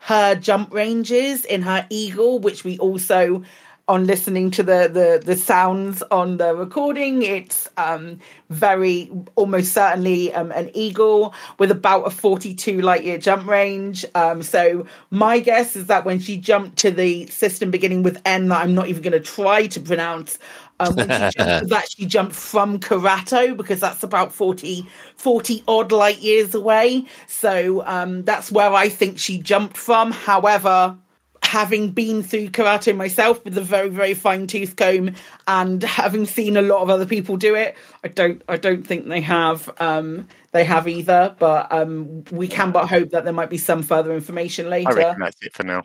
her 0.00 0.34
jump 0.34 0.72
ranges 0.72 1.44
in 1.44 1.62
her 1.62 1.86
eagle, 1.90 2.38
which 2.38 2.64
we 2.64 2.78
also 2.78 3.42
on 3.90 4.06
listening 4.06 4.52
to 4.52 4.62
the 4.62 4.88
the 4.92 5.20
the 5.24 5.36
sounds 5.36 6.00
on 6.12 6.36
the 6.36 6.54
recording 6.54 7.22
it's 7.22 7.68
um 7.76 8.20
very 8.48 9.10
almost 9.34 9.72
certainly 9.72 10.32
um, 10.32 10.52
an 10.52 10.70
eagle 10.74 11.34
with 11.58 11.72
about 11.72 12.06
a 12.06 12.10
42 12.10 12.80
light 12.82 13.02
year 13.02 13.18
jump 13.18 13.48
range. 13.48 14.04
Um 14.14 14.44
so 14.44 14.86
my 15.10 15.40
guess 15.40 15.74
is 15.74 15.86
that 15.86 16.04
when 16.04 16.20
she 16.20 16.36
jumped 16.36 16.78
to 16.78 16.92
the 16.92 17.26
system 17.26 17.72
beginning 17.72 18.04
with 18.04 18.20
n 18.24 18.46
that 18.48 18.62
i'm 18.62 18.74
not 18.76 18.86
even 18.86 19.02
going 19.02 19.12
to 19.12 19.18
try 19.18 19.66
to 19.66 19.80
pronounce 19.80 20.38
um, 20.80 20.94
when 20.96 21.30
she 21.30 21.38
jumped, 21.66 21.98
jumped 22.08 22.34
from 22.34 22.78
Karato 22.78 23.56
because 23.56 23.80
that's 23.80 24.02
about 24.02 24.32
40, 24.32 24.86
40 25.16 25.64
odd 25.68 25.92
light 25.92 26.18
years 26.18 26.54
away. 26.54 27.06
So 27.26 27.84
um, 27.86 28.22
that's 28.24 28.50
where 28.50 28.72
I 28.72 28.88
think 28.88 29.18
she 29.18 29.38
jumped 29.38 29.76
from. 29.76 30.12
However, 30.12 30.96
having 31.42 31.90
been 31.90 32.22
through 32.22 32.48
Karato 32.48 32.94
myself 32.94 33.42
with 33.44 33.56
a 33.56 33.62
very 33.62 33.88
very 33.88 34.14
fine 34.14 34.46
tooth 34.46 34.76
comb 34.76 35.14
and 35.48 35.82
having 35.82 36.26
seen 36.26 36.56
a 36.56 36.62
lot 36.62 36.82
of 36.82 36.90
other 36.90 37.06
people 37.06 37.36
do 37.36 37.54
it 37.54 37.76
i 38.04 38.08
don't 38.08 38.42
i 38.48 38.56
don't 38.56 38.86
think 38.86 39.08
they 39.08 39.20
have 39.20 39.70
um 39.80 40.28
they 40.52 40.64
have 40.64 40.86
either 40.86 41.34
but 41.38 41.70
um 41.72 42.22
we 42.30 42.46
can 42.46 42.70
but 42.70 42.86
hope 42.88 43.10
that 43.10 43.24
there 43.24 43.32
might 43.32 43.50
be 43.50 43.58
some 43.58 43.82
further 43.82 44.14
information 44.14 44.68
later 44.68 44.90
i 44.90 44.92
reckon 44.92 45.20
that's 45.20 45.42
it 45.42 45.52
for 45.54 45.64
now 45.64 45.82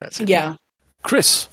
that's 0.00 0.20
it. 0.20 0.28
yeah 0.28 0.54
chris 1.02 1.48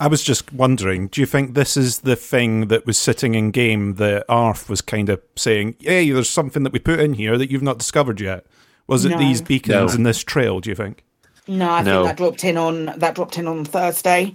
I 0.00 0.06
was 0.06 0.22
just 0.22 0.50
wondering, 0.54 1.08
do 1.08 1.20
you 1.20 1.26
think 1.26 1.52
this 1.52 1.76
is 1.76 2.00
the 2.00 2.16
thing 2.16 2.68
that 2.68 2.86
was 2.86 2.96
sitting 2.96 3.34
in 3.34 3.50
game 3.50 3.96
that 3.96 4.24
Arf 4.30 4.70
was 4.70 4.80
kind 4.80 5.10
of 5.10 5.20
saying, 5.36 5.76
hey, 5.78 6.10
there's 6.10 6.28
something 6.28 6.62
that 6.62 6.72
we 6.72 6.78
put 6.78 7.00
in 7.00 7.12
here 7.12 7.36
that 7.36 7.50
you've 7.50 7.62
not 7.62 7.76
discovered 7.76 8.18
yet? 8.18 8.46
Was 8.86 9.04
it 9.04 9.10
no. 9.10 9.18
these 9.18 9.42
beacons 9.42 9.92
no. 9.92 9.96
in 9.96 10.04
this 10.04 10.24
trail, 10.24 10.58
do 10.60 10.70
you 10.70 10.74
think? 10.74 11.04
No, 11.46 11.68
I 11.68 11.82
no. 11.82 12.04
think 12.04 12.08
that 12.08 12.16
dropped 12.16 12.44
in 12.44 12.56
on 12.56 12.86
that 12.96 13.14
dropped 13.14 13.36
in 13.36 13.46
on 13.46 13.64
Thursday. 13.66 14.34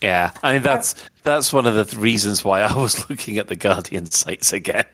Yeah, 0.00 0.30
I 0.42 0.54
mean 0.54 0.62
that's 0.62 0.94
that's 1.24 1.52
one 1.52 1.66
of 1.66 1.74
the 1.74 1.96
reasons 1.98 2.44
why 2.44 2.62
I 2.62 2.72
was 2.74 2.98
looking 3.10 3.38
at 3.38 3.48
the 3.48 3.56
Guardian 3.56 4.10
sites 4.10 4.52
again. 4.52 4.86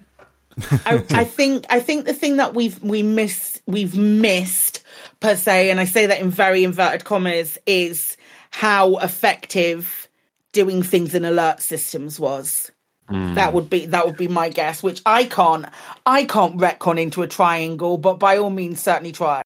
I, 0.87 1.05
I, 1.11 1.25
think 1.25 1.67
I 1.71 1.81
think 1.81 2.07
the 2.07 2.15
thing 2.15 2.37
that 2.37 2.55
we've 2.55 2.83
we 2.83 3.03
missed 3.03 3.63
we've 3.67 3.97
missed 3.97 4.83
per 5.21 5.37
se, 5.37 5.71
and 5.71 5.79
I 5.79 5.85
say 5.85 6.07
that 6.07 6.21
in 6.21 6.31
very 6.31 6.65
inverted 6.65 7.05
commas, 7.05 7.59
is 7.67 8.17
how 8.51 8.97
effective 8.99 10.09
doing 10.53 10.83
things 10.83 11.15
in 11.15 11.25
alert 11.25 11.61
systems 11.61 12.19
was. 12.19 12.71
Hmm. 13.09 13.35
That 13.35 13.55
would 13.55 13.71
be 13.71 13.87
that 13.87 14.05
would 14.07 14.17
be 14.17 14.29
my 14.29 14.49
guess, 14.51 14.83
which 14.83 15.01
I 15.07 15.25
can't 15.25 15.67
I 16.05 16.25
can't 16.25 16.57
retcon 16.59 17.01
into 17.01 17.23
a 17.23 17.27
triangle, 17.27 17.97
but 17.97 18.19
by 18.19 18.37
all 18.37 18.51
means 18.51 18.83
certainly 18.83 19.13
try. 19.13 19.43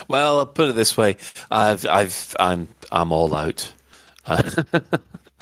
Well, 0.09 0.39
I'll 0.39 0.47
put 0.47 0.71
it 0.71 0.75
this 0.75 0.97
way: 0.97 1.17
I've, 1.51 1.87
I've, 1.87 2.37
I'm, 2.39 2.69
I'm 2.93 3.13
all 3.13 3.35
out. 3.35 3.73
I, 4.27 4.43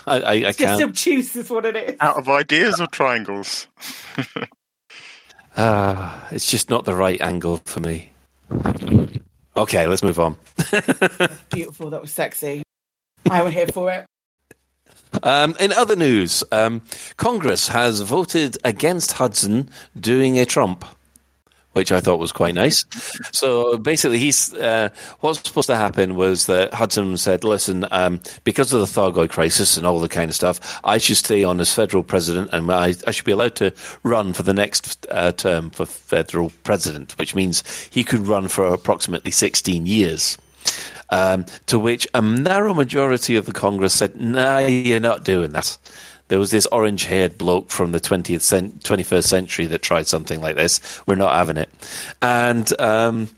I, 0.06 0.32
I 0.32 0.40
Just 0.42 0.58
can't. 0.58 0.82
obtuse 0.82 1.34
is 1.34 1.50
what 1.50 1.66
it 1.66 1.76
is. 1.76 1.96
Out 2.00 2.16
of 2.16 2.28
ideas 2.28 2.80
or 2.80 2.86
triangles? 2.86 3.66
Uh, 5.56 6.20
it's 6.30 6.48
just 6.50 6.70
not 6.70 6.84
the 6.84 6.94
right 6.94 7.20
angle 7.20 7.60
for 7.64 7.80
me. 7.80 8.12
Okay, 9.56 9.86
let's 9.86 10.02
move 10.02 10.20
on. 10.20 10.36
Beautiful, 11.50 11.90
that 11.90 12.02
was 12.02 12.10
sexy. 12.10 12.62
I 13.30 13.42
went 13.42 13.54
here 13.54 13.66
for 13.68 13.90
it. 13.90 14.06
Um, 15.22 15.56
in 15.58 15.72
other 15.72 15.96
news, 15.96 16.44
um, 16.52 16.82
Congress 17.16 17.68
has 17.68 18.00
voted 18.02 18.58
against 18.64 19.12
Hudson 19.12 19.70
doing 19.98 20.38
a 20.38 20.44
Trump, 20.44 20.84
which 21.76 21.92
I 21.92 22.00
thought 22.00 22.18
was 22.18 22.32
quite 22.32 22.54
nice. 22.54 22.86
So 23.32 23.76
basically, 23.76 24.18
he's 24.18 24.54
uh, 24.54 24.88
what's 25.20 25.46
supposed 25.46 25.66
to 25.66 25.76
happen 25.76 26.16
was 26.16 26.46
that 26.46 26.72
Hudson 26.72 27.18
said, 27.18 27.44
"Listen, 27.44 27.86
um, 27.90 28.20
because 28.44 28.72
of 28.72 28.80
the 28.80 28.86
Thargoid 28.86 29.28
crisis 29.28 29.76
and 29.76 29.86
all 29.86 30.00
the 30.00 30.08
kind 30.08 30.30
of 30.30 30.34
stuff, 30.34 30.80
I 30.84 30.96
should 30.96 31.18
stay 31.18 31.44
on 31.44 31.60
as 31.60 31.74
federal 31.74 32.02
president, 32.02 32.48
and 32.54 32.72
I, 32.72 32.94
I 33.06 33.10
should 33.10 33.26
be 33.26 33.32
allowed 33.32 33.56
to 33.56 33.74
run 34.04 34.32
for 34.32 34.42
the 34.42 34.54
next 34.54 35.06
uh, 35.10 35.32
term 35.32 35.68
for 35.68 35.84
federal 35.84 36.50
president, 36.64 37.12
which 37.18 37.34
means 37.34 37.62
he 37.90 38.02
could 38.02 38.26
run 38.26 38.48
for 38.48 38.66
approximately 38.66 39.30
16 39.30 39.84
years." 39.84 40.38
Um, 41.10 41.44
to 41.66 41.78
which 41.78 42.08
a 42.14 42.20
narrow 42.22 42.74
majority 42.74 43.36
of 43.36 43.46
the 43.46 43.52
Congress 43.52 43.92
said, 43.92 44.18
"Nah, 44.18 44.58
you're 44.58 44.98
not 44.98 45.24
doing 45.24 45.52
that." 45.52 45.76
There 46.28 46.38
was 46.38 46.50
this 46.50 46.66
orange-haired 46.66 47.38
bloke 47.38 47.70
from 47.70 47.92
the 47.92 48.00
20th 48.00 48.40
cent- 48.40 48.82
21st 48.82 49.24
century 49.24 49.66
that 49.66 49.82
tried 49.82 50.06
something 50.06 50.40
like 50.40 50.56
this. 50.56 50.80
We're 51.06 51.14
not 51.14 51.34
having 51.34 51.56
it, 51.56 51.70
and 52.20 52.80
um, 52.80 53.28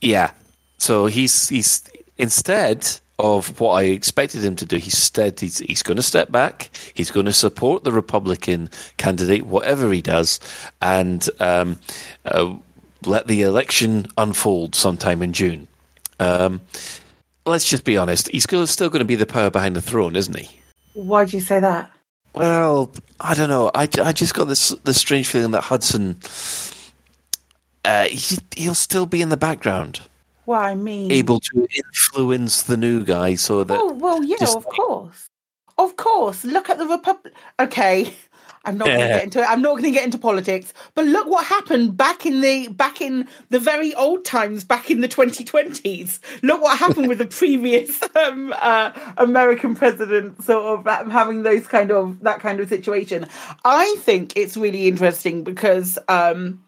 yeah, 0.00 0.30
so 0.78 1.06
he's 1.06 1.48
he's 1.48 1.82
instead 2.16 2.88
of 3.18 3.60
what 3.60 3.72
I 3.74 3.84
expected 3.84 4.42
him 4.42 4.56
to 4.56 4.64
do, 4.64 4.76
he's 4.76 5.10
he's, 5.38 5.58
he's 5.58 5.82
going 5.82 5.96
to 5.96 6.02
step 6.02 6.32
back. 6.32 6.70
He's 6.94 7.10
going 7.10 7.26
to 7.26 7.32
support 7.32 7.84
the 7.84 7.92
Republican 7.92 8.70
candidate, 8.96 9.46
whatever 9.46 9.92
he 9.92 10.00
does, 10.00 10.40
and 10.80 11.28
um, 11.38 11.78
uh, 12.24 12.54
let 13.04 13.26
the 13.26 13.42
election 13.42 14.06
unfold 14.16 14.74
sometime 14.74 15.22
in 15.22 15.32
June. 15.32 15.68
Um, 16.18 16.60
let's 17.46 17.68
just 17.68 17.84
be 17.84 17.96
honest. 17.96 18.28
He's 18.28 18.44
still 18.44 18.88
going 18.88 19.00
to 19.00 19.04
be 19.04 19.16
the 19.16 19.26
power 19.26 19.50
behind 19.50 19.76
the 19.76 19.82
throne, 19.82 20.16
isn't 20.16 20.36
he? 20.36 20.59
Why 20.94 21.24
do 21.24 21.36
you 21.36 21.42
say 21.42 21.60
that? 21.60 21.90
Well, 22.34 22.92
I 23.20 23.34
don't 23.34 23.48
know. 23.48 23.70
I, 23.74 23.88
I 24.02 24.12
just 24.12 24.34
got 24.34 24.44
this 24.44 24.68
this 24.84 24.98
strange 24.98 25.26
feeling 25.28 25.50
that 25.50 25.62
Hudson, 25.62 26.16
uh, 27.84 28.04
he, 28.04 28.38
he'll 28.56 28.74
still 28.74 29.06
be 29.06 29.20
in 29.20 29.30
the 29.30 29.36
background, 29.36 30.00
Well, 30.46 30.60
I 30.60 30.74
mean, 30.74 31.10
able 31.10 31.40
to 31.40 31.66
influence 31.74 32.62
the 32.62 32.76
new 32.76 33.04
guy, 33.04 33.34
so 33.34 33.64
that 33.64 33.78
Oh 33.80 33.92
well, 33.94 34.22
yeah, 34.22 34.36
just- 34.38 34.56
of 34.56 34.64
course, 34.66 35.28
of 35.78 35.96
course. 35.96 36.44
Look 36.44 36.70
at 36.70 36.78
the 36.78 36.86
Republic. 36.86 37.34
Okay, 37.58 38.14
I'm 38.64 38.76
not 38.76 38.88
going 38.88 39.00
to 39.00 39.06
get 39.06 39.24
into 39.24 39.40
it. 39.40 39.46
I'm 39.48 39.62
not 39.62 39.72
going 39.72 39.84
to 39.84 39.90
get 39.90 40.04
into 40.04 40.18
politics. 40.18 40.72
But 40.94 41.06
look 41.06 41.26
what 41.26 41.44
happened 41.46 41.96
back 41.96 42.26
in 42.26 42.40
the 42.40 42.68
back 42.68 43.00
in 43.00 43.26
the 43.48 43.58
very 43.58 43.94
old 43.94 44.24
times, 44.24 44.64
back 44.64 44.90
in 44.90 45.00
the 45.00 45.08
2020s. 45.08 46.18
Look 46.42 46.60
what 46.60 46.78
happened 46.78 47.08
with 47.08 47.18
the 47.18 47.26
previous 47.40 48.02
um, 48.16 48.54
uh, 48.60 48.92
American 49.16 49.74
president, 49.74 50.42
sort 50.42 50.80
of 50.80 50.86
uh, 50.86 51.08
having 51.08 51.42
those 51.42 51.66
kind 51.66 51.90
of 51.90 52.20
that 52.20 52.40
kind 52.40 52.60
of 52.60 52.68
situation. 52.68 53.26
I 53.64 53.94
think 54.00 54.34
it's 54.36 54.56
really 54.56 54.88
interesting 54.88 55.42
because 55.42 55.98
um, 56.08 56.62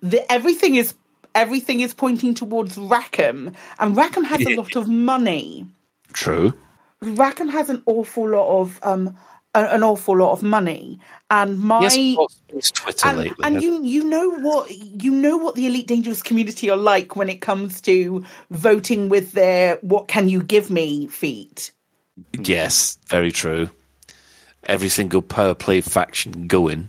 the 0.00 0.30
everything 0.32 0.76
is 0.76 0.94
everything 1.34 1.80
is 1.80 1.92
pointing 1.92 2.34
towards 2.34 2.78
Rackham, 2.78 3.54
and 3.78 3.96
Rackham 3.96 4.24
has 4.24 4.40
a 4.40 4.56
lot 4.56 4.76
of 4.76 4.88
money. 4.88 5.66
true. 6.12 6.54
Rackham 7.00 7.48
has 7.48 7.70
an 7.70 7.80
awful 7.86 8.28
lot 8.28 8.60
of 8.60 8.80
um 8.82 9.16
a- 9.64 9.74
an 9.74 9.82
awful 9.82 10.16
lot 10.16 10.32
of 10.32 10.42
money, 10.42 10.98
and 11.30 11.58
my 11.58 11.82
Yes, 11.82 12.28
it's 12.48 12.70
Twitter 12.70 13.08
and, 13.08 13.18
lately. 13.18 13.44
and 13.44 13.62
you 13.62 13.82
you 13.82 14.04
know 14.04 14.30
what 14.30 14.70
you 14.70 15.10
know 15.10 15.36
what 15.36 15.54
the 15.54 15.66
elite 15.66 15.86
dangerous 15.86 16.22
community 16.22 16.70
are 16.70 16.76
like 16.76 17.16
when 17.16 17.28
it 17.28 17.40
comes 17.40 17.80
to 17.82 18.24
voting 18.50 19.08
with 19.08 19.32
their 19.32 19.76
what 19.82 20.08
can 20.08 20.28
you 20.28 20.42
give 20.42 20.70
me 20.70 21.06
feet. 21.08 21.72
yes, 22.38 22.98
very 23.08 23.30
true. 23.32 23.70
Every 24.64 24.88
single 24.88 25.22
power 25.22 25.54
play 25.54 25.80
faction 25.80 26.46
going. 26.46 26.88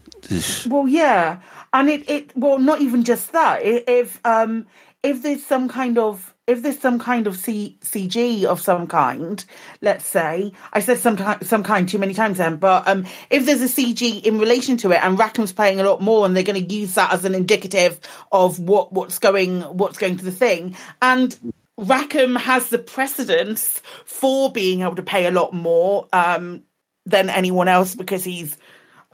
Well, 0.68 0.88
yeah, 0.88 1.40
and 1.74 1.90
it 1.90 2.10
it 2.10 2.32
well 2.36 2.60
not 2.60 2.82
even 2.82 3.04
just 3.04 3.32
that. 3.34 3.62
If 3.64 4.20
um 4.26 4.66
if 5.04 5.22
there's 5.22 5.46
some 5.46 5.70
kind 5.70 5.98
of 5.98 6.34
if 6.50 6.64
there's 6.64 6.80
some 6.80 7.00
kind 7.00 7.28
of 7.28 7.38
C, 7.38 7.78
CG 7.82 8.44
of 8.44 8.60
some 8.60 8.88
kind, 8.88 9.44
let's 9.82 10.06
say 10.06 10.52
I 10.74 10.80
said 10.80 10.98
some 11.00 11.16
kind 11.16 11.46
some 11.46 11.64
kind 11.64 11.88
too 11.88 12.00
many 12.00 12.14
times 12.14 12.40
then, 12.40 12.58
but 12.58 12.88
um 12.88 13.06
if 13.30 13.46
there's 13.46 13.62
a 13.62 13.66
CG 13.66 14.24
in 14.24 14.40
relation 14.40 14.76
to 14.78 14.92
it 14.92 15.04
and 15.04 15.18
Rackham's 15.18 15.54
playing 15.54 15.80
a 15.80 15.84
lot 15.84 16.02
more 16.02 16.26
and 16.26 16.36
they're 16.36 16.44
going 16.44 16.68
to 16.68 16.74
use 16.74 16.96
that 16.96 17.14
as 17.14 17.24
an 17.24 17.36
indicative 17.36 18.00
of 18.32 18.60
what 18.60 18.92
what's 18.92 19.20
going 19.20 19.62
what's 19.62 19.98
going 19.98 20.18
to 20.18 20.26
the 20.26 20.32
thing 20.32 20.76
and 21.02 21.38
Rackham 21.78 22.36
has 22.36 22.70
the 22.70 22.80
precedence 22.80 23.82
for 24.04 24.52
being 24.52 24.82
able 24.82 24.96
to 24.96 25.04
pay 25.04 25.28
a 25.28 25.32
lot 25.32 25.54
more 25.54 26.08
um 26.14 26.64
than 27.06 27.30
anyone 27.30 27.68
else 27.68 27.96
because 27.96 28.24
he's 28.24 28.58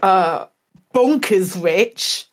uh 0.02 0.46
bonkers 0.96 1.62
rich, 1.62 2.26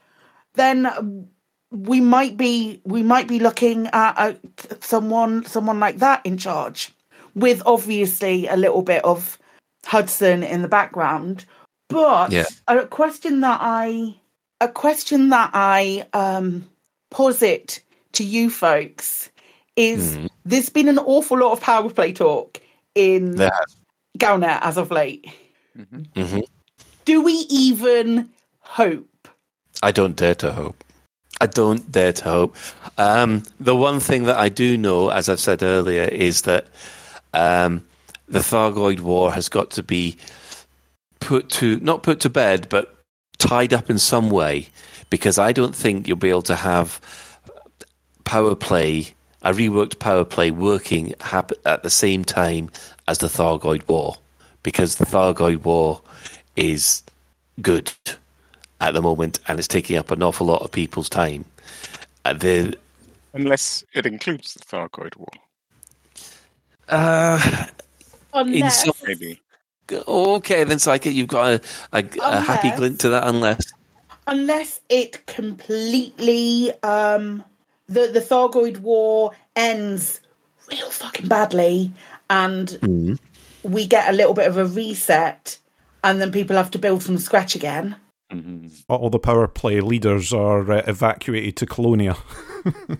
then 0.55 1.29
we 1.73 2.01
might 2.01 2.37
be 2.37 2.81
we 2.85 3.03
might 3.03 3.27
be 3.27 3.39
looking 3.39 3.87
at 3.89 4.15
uh, 4.19 4.35
someone 4.81 5.45
someone 5.47 5.81
like 5.81 5.99
that 5.99 6.25
in 6.25 6.37
charge, 6.37 6.91
with 7.35 7.63
obviously 7.67 8.47
a 8.47 8.57
little 8.57 8.83
bit 8.83 9.05
of 9.05 9.39
Hudson 9.87 10.43
in 10.43 10.63
the 10.63 10.69
background. 10.69 11.47
But 11.89 12.31
Yeah. 12.31 12.47
a 12.69 12.87
question 12.87 13.41
that 13.41 13.59
I 13.63 14.15
a 14.61 14.69
question 14.69 15.31
that 15.31 15.51
I 15.55 16.07
um, 16.13 16.69
posit 17.11 17.83
to 18.13 18.25
you 18.25 18.51
folks 18.51 19.31
is: 19.77 20.17
Mhm. 20.17 20.29
there's 20.45 20.69
been 20.69 20.89
an 20.89 20.99
awful 20.99 21.39
lot 21.39 21.53
of 21.53 21.61
power 21.61 21.91
play 21.91 22.13
talk 22.13 22.61
in 22.95 23.37
There 23.37 23.51
has. 23.51 23.77
As 24.63 24.77
of 24.77 24.91
late. 24.91 25.27
Mhm. 25.77 26.45
Do 27.07 27.23
we 27.23 27.33
even 27.49 28.31
hope? 28.61 29.29
I 29.83 29.91
don't 29.91 30.15
dare 30.15 30.35
to 30.37 30.53
hope. 30.53 30.85
I 31.43 31.47
don't 31.47 31.91
dare 31.91 32.13
to 32.13 32.25
hope. 32.25 32.57
Um, 32.99 33.43
the 33.59 33.75
one 33.75 33.99
thing 33.99 34.25
that 34.25 34.39
I 34.39 34.49
do 34.49 34.79
know, 34.79 35.09
as 35.09 35.29
I've 35.29 35.41
said 35.41 35.65
earlier, 35.65 36.05
is 36.05 36.43
that 36.43 36.69
um, 37.35 37.85
the 38.29 38.39
Thargoid 38.39 39.01
War 39.01 39.33
has 39.33 39.49
got 39.49 39.71
to 39.73 39.83
be 39.83 40.17
put 41.19 41.49
to 41.51 41.81
not 41.81 42.05
put 42.05 42.21
to 42.21 42.31
bed, 42.31 42.69
but 42.69 42.95
tied 43.39 43.75
up 43.75 43.91
in 43.91 43.99
some 43.99 44.31
way, 44.31 44.69
because 45.11 45.37
I 45.37 45.51
don't 45.51 45.75
think 45.75 46.07
you'll 46.07 46.17
be 46.17 46.31
able 46.31 46.43
to 46.43 46.55
have 46.55 47.01
power 48.23 48.55
play, 48.55 49.13
a 49.43 49.53
reworked 49.53 49.99
power 49.99 50.25
play, 50.25 50.53
working 50.53 51.13
hap- 51.21 51.59
at 51.67 51.83
the 51.83 51.91
same 51.91 52.25
time 52.25 52.71
as 53.09 53.19
the 53.19 53.27
Thargoid 53.27 53.89
War, 53.89 54.17
because 54.63 54.95
the 54.95 55.07
Thargoid 55.07 55.65
War 55.65 56.03
is 56.55 57.03
good 57.61 57.91
at 58.83 58.95
the 58.95 59.03
moment, 59.03 59.39
and 59.49 59.59
it's 59.59 59.69
taking 59.69 59.97
up 59.97 60.11
an 60.11 60.23
awful 60.23 60.47
lot 60.47 60.63
of 60.63 60.71
people's 60.73 61.09
time. 61.09 61.45
Uh, 62.25 62.33
the 62.35 62.77
Unless 63.35 63.85
it 63.95 64.05
includes 64.07 64.55
the 64.55 64.61
Thargoid 64.65 65.17
War. 65.17 65.29
uh, 66.89 67.67
in 68.35 68.55
Unless, 68.55 68.85
some, 68.85 68.93
Maybe. 69.07 69.41
okay, 69.91 70.65
then 70.65 70.79
Psychic, 70.79 71.15
you've 71.15 71.29
got 71.29 71.53
a, 71.55 71.61
a, 71.93 72.05
a 72.23 72.41
happy 72.41 72.71
glint 72.73 73.01
to 73.01 73.09
that. 73.11 73.27
Unless 73.27 73.73
unless 74.29 74.81
it 74.89 75.27
completely 75.27 76.73
um 76.83 77.43
the 77.89 78.07
the 78.13 78.21
Thargoid 78.21 78.79
War 78.79 79.33
ends 79.57 80.21
real 80.71 80.91
fucking 80.91 81.29
badly, 81.29 81.93
and 82.31 82.69
Mm. 82.83 83.19
we 83.63 83.87
get 83.87 84.09
a 84.09 84.13
little 84.17 84.35
bit 84.35 84.47
of 84.49 84.57
a 84.57 84.65
reset, 84.67 85.59
and 86.05 86.21
then 86.21 86.33
people 86.33 86.57
have 86.57 86.71
to 86.73 86.79
build 86.79 87.03
from 87.03 87.19
scratch 87.19 87.55
again. 87.55 87.97
All 88.89 89.11
the 89.11 89.19
power 89.19 89.47
play 89.49 89.81
leaders 89.81 90.33
are 90.33 90.71
uh, 90.71 90.83
evacuated 90.87 91.57
to 91.57 91.67
Colonia. 91.67 92.17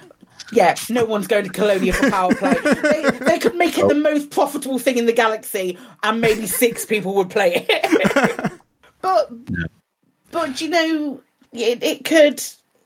Yeah, 0.53 0.75
no 0.91 1.07
one's 1.07 1.29
going 1.29 1.45
to 1.45 1.51
Colonia 1.51 1.95
for 1.95 2.11
power 2.11 2.35
play. 2.35 2.55
they, 2.63 3.11
they 3.11 3.39
could 3.39 3.55
make 3.55 3.79
it 3.79 3.89
the 3.89 3.95
most 3.95 4.31
profitable 4.31 4.79
thing 4.79 4.99
in 4.99 5.07
the 5.07 5.13
galaxy, 5.13 5.79
and 6.03 6.21
maybe 6.21 6.47
six 6.47 6.85
people 6.85 7.15
would 7.15 7.31
play 7.31 7.67
it. 7.69 8.53
but, 9.01 9.31
but 10.31 10.61
you 10.61 10.69
know, 10.69 11.23
it, 11.53 11.83
it 11.83 12.05
could. 12.05 12.43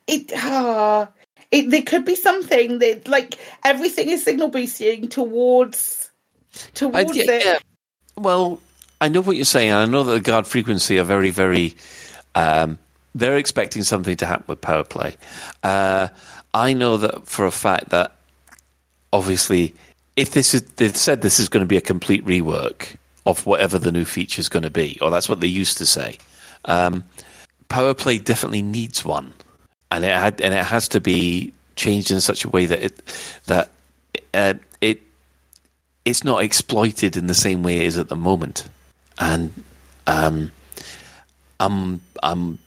It 0.07 0.33
uh, 0.33 1.07
it, 1.51 1.71
there 1.71 1.83
could 1.83 2.05
be 2.05 2.15
something 2.15 2.79
that 2.79 3.09
like 3.09 3.37
everything 3.65 4.11
is 4.11 4.23
signal 4.23 4.49
boosting 4.49 5.09
towards 5.09 6.11
towards 6.75 7.17
yeah, 7.17 7.25
it. 7.25 7.45
yeah. 7.45 7.59
Well, 8.17 8.61
I 9.01 9.09
know 9.09 9.21
what 9.21 9.37
you're 9.37 9.45
saying. 9.45 9.73
I 9.73 9.85
know 9.87 10.05
that 10.05 10.13
the 10.13 10.21
guard 10.21 10.47
frequency 10.47 10.99
are 10.99 11.05
very, 11.05 11.31
very. 11.31 11.75
Um, 12.37 12.79
they're 13.17 13.39
expecting 13.39 13.83
something 13.83 14.17
to 14.19 14.27
happen 14.27 14.45
with 14.47 14.61
power 14.61 14.85
play. 14.85 15.17
Uh, 15.63 16.09
I 16.55 16.75
know 16.75 16.99
that 16.99 17.27
for 17.27 17.47
a 17.47 17.51
fact 17.51 17.89
that 17.89 18.13
obviously, 19.13 19.75
if 20.15 20.33
this 20.33 20.55
is 20.55 20.63
they've 20.77 20.97
said 20.97 21.23
this 21.23 21.41
is 21.41 21.49
going 21.49 21.63
to 21.65 21.69
be 21.69 21.77
a 21.77 21.83
complete 21.83 22.25
rework 22.25 22.97
of 23.25 23.45
whatever 23.45 23.79
the 23.79 23.91
new 23.91 24.05
feature 24.05 24.41
is 24.41 24.49
going 24.49 24.63
to 24.63 24.71
be, 24.71 24.99
or 25.01 25.11
that's 25.11 25.29
what 25.29 25.41
they 25.41 25.47
used 25.47 25.79
to 25.79 25.87
say. 25.87 26.19
Um, 26.67 27.05
power 27.69 27.95
play 27.95 28.19
definitely 28.19 28.63
needs 28.63 29.05
one, 29.05 29.33
and 29.91 30.05
it 30.05 30.13
had, 30.15 30.41
and 30.41 30.55
it 30.55 30.65
has 30.65 30.87
to 30.89 31.01
be 31.01 31.53
changed 31.75 32.11
in 32.11 32.21
such 32.21 32.45
a 32.45 32.49
way 32.51 32.67
that 32.67 32.83
it 32.83 33.03
that 33.47 33.71
uh, 34.35 34.55
it 34.81 35.03
it's 36.05 36.23
not 36.23 36.43
exploited 36.43 37.17
in 37.17 37.27
the 37.27 37.35
same 37.35 37.63
way 37.63 37.79
it 37.79 37.87
is 37.87 37.99
at 37.99 38.09
the 38.09 38.17
moment. 38.17 38.69
And 39.19 39.65
um, 40.07 40.53
I'm 41.61 42.01
I'm 42.23 42.59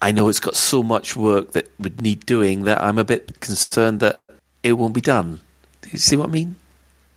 I 0.00 0.12
know 0.12 0.28
it's 0.28 0.40
got 0.40 0.56
so 0.56 0.82
much 0.82 1.16
work 1.16 1.52
that 1.52 1.70
would 1.78 2.00
need 2.00 2.26
doing 2.26 2.64
that 2.64 2.82
I'm 2.82 2.98
a 2.98 3.04
bit 3.04 3.40
concerned 3.40 4.00
that 4.00 4.20
it 4.62 4.74
won't 4.74 4.94
be 4.94 5.00
done. 5.00 5.40
Do 5.82 5.90
you 5.90 5.98
see 5.98 6.16
what 6.16 6.28
I 6.28 6.32
mean? 6.32 6.56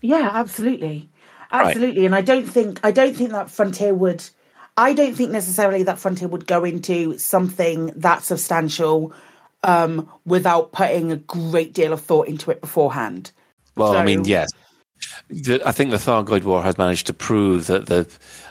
Yeah, 0.01 0.29
absolutely, 0.33 1.09
absolutely. 1.51 2.01
Right. 2.01 2.05
And 2.05 2.15
I 2.15 2.21
don't 2.21 2.45
think 2.45 2.79
I 2.83 2.91
don't 2.91 3.15
think 3.15 3.31
that 3.31 3.49
Frontier 3.49 3.93
would. 3.93 4.23
I 4.77 4.93
don't 4.93 5.15
think 5.15 5.31
necessarily 5.31 5.83
that 5.83 5.99
Frontier 5.99 6.27
would 6.27 6.47
go 6.47 6.65
into 6.65 7.17
something 7.17 7.87
that 7.95 8.23
substantial 8.23 9.13
um, 9.63 10.09
without 10.25 10.71
putting 10.71 11.11
a 11.11 11.17
great 11.17 11.73
deal 11.73 11.93
of 11.93 12.01
thought 12.01 12.27
into 12.27 12.51
it 12.51 12.61
beforehand. 12.61 13.31
Well, 13.75 13.93
so, 13.93 13.97
I 13.97 14.05
mean, 14.05 14.25
yes. 14.25 14.49
I 15.65 15.71
think 15.71 15.91
the 15.91 15.97
Thargoid 15.97 16.43
War 16.43 16.63
has 16.63 16.77
managed 16.77 17.07
to 17.07 17.13
prove 17.13 17.67
that 17.67 17.87
the, 17.87 18.07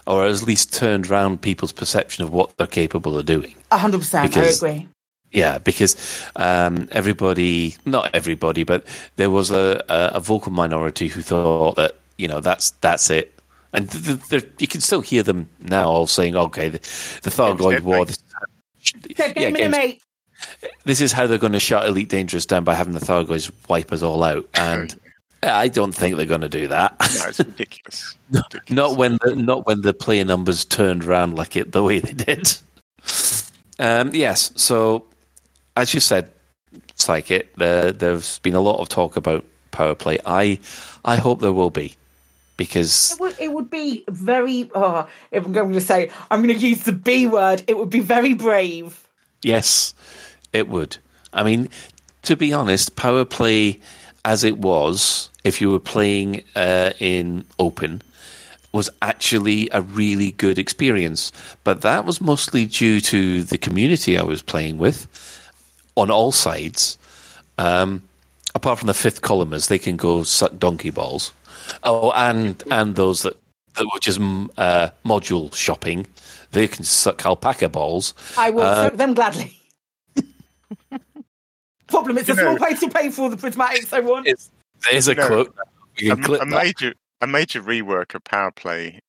or 0.07 0.27
at 0.27 0.43
least 0.43 0.73
turned 0.73 1.11
around 1.11 1.43
people's 1.43 1.73
perception 1.73 2.25
of 2.25 2.33
what 2.33 2.57
they're 2.57 2.67
capable 2.67 3.19
of 3.19 3.27
doing. 3.27 3.55
hundred 3.73 3.99
percent, 3.99 4.37
I 4.37 4.43
agree. 4.45 4.89
Yeah, 5.35 5.59
because 5.59 5.97
um, 6.37 6.89
everybody, 6.93 7.75
not 7.85 8.15
everybody, 8.15 8.63
but 8.63 8.87
there 9.17 9.31
was 9.31 9.51
a, 9.51 9.83
a, 9.89 10.13
a, 10.15 10.21
vocal 10.21 10.53
minority 10.53 11.09
who 11.09 11.23
thought 11.23 11.75
that 11.75 11.97
you 12.19 12.29
know 12.29 12.41
that's 12.41 12.71
that's 12.81 13.11
it, 13.11 13.37
and 13.73 13.91
th- 13.91 14.23
th- 14.29 14.47
you 14.61 14.69
can 14.69 14.81
still 14.81 15.01
hear 15.01 15.25
them 15.25 15.49
now 15.59 15.89
all 15.89 16.07
saying, 16.07 16.37
"Okay, 16.37 16.69
the, 16.69 16.79
the 17.23 17.31
Thargoid 17.31 17.81
War." 17.81 18.05
This, 18.05 18.19
yeah, 19.19 19.51
games, 19.51 20.01
this 20.85 21.01
is 21.01 21.11
how 21.11 21.27
they're 21.27 21.39
going 21.39 21.53
to 21.53 21.61
shut 21.61 21.87
Elite 21.87 22.09
Dangerous 22.09 22.47
down 22.47 22.63
by 22.63 22.75
having 22.75 22.95
the 22.95 23.01
Thargoids 23.01 23.51
wipe 23.69 23.93
us 23.93 24.03
all 24.03 24.23
out, 24.23 24.49
and 24.55 24.97
I 25.45 25.69
don't 25.69 25.93
think 25.93 26.17
they're 26.17 26.27
going 26.27 26.41
to 26.41 26.49
do 26.49 26.69
that. 26.69 26.97
No, 27.01 27.29
it's 27.29 27.39
ridiculous. 27.39 28.17
ridiculous. 28.31 28.71
not 28.71 28.97
when 28.97 29.19
the 29.23 29.35
not 29.37 29.67
when 29.67 29.83
the 29.83 29.95
player 29.95 30.25
numbers 30.25 30.65
turned 30.65 31.05
around 31.05 31.37
like 31.37 31.57
it 31.57 31.73
the 31.73 31.83
way 31.83 31.99
they 31.99 32.13
did. 32.13 32.57
Um, 33.79 34.15
yes, 34.15 34.53
so 34.57 35.05
as 35.77 35.95
you 35.95 36.01
said, 36.01 36.31
Psychic, 36.95 37.55
there, 37.57 37.93
there's 37.93 38.39
been 38.41 38.55
a 38.55 38.61
lot 38.61 38.81
of 38.81 38.89
talk 38.89 39.17
about 39.17 39.45
power 39.71 39.95
play. 39.95 40.19
I 40.25 40.61
I 41.05 41.17
hope 41.17 41.41
there 41.41 41.53
will 41.53 41.71
be 41.71 41.95
because 42.57 43.13
it 43.13 43.21
would, 43.21 43.37
it 43.41 43.53
would 43.53 43.71
be 43.71 44.05
very. 44.09 44.71
Oh, 44.75 45.09
if 45.31 45.45
I'm 45.45 45.53
going 45.53 45.73
to 45.73 45.81
say, 45.81 46.11
I'm 46.31 46.43
going 46.43 46.59
to 46.59 46.67
use 46.67 46.83
the 46.85 46.93
B 46.93 47.27
word. 47.27 47.63
It 47.67 47.77
would 47.77 47.91
be 47.91 48.01
very 48.01 48.35
brave. 48.35 49.07
Yes, 49.43 49.95
it 50.53 50.69
would. 50.69 50.97
I 51.33 51.43
mean, 51.43 51.69
to 52.23 52.37
be 52.37 52.53
honest, 52.53 52.97
power 52.97 53.25
play 53.25 53.81
as 54.25 54.45
it 54.45 54.59
was 54.59 55.31
if 55.45 55.61
you 55.61 55.71
were 55.71 55.81
playing 55.81 56.43
uh, 56.57 56.93
in 56.99 57.45
open 57.59 58.03
was 58.73 58.91
actually 59.03 59.69
a 59.73 59.83
really 59.83 60.33
good 60.33 60.59
experience. 60.59 61.31
But 61.63 61.83
that 61.83 62.05
was 62.05 62.21
mostly 62.21 62.67
due 62.67 63.01
to 63.03 63.45
the 63.45 63.57
community 63.57 64.19
I 64.19 64.25
was 64.25 64.43
playing 64.43 64.79
with 64.79 65.07
on 65.95 66.11
all 66.11 66.33
sides. 66.33 66.99
Um, 67.57 68.03
apart 68.57 68.81
from 68.81 68.89
the 68.89 68.95
fifth 68.95 69.23
columners, 69.23 69.69
they 69.69 69.79
can 69.79 69.97
go 69.97 70.25
suck 70.25 70.59
donkey 70.59 70.91
balls. 70.91 71.33
Oh, 71.85 72.11
and 72.13 72.63
and 72.71 72.97
those 72.97 73.23
that, 73.23 73.37
that 73.77 73.85
were 73.85 74.01
just 74.01 74.19
uh, 74.59 74.91
module 75.05 75.55
shopping, 75.55 76.07
they 76.51 76.67
can 76.67 76.85
suck 76.85 77.25
alpaca 77.25 77.69
balls. 77.69 78.13
I 78.37 78.51
will 78.51 78.63
uh, 78.63 78.91
them 78.91 79.15
gladly. 79.15 79.57
Problem, 81.87 82.19
it's 82.19 82.29
you 82.29 82.35
a 82.35 82.39
small 82.39 82.57
price 82.57 82.81
to 82.81 82.89
pay 82.89 83.11
for 83.11 83.31
the 83.31 83.37
prismatics 83.37 83.93
I 83.93 84.01
want. 84.01 84.27
It's, 84.27 84.51
there's 84.91 85.09
a 85.09 85.15
quote. 85.15 85.55
A, 86.03 86.11
a 86.11 86.47
major, 86.47 86.95
a 87.21 87.27
major 87.27 87.63
rework 87.63 88.15
of 88.15 88.25
Power 88.25 88.51
Play. 88.51 89.01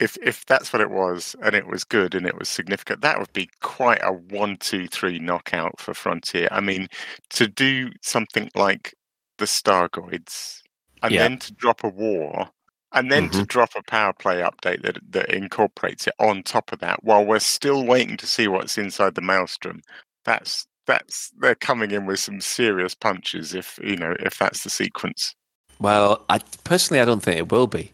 If 0.00 0.16
if 0.22 0.44
that's 0.46 0.72
what 0.72 0.82
it 0.82 0.90
was, 0.90 1.36
and 1.42 1.54
it 1.54 1.66
was 1.66 1.84
good 1.84 2.14
and 2.14 2.26
it 2.26 2.38
was 2.38 2.48
significant, 2.48 3.02
that 3.02 3.18
would 3.18 3.32
be 3.32 3.48
quite 3.60 4.00
a 4.02 4.12
one, 4.12 4.56
two, 4.56 4.88
three 4.88 5.18
knockout 5.18 5.78
for 5.78 5.94
Frontier. 5.94 6.48
I 6.50 6.60
mean, 6.60 6.88
to 7.30 7.46
do 7.46 7.90
something 8.02 8.50
like 8.54 8.94
the 9.38 9.44
Thargoids, 9.44 10.62
and 11.02 11.12
yeah. 11.12 11.22
then 11.22 11.38
to 11.38 11.52
drop 11.52 11.84
a 11.84 11.88
war, 11.88 12.48
and 12.92 13.12
then 13.12 13.28
mm-hmm. 13.28 13.40
to 13.40 13.46
drop 13.46 13.70
a 13.76 13.82
power 13.82 14.12
play 14.12 14.40
update 14.40 14.82
that 14.82 14.98
that 15.10 15.32
incorporates 15.32 16.06
it 16.06 16.14
on 16.18 16.42
top 16.42 16.72
of 16.72 16.80
that, 16.80 17.04
while 17.04 17.24
we're 17.24 17.38
still 17.38 17.84
waiting 17.84 18.16
to 18.16 18.26
see 18.26 18.48
what's 18.48 18.78
inside 18.78 19.14
the 19.14 19.20
Maelstrom. 19.20 19.82
That's 20.24 20.66
that's 20.86 21.30
they're 21.40 21.54
coming 21.54 21.90
in 21.90 22.06
with 22.06 22.20
some 22.20 22.40
serious 22.40 22.94
punches 22.94 23.54
if 23.54 23.78
you 23.82 23.96
know 23.96 24.16
if 24.20 24.38
that's 24.38 24.64
the 24.64 24.70
sequence. 24.70 25.34
Well, 25.78 26.24
I 26.28 26.40
personally 26.64 27.00
I 27.00 27.04
don't 27.04 27.22
think 27.22 27.38
it 27.38 27.50
will 27.50 27.66
be. 27.66 27.92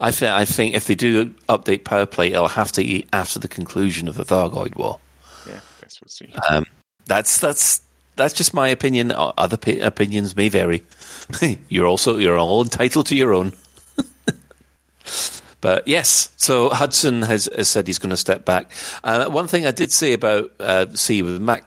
I 0.00 0.10
think 0.10 0.30
I 0.30 0.44
think 0.44 0.74
if 0.74 0.86
they 0.86 0.94
do 0.94 1.26
update 1.48 1.84
power 1.84 2.06
play, 2.06 2.32
it'll 2.32 2.48
have 2.48 2.72
to 2.72 2.82
be 2.82 3.06
after 3.12 3.38
the 3.38 3.48
conclusion 3.48 4.08
of 4.08 4.16
the 4.16 4.24
Thargoid 4.24 4.76
War. 4.76 4.98
Yeah, 5.46 5.60
that's 5.80 6.00
we'll 6.00 6.08
see. 6.08 6.32
Um, 6.48 6.64
that's 7.06 7.38
that's 7.38 7.82
that's 8.16 8.34
just 8.34 8.54
my 8.54 8.68
opinion. 8.68 9.12
Other 9.14 9.58
opinions 9.82 10.36
may 10.36 10.48
vary. 10.48 10.82
you're 11.68 11.86
also 11.86 12.18
you're 12.18 12.38
all 12.38 12.62
entitled 12.62 13.06
to 13.06 13.16
your 13.16 13.34
own. 13.34 13.52
But 15.60 15.86
yes, 15.86 16.30
so 16.36 16.70
Hudson 16.70 17.22
has, 17.22 17.48
has 17.56 17.68
said 17.68 17.86
he's 17.86 17.98
going 17.98 18.10
to 18.10 18.16
step 18.16 18.44
back. 18.44 18.70
Uh, 19.04 19.26
one 19.26 19.46
thing 19.46 19.66
I 19.66 19.70
did 19.70 19.92
say 19.92 20.12
about 20.12 20.50
uh, 20.58 20.86
see 20.94 21.22
with 21.22 21.40
Mac 21.40 21.64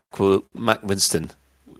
Mac 0.56 0.84
Winston, 0.84 1.32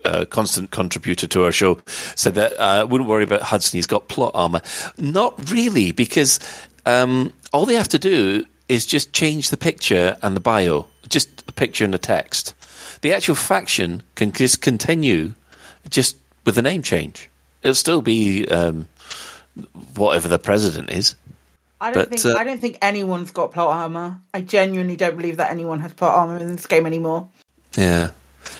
uh, 0.04 0.24
constant 0.24 0.70
contributor 0.70 1.26
to 1.26 1.44
our 1.44 1.52
show, 1.52 1.80
said 2.14 2.34
that 2.34 2.52
uh, 2.60 2.86
wouldn't 2.86 3.10
worry 3.10 3.24
about 3.24 3.42
Hudson. 3.42 3.78
He's 3.78 3.86
got 3.86 4.08
plot 4.08 4.32
armor. 4.34 4.60
Not 4.96 5.50
really, 5.50 5.92
because 5.92 6.38
um, 6.86 7.32
all 7.52 7.66
they 7.66 7.74
have 7.74 7.88
to 7.88 7.98
do 7.98 8.44
is 8.68 8.86
just 8.86 9.12
change 9.12 9.50
the 9.50 9.56
picture 9.56 10.16
and 10.22 10.36
the 10.36 10.40
bio, 10.40 10.86
just 11.08 11.42
a 11.48 11.52
picture 11.52 11.84
and 11.84 11.92
the 11.92 11.98
text. 11.98 12.54
The 13.02 13.12
actual 13.12 13.34
faction 13.34 14.02
can 14.14 14.32
just 14.32 14.62
continue, 14.62 15.34
just 15.90 16.16
with 16.46 16.56
a 16.58 16.62
name 16.62 16.82
change. 16.82 17.28
It'll 17.62 17.74
still 17.74 18.02
be 18.02 18.46
um, 18.48 18.88
whatever 19.94 20.28
the 20.28 20.38
president 20.38 20.90
is. 20.90 21.14
I 21.84 21.90
don't 21.90 22.08
but, 22.08 22.18
think 22.18 22.34
uh, 22.34 22.38
I 22.38 22.44
don't 22.44 22.60
think 22.60 22.78
anyone's 22.80 23.30
got 23.30 23.52
plot 23.52 23.68
armor. 23.68 24.18
I 24.32 24.40
genuinely 24.40 24.96
don't 24.96 25.18
believe 25.18 25.36
that 25.36 25.50
anyone 25.50 25.80
has 25.80 25.92
plot 25.92 26.14
armor 26.14 26.38
in 26.38 26.56
this 26.56 26.66
game 26.66 26.86
anymore. 26.86 27.28
Yeah. 27.76 28.12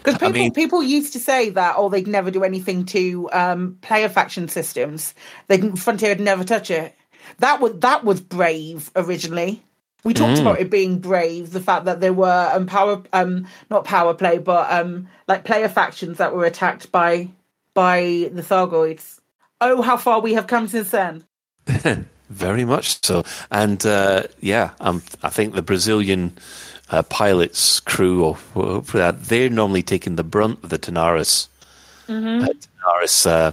Because 0.02 0.14
people, 0.14 0.28
I 0.28 0.32
mean, 0.32 0.52
people 0.52 0.82
used 0.82 1.14
to 1.14 1.18
say 1.18 1.48
that, 1.50 1.76
oh, 1.78 1.88
they'd 1.88 2.06
never 2.06 2.30
do 2.30 2.44
anything 2.44 2.84
to 2.86 3.30
um, 3.32 3.78
player 3.80 4.10
faction 4.10 4.48
systems. 4.48 5.14
They 5.48 5.70
Frontier 5.70 6.10
would 6.10 6.20
never 6.20 6.44
touch 6.44 6.70
it. 6.70 6.94
That 7.38 7.62
was 7.62 7.72
that 7.78 8.04
was 8.04 8.20
brave 8.20 8.90
originally. 8.94 9.62
We 10.04 10.12
talked 10.12 10.38
mm. 10.38 10.42
about 10.42 10.60
it 10.60 10.68
being 10.68 10.98
brave, 10.98 11.52
the 11.52 11.60
fact 11.60 11.86
that 11.86 12.00
there 12.02 12.12
were 12.12 12.50
um, 12.52 12.66
power, 12.66 13.02
um, 13.14 13.46
not 13.70 13.86
power 13.86 14.12
play, 14.12 14.36
but 14.36 14.70
um, 14.70 15.08
like 15.28 15.44
player 15.44 15.70
factions 15.70 16.18
that 16.18 16.34
were 16.34 16.44
attacked 16.44 16.92
by 16.92 17.30
by 17.72 18.28
the 18.32 18.42
Thargoids. 18.42 19.20
Oh, 19.62 19.80
how 19.80 19.96
far 19.96 20.20
we 20.20 20.34
have 20.34 20.46
come 20.46 20.68
since 20.68 20.90
then! 20.90 21.24
Very 22.34 22.64
much 22.64 23.04
so, 23.04 23.22
and 23.52 23.86
uh, 23.86 24.24
yeah, 24.40 24.70
um, 24.80 25.02
I 25.22 25.30
think 25.30 25.54
the 25.54 25.62
Brazilian 25.62 26.36
uh, 26.90 27.02
pilots 27.04 27.78
crew 27.78 28.24
or 28.24 28.34
for 28.34 28.98
that 28.98 29.24
they're 29.26 29.48
normally 29.48 29.84
taking 29.84 30.16
the 30.16 30.24
brunt 30.24 30.58
of 30.64 30.70
the 30.70 30.78
Tanaris, 30.78 31.46
mm-hmm. 32.08 32.44
uh, 32.44 32.48
Tanaris 32.48 33.26
uh, 33.26 33.52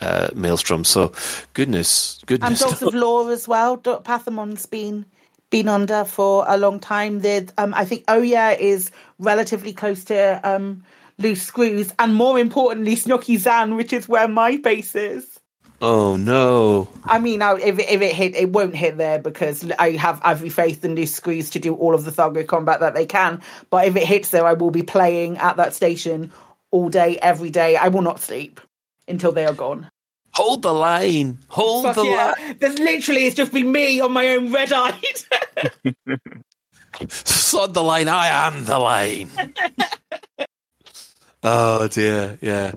uh, 0.00 0.28
maelstrom. 0.34 0.84
So, 0.84 1.12
goodness, 1.52 2.20
goodness, 2.24 2.62
and 2.62 2.70
Dogs 2.70 2.82
of 2.82 2.94
Law 2.94 3.28
as 3.28 3.46
well. 3.46 3.76
Pathamon's 3.76 4.64
been 4.64 5.04
been 5.50 5.68
under 5.68 6.04
for 6.04 6.46
a 6.48 6.56
long 6.56 6.80
time. 6.80 7.22
Um, 7.58 7.74
I 7.74 7.84
think 7.84 8.10
Oya 8.10 8.56
is 8.58 8.90
relatively 9.18 9.74
close 9.74 10.04
to 10.04 10.40
um, 10.42 10.82
loose 11.18 11.42
screws, 11.42 11.92
and 11.98 12.14
more 12.14 12.38
importantly, 12.38 12.96
Snooky 12.96 13.36
Zan, 13.36 13.76
which 13.76 13.92
is 13.92 14.08
where 14.08 14.26
my 14.26 14.56
base 14.56 14.94
is. 14.94 15.31
Oh 15.82 16.14
no! 16.14 16.88
I 17.06 17.18
mean, 17.18 17.42
if 17.42 17.76
if 17.80 18.00
it 18.00 18.14
hit, 18.14 18.36
it 18.36 18.50
won't 18.50 18.76
hit 18.76 18.98
there 18.98 19.18
because 19.18 19.68
I 19.80 19.90
have 19.96 20.20
every 20.24 20.48
faith 20.48 20.84
in 20.84 20.94
these 20.94 21.12
screws 21.12 21.50
to 21.50 21.58
do 21.58 21.74
all 21.74 21.92
of 21.92 22.04
the 22.04 22.12
Thargo 22.12 22.46
combat 22.46 22.78
that 22.78 22.94
they 22.94 23.04
can. 23.04 23.42
But 23.68 23.88
if 23.88 23.96
it 23.96 24.06
hits 24.06 24.28
there, 24.28 24.46
I 24.46 24.52
will 24.52 24.70
be 24.70 24.84
playing 24.84 25.38
at 25.38 25.56
that 25.56 25.74
station 25.74 26.30
all 26.70 26.88
day, 26.88 27.18
every 27.20 27.50
day. 27.50 27.76
I 27.76 27.88
will 27.88 28.02
not 28.02 28.20
sleep 28.20 28.60
until 29.08 29.32
they 29.32 29.44
are 29.44 29.54
gone. 29.54 29.90
Hold 30.34 30.62
the 30.62 30.72
line. 30.72 31.38
Hold 31.48 31.86
Fuck 31.86 31.96
the 31.96 32.04
yeah. 32.04 32.34
line. 32.38 32.56
There's 32.60 32.78
literally 32.78 33.26
it's 33.26 33.34
just 33.34 33.52
been 33.52 33.72
me 33.72 33.98
on 34.00 34.12
my 34.12 34.28
own 34.28 34.52
red 34.52 34.72
eyed. 34.72 35.02
Sod 37.08 37.74
the 37.74 37.82
line. 37.82 38.06
I 38.06 38.28
am 38.28 38.66
the 38.66 38.78
line. 38.78 39.30
oh 41.42 41.88
dear. 41.88 42.38
Yeah. 42.40 42.72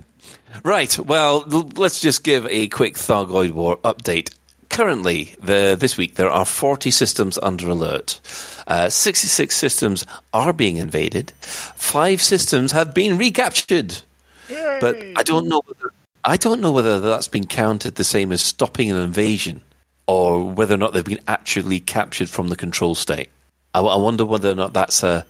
Right. 0.64 0.98
Well, 0.98 1.40
let's 1.76 2.00
just 2.00 2.22
give 2.24 2.46
a 2.46 2.68
quick 2.68 2.94
Thargoid 2.94 3.52
War 3.52 3.76
update. 3.78 4.34
Currently, 4.68 5.34
the, 5.42 5.76
this 5.78 5.96
week 5.96 6.16
there 6.16 6.30
are 6.30 6.44
40 6.44 6.90
systems 6.90 7.38
under 7.42 7.68
alert. 7.68 8.20
Uh, 8.66 8.88
66 8.88 9.54
systems 9.54 10.04
are 10.32 10.52
being 10.52 10.76
invaded. 10.76 11.32
Five 11.40 12.20
systems 12.20 12.72
have 12.72 12.92
been 12.92 13.16
recaptured. 13.16 14.02
But 14.80 14.96
I 15.16 15.22
don't 15.22 15.48
know 15.48 15.62
whether 15.66 15.92
I 16.24 16.36
don't 16.36 16.60
know 16.60 16.72
whether 16.72 16.98
that's 16.98 17.28
been 17.28 17.46
counted 17.46 17.94
the 17.94 18.04
same 18.04 18.32
as 18.32 18.42
stopping 18.42 18.90
an 18.90 18.96
invasion, 18.96 19.62
or 20.08 20.44
whether 20.44 20.74
or 20.74 20.78
not 20.78 20.92
they've 20.92 21.04
been 21.04 21.20
actually 21.28 21.78
captured 21.78 22.28
from 22.28 22.48
the 22.48 22.56
control 22.56 22.96
state. 22.96 23.30
I, 23.74 23.80
I 23.80 23.96
wonder 23.96 24.24
whether 24.24 24.50
or 24.50 24.56
not 24.56 24.72
that's 24.72 25.04
a. 25.04 25.24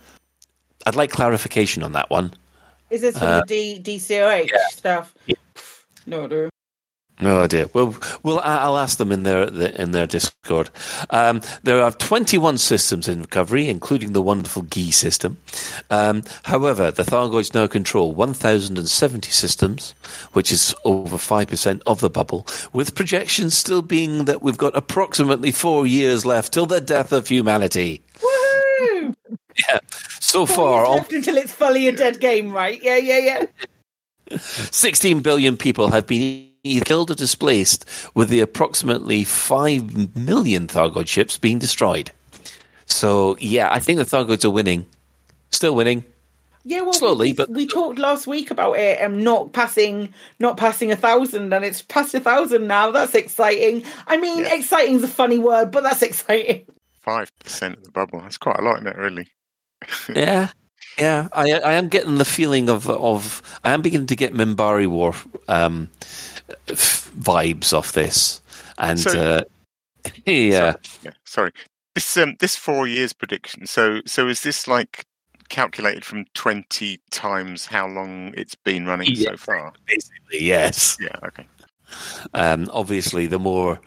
I'd 0.86 0.96
like 0.96 1.10
clarification 1.10 1.82
on 1.82 1.92
that 1.92 2.08
one. 2.08 2.32
Is 2.90 3.00
this 3.00 3.18
from 3.18 3.28
Uh, 3.28 3.40
the 3.46 3.78
D- 3.78 3.98
DCOH 3.98 4.50
stuff? 4.70 5.14
No, 6.06 6.26
no. 6.26 6.48
No 7.18 7.40
idea. 7.42 7.70
Well, 7.72 7.96
well, 8.22 8.40
I'll 8.44 8.76
ask 8.76 8.98
them 8.98 9.10
in 9.10 9.22
their 9.22 9.44
in 9.44 9.92
their 9.92 10.06
Discord. 10.06 10.68
Um, 11.08 11.40
there 11.62 11.82
are 11.82 11.90
21 11.90 12.58
systems 12.58 13.08
in 13.08 13.22
recovery, 13.22 13.70
including 13.70 14.12
the 14.12 14.20
wonderful 14.20 14.62
GE 14.64 14.92
system. 14.92 15.38
Um, 15.88 16.24
however, 16.42 16.90
the 16.90 17.04
Thargoids 17.04 17.54
now 17.54 17.68
control 17.68 18.12
1,070 18.14 19.30
systems, 19.30 19.94
which 20.34 20.52
is 20.52 20.74
over 20.84 21.16
five 21.16 21.48
percent 21.48 21.82
of 21.86 22.00
the 22.00 22.10
bubble. 22.10 22.46
With 22.74 22.94
projections 22.94 23.56
still 23.56 23.80
being 23.80 24.26
that 24.26 24.42
we've 24.42 24.58
got 24.58 24.76
approximately 24.76 25.52
four 25.52 25.86
years 25.86 26.26
left 26.26 26.52
till 26.52 26.66
the 26.66 26.82
death 26.82 27.12
of 27.12 27.28
humanity. 27.28 28.02
Woohoo! 28.20 28.35
Yeah. 29.68 29.78
So 30.20 30.46
far, 30.46 30.84
all 30.84 30.98
until 31.10 31.36
it's 31.36 31.52
fully 31.52 31.88
a 31.88 31.92
dead 31.92 32.20
game, 32.20 32.52
right? 32.52 32.80
Yeah, 32.82 32.96
yeah, 32.96 33.46
yeah. 34.30 34.36
16 34.38 35.20
billion 35.20 35.56
people 35.56 35.90
have 35.90 36.06
been 36.06 36.50
either 36.64 36.84
killed 36.84 37.10
or 37.10 37.14
displaced, 37.14 37.84
with 38.14 38.28
the 38.28 38.40
approximately 38.40 39.22
5 39.24 40.16
million 40.16 40.66
Thargoid 40.66 41.06
ships 41.06 41.38
being 41.38 41.58
destroyed. 41.58 42.10
So, 42.86 43.36
yeah, 43.38 43.68
I 43.72 43.78
think 43.78 43.98
the 43.98 44.04
Thargoids 44.04 44.44
are 44.44 44.50
winning. 44.50 44.84
Still 45.52 45.74
winning. 45.76 46.04
Yeah, 46.64 46.80
well, 46.80 46.92
Slowly, 46.92 47.28
we, 47.28 47.32
but- 47.32 47.50
we 47.50 47.66
talked 47.66 48.00
last 48.00 48.26
week 48.26 48.50
about 48.50 48.72
it 48.78 48.98
and 49.00 49.22
not 49.22 49.52
passing, 49.52 50.12
not 50.40 50.56
passing 50.56 50.90
a 50.90 50.96
thousand, 50.96 51.52
and 51.52 51.64
it's 51.64 51.82
past 51.82 52.12
a 52.14 52.20
thousand 52.20 52.66
now. 52.66 52.90
That's 52.90 53.14
exciting. 53.14 53.84
I 54.08 54.16
mean, 54.16 54.44
exciting 54.44 54.96
is 54.96 55.04
a 55.04 55.08
funny 55.08 55.38
word, 55.38 55.70
but 55.70 55.84
that's 55.84 56.02
exciting. 56.10 56.66
Five 57.02 57.30
percent 57.38 57.76
of 57.76 57.84
the 57.84 57.90
bubble. 57.92 58.20
That's 58.20 58.36
quite 58.38 58.58
a 58.58 58.62
lot, 58.62 58.78
isn't 58.78 58.88
it? 58.88 58.96
Really. 58.96 59.28
Yeah. 60.14 60.48
Yeah, 60.98 61.28
I, 61.32 61.52
I 61.52 61.72
am 61.74 61.88
getting 61.90 62.16
the 62.16 62.24
feeling 62.24 62.70
of 62.70 62.88
of 62.88 63.42
I 63.64 63.72
am 63.72 63.82
beginning 63.82 64.06
to 64.06 64.16
get 64.16 64.32
Minbari 64.32 64.86
War 64.86 65.14
um, 65.46 65.90
f- 66.68 67.10
vibes 67.18 67.74
off 67.74 67.92
this, 67.92 68.40
and 68.78 68.98
So- 68.98 69.10
uh, 69.20 70.10
yeah, 70.24 70.74
Yeah. 71.02 71.10
Sorry. 71.24 71.52
This 71.94 72.16
um 72.16 72.36
this 72.40 72.56
four 72.56 72.86
years 72.86 73.12
prediction. 73.12 73.66
So 73.66 74.00
so 74.06 74.26
is 74.26 74.42
this 74.42 74.66
like 74.66 75.04
calculated 75.50 76.02
from 76.02 76.24
twenty 76.32 76.98
times 77.10 77.66
how 77.66 77.86
long 77.88 78.32
it's 78.34 78.54
been 78.54 78.86
running 78.86 79.08
Yeah. 79.12 79.32
so 79.32 79.36
far? 79.36 79.72
basically 79.86 80.42
yes. 80.46 80.96
Yeah. 80.98 81.16
Okay. 81.26 81.46
Um, 82.32 82.70
obviously, 82.72 83.26
the 83.26 83.38
more 83.38 83.78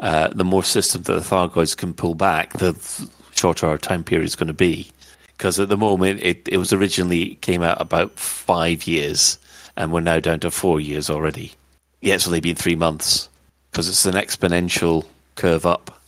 uh, 0.00 0.28
the 0.28 0.44
more 0.44 0.62
systems 0.64 1.06
that 1.06 1.14
the 1.14 1.20
Thargoids 1.20 1.74
can 1.76 1.94
pull 1.94 2.14
back, 2.14 2.52
the 2.54 2.74
shorter 3.34 3.66
our 3.66 3.78
time 3.78 4.04
period 4.04 4.26
is 4.26 4.36
going 4.36 4.46
to 4.48 4.52
be. 4.52 4.90
Because 5.38 5.60
at 5.60 5.68
the 5.68 5.76
moment, 5.76 6.20
it, 6.20 6.46
it 6.48 6.56
was 6.58 6.72
originally 6.72 7.36
came 7.36 7.62
out 7.62 7.80
about 7.80 8.18
five 8.18 8.86
years, 8.86 9.38
and 9.76 9.92
we're 9.92 10.00
now 10.00 10.18
down 10.18 10.40
to 10.40 10.50
four 10.50 10.80
years 10.80 11.08
already. 11.08 11.52
Yeah, 12.00 12.16
it's 12.16 12.26
only 12.26 12.40
been 12.40 12.56
three 12.56 12.74
months 12.76 13.28
because 13.70 13.88
it's 13.88 14.04
an 14.04 14.14
exponential 14.14 15.06
curve 15.36 15.64
up. 15.64 16.00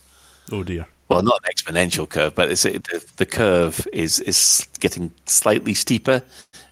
Oh 0.51 0.63
dear. 0.63 0.85
Well, 1.07 1.21
not 1.23 1.41
an 1.43 1.51
exponential 1.53 2.07
curve, 2.07 2.35
but 2.35 2.51
it's 2.51 2.65
it, 2.65 2.83
the, 2.85 3.05
the 3.17 3.25
curve 3.25 3.87
is 3.93 4.19
is 4.19 4.67
getting 4.79 5.11
slightly 5.25 5.73
steeper 5.73 6.21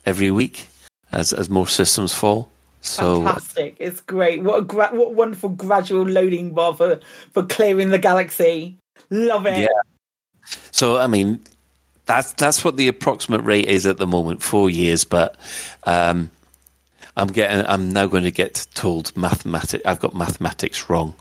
every 0.06 0.32
week 0.32 0.68
as 1.12 1.34
as 1.34 1.50
more 1.50 1.68
systems 1.68 2.14
fall. 2.14 2.50
So 2.82 3.24
Fantastic! 3.24 3.76
It's 3.80 4.02
great. 4.02 4.44
What 4.44 4.60
a 4.60 4.62
gra- 4.62 4.94
what 4.94 5.14
wonderful 5.14 5.50
gradual 5.50 6.04
loading 6.04 6.54
bar 6.54 6.74
for 6.76 7.00
for 7.32 7.44
clearing 7.44 7.90
the 7.90 7.98
galaxy. 7.98 8.78
Love 9.10 9.46
it. 9.46 9.60
Yeah. 9.60 9.68
So 10.72 10.98
I 10.98 11.08
mean, 11.08 11.42
that's 12.10 12.34
that's 12.34 12.66
what 12.66 12.76
the 12.76 12.88
approximate 12.88 13.44
rate 13.44 13.68
is 13.68 13.86
at 13.86 13.98
the 13.98 14.08
moment, 14.08 14.42
four 14.42 14.68
years. 14.68 15.04
But 15.04 15.38
um, 15.84 16.32
I'm 17.16 17.28
getting, 17.28 17.64
I'm 17.68 17.94
now 17.94 18.08
going 18.08 18.24
to 18.24 18.32
get 18.32 18.66
told 18.74 19.16
mathematics. 19.16 19.86
I've 19.86 20.00
got 20.00 20.16
mathematics 20.16 20.90
wrong. 20.90 21.14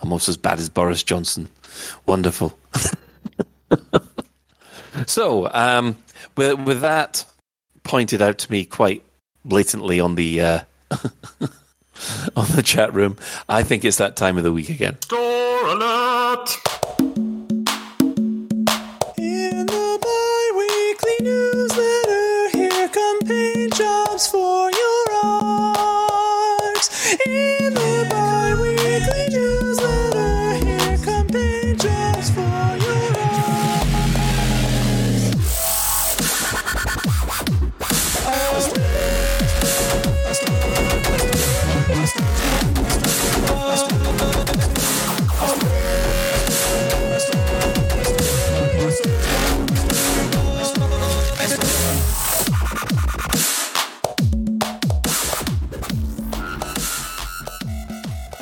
I'm 0.00 0.08
almost 0.08 0.30
as 0.30 0.38
bad 0.38 0.58
as 0.58 0.70
Boris 0.70 1.02
Johnson. 1.02 1.50
Wonderful. 2.06 2.58
so, 5.06 5.52
um, 5.52 5.98
with 6.34 6.58
with 6.60 6.80
that 6.80 7.26
pointed 7.82 8.22
out 8.22 8.38
to 8.38 8.50
me 8.50 8.64
quite 8.64 9.04
blatantly 9.44 10.00
on 10.00 10.14
the 10.14 10.40
uh, 10.40 10.60
on 12.36 12.46
the 12.56 12.62
chat 12.64 12.94
room, 12.94 13.18
I 13.50 13.64
think 13.64 13.84
it's 13.84 13.98
that 13.98 14.16
time 14.16 14.38
of 14.38 14.44
the 14.44 14.52
week 14.52 14.70
again. 14.70 14.96
Store 15.02 15.66
alert! 15.66 16.56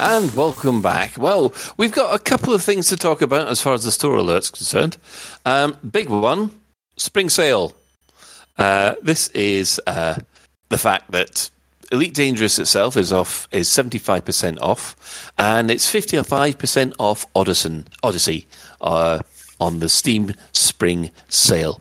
And 0.03 0.35
welcome 0.35 0.81
back. 0.81 1.19
Well, 1.19 1.53
we've 1.77 1.93
got 1.93 2.15
a 2.15 2.19
couple 2.19 2.55
of 2.55 2.63
things 2.63 2.89
to 2.89 2.97
talk 2.97 3.21
about 3.21 3.49
as 3.49 3.61
far 3.61 3.75
as 3.75 3.85
the 3.85 3.93
store 3.93 4.17
alert's 4.17 4.51
concerned. 4.51 4.97
Um, 5.45 5.77
big 5.91 6.09
one, 6.09 6.59
spring 6.97 7.29
sale. 7.29 7.75
Uh, 8.57 8.95
this 9.03 9.29
is 9.29 9.79
uh, 9.87 10.19
the 10.71 10.79
fact 10.79 11.11
that 11.11 11.51
Elite 11.93 12.15
Dangerous 12.15 12.59
itself 12.59 12.97
is 12.97 13.13
off 13.13 13.47
is 13.53 13.69
seventy 13.69 13.99
five 13.99 14.25
percent 14.25 14.59
off, 14.63 15.31
and 15.37 15.71
it's 15.71 15.91
fifty 15.91 16.21
five 16.23 16.57
percent 16.57 16.95
off 16.99 17.27
Odyssey 17.35 17.85
Odyssey 18.03 18.49
uh, 18.81 19.19
on 19.61 19.81
the 19.81 19.91
Steam 19.91 20.33
Spring 20.53 21.11
Sale. 21.29 21.79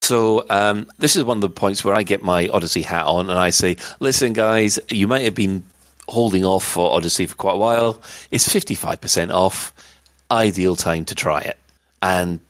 So 0.00 0.46
um, 0.48 0.86
this 0.96 1.16
is 1.16 1.24
one 1.24 1.36
of 1.36 1.42
the 1.42 1.50
points 1.50 1.84
where 1.84 1.94
I 1.94 2.02
get 2.02 2.22
my 2.22 2.48
Odyssey 2.48 2.80
hat 2.80 3.04
on, 3.04 3.28
and 3.28 3.38
I 3.38 3.50
say, 3.50 3.76
"Listen, 4.00 4.32
guys, 4.32 4.78
you 4.88 5.06
might 5.06 5.24
have 5.24 5.34
been 5.34 5.64
holding 6.08 6.44
off 6.44 6.64
for 6.64 6.92
Odyssey 6.92 7.26
for 7.26 7.34
quite 7.36 7.54
a 7.54 7.58
while. 7.58 8.02
It's 8.30 8.48
fifty 8.48 8.74
five 8.74 9.00
percent 9.00 9.30
off. 9.32 9.72
Ideal 10.30 10.76
time 10.76 11.04
to 11.06 11.14
try 11.14 11.40
it, 11.40 11.58
and 12.00 12.40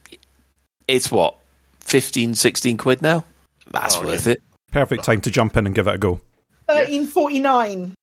it's 0.87 1.11
what 1.11 1.35
15, 1.81 2.33
16 2.35 2.77
quid 2.77 3.01
now. 3.01 3.25
That's 3.71 3.97
Oh, 3.97 4.03
worth 4.05 4.25
yeah. 4.25 4.33
it. 4.33 4.43
Perfect 4.71 5.03
time 5.03 5.19
to 5.21 5.29
jump 5.31 5.57
in 5.57 5.65
and 5.65 5.75
give 5.75 5.87
it 5.87 5.95
a 5.95 5.97
go. 5.97 6.21
Thirteen 6.67 7.05
forty 7.07 7.39
nine. 7.39 7.93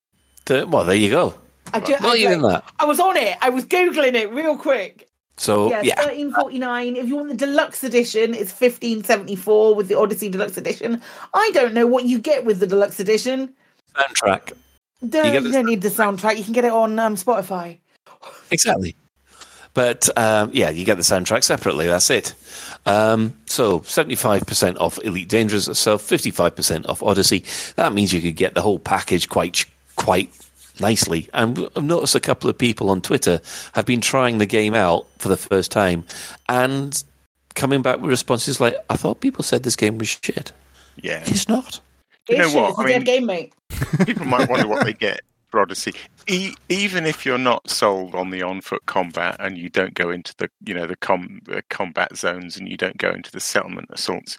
Th- 0.44 0.66
Well, 0.66 0.84
there 0.84 0.94
you 0.96 1.10
go. 1.10 1.34
I 1.72 1.80
just, 1.80 2.02
Not 2.02 2.16
I, 2.16 2.18
even 2.20 2.42
that. 2.42 2.64
I 2.78 2.84
was 2.84 3.00
on 3.00 3.16
it. 3.16 3.36
I 3.40 3.48
was 3.50 3.64
googling 3.64 4.14
it 4.14 4.30
real 4.32 4.56
quick. 4.56 5.08
So 5.38 5.70
yeah, 5.70 5.80
yeah, 5.82 5.94
thirteen 6.02 6.30
forty 6.32 6.58
nine. 6.58 6.96
If 6.96 7.08
you 7.08 7.16
want 7.16 7.28
the 7.30 7.34
deluxe 7.36 7.82
edition, 7.82 8.34
it's 8.34 8.52
fifteen 8.52 9.02
seventy 9.02 9.34
four 9.36 9.74
with 9.74 9.88
the 9.88 9.98
Odyssey 9.98 10.28
deluxe 10.28 10.58
edition. 10.58 11.00
I 11.32 11.50
don't 11.54 11.72
know 11.72 11.86
what 11.86 12.04
you 12.04 12.18
get 12.18 12.44
with 12.44 12.60
the 12.60 12.66
deluxe 12.66 13.00
edition. 13.00 13.54
soundtrack. 13.94 14.52
Don't, 15.06 15.26
You 15.26 15.40
you, 15.40 15.52
don't 15.52 15.66
need 15.66 15.82
the 15.82 15.88
soundtrack. 15.88 16.36
You 16.36 16.44
can 16.44 16.52
get 16.52 16.64
it 16.64 16.72
on 16.72 16.98
um, 16.98 17.16
Spotify. 17.16 17.78
Exactly. 18.50 18.96
But 19.72 20.08
um, 20.18 20.50
yeah, 20.52 20.70
you 20.70 20.84
get 20.84 20.96
the 20.96 21.02
soundtrack 21.02 21.44
separately. 21.44 21.86
That's 21.86 22.10
it. 22.10 22.34
Um, 22.86 23.34
so 23.46 23.82
seventy-five 23.82 24.46
percent 24.46 24.78
off 24.78 24.98
Elite 25.04 25.28
Dangerous 25.28 25.68
itself, 25.68 26.02
fifty-five 26.02 26.56
percent 26.56 26.86
off 26.86 27.02
Odyssey. 27.02 27.44
That 27.76 27.92
means 27.92 28.12
you 28.12 28.20
could 28.20 28.36
get 28.36 28.54
the 28.54 28.62
whole 28.62 28.78
package 28.78 29.28
quite 29.28 29.64
quite 29.96 30.30
nicely. 30.80 31.28
And 31.32 31.68
I've 31.76 31.84
noticed 31.84 32.14
a 32.14 32.20
couple 32.20 32.50
of 32.50 32.58
people 32.58 32.90
on 32.90 33.00
Twitter 33.00 33.40
have 33.72 33.86
been 33.86 34.00
trying 34.00 34.38
the 34.38 34.46
game 34.46 34.74
out 34.74 35.06
for 35.18 35.28
the 35.28 35.36
first 35.36 35.70
time 35.70 36.04
and 36.48 37.02
coming 37.54 37.80
back 37.82 38.00
with 38.00 38.10
responses 38.10 38.60
like, 38.60 38.74
"I 38.90 38.96
thought 38.96 39.20
people 39.20 39.44
said 39.44 39.62
this 39.62 39.76
game 39.76 39.98
was 39.98 40.08
shit." 40.08 40.52
Yeah, 40.96 41.22
it's 41.26 41.48
not. 41.48 41.80
You 42.28 42.38
know 42.38 42.50
what? 42.50 42.70
It's 42.70 42.78
a 42.78 42.82
I 42.82 42.86
dead 42.88 42.98
mean, 42.98 43.04
game, 43.04 43.26
mate. 43.26 43.52
people 44.06 44.26
might 44.26 44.48
wonder 44.48 44.68
what 44.68 44.84
they 44.84 44.92
get 44.92 45.22
for 45.50 45.60
Odyssey. 45.60 45.92
E- 46.28 46.54
even 46.68 47.06
if 47.06 47.26
you're 47.26 47.38
not 47.38 47.68
sold 47.68 48.14
on 48.14 48.30
the 48.30 48.42
on-foot 48.42 48.86
combat 48.86 49.36
and 49.40 49.58
you 49.58 49.68
don't 49.68 49.94
go 49.94 50.10
into 50.10 50.34
the 50.38 50.48
you 50.64 50.74
know 50.74 50.86
the 50.86 50.96
com- 50.96 51.40
the 51.44 51.62
combat 51.70 52.16
zones 52.16 52.56
and 52.56 52.68
you 52.68 52.76
don't 52.76 52.98
go 52.98 53.10
into 53.10 53.30
the 53.32 53.40
settlement 53.40 53.88
assaults, 53.90 54.36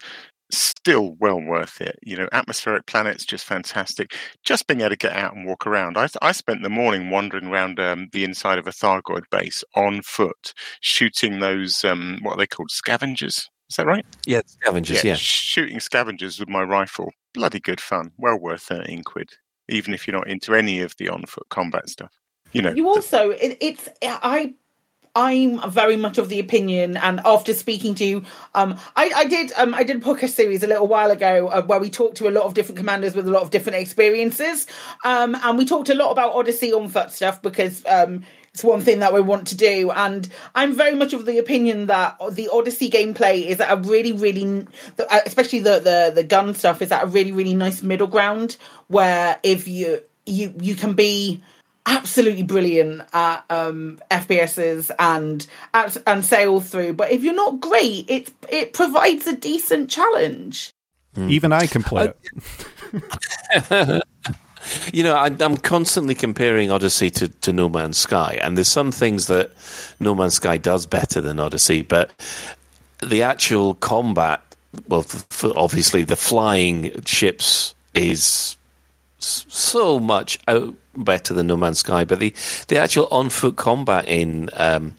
still 0.52 1.16
well 1.20 1.42
worth 1.42 1.82
it. 1.82 2.00
You 2.02 2.18
know, 2.18 2.30
atmospheric 2.32 2.86
planets 2.86 3.26
just 3.26 3.46
fantastic. 3.46 4.16
Just 4.44 4.68
being 4.68 4.82
able 4.82 4.92
to 4.92 4.98
get 4.98 5.14
out 5.14 5.36
and 5.36 5.46
walk 5.46 5.68
around. 5.68 5.98
I 5.98 6.08
I 6.22 6.32
spent 6.32 6.64
the 6.64 6.70
morning 6.70 7.10
wandering 7.10 7.48
around 7.48 7.80
um, 7.80 8.08
the 8.14 8.24
inside 8.24 8.58
of 8.58 8.68
a 8.68 8.72
Thargoid 8.72 9.24
base 9.32 9.64
on 9.76 10.02
foot, 10.04 10.54
shooting 10.82 11.40
those 11.40 11.84
um, 11.84 12.20
what 12.22 12.34
are 12.34 12.38
they 12.38 12.48
called 12.48 12.72
scavengers. 12.72 13.50
Is 13.70 13.78
that 13.78 13.86
right? 13.86 14.06
Yeah, 14.26 14.42
scavengers. 14.46 15.04
Yeah. 15.04 15.16
shooting 15.16 15.80
scavengers 15.80 16.40
with 16.40 16.50
my 16.50 16.62
rifle. 16.62 17.12
Bloody 17.34 17.60
good 17.60 17.82
fun. 17.82 18.12
Well 18.18 18.38
worth 18.38 18.62
thirteen 18.62 19.04
quid, 19.04 19.32
even 19.70 19.94
if 19.94 20.08
you're 20.08 20.18
not 20.18 20.28
into 20.28 20.54
any 20.56 20.82
of 20.82 20.96
the 20.98 21.10
on-foot 21.10 21.50
combat 21.50 21.90
stuff. 21.90 22.12
You 22.52 22.62
know, 22.62 22.74
You 22.74 22.88
also, 22.88 23.30
it, 23.32 23.58
it's 23.62 23.90
I. 24.04 24.54
I'm 25.14 25.70
very 25.70 25.98
much 25.98 26.18
of 26.18 26.30
the 26.30 26.40
opinion, 26.40 26.96
and 26.96 27.20
after 27.26 27.54
speaking 27.54 27.94
to, 27.96 28.06
you, 28.06 28.24
um, 28.56 28.78
I, 28.96 29.12
I 29.14 29.26
did, 29.26 29.52
um, 29.58 29.74
I 29.74 29.84
did 29.84 29.98
a 29.98 30.00
podcast 30.00 30.30
series 30.30 30.64
a 30.64 30.68
little 30.68 30.88
while 30.88 31.12
ago 31.12 31.50
uh, 31.50 31.64
where 31.64 31.82
we 31.82 31.90
talked 31.90 32.16
to 32.16 32.30
a 32.30 32.32
lot 32.32 32.46
of 32.46 32.54
different 32.54 32.78
commanders 32.78 33.14
with 33.14 33.28
a 33.28 33.30
lot 33.30 33.42
of 33.42 33.50
different 33.50 33.78
experiences, 33.78 34.68
um, 35.04 35.36
and 35.44 35.58
we 35.58 35.66
talked 35.66 35.90
a 35.90 35.96
lot 35.96 36.12
about 36.12 36.34
Odyssey 36.34 36.72
on 36.72 36.88
foot 36.88 37.12
stuff 37.12 37.42
because 37.42 37.86
um, 37.88 38.24
it's 38.54 38.64
one 38.64 38.82
thing 38.82 39.00
that 39.00 39.14
we 39.14 39.22
want 39.22 39.48
to 39.48 39.56
do, 39.56 39.92
and 39.92 40.28
I'm 40.56 40.74
very 40.76 40.94
much 40.94 41.14
of 41.14 41.26
the 41.26 41.38
opinion 41.38 41.86
that 41.86 42.18
the 42.32 42.50
Odyssey 42.52 42.90
gameplay 42.90 43.46
is 43.46 43.62
at 43.62 43.72
a 43.72 43.78
really, 43.78 44.12
really, 44.12 44.68
uh, 45.00 45.20
especially 45.26 45.60
the 45.60 45.80
the 45.80 46.12
the 46.14 46.24
gun 46.24 46.54
stuff 46.54 46.82
is 46.82 46.92
at 46.92 47.04
a 47.04 47.08
really, 47.08 47.32
really 47.32 47.54
nice 47.54 47.82
middle 47.82 48.08
ground 48.08 48.58
where 48.88 49.40
if 49.44 49.70
you 49.70 50.02
you 50.26 50.54
you 50.60 50.76
can 50.76 50.94
be 50.94 51.42
absolutely 51.86 52.44
brilliant 52.44 53.02
at 53.14 53.44
um 53.50 54.00
FPSs 54.12 54.92
and 55.00 55.48
at, 55.74 55.96
and 56.06 56.26
sail 56.26 56.60
through. 56.60 56.94
But 56.94 57.12
if 57.12 57.24
you're 57.24 57.34
not 57.34 57.62
great, 57.62 58.10
it 58.10 58.34
it 58.50 58.74
provides 58.74 59.28
a 59.28 59.36
decent 59.36 59.90
challenge. 59.90 60.74
Even 61.18 61.54
I 61.54 61.68
can 61.68 61.84
play 61.84 62.14
it. 62.94 64.04
you 64.94 65.04
know, 65.04 65.16
I, 65.16 65.28
I'm 65.40 65.58
constantly 65.58 66.16
comparing 66.16 66.72
Odyssey 66.72 67.10
to, 67.12 67.28
to 67.28 67.54
No 67.54 67.70
Man's 67.70 67.98
Sky, 67.98 68.40
and 68.42 68.58
there's 68.58 68.68
some 68.68 68.92
things 68.92 69.28
that 69.28 69.52
No 70.00 70.16
Man's 70.16 70.36
Sky 70.36 70.58
does 70.58 70.86
better 70.86 71.22
than 71.22 71.40
Odyssey, 71.40 71.82
but 71.82 72.12
the 73.02 73.24
actual 73.24 73.76
combat, 73.76 74.42
well, 74.88 75.06
obviously 75.56 76.04
the 76.04 76.16
flying 76.16 77.02
ships 77.06 77.74
is 77.94 78.56
so 79.20 80.00
much 80.00 80.40
out 80.48 80.74
better 80.96 81.34
than 81.34 81.48
No 81.48 81.58
Man's 81.58 81.80
Sky, 81.80 82.06
but 82.06 82.20
the, 82.20 82.34
the 82.68 82.78
actual 82.78 83.08
on 83.12 83.30
foot 83.30 83.56
combat 83.56 84.08
in 84.08 84.50
um, 84.54 84.96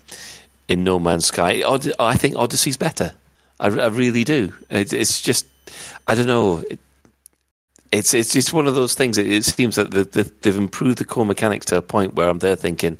in 0.68 0.84
No 0.84 0.98
Man's 0.98 1.26
Sky, 1.26 1.62
I 1.98 2.16
think 2.16 2.36
Odyssey's 2.36 2.76
better. 2.76 3.12
I, 3.60 3.66
I 3.66 3.86
really 3.88 4.24
do. 4.24 4.52
It, 4.70 4.92
it's 4.92 5.20
just, 5.20 5.46
I 6.06 6.14
don't 6.14 6.26
know. 6.26 6.64
It, 6.70 6.78
it's 7.92 8.14
it's 8.14 8.32
just 8.32 8.52
one 8.52 8.66
of 8.66 8.74
those 8.74 8.94
things. 8.94 9.18
It, 9.18 9.30
it 9.30 9.44
seems 9.44 9.76
that 9.76 9.90
the, 9.90 10.04
the, 10.04 10.32
they've 10.40 10.56
improved 10.56 10.98
the 10.98 11.04
core 11.04 11.26
mechanics 11.26 11.66
to 11.66 11.76
a 11.76 11.82
point 11.82 12.14
where 12.14 12.28
I'm 12.28 12.38
there 12.38 12.56
thinking, 12.56 12.98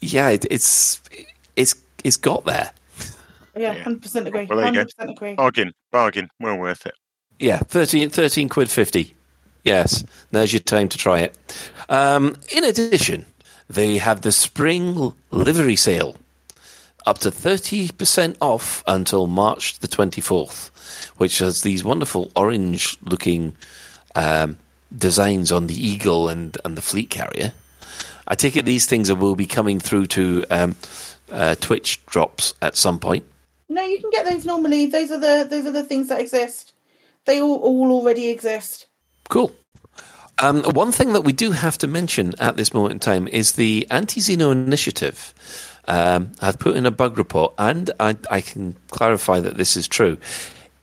yeah, 0.00 0.28
it, 0.28 0.46
it's 0.50 1.00
it's 1.56 1.74
it's 2.04 2.18
got 2.18 2.44
there. 2.44 2.70
Yeah, 3.56 3.72
hundred 3.72 4.02
percent 4.02 4.28
agree. 4.28 4.44
Well, 4.44 4.58
there 4.58 4.68
you 4.68 4.72
go. 4.72 4.78
Hundred 4.80 4.94
percent 4.96 5.10
agree. 5.10 5.34
bargain, 5.34 5.72
bargain. 5.90 6.28
Well 6.38 6.56
worth 6.56 6.86
it. 6.86 6.94
Yeah, 7.40 7.58
13, 7.58 8.10
13 8.10 8.48
quid 8.48 8.70
fifty. 8.70 9.14
Yes, 9.64 10.04
there's 10.30 10.52
your 10.52 10.60
time 10.60 10.88
to 10.88 10.98
try 10.98 11.20
it. 11.20 11.36
Um, 11.88 12.36
in 12.52 12.64
addition, 12.64 13.26
they 13.68 13.98
have 13.98 14.22
the 14.22 14.32
spring 14.32 15.14
livery 15.30 15.76
sale, 15.76 16.16
up 17.06 17.18
to 17.18 17.30
thirty 17.30 17.90
percent 17.90 18.36
off 18.40 18.84
until 18.86 19.26
March 19.26 19.78
the 19.78 19.88
twenty 19.88 20.20
fourth, 20.20 20.70
which 21.16 21.38
has 21.38 21.62
these 21.62 21.82
wonderful 21.84 22.30
orange-looking 22.36 23.56
um, 24.18 24.58
designs 24.96 25.52
on 25.52 25.68
the 25.68 25.74
eagle 25.74 26.28
and 26.28 26.58
and 26.64 26.76
the 26.76 26.82
fleet 26.82 27.08
carrier. 27.08 27.52
I 28.26 28.34
take 28.34 28.56
it 28.56 28.64
these 28.64 28.86
things 28.86 29.10
will 29.12 29.36
be 29.36 29.46
coming 29.46 29.80
through 29.80 30.06
to 30.08 30.44
um, 30.50 30.76
uh, 31.30 31.54
Twitch 31.60 32.04
drops 32.06 32.54
at 32.60 32.76
some 32.76 32.98
point. 32.98 33.24
No, 33.68 33.82
you 33.82 34.00
can 34.00 34.10
get 34.10 34.26
those 34.26 34.44
normally. 34.44 34.86
Those 34.86 35.10
are 35.10 35.20
the 35.20 35.46
those 35.48 35.66
are 35.66 35.72
the 35.72 35.84
things 35.84 36.08
that 36.08 36.20
exist. 36.20 36.72
They 37.24 37.40
all 37.40 37.58
all 37.58 37.92
already 37.92 38.28
exist. 38.28 38.86
Cool. 39.28 39.52
Um, 40.40 40.62
one 40.62 40.92
thing 40.92 41.14
that 41.14 41.22
we 41.22 41.32
do 41.32 41.50
have 41.50 41.78
to 41.78 41.86
mention 41.86 42.34
at 42.38 42.56
this 42.56 42.72
moment 42.72 42.92
in 42.92 42.98
time 43.00 43.28
is 43.28 43.52
the 43.52 43.86
Anti 43.90 44.20
Xeno 44.20 44.52
Initiative. 44.52 45.34
Um, 45.88 46.32
I've 46.40 46.58
put 46.58 46.76
in 46.76 46.86
a 46.86 46.90
bug 46.90 47.18
report, 47.18 47.54
and 47.58 47.90
I, 47.98 48.16
I 48.30 48.40
can 48.40 48.76
clarify 48.90 49.40
that 49.40 49.56
this 49.56 49.76
is 49.76 49.88
true. 49.88 50.18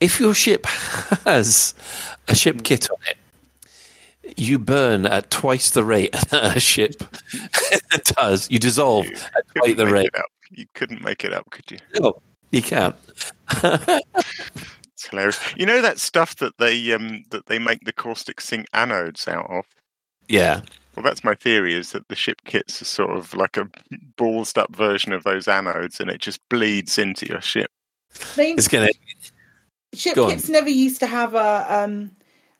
If 0.00 0.20
your 0.20 0.34
ship 0.34 0.66
has 1.24 1.74
a 2.28 2.34
ship 2.34 2.64
kit 2.64 2.90
on 2.90 2.98
it, 3.08 3.16
you 4.36 4.58
burn 4.58 5.06
at 5.06 5.30
twice 5.30 5.70
the 5.70 5.84
rate 5.84 6.14
a 6.32 6.60
ship 6.60 7.02
does. 8.16 8.50
You 8.50 8.58
dissolve 8.58 9.06
at 9.06 9.44
twice 9.54 9.76
the 9.76 9.86
rate. 9.86 10.10
You 10.50 10.66
couldn't 10.74 11.02
make 11.02 11.24
it 11.24 11.32
up, 11.32 11.50
could 11.50 11.70
you? 11.70 11.78
No, 11.98 12.20
you 12.52 12.62
can't. 12.62 12.94
It's 14.96 15.08
hilarious. 15.10 15.38
You 15.56 15.66
know 15.66 15.82
that 15.82 15.98
stuff 15.98 16.36
that 16.36 16.56
they 16.58 16.92
um 16.92 17.24
that 17.30 17.46
they 17.46 17.58
make 17.58 17.84
the 17.84 17.92
caustic 17.92 18.40
zinc 18.40 18.66
anodes 18.72 19.28
out 19.28 19.50
of. 19.50 19.64
Yeah. 20.28 20.62
Well, 20.94 21.04
that's 21.04 21.22
my 21.24 21.34
theory: 21.34 21.74
is 21.74 21.92
that 21.92 22.08
the 22.08 22.16
ship 22.16 22.40
kits 22.44 22.80
are 22.80 22.86
sort 22.86 23.10
of 23.10 23.34
like 23.34 23.56
a 23.58 23.68
ballsed 24.16 24.56
up 24.56 24.74
version 24.74 25.12
of 25.12 25.24
those 25.24 25.44
anodes, 25.46 26.00
and 26.00 26.10
it 26.10 26.20
just 26.20 26.40
bleeds 26.48 26.96
into 26.96 27.26
your 27.26 27.42
ship. 27.42 27.70
They, 28.34 28.52
It's 28.52 28.68
gonna. 28.68 28.88
ship 29.92 30.14
go 30.14 30.24
on. 30.24 30.30
kits 30.30 30.48
never 30.48 30.70
used 30.70 31.00
to 31.00 31.06
have 31.06 31.34
a 31.34 31.66
um. 31.68 32.12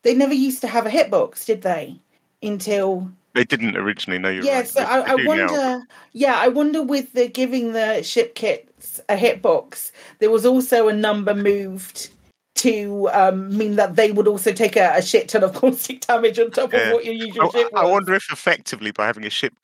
They 0.07 0.15
never 0.15 0.33
used 0.35 0.61
to 0.61 0.69
have 0.69 0.87
a 0.87 0.89
hitbox, 0.91 1.45
did 1.47 1.63
they? 1.63 1.99
Until 2.41 3.11
They 3.35 3.43
didn't 3.43 3.77
originally. 3.77 4.21
No, 4.21 4.29
you're 4.29 4.45
yeah, 4.45 4.59
right. 4.59 4.69
so 4.69 4.79
They- 4.81 4.87
I, 4.87 5.01
they 5.01 5.11
I 5.13 5.17
do 5.17 5.25
now. 5.25 5.47
wonder. 5.53 5.87
Yeah, 6.13 6.37
I 6.39 6.47
wonder 6.47 6.81
with 6.81 7.13
the 7.13 7.27
giving 7.27 7.73
the 7.73 8.05
ship 8.05 8.37
kits 8.37 9.01
a 9.09 9.17
hitbox, 9.17 9.91
there 10.21 10.31
was 10.31 10.47
also 10.47 10.87
a 10.87 10.93
number 10.93 11.35
moved 11.35 12.11
to 12.57 13.09
um, 13.13 13.55
mean 13.59 13.75
that 13.77 13.97
they 13.97 14.13
would 14.13 14.29
also 14.29 14.53
take 14.53 14.77
a, 14.77 14.93
a 14.95 15.03
shit 15.03 15.29
ton 15.29 15.43
of 15.43 15.55
caustic 15.61 16.03
damage 16.07 16.39
on 16.39 16.53
top 16.53 16.73
Yeah. 16.73 16.79
of 16.89 16.93
what 16.95 17.05
your 17.05 17.15
usual 17.15 17.49
I, 17.53 17.59
ship 17.59 17.69
I 17.75 17.85
wonder 17.85 18.15
if 18.15 18.31
effectively 18.31 18.93
by 18.93 19.07
having 19.07 19.27
a 19.27 19.31
ship 19.31 19.55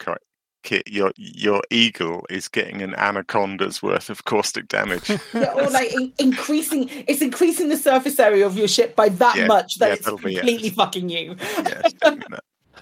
ki- 0.63 0.83
kit, 0.85 0.89
your 0.89 1.13
your 1.17 1.63
eagle 1.71 2.25
is 2.31 2.49
getting 2.49 2.83
an 2.83 2.95
anaconda's 2.95 3.83
worth 3.83 4.11
of 4.11 4.25
caustic 4.25 4.69
damage. 4.69 5.09
Yeah, 5.35 5.53
or 5.55 5.71
like 5.71 5.93
in- 5.93 6.13
increasing, 6.19 6.89
it's 7.07 7.23
increasing 7.23 7.69
the 7.69 7.77
surface 7.77 8.19
area 8.19 8.47
of 8.47 8.57
your 8.57 8.69
ship 8.69 8.95
by 8.97 9.09
that 9.11 9.37
Yeah, 9.37 9.47
much 9.47 9.77
that 9.79 9.89
yeah, 9.89 9.95
it's 9.95 10.05
that'll 10.05 10.19
it. 10.27 10.35
completely 10.37 10.71
fucking 10.71 11.09
you. 11.09 11.37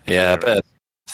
Yeah, 0.07 0.37
better, 0.37 0.62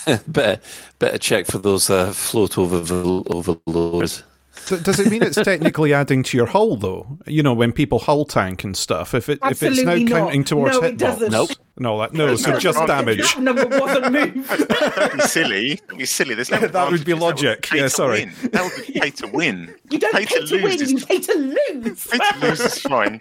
better, 0.29 0.61
better 0.99 1.19
check 1.19 1.47
for 1.47 1.59
those 1.59 1.91
uh, 1.91 2.12
float 2.12 2.57
over 2.57 2.79
overloaders. 2.81 4.23
D- 4.68 4.78
Does 4.82 4.98
it 4.98 5.11
mean 5.11 5.22
it's 5.22 5.36
technically 5.36 5.92
adding 5.94 6.22
to 6.24 6.36
your 6.36 6.46
hull, 6.46 6.76
though? 6.76 7.18
You 7.26 7.42
know, 7.42 7.54
when 7.54 7.72
people 7.72 7.98
hull 8.00 8.24
tank 8.24 8.64
and 8.64 8.76
stuff. 8.76 9.14
If 9.14 9.28
it 9.28 9.38
if 9.44 9.62
it's 9.62 9.82
now 9.82 9.94
not. 9.94 10.09
counting 10.09 10.42
towards 10.44 10.80
No, 10.80 10.82
it 10.86 10.94
hitbox, 10.94 10.98
doesn't. 10.98 11.30
Nope. 11.32 11.50
no, 11.78 11.98
that 12.00 12.12
no. 12.14 12.34
So 12.36 12.59
just 12.59 12.78
damage. 12.86 13.34
That 13.34 13.42
number 13.42 13.66
wasn't 13.66 14.12
moved. 14.12 14.48
That'd 14.48 15.18
be 15.18 15.24
silly. 15.24 15.74
That'd 15.76 15.98
be 15.98 16.04
silly. 16.07 16.34
There's 16.34 16.50
no 16.50 16.59
That 16.66 16.90
would 16.90 17.04
be 17.04 17.12
advantages. 17.12 17.20
logic. 17.44 17.62
Pay 17.68 17.78
Yeah, 17.78 17.88
sorry. 17.88 18.24
That 18.52 18.64
would 18.64 18.86
be 18.86 18.98
pay 19.00 19.11
to 19.11 19.26
win. 19.32 19.74
You 19.90 19.98
don't 20.00 20.12
pay, 20.14 20.24
to, 20.24 20.40
lose 20.40 20.50
win, 20.52 20.82
is- 20.82 20.90
you 20.92 20.98
pay 21.07 21.20
to 21.20 21.34
lose. 21.34 22.07
Pay 22.09 22.18
to 22.18 22.38
lose 22.48 22.61
is 22.61 22.78
fine. 22.80 23.20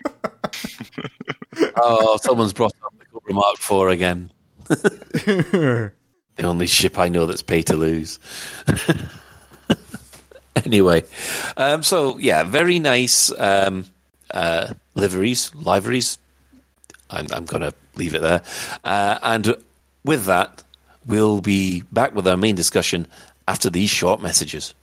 Oh, 1.78 2.18
someone's 2.22 2.54
brought 2.54 2.74
up 2.84 2.94
the 2.98 3.06
Cobra 3.06 3.34
Mark 3.34 3.58
Four 3.58 3.90
again. 3.90 4.32
the 4.68 5.92
only 6.44 6.68
ship 6.68 6.98
I 6.98 7.08
know 7.08 7.26
that's 7.26 7.44
pay 7.44 7.62
to 7.64 7.76
lose. 7.76 8.20
anyway, 10.66 11.04
um, 11.58 11.84
so 11.84 12.18
yeah, 12.18 12.44
very 12.44 12.80
nice 12.80 13.32
um, 13.38 13.86
uh, 14.32 14.74
liveries, 14.96 15.54
liveries. 15.56 16.18
I'm, 17.10 17.28
I'm 17.32 17.46
going 17.46 17.62
to 17.62 17.74
leave 17.96 18.16
it 18.16 18.22
there. 18.22 18.42
Uh, 18.84 19.20
and 19.22 19.56
with 20.04 20.26
that, 20.26 20.64
we'll 21.06 21.42
be 21.42 21.82
back 21.92 22.16
with 22.16 22.28
our 22.28 22.38
main 22.38 22.56
discussion 22.56 23.08
after 23.48 23.70
these 23.70 23.90
short 23.90 24.22
messages. 24.22 24.74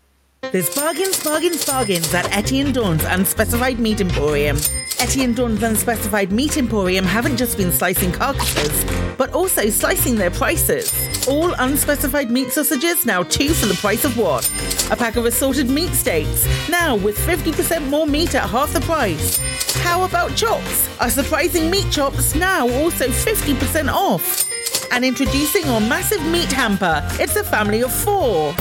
There's 0.50 0.74
bargains, 0.74 1.22
bargains, 1.22 1.64
bargains 1.64 2.12
at 2.12 2.30
Etienne 2.36 2.72
Dorn's 2.72 3.04
Unspecified 3.04 3.78
Meat 3.78 4.00
Emporium. 4.00 4.56
Etienne 4.98 5.34
Dorn's 5.34 5.62
Unspecified 5.62 6.32
Meat 6.32 6.56
Emporium 6.56 7.04
haven't 7.04 7.36
just 7.36 7.56
been 7.56 7.70
slicing 7.70 8.10
carcasses, 8.10 8.84
but 9.16 9.32
also 9.32 9.70
slicing 9.70 10.16
their 10.16 10.32
prices. 10.32 10.92
All 11.28 11.54
unspecified 11.54 12.30
meat 12.30 12.50
sausages 12.50 13.06
now 13.06 13.22
two 13.22 13.54
for 13.54 13.66
the 13.66 13.74
price 13.74 14.04
of 14.04 14.18
one. 14.18 14.42
A 14.90 14.96
pack 14.96 15.14
of 15.14 15.26
assorted 15.26 15.70
meat 15.70 15.90
steaks, 15.92 16.46
now 16.68 16.96
with 16.96 17.16
50% 17.18 17.88
more 17.88 18.06
meat 18.06 18.34
at 18.34 18.50
half 18.50 18.72
the 18.72 18.80
price. 18.80 19.38
How 19.76 20.02
about 20.02 20.36
chops? 20.36 21.00
Our 21.00 21.08
surprising 21.08 21.70
meat 21.70 21.90
chops 21.92 22.34
now 22.34 22.68
also 22.68 23.06
50% 23.06 23.90
off. 23.90 24.50
And 24.90 25.04
introducing 25.04 25.64
our 25.66 25.80
massive 25.80 26.22
meat 26.26 26.50
hamper. 26.50 27.00
It's 27.12 27.36
a 27.36 27.44
family 27.44 27.82
of 27.82 27.92
four. 27.92 28.54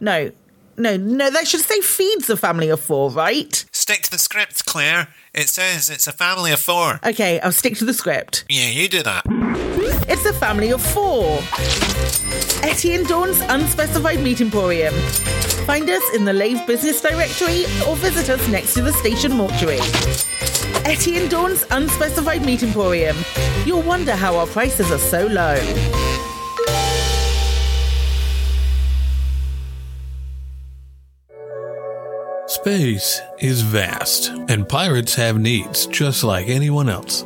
No, 0.00 0.30
no, 0.78 0.96
no, 0.96 1.30
that 1.30 1.46
should 1.46 1.60
say 1.60 1.80
feeds 1.80 2.30
a 2.30 2.36
family 2.36 2.68
of 2.68 2.80
four, 2.80 3.10
right? 3.10 3.64
Stick 3.72 4.02
to 4.02 4.10
the 4.10 4.18
script, 4.18 4.64
Claire. 4.64 5.08
It 5.34 5.48
says 5.48 5.90
it's 5.90 6.06
a 6.06 6.12
family 6.12 6.52
of 6.52 6.60
four. 6.60 7.00
Okay, 7.04 7.40
I'll 7.40 7.52
stick 7.52 7.76
to 7.76 7.84
the 7.84 7.94
script. 7.94 8.44
Yeah, 8.48 8.68
you 8.68 8.88
do 8.88 9.02
that. 9.02 9.24
It's 10.08 10.24
a 10.24 10.32
family 10.32 10.72
of 10.72 10.82
four. 10.82 11.38
Etienne 12.62 13.04
Dorn's 13.04 13.40
Unspecified 13.40 14.20
Meat 14.20 14.40
Emporium. 14.40 14.94
Find 15.66 15.88
us 15.88 16.02
in 16.14 16.24
the 16.24 16.32
Lave 16.32 16.66
Business 16.66 17.00
Directory 17.00 17.64
or 17.86 17.94
visit 17.96 18.30
us 18.30 18.48
next 18.48 18.74
to 18.74 18.82
the 18.82 18.92
station 18.92 19.32
mortuary. 19.32 19.80
Etienne 20.84 21.28
Dorn's 21.28 21.64
Unspecified 21.70 22.44
Meat 22.44 22.62
Emporium. 22.62 23.16
You'll 23.66 23.82
wonder 23.82 24.16
how 24.16 24.36
our 24.36 24.46
prices 24.46 24.90
are 24.90 24.98
so 24.98 25.26
low. 25.26 25.56
Space 32.62 33.20
is 33.38 33.60
vast, 33.60 34.30
and 34.48 34.68
pirates 34.68 35.14
have 35.14 35.38
needs 35.38 35.86
just 35.86 36.24
like 36.24 36.48
anyone 36.48 36.88
else. 36.88 37.22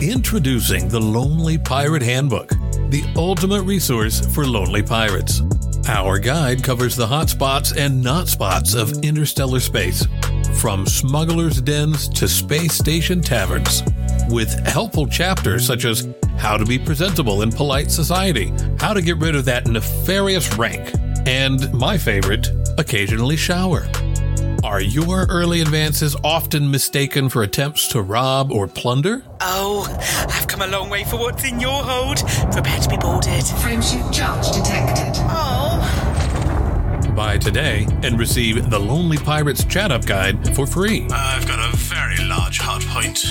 Introducing 0.00 0.88
the 0.88 0.98
Lonely 0.98 1.58
Pirate 1.58 2.00
Handbook, 2.00 2.48
the 2.88 3.04
ultimate 3.16 3.62
resource 3.64 4.24
for 4.34 4.46
lonely 4.46 4.82
pirates. 4.82 5.42
Our 5.88 6.18
guide 6.18 6.64
covers 6.64 6.96
the 6.96 7.06
hot 7.06 7.28
spots 7.28 7.76
and 7.76 8.02
not 8.02 8.28
spots 8.28 8.72
of 8.72 9.04
interstellar 9.04 9.60
space, 9.60 10.06
from 10.54 10.86
smugglers' 10.86 11.60
dens 11.60 12.08
to 12.08 12.26
space 12.26 12.72
station 12.72 13.20
taverns, 13.20 13.82
with 14.30 14.66
helpful 14.66 15.06
chapters 15.06 15.66
such 15.66 15.84
as 15.84 16.08
how 16.38 16.56
to 16.56 16.64
be 16.64 16.78
presentable 16.78 17.42
in 17.42 17.52
polite 17.52 17.90
society, 17.90 18.54
how 18.78 18.94
to 18.94 19.02
get 19.02 19.18
rid 19.18 19.36
of 19.36 19.44
that 19.44 19.66
nefarious 19.66 20.56
rank, 20.56 20.94
and 21.26 21.70
my 21.74 21.98
favorite, 21.98 22.50
occasionally 22.78 23.36
shower. 23.36 23.86
Are 24.62 24.80
your 24.80 25.24
early 25.30 25.62
advances 25.62 26.14
often 26.22 26.70
mistaken 26.70 27.30
for 27.30 27.42
attempts 27.42 27.88
to 27.88 28.02
rob 28.02 28.52
or 28.52 28.68
plunder? 28.68 29.24
Oh, 29.40 29.86
I've 30.28 30.46
come 30.48 30.60
a 30.60 30.66
long 30.66 30.90
way 30.90 31.02
for 31.04 31.16
what's 31.16 31.44
in 31.44 31.58
your 31.58 31.82
hold. 31.82 32.18
Prepare 32.52 32.80
to 32.80 32.88
be 32.90 32.98
boarded. 32.98 33.42
Frameshift 33.42 34.12
charge 34.12 34.52
detected. 34.52 35.14
Oh. 35.30 35.80
Buy 37.16 37.38
today 37.38 37.86
and 38.02 38.18
receive 38.18 38.68
the 38.68 38.78
Lonely 38.78 39.16
Pirates 39.16 39.64
Chat 39.64 39.90
Up 39.90 40.04
Guide 40.04 40.54
for 40.54 40.66
free. 40.66 41.06
I've 41.10 41.46
got 41.46 41.72
a 41.72 41.76
very 41.76 42.18
large 42.28 42.58
hard 42.58 42.82
point. 42.82 43.24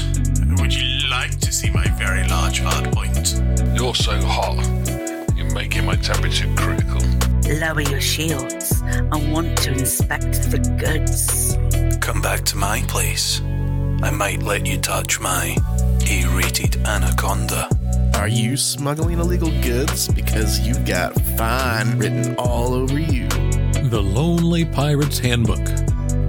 Would 0.60 0.74
you 0.74 1.10
like 1.10 1.40
to 1.42 1.52
see 1.52 1.70
my 1.70 1.88
very 1.90 2.28
large 2.28 2.60
hard 2.62 2.92
point? 2.92 3.40
You're 3.76 3.94
so 3.94 4.20
hot. 4.20 4.66
You're 5.38 5.54
making 5.54 5.86
my 5.86 5.96
temperature 5.96 6.52
critical. 6.56 6.99
Lower 7.50 7.82
your 7.82 8.00
shields. 8.00 8.84
I 8.84 9.32
want 9.32 9.58
to 9.64 9.72
inspect 9.72 10.52
the 10.52 10.60
goods. 10.78 11.58
Come 12.00 12.22
back 12.22 12.44
to 12.46 12.58
my 12.58 12.84
place. 12.88 13.42
I 14.04 14.12
might 14.12 14.44
let 14.44 14.68
you 14.68 14.78
touch 14.78 15.20
my 15.20 15.58
A 16.08 16.28
rated 16.28 16.78
anaconda. 16.86 17.68
Are 18.20 18.28
you 18.28 18.56
smuggling 18.56 19.18
illegal 19.18 19.50
goods? 19.64 20.08
Because 20.10 20.60
you've 20.60 20.86
got 20.86 21.20
fine 21.40 21.98
written 21.98 22.36
all 22.36 22.76
over 22.76 23.00
you. 23.00 23.28
The 23.90 24.00
Lonely 24.00 24.66
Pirates 24.66 25.18
Handbook. 25.18 25.68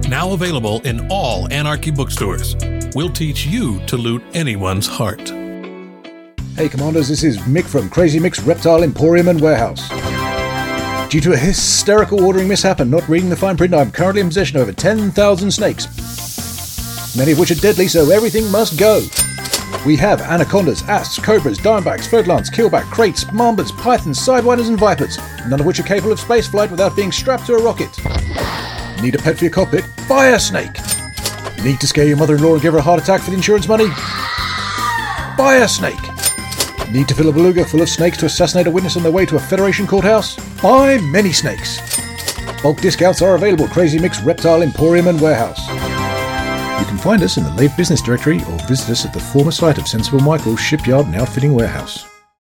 Now 0.09 0.33
available 0.33 0.81
in 0.81 1.07
all 1.11 1.47
Anarchy 1.53 1.91
bookstores. 1.91 2.55
We'll 2.95 3.11
teach 3.13 3.45
you 3.45 3.79
to 3.85 3.95
loot 3.95 4.23
anyone's 4.33 4.87
heart. 4.87 5.29
Hey, 6.55 6.67
Commanders, 6.67 7.07
this 7.07 7.23
is 7.23 7.37
Mick 7.39 7.65
from 7.65 7.91
Crazy 7.91 8.19
Mick's 8.19 8.41
Reptile 8.41 8.81
Emporium 8.81 9.27
and 9.27 9.39
Warehouse. 9.39 9.87
Due 11.11 11.19
to 11.19 11.33
a 11.33 11.37
hysterical 11.37 12.23
ordering 12.23 12.47
mishap 12.47 12.79
and 12.79 12.89
not 12.89 13.05
reading 13.09 13.29
the 13.29 13.35
fine 13.35 13.57
print, 13.57 13.73
I'm 13.73 13.91
currently 13.91 14.21
in 14.21 14.27
possession 14.27 14.55
of 14.55 14.61
over 14.61 14.71
10,000 14.71 15.51
snakes. 15.51 17.17
Many 17.17 17.33
of 17.33 17.37
which 17.37 17.51
are 17.51 17.55
deadly, 17.55 17.89
so 17.89 18.09
everything 18.09 18.49
must 18.49 18.79
go. 18.79 19.01
We 19.85 19.97
have 19.97 20.21
anacondas, 20.21 20.83
asps, 20.83 21.19
cobras, 21.19 21.57
diamondbacks, 21.59 22.07
fer-de-lances, 22.07 22.55
keelback, 22.55 22.89
kraits, 22.91 23.25
mambas, 23.25 23.77
pythons, 23.77 24.25
sidewinders, 24.25 24.69
and 24.69 24.79
vipers, 24.79 25.17
none 25.49 25.59
of 25.59 25.65
which 25.65 25.81
are 25.81 25.83
capable 25.83 26.13
of 26.13 26.19
spaceflight 26.21 26.71
without 26.71 26.95
being 26.95 27.11
strapped 27.11 27.45
to 27.47 27.55
a 27.55 27.61
rocket. 27.61 27.89
Need 29.01 29.15
a 29.15 29.17
pet 29.17 29.37
for 29.37 29.43
your 29.43 29.51
cockpit? 29.51 29.83
Buy 30.07 30.27
a 30.27 30.39
snake. 30.39 30.77
Need 31.61 31.81
to 31.81 31.87
scare 31.87 32.07
your 32.07 32.15
mother-in-law 32.15 32.53
and 32.53 32.61
give 32.61 32.71
her 32.71 32.79
a 32.79 32.81
heart 32.81 33.01
attack 33.01 33.19
for 33.19 33.31
the 33.31 33.35
insurance 33.35 33.67
money? 33.67 33.89
Buy 35.37 35.59
a 35.61 35.67
snake. 35.67 36.10
Need 36.91 37.07
to 37.07 37.15
fill 37.15 37.29
a 37.29 37.31
beluga 37.31 37.63
full 37.63 37.81
of 37.81 37.87
snakes 37.87 38.17
to 38.17 38.25
assassinate 38.25 38.67
a 38.67 38.71
witness 38.71 38.97
on 38.97 39.03
their 39.03 39.13
way 39.13 39.25
to 39.25 39.37
a 39.37 39.39
Federation 39.39 39.87
courthouse? 39.87 40.35
Buy 40.61 40.97
many 40.97 41.31
snakes. 41.31 41.79
Bulk 42.61 42.81
discounts 42.81 43.21
are 43.21 43.35
available 43.35 43.63
at 43.63 43.71
Crazy 43.71 43.97
Mick's 43.97 44.21
Reptile 44.21 44.61
Emporium 44.61 45.07
and 45.07 45.21
Warehouse. 45.21 45.65
You 46.81 46.85
can 46.87 46.97
find 46.97 47.23
us 47.23 47.37
in 47.37 47.45
the 47.45 47.53
Lave 47.53 47.77
Business 47.77 48.01
Directory 48.01 48.39
or 48.39 48.57
visit 48.67 48.89
us 48.89 49.05
at 49.05 49.13
the 49.13 49.21
former 49.21 49.51
site 49.51 49.77
of 49.77 49.87
Sensible 49.87 50.19
Michael's 50.19 50.59
Shipyard 50.59 51.05
and 51.05 51.15
Outfitting 51.15 51.53
Warehouse. 51.53 52.05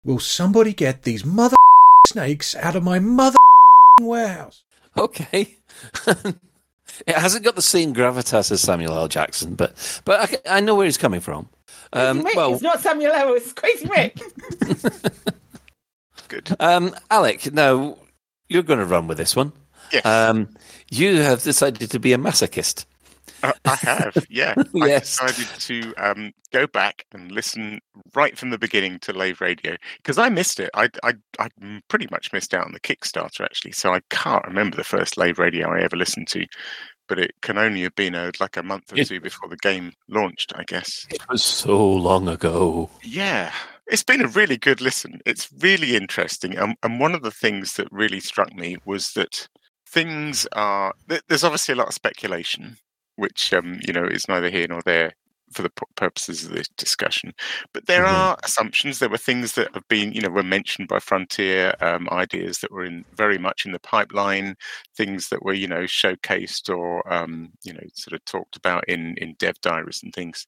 Will 0.04 0.18
somebody 0.18 0.74
get 0.74 1.04
these 1.04 1.24
mother 1.24 1.56
snakes 2.06 2.54
out 2.56 2.76
of 2.76 2.84
my 2.84 2.98
mother 2.98 3.38
warehouse? 4.02 4.64
Okay. 4.98 5.56
it 6.06 7.16
hasn't 7.16 7.44
got 7.44 7.56
the 7.56 7.62
same 7.62 7.94
gravitas 7.94 8.52
as 8.52 8.60
Samuel 8.60 8.98
L. 8.98 9.08
Jackson, 9.08 9.54
but 9.54 10.02
but 10.04 10.40
I, 10.46 10.56
I 10.58 10.60
know 10.60 10.74
where 10.74 10.84
he's 10.84 10.98
coming 10.98 11.20
from. 11.20 11.48
Um, 11.92 12.22
Rick, 12.22 12.36
well, 12.36 12.54
it's 12.54 12.62
not 12.62 12.80
Samuel 12.80 13.12
L. 13.12 13.34
It's 13.34 13.52
Crazy 13.52 13.86
Rick. 13.86 14.20
Good. 16.28 16.56
Um, 16.58 16.94
Alec, 17.10 17.52
now 17.52 17.96
you're 18.48 18.62
going 18.62 18.80
to 18.80 18.84
run 18.84 19.06
with 19.06 19.18
this 19.18 19.36
one. 19.36 19.52
Yes. 19.92 20.04
Um, 20.04 20.48
you 20.90 21.20
have 21.20 21.42
decided 21.42 21.90
to 21.90 21.98
be 22.00 22.12
a 22.12 22.18
masochist. 22.18 22.84
Uh, 23.42 23.52
I 23.64 23.76
have, 23.76 24.26
yeah. 24.30 24.54
I 24.80 24.98
decided 24.98 25.46
to 25.60 25.94
um, 25.96 26.32
go 26.52 26.66
back 26.66 27.04
and 27.12 27.30
listen 27.30 27.80
right 28.14 28.36
from 28.36 28.50
the 28.50 28.58
beginning 28.58 28.98
to 29.00 29.12
Lave 29.12 29.40
Radio 29.40 29.76
because 29.98 30.18
I 30.18 30.28
missed 30.28 30.58
it. 30.58 30.70
I, 30.74 30.88
I 31.02 31.14
I 31.38 31.48
pretty 31.88 32.08
much 32.10 32.32
missed 32.32 32.54
out 32.54 32.64
on 32.64 32.72
the 32.72 32.80
Kickstarter 32.80 33.42
actually, 33.42 33.72
so 33.72 33.92
I 33.92 34.00
can't 34.10 34.44
remember 34.46 34.76
the 34.76 34.84
first 34.84 35.16
Lave 35.16 35.38
Radio 35.38 35.70
I 35.70 35.82
ever 35.82 35.96
listened 35.96 36.28
to. 36.28 36.46
But 37.08 37.18
it 37.18 37.34
can 37.42 37.56
only 37.58 37.82
have 37.82 37.94
been 37.94 38.14
uh, 38.14 38.32
like 38.40 38.56
a 38.56 38.62
month 38.62 38.92
or 38.92 38.98
It- 38.98 39.08
two 39.08 39.20
before 39.20 39.48
the 39.48 39.56
game 39.56 39.92
launched, 40.08 40.52
I 40.56 40.64
guess. 40.64 41.06
It 41.10 41.22
was 41.28 41.42
so 41.44 41.80
long 41.92 42.28
ago. 42.28 42.90
Yeah, 43.02 43.52
it's 43.86 44.02
been 44.04 44.22
a 44.24 44.28
really 44.28 44.56
good 44.56 44.80
listen. 44.80 45.20
It's 45.24 45.48
really 45.60 45.94
interesting. 45.96 46.58
Um, 46.58 46.74
and 46.82 46.98
one 47.00 47.14
of 47.14 47.22
the 47.22 47.30
things 47.30 47.74
that 47.74 47.88
really 47.92 48.20
struck 48.20 48.52
me 48.54 48.76
was 48.84 49.12
that 49.12 49.48
things 49.88 50.46
are, 50.52 50.94
there's 51.28 51.44
obviously 51.44 51.72
a 51.74 51.76
lot 51.76 51.88
of 51.88 51.94
speculation, 51.94 52.78
which, 53.14 53.52
um, 53.52 53.78
you 53.86 53.92
know, 53.92 54.04
is 54.04 54.28
neither 54.28 54.50
here 54.50 54.66
nor 54.68 54.82
there 54.82 55.14
for 55.52 55.62
the 55.62 55.70
purposes 55.96 56.44
of 56.44 56.52
this 56.52 56.68
discussion. 56.76 57.32
But 57.72 57.86
there 57.86 58.04
are 58.04 58.36
assumptions. 58.44 58.98
There 58.98 59.08
were 59.08 59.18
things 59.18 59.54
that 59.54 59.72
have 59.74 59.86
been, 59.88 60.12
you 60.12 60.20
know, 60.20 60.28
were 60.28 60.42
mentioned 60.42 60.88
by 60.88 60.98
Frontier, 60.98 61.74
um, 61.80 62.08
ideas 62.10 62.58
that 62.58 62.72
were 62.72 62.84
in 62.84 63.04
very 63.14 63.38
much 63.38 63.64
in 63.64 63.72
the 63.72 63.78
pipeline, 63.80 64.56
things 64.96 65.28
that 65.28 65.44
were, 65.44 65.54
you 65.54 65.68
know, 65.68 65.82
showcased 65.82 66.68
or, 66.74 67.10
um, 67.12 67.50
you 67.62 67.72
know, 67.72 67.80
sort 67.94 68.14
of 68.14 68.24
talked 68.24 68.56
about 68.56 68.88
in 68.88 69.16
in 69.18 69.34
dev 69.38 69.60
diaries 69.60 70.02
and 70.02 70.12
things 70.12 70.46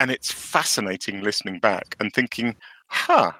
and 0.00 0.10
it's 0.10 0.30
fascinating 0.32 1.22
listening 1.22 1.58
back 1.58 1.96
and 2.00 2.12
thinking, 2.12 2.56
huh, 2.88 3.32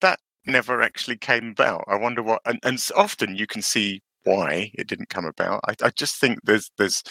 that 0.00 0.20
never 0.46 0.82
actually 0.82 1.16
came 1.16 1.50
about. 1.50 1.84
I 1.88 1.96
wonder 1.96 2.22
what, 2.22 2.42
and, 2.44 2.58
and 2.62 2.84
often 2.96 3.36
you 3.36 3.46
can 3.46 3.62
see 3.62 4.02
why 4.24 4.70
it 4.74 4.86
didn't 4.88 5.08
come 5.08 5.24
about. 5.24 5.60
I, 5.68 5.74
I 5.82 5.90
just 5.90 6.16
think 6.16 6.40
there's 6.44 6.70
there's 6.78 7.02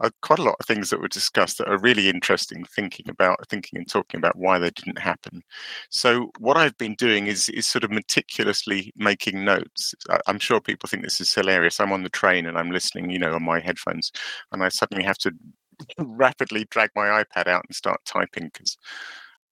uh, 0.00 0.10
quite 0.22 0.38
a 0.38 0.42
lot 0.42 0.56
of 0.60 0.66
things 0.66 0.90
that 0.90 1.00
were 1.00 1.08
discussed 1.08 1.58
that 1.58 1.68
are 1.68 1.78
really 1.78 2.08
interesting. 2.08 2.64
Thinking 2.64 3.08
about 3.08 3.48
thinking 3.48 3.78
and 3.78 3.88
talking 3.88 4.18
about 4.18 4.36
why 4.36 4.58
they 4.58 4.70
didn't 4.70 4.98
happen. 4.98 5.42
So 5.90 6.30
what 6.38 6.56
I've 6.56 6.76
been 6.78 6.94
doing 6.94 7.26
is 7.26 7.48
is 7.50 7.66
sort 7.66 7.84
of 7.84 7.90
meticulously 7.90 8.92
making 8.96 9.44
notes. 9.44 9.94
I, 10.10 10.18
I'm 10.26 10.38
sure 10.38 10.60
people 10.60 10.88
think 10.88 11.02
this 11.02 11.20
is 11.20 11.34
hilarious. 11.34 11.80
I'm 11.80 11.92
on 11.92 12.02
the 12.02 12.08
train 12.08 12.46
and 12.46 12.58
I'm 12.58 12.70
listening, 12.70 13.10
you 13.10 13.18
know, 13.18 13.34
on 13.34 13.44
my 13.44 13.60
headphones, 13.60 14.12
and 14.52 14.62
I 14.62 14.68
suddenly 14.68 15.04
have 15.04 15.18
to 15.18 15.32
rapidly 15.98 16.66
drag 16.70 16.90
my 16.94 17.22
iPad 17.22 17.46
out 17.48 17.64
and 17.66 17.74
start 17.74 18.00
typing 18.04 18.50
because 18.52 18.76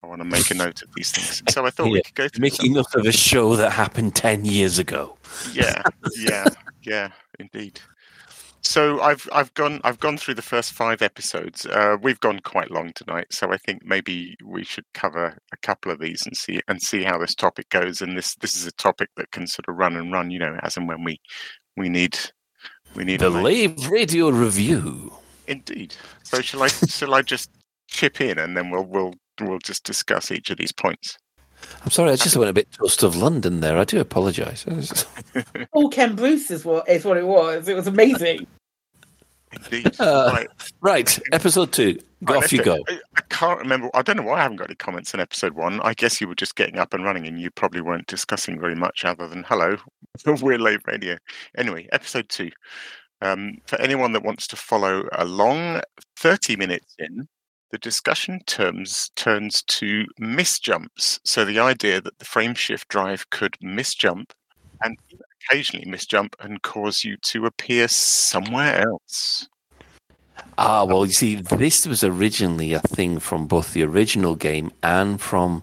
I 0.03 0.07
want 0.07 0.21
to 0.21 0.25
make 0.25 0.51
a 0.51 0.55
note 0.55 0.83
of 0.83 0.89
these 0.95 1.13
things. 1.13 1.43
So 1.47 1.67
I 1.67 1.71
thought 1.71 1.91
we 1.91 2.01
Yeah, 2.01 2.03
could 2.03 2.15
go 2.15 2.29
through 2.29 2.41
Making 2.43 2.73
note 2.75 2.95
of 2.95 3.07
a 3.07 3.13
show 3.13 3.57
that 3.57 3.73
happened 3.73 4.15
10 4.17 4.45
years 4.45 4.79
ago. 4.79 5.17
Yeah, 5.45 5.85
yeah, 6.15 6.55
yeah, 6.83 7.11
indeed. 7.39 7.81
So 8.63 9.01
I've 9.01 9.29
I've 9.33 9.53
gone 9.55 9.81
I've 9.85 10.01
gone 10.01 10.19
through 10.19 10.35
the 10.35 10.43
first 10.43 10.73
five 10.73 11.03
episodes. 11.03 11.67
Uh, 11.67 11.97
we've 12.03 12.21
gone 12.21 12.41
quite 12.41 12.71
long 12.71 12.93
tonight, 12.95 13.27
so 13.33 13.53
I 13.53 13.57
think 13.59 13.85
maybe 13.85 14.37
we 14.45 14.65
should 14.65 14.85
cover 14.95 15.39
a 15.53 15.57
couple 15.59 15.91
of 15.93 15.99
these 16.01 16.27
and 16.27 16.37
see 16.37 16.61
and 16.69 16.81
see 16.83 17.03
how 17.03 17.19
this 17.19 17.35
topic 17.35 17.71
goes. 17.71 18.03
And 18.03 18.17
this 18.19 18.35
this 18.37 18.57
is 18.57 18.67
a 18.67 18.73
topic 18.73 19.11
that 19.17 19.31
can 19.33 19.47
sort 19.47 19.69
of 19.69 19.77
run 19.77 19.97
and 19.97 20.13
run, 20.13 20.31
you 20.31 20.39
know, 20.41 20.59
as 20.63 20.77
and 20.77 20.89
when 20.89 21.05
we 21.05 21.21
we 21.77 21.89
need 21.89 22.19
we 22.95 23.05
need 23.05 23.21
The 23.21 23.31
Lave 23.31 23.89
Radio 23.89 24.31
Review. 24.31 25.15
Indeed. 25.47 25.97
So 26.23 26.41
shall 26.43 26.63
I 26.63 26.73
shall 26.87 27.15
I 27.15 27.23
just 27.23 27.51
chip 27.89 28.21
in 28.21 28.39
and 28.39 28.57
then 28.57 28.71
we'll 28.71 28.85
we'll 28.87 29.15
we'll 29.49 29.59
just 29.59 29.85
discuss 29.85 30.31
each 30.31 30.51
of 30.51 30.59
these 30.59 30.73
points. 30.73 31.17
I'm 31.85 31.91
sorry, 31.91 32.11
I 32.13 32.17
just 32.17 32.37
went 32.37 32.49
a 32.51 32.55
bit 32.55 32.71
toast 32.73 33.03
of 33.03 33.17
London 33.17 33.61
there. 33.61 33.79
I 33.79 33.85
do 33.85 34.01
apologise. 34.01 34.65
All 35.73 35.89
Ken 35.91 36.15
Bruce 36.17 36.51
is 36.51 36.65
what 36.65 36.89
is 36.89 37.05
what 37.05 37.17
it 37.19 37.27
was. 37.27 37.69
It 37.69 37.77
was 37.77 37.87
amazing. 37.87 38.47
Indeed. 39.53 40.01
Uh, 40.01 40.31
right. 40.33 40.49
right, 40.81 41.19
episode 41.33 41.73
two. 41.73 41.99
Go 42.25 42.35
Right, 42.35 42.45
off 42.45 42.53
you 42.53 42.59
do- 42.59 42.65
go. 42.65 42.79
I, 42.89 42.99
I 43.17 43.21
can't 43.31 43.59
remember. 43.59 43.91
I 43.95 44.03
don't 44.03 44.17
know 44.17 44.23
why 44.23 44.39
I 44.39 44.43
haven't 44.43 44.59
got 44.59 44.69
any 44.69 44.77
comments 44.77 45.13
in 45.13 45.19
episode 45.21 45.55
one. 45.55 45.81
I 45.81 45.93
guess 45.95 46.21
you 46.21 46.29
were 46.29 46.37
just 46.37 46.55
getting 46.55 46.79
up 46.79 46.95
and 46.95 47.03
running, 47.05 47.27
and 47.27 47.41
you 47.41 47.51
probably 47.51 47.81
weren't 47.81 48.07
discussing 48.07 48.61
very 48.61 48.77
much 48.77 49.05
other 49.05 49.27
than 49.27 49.43
hello, 49.43 49.77
we're 50.41 50.59
Lave 50.59 50.81
Radio. 50.87 51.17
Anyway, 51.59 51.89
episode 51.93 52.29
two. 52.29 52.51
Um, 53.23 53.59
for 53.67 53.79
anyone 53.81 54.13
that 54.13 54.23
wants 54.23 54.47
to 54.49 54.57
follow 54.57 55.09
along, 55.13 55.81
thirty 56.17 56.55
minutes 56.57 56.95
in, 56.99 57.29
the 57.71 57.79
discussion 57.79 58.41
terms 58.47 59.11
turns 59.17 59.63
to 59.63 60.07
misjumps. 60.21 61.21
So 61.25 61.45
the 61.45 61.59
idea 61.61 62.01
that 62.01 62.19
the 62.19 62.25
frame 62.25 62.55
shift 62.55 62.89
drive 62.89 63.31
could 63.31 63.57
misjump 63.63 64.31
and 64.83 64.97
occasionally 65.49 65.87
misjump 65.87 66.35
and 66.41 66.63
cause 66.63 67.05
you 67.05 67.17
to 67.19 67.47
appear 67.47 67.89
somewhere 67.89 68.81
else. 68.81 69.49
Ah, 70.59 70.85
well, 70.85 71.07
you 71.07 71.13
see, 71.13 71.37
this 71.37 71.87
was 71.87 72.03
originally 72.03 72.73
a 72.73 72.81
thing 72.81 73.19
from 73.19 73.47
both 73.47 73.73
the 73.73 73.83
original 73.83 74.37
game 74.37 74.73
and 74.83 75.21
from 75.21 75.63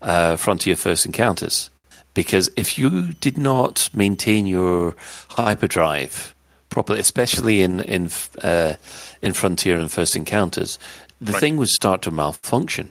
uh, 0.00 0.36
Frontier 0.36 0.76
First 0.76 1.06
Encounters. 1.06 1.70
Because 2.14 2.50
if 2.56 2.78
you 2.78 3.14
did 3.14 3.38
not 3.38 3.88
maintain 3.94 4.46
your 4.46 4.94
hyperdrive 5.30 6.34
properly, 6.68 7.00
especially 7.00 7.62
in 7.62 7.80
in 7.80 8.10
uh, 8.42 8.74
in 9.22 9.32
Frontier 9.32 9.78
and 9.78 9.90
First 9.90 10.14
Encounters, 10.14 10.78
the 11.22 11.32
Right. 11.32 11.40
thing 11.40 11.56
would 11.56 11.68
start 11.68 12.02
to 12.02 12.10
malfunction, 12.10 12.90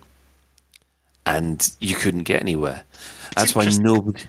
and 1.25 1.69
you 1.79 1.95
couldn't 1.95 2.23
get 2.23 2.41
anywhere. 2.41 2.83
That's 3.35 3.53
why 3.53 3.65
nobody. 3.65 4.23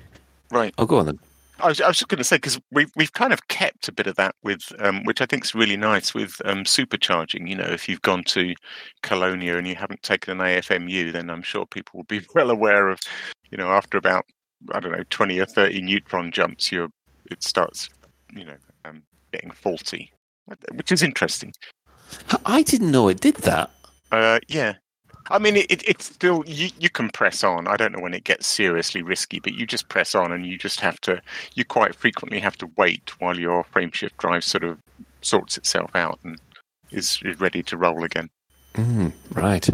Right. 0.50 0.74
I'll 0.76 0.84
oh, 0.84 0.86
go 0.86 0.98
on 0.98 1.06
then. 1.06 1.18
I 1.60 1.68
was, 1.68 1.80
I 1.80 1.86
was 1.86 1.98
just 1.98 2.08
going 2.08 2.18
to 2.18 2.24
say 2.24 2.36
because 2.36 2.60
we've 2.72 2.90
we've 2.96 3.12
kind 3.12 3.32
of 3.32 3.46
kept 3.46 3.86
a 3.86 3.92
bit 3.92 4.08
of 4.08 4.16
that 4.16 4.34
with, 4.42 4.72
um, 4.80 5.04
which 5.04 5.20
I 5.20 5.26
think 5.26 5.44
is 5.44 5.54
really 5.54 5.76
nice 5.76 6.12
with 6.12 6.42
um, 6.44 6.64
supercharging. 6.64 7.48
You 7.48 7.54
know, 7.54 7.64
if 7.64 7.88
you've 7.88 8.02
gone 8.02 8.24
to 8.24 8.54
Colonia 9.02 9.56
and 9.56 9.68
you 9.68 9.76
haven't 9.76 10.02
taken 10.02 10.40
an 10.40 10.46
AFMU, 10.46 11.12
then 11.12 11.30
I'm 11.30 11.42
sure 11.42 11.64
people 11.64 11.98
will 11.98 12.04
be 12.04 12.26
well 12.34 12.50
aware 12.50 12.88
of, 12.88 12.98
you 13.50 13.58
know, 13.58 13.68
after 13.68 13.96
about 13.96 14.24
I 14.72 14.80
don't 14.80 14.92
know 14.92 15.04
twenty 15.10 15.38
or 15.38 15.46
thirty 15.46 15.80
neutron 15.80 16.32
jumps, 16.32 16.72
you're 16.72 16.88
it 17.30 17.44
starts, 17.44 17.88
you 18.34 18.44
know, 18.44 18.56
um, 18.84 19.04
getting 19.32 19.52
faulty, 19.52 20.12
which 20.72 20.90
is 20.90 21.04
interesting. 21.04 21.54
I 22.44 22.62
didn't 22.62 22.90
know 22.90 23.08
it 23.08 23.20
did 23.20 23.36
that. 23.36 23.70
Uh, 24.12 24.38
yeah. 24.46 24.74
I 25.30 25.38
mean, 25.38 25.56
it, 25.56 25.66
it, 25.70 25.82
it's 25.88 26.04
still 26.04 26.44
you, 26.46 26.70
you 26.78 26.90
can 26.90 27.08
press 27.10 27.42
on. 27.42 27.66
I 27.66 27.76
don't 27.76 27.92
know 27.92 28.02
when 28.02 28.14
it 28.14 28.24
gets 28.24 28.46
seriously 28.46 29.02
risky, 29.02 29.40
but 29.40 29.54
you 29.54 29.66
just 29.66 29.88
press 29.88 30.14
on, 30.14 30.32
and 30.32 30.44
you 30.46 30.58
just 30.58 30.80
have 30.80 31.00
to. 31.02 31.20
You 31.54 31.64
quite 31.64 31.94
frequently 31.94 32.40
have 32.40 32.56
to 32.58 32.70
wait 32.76 33.10
while 33.20 33.38
your 33.38 33.64
frame 33.64 33.92
shift 33.92 34.16
drive 34.18 34.44
sort 34.44 34.64
of 34.64 34.78
sorts 35.22 35.56
itself 35.56 35.94
out 35.94 36.18
and 36.24 36.38
is, 36.90 37.20
is 37.24 37.40
ready 37.40 37.62
to 37.62 37.76
roll 37.76 38.04
again. 38.04 38.30
Mm, 38.74 39.12
right, 39.30 39.68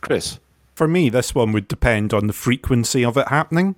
Chris. 0.00 0.38
For 0.74 0.88
me, 0.88 1.10
this 1.10 1.34
one 1.34 1.52
would 1.52 1.68
depend 1.68 2.14
on 2.14 2.26
the 2.26 2.32
frequency 2.32 3.04
of 3.04 3.16
it 3.16 3.28
happening. 3.28 3.76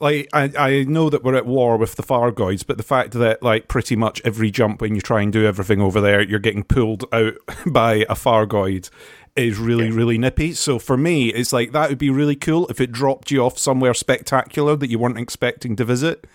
Like, 0.00 0.28
I, 0.32 0.50
I 0.58 0.84
know 0.84 1.10
that 1.10 1.22
we're 1.22 1.34
at 1.34 1.44
war 1.44 1.76
with 1.76 1.96
the 1.96 2.02
Thargoids, 2.02 2.66
but 2.66 2.78
the 2.78 2.82
fact 2.82 3.12
that, 3.12 3.42
like, 3.42 3.68
pretty 3.68 3.96
much 3.96 4.22
every 4.24 4.50
jump 4.50 4.80
when 4.80 4.94
you 4.94 5.02
try 5.02 5.20
and 5.20 5.30
do 5.30 5.44
everything 5.44 5.82
over 5.82 6.00
there, 6.00 6.22
you're 6.22 6.38
getting 6.38 6.64
pulled 6.64 7.04
out 7.12 7.34
by 7.66 7.96
a 8.08 8.14
Thargoid 8.14 8.88
is 9.36 9.58
really, 9.58 9.90
really 9.90 10.18
nippy. 10.18 10.52
So 10.52 10.78
for 10.78 10.96
me, 10.96 11.28
it's 11.28 11.52
like 11.52 11.72
that 11.72 11.88
would 11.88 11.98
be 11.98 12.10
really 12.10 12.36
cool 12.36 12.66
if 12.68 12.80
it 12.80 12.92
dropped 12.92 13.30
you 13.30 13.44
off 13.44 13.58
somewhere 13.58 13.94
spectacular 13.94 14.76
that 14.76 14.90
you 14.90 14.98
weren't 14.98 15.18
expecting 15.18 15.76
to 15.76 15.84
visit. 15.84 16.26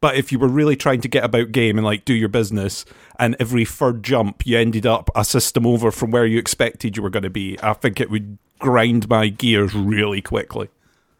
But 0.00 0.16
if 0.16 0.30
you 0.30 0.38
were 0.38 0.48
really 0.48 0.76
trying 0.76 1.00
to 1.00 1.08
get 1.08 1.24
about 1.24 1.50
game 1.52 1.76
and 1.76 1.84
like 1.84 2.04
do 2.04 2.14
your 2.14 2.28
business, 2.28 2.84
and 3.18 3.34
every 3.40 3.64
third 3.64 4.02
jump 4.04 4.46
you 4.46 4.56
ended 4.56 4.86
up 4.86 5.10
a 5.16 5.24
system 5.24 5.66
over 5.66 5.90
from 5.90 6.10
where 6.12 6.24
you 6.26 6.38
expected 6.38 6.96
you 6.96 7.02
were 7.02 7.10
going 7.10 7.24
to 7.24 7.30
be, 7.30 7.58
I 7.62 7.72
think 7.72 8.00
it 8.00 8.10
would 8.10 8.38
grind 8.60 9.08
my 9.08 9.28
gears 9.28 9.74
really 9.74 10.22
quickly. 10.22 10.68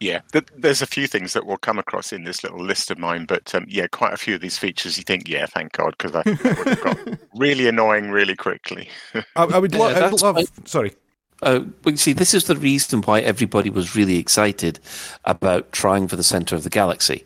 Yeah, 0.01 0.21
there's 0.55 0.81
a 0.81 0.87
few 0.87 1.07
things 1.07 1.33
that 1.33 1.45
we'll 1.45 1.57
come 1.57 1.77
across 1.77 2.13
in 2.13 2.23
this 2.23 2.41
little 2.41 2.63
list 2.63 2.89
of 2.89 2.97
mine, 2.97 3.25
but 3.25 3.53
um, 3.53 3.65
yeah, 3.67 3.85
quite 3.87 4.13
a 4.13 4.17
few 4.17 4.33
of 4.35 4.39
these 4.39 4.57
features 4.57 4.97
you 4.97 5.03
think, 5.03 5.27
yeah, 5.27 5.45
thank 5.45 5.73
God, 5.73 5.93
because 5.97 6.15
I 6.15 6.21
would 6.25 6.39
have 6.39 6.81
got 6.81 7.19
really 7.35 7.67
annoying 7.67 8.09
really 8.09 8.35
quickly. 8.37 8.87
I, 9.13 9.43
I 9.43 9.57
would, 9.57 9.75
lo- 9.75 9.89
Yeah, 9.89 10.05
I'd 10.05 10.21
love. 10.21 10.35
fine. 10.37 10.65
Sorry. 10.65 10.93
Uh, 11.41 11.59
but 11.59 11.91
you 11.91 11.97
see, 11.97 12.13
this 12.13 12.33
is 12.33 12.45
the 12.45 12.55
reason 12.55 13.01
why 13.01 13.21
everybody 13.21 13.69
was 13.69 13.95
really 13.95 14.17
excited 14.17 14.79
about 15.23 15.71
trying 15.71 16.07
for 16.07 16.15
the 16.15 16.23
center 16.23 16.55
of 16.55 16.63
the 16.63 16.69
galaxy, 16.69 17.25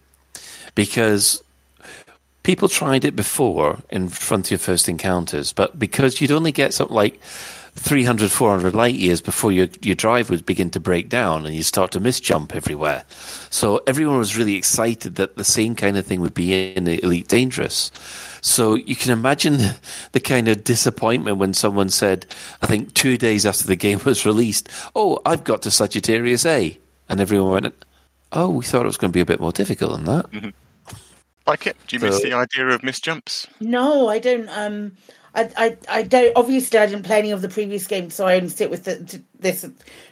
because 0.75 1.43
people 2.43 2.69
tried 2.69 3.05
it 3.05 3.15
before 3.15 3.79
in 3.89 4.09
Frontier 4.09 4.57
First 4.57 4.87
Encounters, 4.87 5.53
but 5.53 5.79
because 5.79 6.21
you'd 6.21 6.31
only 6.31 6.51
get 6.51 6.73
something 6.73 6.95
like 6.95 7.19
300, 7.75 8.31
400 8.31 8.75
light 8.75 8.95
years 8.95 9.19
before 9.19 9.51
your, 9.51 9.67
your 9.81 9.95
drive 9.95 10.29
would 10.29 10.45
begin 10.45 10.69
to 10.71 10.79
break 10.79 11.09
down 11.09 11.45
and 11.45 11.55
you 11.55 11.63
start 11.63 11.91
to 11.91 11.99
misjump 11.99 12.55
everywhere. 12.55 13.03
So 13.49 13.81
everyone 13.87 14.19
was 14.19 14.37
really 14.37 14.55
excited 14.55 15.15
that 15.15 15.35
the 15.35 15.43
same 15.43 15.75
kind 15.75 15.97
of 15.97 16.05
thing 16.05 16.21
would 16.21 16.35
be 16.35 16.73
in 16.73 16.83
the 16.83 17.03
Elite 17.03 17.27
Dangerous. 17.27 17.91
So 18.41 18.75
you 18.75 18.95
can 18.95 19.11
imagine 19.11 19.57
the, 19.57 19.77
the 20.11 20.19
kind 20.19 20.47
of 20.47 20.63
disappointment 20.63 21.37
when 21.37 21.53
someone 21.53 21.89
said, 21.89 22.25
I 22.61 22.67
think 22.67 22.93
two 22.93 23.17
days 23.17 23.45
after 23.45 23.65
the 23.65 23.75
game 23.75 23.99
was 24.05 24.25
released, 24.25 24.69
Oh, 24.95 25.19
I've 25.25 25.43
got 25.43 25.61
to 25.63 25.71
Sagittarius 25.71 26.45
A. 26.45 26.77
And 27.09 27.19
everyone 27.19 27.51
went, 27.51 27.85
Oh, 28.31 28.49
we 28.49 28.65
thought 28.65 28.83
it 28.83 28.87
was 28.87 28.97
going 28.97 29.11
to 29.11 29.17
be 29.17 29.21
a 29.21 29.25
bit 29.25 29.39
more 29.39 29.51
difficult 29.51 29.93
than 29.93 30.05
that. 30.05 30.53
like 31.47 31.67
it? 31.67 31.77
Do 31.87 31.95
you 31.95 31.99
miss 32.01 32.21
the 32.21 32.33
idea 32.33 32.67
of 32.67 32.81
misjumps? 32.81 33.47
No, 33.59 34.07
I 34.09 34.19
don't. 34.19 34.49
Um, 34.49 34.93
I, 35.35 35.49
I, 35.57 35.77
I 35.89 36.03
don't. 36.03 36.31
Obviously, 36.35 36.79
I 36.79 36.85
didn't 36.85 37.03
play 37.03 37.19
any 37.19 37.31
of 37.31 37.41
the 37.41 37.49
previous 37.49 37.87
games, 37.87 38.13
so 38.13 38.27
I 38.27 38.35
only 38.35 38.49
sit 38.49 38.69
with 38.69 38.83
the, 38.83 39.21
this 39.39 39.65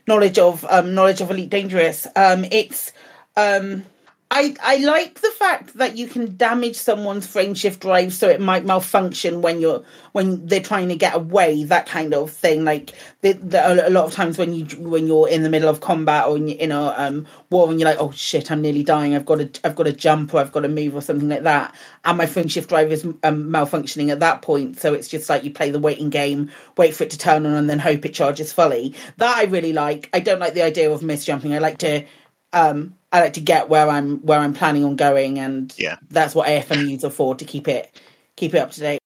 knowledge 0.08 0.40
of 0.40 0.66
um, 0.70 0.96
knowledge 0.96 1.22
of 1.22 1.30
Elite 1.30 1.50
Dangerous. 1.50 2.08
Um, 2.16 2.46
it's 2.46 2.92
um, 3.38 3.86
I 4.34 4.56
I 4.64 4.78
like 4.78 5.20
the 5.20 5.30
fact 5.32 5.78
that 5.78 5.98
you 5.98 6.08
can 6.08 6.38
damage 6.38 6.78
someone's 6.78 7.28
frame 7.28 7.54
shift 7.54 7.82
drive, 7.82 8.14
so 8.14 8.30
it 8.30 8.40
might 8.40 8.64
malfunction 8.64 9.42
when 9.42 9.60
you're 9.60 9.84
when 10.14 10.46
they're 10.48 10.62
trying 10.62 10.88
to 10.88 10.96
get 10.96 11.14
away. 11.14 11.66
That 11.66 11.86
kind 11.86 12.14
of 12.14 12.32
thing. 12.32 12.64
Like 12.64 12.94
the, 13.20 13.34
the, 13.34 13.90
a 13.90 13.92
lot 13.92 14.06
of 14.06 14.14
times 14.14 14.38
when 14.38 14.54
you 14.54 14.64
when 14.78 15.06
you're 15.06 15.28
in 15.28 15.44
the 15.44 15.50
middle 15.50 15.68
of 15.68 15.82
combat 15.82 16.28
or 16.28 16.38
in, 16.38 16.48
in 16.48 16.72
a 16.72 16.94
um, 16.96 17.28
war 17.50 17.70
and 17.70 17.78
you're 17.78 17.90
like, 17.90 18.00
oh 18.00 18.12
shit, 18.12 18.50
I'm 18.52 18.62
nearly 18.62 18.84
dying. 18.84 19.16
I've 19.16 19.26
got 19.26 19.40
to 19.40 19.52
I've 19.66 19.76
got 19.76 19.84
to 19.84 19.92
jump 19.94 20.34
or 20.34 20.40
I've 20.40 20.54
got 20.54 20.62
to 20.62 20.70
move 20.70 20.96
or 20.96 21.02
something 21.02 21.28
like 21.28 21.44
that. 21.44 21.76
And 22.06 22.18
my 22.18 22.26
frame 22.26 22.48
shift 22.48 22.70
drive 22.70 22.90
is 22.94 23.04
um, 23.04 23.50
malfunctioning 23.50 24.12
at 24.12 24.22
that 24.22 24.42
point. 24.44 24.80
So 24.80 24.94
it's 24.94 25.10
just 25.10 25.28
like 25.28 25.44
you 25.44 25.52
play 25.52 25.72
the 25.72 25.80
waiting 25.80 26.10
game, 26.10 26.50
wait 26.78 26.96
for 26.96 27.04
it 27.04 27.10
to 27.10 27.18
turn 27.18 27.46
on, 27.46 27.54
and 27.54 27.70
then 27.70 27.80
hope 27.80 28.06
it 28.06 28.14
charges 28.14 28.54
fully. 28.54 28.96
That 29.18 29.36
I 29.36 29.44
really 29.44 29.74
like. 29.74 30.10
I 30.14 30.22
don't 30.22 30.40
like 30.40 30.54
the 30.54 30.64
idea 30.64 30.90
of 30.90 31.02
misjumping. 31.02 31.54
I 31.54 31.58
like 31.58 31.80
to 31.80 32.06
um 32.54 32.96
I 33.12 33.20
like 33.22 33.34
to 33.34 33.42
get 33.42 33.70
where 33.70 33.90
I'm 33.90 34.20
where 34.20 34.40
I'm 34.40 34.54
planning 34.54 34.86
on 34.86 34.96
going, 34.96 35.40
and 35.40 35.74
Yeah. 35.78 35.98
that's 36.10 36.34
what 36.36 36.48
AFMUs 36.48 37.04
are 37.04 37.10
for 37.10 37.36
to 37.36 37.46
keep 37.46 37.68
it 37.68 38.00
keep 38.36 38.54
it 38.54 38.60
up 38.60 38.72
to 38.72 38.80
date. 38.80 39.00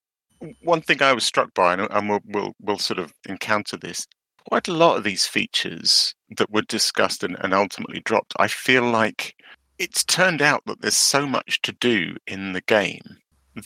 One 0.61 0.81
thing 0.81 1.01
I 1.01 1.13
was 1.13 1.25
struck 1.25 1.53
by, 1.53 1.73
and 1.73 1.87
and 1.89 2.09
we'll, 2.09 2.21
we'll, 2.25 2.53
we'll 2.61 2.77
sort 2.77 2.99
of 2.99 3.13
encounter 3.27 3.77
this, 3.77 4.05
quite 4.47 4.67
a 4.67 4.73
lot 4.73 4.97
of 4.97 5.03
these 5.03 5.25
features 5.25 6.13
that 6.37 6.51
were 6.51 6.61
discussed 6.63 7.23
and, 7.23 7.35
and 7.41 7.53
ultimately 7.53 8.01
dropped, 8.01 8.33
I 8.37 8.47
feel 8.47 8.83
like 8.83 9.35
it's 9.79 10.03
turned 10.03 10.41
out 10.41 10.61
that 10.65 10.81
there's 10.81 10.95
so 10.95 11.25
much 11.25 11.61
to 11.63 11.71
do 11.73 12.15
in 12.27 12.53
the 12.53 12.61
game 12.61 13.01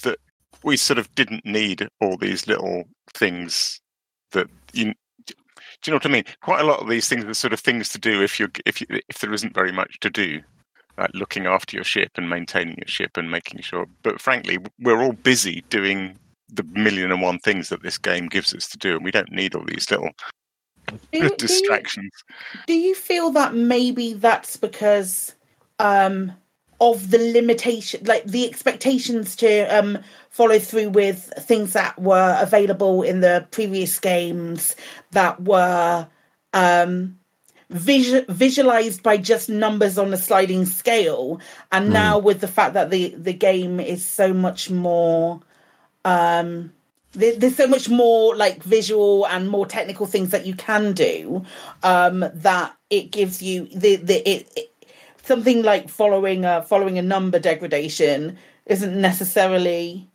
that 0.04 0.18
we 0.64 0.78
sort 0.78 1.00
of 1.00 1.14
didn't 1.16 1.46
need 1.46 1.88
all 2.02 2.18
these 2.18 2.48
little 2.48 2.84
things 3.14 3.80
that 4.32 4.48
you 4.74 4.94
do 5.82 5.90
you 5.90 5.94
know 5.94 5.98
what 5.98 6.06
I 6.06 6.10
mean? 6.10 6.26
Quite 6.42 6.62
a 6.62 6.66
lot 6.66 6.80
of 6.80 6.90
these 6.90 7.08
things 7.08 7.26
are 7.26 7.34
sort 7.34 7.54
of 7.54 7.60
things 7.60 7.90
to 7.90 8.00
do 8.00 8.22
if 8.22 8.40
you 8.40 8.50
if 8.66 8.82
you 8.82 8.88
if 9.08 9.20
there 9.20 9.34
isn't 9.34 9.54
very 9.54 9.72
much 9.72 10.00
to 10.02 10.10
do, 10.10 10.42
like 10.98 11.12
looking 11.14 11.46
after 11.46 11.76
your 11.78 11.84
ship 11.84 12.12
and 12.16 12.30
maintaining 12.30 12.76
your 12.78 12.88
ship 12.88 13.16
and 13.18 13.32
making 13.32 13.62
sure. 13.62 13.86
But 14.04 14.20
frankly, 14.22 14.58
we're 14.80 15.02
all 15.02 15.14
busy 15.14 15.64
doing 15.70 16.18
the 16.52 16.64
million 16.74 17.12
and 17.12 17.22
one 17.22 17.40
things 17.40 17.70
that 17.70 17.84
this 17.84 17.98
game 17.98 18.28
gives 18.28 18.54
us 18.54 18.68
to 18.70 18.78
do, 18.78 18.96
and 18.96 19.06
we 19.06 19.12
don't 19.12 19.32
need 19.32 19.56
all 19.56 19.64
these 19.66 19.90
little 19.92 20.10
Do 20.88 20.96
you- 20.96 21.00
do 21.22 21.28
you- 21.28 21.36
distractions. 21.38 22.12
Do 22.68 22.74
you 22.74 22.96
feel 22.96 23.30
that 23.32 23.54
maybe 23.54 24.14
that's 24.14 24.58
because 24.58 25.34
um 25.80 26.32
of 26.82 27.12
the 27.12 27.18
limitation, 27.34 28.02
like 28.06 28.24
the 28.24 28.48
expectations 28.48 29.36
to 29.36 29.64
um, 29.66 29.98
follow 30.30 30.60
through 30.60 30.90
with 30.90 31.32
things 31.40 31.74
that 31.74 32.00
were 32.00 32.38
available 32.40 33.04
in 33.04 33.22
the 33.22 33.48
previous 33.52 34.00
games 34.00 34.76
that 35.12 35.42
were 35.42 36.08
um, 36.54 37.20
visu- 37.70 38.26
visualized 38.30 39.04
by 39.04 39.18
just 39.18 39.50
numbers 39.50 39.98
on 39.98 40.14
a 40.14 40.18
sliding 40.18 40.66
scale, 40.66 41.40
and 41.72 41.88
Hmm. 41.88 41.94
now 41.94 42.18
with 42.20 42.42
the 42.42 42.48
fact 42.48 42.74
that 42.74 42.90
the 42.92 43.16
the 43.18 43.34
game 43.34 43.80
is 43.80 44.06
so 44.06 44.34
much 44.34 44.70
more. 44.70 45.42
Um, 46.06 46.74
there, 47.14 47.36
there's 47.36 47.56
so 47.56 47.68
much 47.68 47.90
more 47.90 48.36
like 48.36 48.64
visual 48.64 49.28
and 49.28 49.50
more 49.50 49.66
technical 49.66 50.06
things 50.06 50.32
that 50.32 50.46
you 50.46 50.56
can 50.56 50.94
do 50.94 51.44
um, 51.84 52.26
that 52.34 52.76
it 52.90 53.12
gives 53.12 53.42
you 53.42 53.68
the 53.74 53.98
the 53.98 54.30
it, 54.30 54.52
it 54.56 54.70
something 55.24 55.64
like 55.64 55.90
following 55.90 56.46
a 56.46 56.64
following 56.64 56.98
a 56.98 57.02
number 57.04 57.40
degradation 57.40 58.38
isn't 58.68 59.00
necessarily 59.00 60.09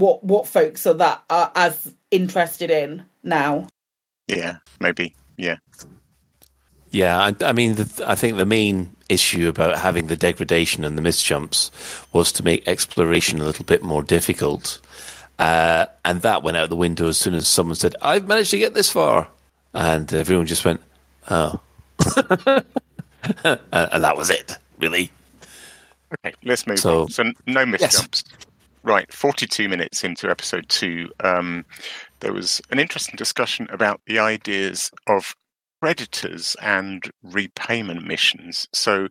what 0.00 0.24
what 0.24 0.48
folks 0.48 0.86
are 0.86 0.94
that 0.94 1.22
are 1.30 1.52
as 1.54 1.92
interested 2.10 2.70
in 2.70 3.04
now. 3.22 3.68
Yeah, 4.26 4.56
maybe. 4.80 5.14
Yeah. 5.36 5.56
Yeah, 6.92 7.20
I, 7.20 7.34
I 7.44 7.52
mean, 7.52 7.76
the, 7.76 8.04
I 8.04 8.16
think 8.16 8.36
the 8.36 8.44
main 8.46 8.96
issue 9.08 9.48
about 9.48 9.78
having 9.78 10.08
the 10.08 10.16
degradation 10.16 10.84
and 10.84 10.98
the 10.98 11.02
misjumps 11.02 11.70
was 12.12 12.32
to 12.32 12.42
make 12.44 12.66
exploration 12.66 13.40
a 13.40 13.44
little 13.44 13.64
bit 13.64 13.82
more 13.84 14.02
difficult. 14.02 14.80
Uh, 15.38 15.86
and 16.04 16.22
that 16.22 16.42
went 16.42 16.56
out 16.56 16.68
the 16.68 16.74
window 16.76 17.06
as 17.08 17.16
soon 17.16 17.34
as 17.34 17.46
someone 17.46 17.76
said, 17.76 17.94
I've 18.02 18.26
managed 18.26 18.50
to 18.50 18.58
get 18.58 18.74
this 18.74 18.90
far. 18.90 19.28
And 19.72 20.12
everyone 20.12 20.46
just 20.46 20.64
went, 20.64 20.80
oh. 21.30 21.60
and, 22.16 22.64
and 23.72 24.04
that 24.04 24.16
was 24.16 24.28
it, 24.30 24.58
really. 24.80 25.12
Okay, 26.26 26.34
let's 26.44 26.66
move 26.66 26.80
So- 26.80 27.02
on. 27.02 27.08
So 27.10 27.22
n- 27.22 27.34
no 27.46 27.64
Yes. 27.78 28.24
Right, 28.82 29.12
42 29.12 29.68
minutes 29.68 30.04
into 30.04 30.30
episode 30.30 30.68
two, 30.68 31.10
um, 31.22 31.66
there 32.20 32.32
was 32.32 32.62
an 32.70 32.78
interesting 32.78 33.16
discussion 33.16 33.68
about 33.70 34.00
the 34.06 34.18
ideas 34.18 34.90
of 35.06 35.34
creditors 35.80 36.56
and 36.62 37.10
repayment 37.22 38.06
missions. 38.06 38.66
So 38.72 39.08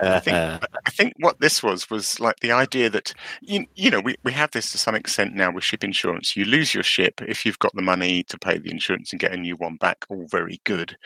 I 0.00 0.20
think 0.20 0.36
I 0.36 0.90
think 0.90 1.12
what 1.18 1.40
this 1.40 1.62
was 1.62 1.90
was 1.90 2.18
like 2.20 2.36
the 2.40 2.52
idea 2.52 2.88
that 2.90 3.12
you, 3.42 3.66
you 3.74 3.90
know 3.90 4.00
we, 4.00 4.16
we 4.24 4.32
have 4.32 4.50
this 4.50 4.70
to 4.72 4.78
some 4.78 4.94
extent 4.94 5.34
now 5.34 5.50
with 5.50 5.64
ship 5.64 5.84
insurance. 5.84 6.36
You 6.36 6.44
lose 6.44 6.74
your 6.74 6.82
ship 6.82 7.20
if 7.22 7.44
you've 7.44 7.58
got 7.58 7.74
the 7.74 7.82
money 7.82 8.22
to 8.24 8.38
pay 8.38 8.58
the 8.58 8.70
insurance 8.70 9.12
and 9.12 9.20
get 9.20 9.32
a 9.32 9.36
new 9.36 9.56
one 9.56 9.76
back. 9.76 10.04
All 10.08 10.26
very 10.30 10.60
good. 10.64 10.96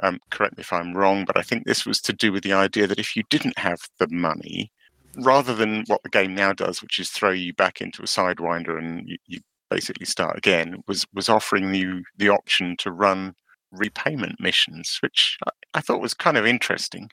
Um, 0.00 0.20
correct 0.30 0.56
me 0.56 0.60
if 0.60 0.72
I'm 0.72 0.96
wrong, 0.96 1.24
but 1.24 1.36
I 1.36 1.42
think 1.42 1.64
this 1.64 1.84
was 1.84 2.00
to 2.02 2.12
do 2.12 2.32
with 2.32 2.44
the 2.44 2.52
idea 2.52 2.86
that 2.86 3.00
if 3.00 3.16
you 3.16 3.24
didn't 3.30 3.58
have 3.58 3.80
the 3.98 4.08
money, 4.08 4.70
rather 5.18 5.54
than 5.54 5.84
what 5.86 6.02
the 6.02 6.08
game 6.08 6.34
now 6.34 6.52
does, 6.52 6.82
which 6.82 6.98
is 6.98 7.10
throw 7.10 7.30
you 7.30 7.52
back 7.54 7.80
into 7.80 8.02
a 8.02 8.06
sidewinder 8.06 8.78
and 8.78 9.08
you, 9.08 9.16
you 9.26 9.40
basically 9.70 10.06
start 10.06 10.36
again, 10.36 10.82
was 10.86 11.06
was 11.12 11.28
offering 11.28 11.74
you 11.74 12.02
the 12.16 12.28
option 12.28 12.76
to 12.78 12.90
run 12.90 13.34
repayment 13.72 14.40
missions, 14.40 14.98
which 15.02 15.36
I, 15.46 15.50
I 15.74 15.80
thought 15.80 16.00
was 16.00 16.14
kind 16.14 16.36
of 16.36 16.46
interesting. 16.46 17.10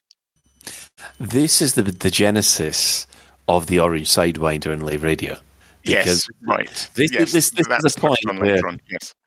This 1.20 1.62
is 1.62 1.74
the 1.76 1.84
the 1.84 2.12
genesis 2.12 3.08
of 3.48 3.68
the 3.68 3.80
Orange 3.80 4.10
Sidewinder 4.10 4.72
and 4.72 4.84
Lave 4.84 5.04
Radio. 5.04 5.38
yes, 5.84 6.28
right. 6.48 6.90
This, 6.96 7.12
yes, 7.12 7.32
this, 7.32 7.52
this 7.52 7.68
that's 7.68 7.86
is 7.86 7.96
a 7.96 8.00
point 8.00 8.20
on 8.28 8.40
where, 8.40 8.66
on. 8.68 8.80
Yes. 8.90 9.14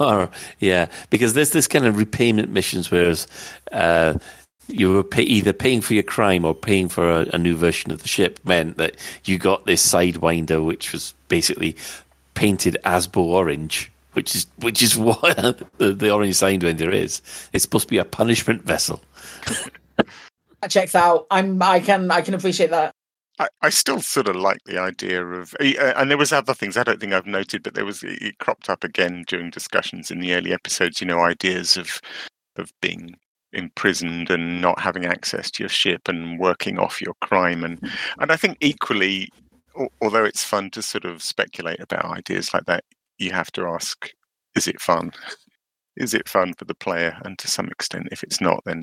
Or, 0.00 0.30
yeah, 0.60 0.86
because 1.10 1.34
there's 1.34 1.50
this 1.50 1.68
kind 1.68 1.84
of 1.84 1.98
repayment 1.98 2.48
missions 2.48 2.90
whereas 2.90 3.26
uh, 3.70 4.14
you 4.68 4.92
were 4.92 5.04
pay, 5.04 5.22
either 5.22 5.52
paying 5.52 5.80
for 5.80 5.94
your 5.94 6.02
crime 6.02 6.44
or 6.44 6.54
paying 6.54 6.88
for 6.88 7.10
a, 7.10 7.26
a 7.32 7.38
new 7.38 7.56
version 7.56 7.90
of 7.90 8.02
the 8.02 8.08
ship 8.08 8.38
meant 8.44 8.76
that 8.76 8.96
you 9.24 9.38
got 9.38 9.66
this 9.66 9.86
sidewinder, 9.86 10.64
which 10.64 10.92
was 10.92 11.14
basically 11.28 11.76
painted 12.34 12.76
Asbo 12.84 13.18
orange, 13.18 13.90
which 14.12 14.34
is 14.34 14.46
which 14.58 14.82
is 14.82 14.96
what 14.98 15.20
the, 15.78 15.92
the 15.92 16.10
orange 16.10 16.34
sidewinder 16.34 16.92
is. 16.92 17.22
It's 17.52 17.64
supposed 17.64 17.88
to 17.88 17.90
be 17.90 17.98
a 17.98 18.04
punishment 18.04 18.62
vessel. 18.62 19.02
That 20.64 20.70
checks 20.70 20.94
out. 20.94 21.26
I'm 21.30 21.62
I 21.62 21.78
can 21.78 22.10
I 22.10 22.22
can 22.22 22.32
appreciate 22.32 22.70
that. 22.70 22.94
I, 23.38 23.48
I 23.60 23.68
still 23.68 24.00
sort 24.00 24.28
of 24.28 24.36
like 24.36 24.60
the 24.64 24.78
idea 24.78 25.22
of, 25.22 25.54
uh, 25.60 25.92
and 25.96 26.10
there 26.10 26.16
was 26.16 26.32
other 26.32 26.54
things 26.54 26.78
I 26.78 26.84
don't 26.84 26.98
think 26.98 27.12
I've 27.12 27.26
noted, 27.26 27.62
but 27.62 27.74
there 27.74 27.84
was 27.84 28.02
it 28.02 28.22
it 28.22 28.38
cropped 28.38 28.70
up 28.70 28.82
again 28.82 29.24
during 29.26 29.50
discussions 29.50 30.10
in 30.10 30.20
the 30.20 30.32
early 30.32 30.54
episodes. 30.54 31.02
You 31.02 31.06
know, 31.06 31.20
ideas 31.20 31.76
of 31.76 32.00
of 32.56 32.72
being 32.80 33.14
imprisoned 33.54 34.30
and 34.30 34.60
not 34.60 34.80
having 34.80 35.04
access 35.04 35.50
to 35.52 35.62
your 35.62 35.70
ship 35.70 36.08
and 36.08 36.38
working 36.38 36.78
off 36.78 37.00
your 37.00 37.14
crime, 37.20 37.64
and 37.64 37.78
hmm. 37.78 37.88
and 38.18 38.32
I 38.32 38.36
think 38.36 38.58
equally, 38.60 39.28
although 40.00 40.24
it's 40.24 40.44
fun 40.44 40.70
to 40.70 40.82
sort 40.82 41.04
of 41.04 41.22
speculate 41.22 41.80
about 41.80 42.04
ideas 42.04 42.52
like 42.52 42.66
that, 42.66 42.84
you 43.18 43.32
have 43.32 43.50
to 43.52 43.66
ask: 43.66 44.10
Is 44.56 44.68
it 44.68 44.80
fun? 44.80 45.12
Is 45.96 46.14
it 46.14 46.28
fun 46.28 46.54
for 46.54 46.64
the 46.64 46.74
player? 46.74 47.16
And 47.24 47.38
to 47.38 47.48
some 47.48 47.68
extent, 47.68 48.08
if 48.10 48.22
it's 48.22 48.40
not, 48.40 48.62
then 48.64 48.82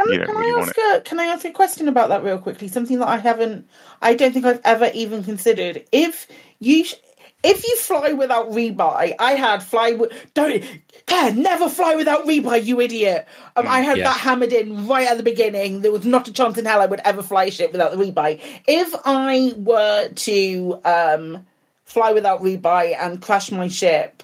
Can, 0.00 0.12
you 0.12 0.18
don't 0.18 0.28
can 0.28 0.36
I 0.36 0.60
ask 0.60 0.76
a, 0.78 1.00
can 1.02 1.20
I 1.20 1.26
ask 1.26 1.44
a 1.44 1.50
question 1.50 1.88
about 1.88 2.08
that 2.08 2.24
real 2.24 2.38
quickly? 2.38 2.68
Something 2.68 2.98
that 3.00 3.08
I 3.08 3.18
haven't, 3.18 3.68
I 4.00 4.14
don't 4.14 4.32
think 4.32 4.46
I've 4.46 4.62
ever 4.64 4.90
even 4.94 5.22
considered. 5.22 5.84
If 5.92 6.26
you, 6.58 6.84
sh- 6.84 6.94
if 7.46 7.64
you 7.64 7.76
fly 7.76 8.12
without 8.12 8.50
rebuy, 8.50 9.14
I 9.18 9.32
had 9.32 9.62
fly 9.62 9.92
with 9.92 10.12
don't, 10.34 10.62
Claire, 11.06 11.34
never 11.34 11.68
fly 11.68 11.94
without 11.94 12.24
rebuy, 12.26 12.64
you 12.64 12.80
idiot. 12.80 13.26
Um, 13.56 13.66
I 13.66 13.80
had 13.80 13.98
yes. 13.98 14.06
that 14.06 14.20
hammered 14.20 14.52
in 14.52 14.86
right 14.86 15.08
at 15.08 15.16
the 15.16 15.22
beginning. 15.22 15.82
There 15.82 15.92
was 15.92 16.04
not 16.04 16.28
a 16.28 16.32
chance 16.32 16.58
in 16.58 16.64
hell 16.64 16.80
I 16.80 16.86
would 16.86 17.00
ever 17.04 17.22
fly 17.22 17.44
a 17.44 17.50
ship 17.50 17.72
without 17.72 17.92
the 17.92 17.96
rebuy. 17.96 18.40
If 18.66 18.94
I 19.04 19.52
were 19.56 20.08
to 20.08 20.80
um, 20.84 21.46
fly 21.84 22.12
without 22.12 22.42
rebuy 22.42 22.96
and 22.98 23.22
crash 23.22 23.50
my 23.50 23.68
ship, 23.68 24.22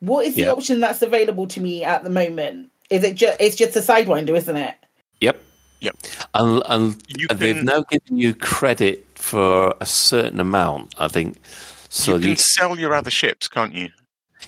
what 0.00 0.26
is 0.26 0.34
the 0.34 0.42
Yeah. 0.42 0.52
option 0.52 0.80
that's 0.80 1.02
available 1.02 1.46
to 1.48 1.60
me 1.60 1.84
at 1.84 2.04
the 2.04 2.10
moment? 2.10 2.70
Is 2.90 3.02
it 3.02 3.14
just 3.16 3.40
it's 3.40 3.56
just 3.56 3.76
a 3.76 3.80
sidewinder, 3.80 4.36
isn't 4.36 4.56
it? 4.56 4.74
Yep. 5.20 5.42
Yep. 5.80 5.96
And, 6.34 6.62
and 6.66 7.02
You 7.08 7.28
they've 7.28 7.62
now 7.62 7.82
given 7.82 8.16
you 8.16 8.34
credit 8.34 9.06
for 9.14 9.74
a 9.80 9.86
certain 9.86 10.40
amount, 10.40 10.94
I 10.98 11.08
think. 11.08 11.38
So 11.88 12.14
you 12.14 12.20
can 12.20 12.30
you, 12.30 12.36
sell 12.36 12.78
your 12.78 12.94
other 12.94 13.10
ships, 13.10 13.48
can't 13.48 13.74
you? 13.74 13.88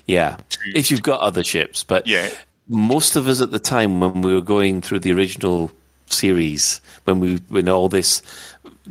yeah, 0.06 0.36
if 0.74 0.90
you've 0.90 1.02
got 1.02 1.20
other 1.20 1.44
ships. 1.44 1.84
But 1.84 2.06
Yeah. 2.06 2.30
most 2.68 3.16
of 3.16 3.26
us 3.28 3.40
at 3.40 3.50
the 3.50 3.58
time 3.58 4.00
when 4.00 4.22
we 4.22 4.34
were 4.34 4.40
going 4.40 4.80
through 4.82 5.00
the 5.00 5.12
original 5.12 5.70
series, 6.06 6.80
when 7.04 7.20
we 7.20 7.36
when 7.48 7.68
all 7.68 7.88
this 7.88 8.22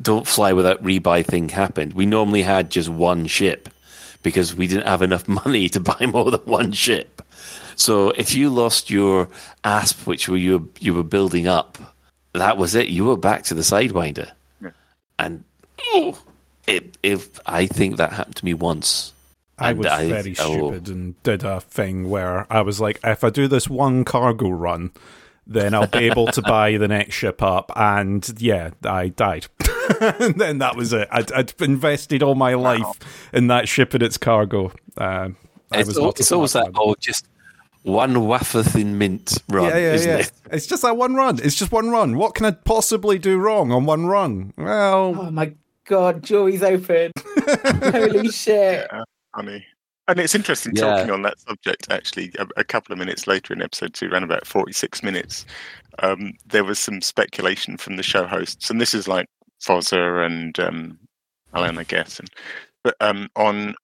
don't 0.02 0.28
fly 0.28 0.54
without 0.54 0.82
rebuy 0.84 1.26
thing 1.26 1.50
happened, 1.50 1.94
we 1.94 2.06
normally 2.06 2.44
had 2.44 2.70
just 2.70 2.90
one 2.90 3.26
ship 3.28 3.70
because 4.24 4.56
we 4.56 4.68
didn't 4.68 4.88
have 4.88 5.02
enough 5.02 5.28
money 5.46 5.70
to 5.70 5.80
buy 5.80 6.06
more 6.08 6.32
than 6.32 6.42
one 6.42 6.72
ship. 6.72 7.22
So 7.76 8.10
if 8.12 8.34
you 8.34 8.50
lost 8.50 8.90
your 8.90 9.28
asp, 9.64 10.08
which 10.08 10.28
were 10.28 10.38
you 10.38 10.70
you 10.80 10.94
were 10.94 11.04
building 11.04 11.48
up, 11.48 11.78
that 12.34 12.58
was 12.58 12.74
it. 12.76 12.88
You 12.88 13.06
were 13.06 13.18
back 13.18 13.44
to 13.46 13.54
the 13.54 13.62
sidewinder, 13.62 14.32
Yeah. 14.62 14.72
and 15.20 15.44
oh, 15.94 16.18
it, 16.68 16.98
if 17.04 17.40
I 17.46 17.66
think 17.68 17.98
that 17.98 18.14
happened 18.14 18.36
to 18.38 18.46
me 18.46 18.54
once. 18.54 19.14
I 19.60 19.70
And 19.72 19.80
was 19.80 19.88
I- 19.88 20.08
very 20.10 20.36
oh. 20.40 20.54
stupid 20.54 20.88
and 20.90 21.24
did 21.24 21.44
a 21.44 21.60
thing 21.62 22.10
where 22.10 22.46
I 22.52 22.62
was 22.62 22.80
like, 22.80 23.00
if 23.04 23.24
I 23.24 23.30
do 23.32 23.48
this 23.48 23.68
one 23.68 24.06
cargo 24.06 24.50
run, 24.50 24.92
then 25.48 25.74
I'll 25.74 25.88
be 25.88 26.00
able 26.06 26.28
to 26.28 26.42
buy 26.44 26.78
the 26.78 26.88
next 26.88 27.16
ship 27.16 27.42
up. 27.42 27.72
And 27.76 28.30
yeah, 28.38 28.72
I 28.84 29.08
died. 29.10 29.48
and 30.00 30.36
then 30.40 30.60
that 30.60 30.76
was 30.76 30.94
it. 30.94 31.08
I'd, 31.12 31.32
I'd 31.32 31.54
invested 31.60 32.22
all 32.22 32.36
my 32.36 32.54
life 32.54 33.30
in 33.34 33.48
that 33.48 33.68
ship 33.68 33.94
and 33.96 34.04
its 34.04 34.18
cargo. 34.18 34.72
Um, 34.98 35.38
I 35.72 35.80
It's, 35.80 35.88
was 35.88 35.98
al- 35.98 36.10
it's 36.12 36.32
always 36.32 36.54
that 36.54 36.70
oh, 36.76 36.94
just 37.00 37.26
one 37.84 38.28
wafer 38.28 38.62
thin 38.64 38.98
mint 38.98 39.42
run, 39.50 39.70
yeah, 39.70 39.78
yeah, 39.78 39.94
isn't 39.94 40.10
yeah. 40.12 40.18
it? 40.20 40.32
It's 40.52 40.68
just 40.68 40.82
that 40.84 40.98
one 40.98 41.16
run. 41.16 41.40
It's 41.42 41.56
just 41.56 41.72
one 41.72 41.90
run. 41.90 42.18
What 42.18 42.36
can 42.36 42.46
I 42.46 42.52
possibly 42.52 43.18
do 43.18 43.38
wrong 43.40 43.72
on 43.72 43.86
one 43.86 44.06
run? 44.06 44.54
Well, 44.58 45.16
Oh 45.18 45.32
my 45.32 45.54
god, 45.88 46.24
jury's 46.24 46.64
open. 46.64 47.12
Holy 47.82 48.30
shit. 48.30 48.88
Yeah, 48.92 49.04
funny. 49.36 49.66
And 50.10 50.20
it's 50.20 50.36
interesting 50.36 50.74
Yeah. 50.76 50.84
talking 50.84 51.12
on 51.12 51.22
that 51.24 51.40
subject. 51.40 51.88
Actually, 51.90 52.32
a, 52.40 52.48
a 52.58 52.64
couple 52.64 52.94
of 52.94 53.00
minutes 53.00 53.28
later 53.28 53.54
in 53.54 53.62
episode 53.62 53.94
two, 53.94 54.08
around 54.10 54.24
about 54.24 54.48
forty-six 54.48 55.04
minutes, 55.04 55.46
um, 56.00 56.34
there 56.46 56.64
was 56.64 56.80
some 56.80 57.02
speculation 57.02 57.78
from 57.78 57.98
the 57.98 58.04
show 58.04 58.26
hosts, 58.26 58.70
and 58.70 58.80
this 58.80 58.94
is 58.94 59.08
like 59.08 59.28
Fozzer 59.62 60.26
and 60.26 60.58
um, 60.60 60.98
Alan, 61.54 61.78
I 61.78 61.84
guess, 61.84 62.20
and 62.20 62.30
but 62.84 62.96
um, 63.02 63.30
on 63.36 63.76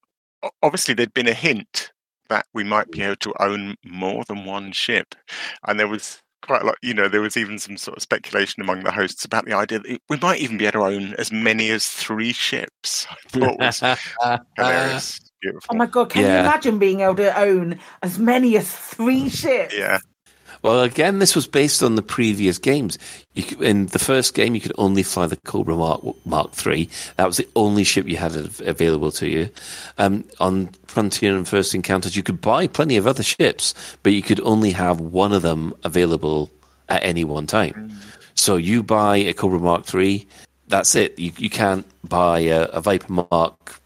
obviously 0.61 0.93
there'd 0.93 1.13
been 1.13 1.27
a 1.27 1.33
hint 1.33 1.91
that 2.29 2.45
we 2.53 2.63
might 2.63 2.89
be 2.89 3.01
able 3.01 3.17
to 3.17 3.33
own 3.43 3.75
more 3.85 4.23
than 4.29 4.45
one 4.45 4.71
ship, 4.71 5.15
and 5.67 5.77
there 5.77 5.89
was 5.89 6.21
quite 6.43 6.61
a 6.61 6.65
lot. 6.65 6.75
You 6.81 6.93
know, 6.93 7.07
there 7.07 7.21
was 7.21 7.37
even 7.37 7.57
some 7.57 7.77
sort 7.77 7.97
of 7.97 8.03
speculation 8.03 8.61
among 8.61 8.83
the 8.83 8.91
hosts 8.91 9.25
about 9.25 9.45
the 9.45 9.53
idea 9.53 9.79
that 9.79 10.01
we 10.09 10.17
might 10.17 10.39
even 10.39 10.57
be 10.57 10.65
able 10.65 10.81
to 10.81 10.85
own 10.85 11.15
as 11.15 11.31
many 11.31 11.71
as 11.71 11.87
three 11.87 12.33
ships. 12.33 13.07
I 13.11 13.15
thought 13.29 13.59
was 13.59 13.79
hilarious, 14.57 15.19
oh 15.23 15.27
beautiful. 15.41 15.75
Oh 15.75 15.77
my 15.77 15.85
god, 15.85 16.09
can 16.09 16.21
you 16.21 16.27
imagine 16.27 16.79
being 16.79 17.01
able 17.01 17.15
to 17.15 17.39
own 17.39 17.79
as 18.01 18.19
many 18.19 18.57
as 18.57 18.71
three 18.71 19.29
ships? 19.29 19.75
Yeah. 19.75 19.99
Well, 20.63 20.81
again, 20.81 21.19
this 21.19 21.35
was 21.35 21.45
based 21.45 21.83
on 21.83 21.95
the 21.95 22.01
previous 22.01 22.57
games. 22.57 22.97
Could, 23.35 23.61
in 23.61 23.87
the 23.87 23.99
first 23.99 24.33
game, 24.33 24.55
you 24.55 24.61
could 24.61 24.73
only 24.77 25.03
fly 25.03 25.27
the 25.27 25.35
Cobra 25.35 25.75
Mark 25.75 26.01
Mark 26.25 26.53
Three. 26.53 26.89
That 27.17 27.27
was 27.27 27.37
the 27.37 27.47
only 27.57 27.83
ship 27.83 28.07
you 28.07 28.15
had 28.15 28.35
available 28.61 29.11
to 29.11 29.27
you. 29.27 29.49
Um, 29.97 30.23
on 30.39 30.69
Frontier 30.87 31.35
and 31.35 31.47
First 31.47 31.75
Encounters, 31.75 32.15
you 32.15 32.23
could 32.23 32.39
buy 32.39 32.67
plenty 32.67 32.95
of 32.95 33.05
other 33.05 33.23
ships, 33.23 33.73
but 34.03 34.13
you 34.13 34.21
could 34.21 34.39
only 34.41 34.71
have 34.71 35.01
one 35.01 35.33
of 35.33 35.41
them 35.41 35.73
available 35.83 36.49
at 36.87 37.03
any 37.03 37.25
one 37.25 37.45
time. 37.45 37.91
So 38.35 38.55
you 38.55 38.83
buy 38.83 39.17
a 39.17 39.33
Cobra 39.33 39.59
Mark 39.59 39.85
Three, 39.85 40.25
that's 40.69 40.95
it. 40.95 41.19
You 41.19 41.33
you 41.37 41.49
can't 41.49 41.85
buy 42.07 42.39
a, 42.39 42.63
a 42.65 42.79
Viper 42.79 43.25
Mark 43.29 43.81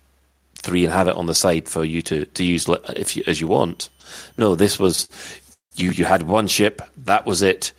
Three 0.58 0.86
and 0.86 0.94
have 0.94 1.08
it 1.08 1.16
on 1.16 1.26
the 1.26 1.36
side 1.36 1.68
for 1.68 1.84
you 1.84 2.04
to, 2.04 2.26
to 2.26 2.44
use 2.44 2.68
if 2.90 3.18
you, 3.18 3.24
as 3.26 3.42
you 3.42 3.48
want. 3.48 3.90
No, 4.38 4.56
this 4.56 4.78
was 4.78 5.10
you 5.80 5.92
you 5.92 6.06
had 6.06 6.24
one 6.24 6.48
ship, 6.48 6.82
that 7.06 7.26
was 7.26 7.42
it, 7.42 7.74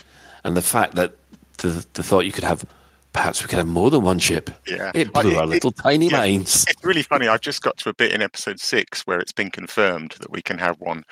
and 0.45 0.57
the 0.57 0.63
fact 0.63 0.95
that 0.95 1.17
the 1.59 1.85
the 1.95 2.03
thought 2.03 2.21
you 2.21 2.33
could 2.33 2.45
have 2.45 2.65
perhaps 3.13 3.43
we 3.43 3.49
could 3.49 3.59
have 3.59 3.67
more 3.67 3.91
than 3.91 4.03
one 4.03 4.19
ship. 4.19 4.51
Yeah. 4.67 4.93
it 4.95 5.13
blew 5.13 5.37
our 5.37 5.45
it- 5.45 5.49
little 5.49 5.73
tiny 5.73 6.09
yeah, 6.09 6.19
minds. 6.19 6.65
It's 6.69 6.85
really 6.85 7.03
funny. 7.03 7.27
I've 7.27 7.41
just 7.41 7.63
got 7.63 7.77
to 7.79 7.89
a 7.89 7.95
bit 7.95 8.13
in 8.13 8.23
episode 8.23 8.61
six 8.61 9.03
where 9.03 9.19
it's 9.19 9.33
been 9.33 9.51
confirmed 9.51 10.15
that 10.21 10.31
we 10.31 10.43
can 10.43 10.59
have 10.59 10.79
one, 10.79 11.03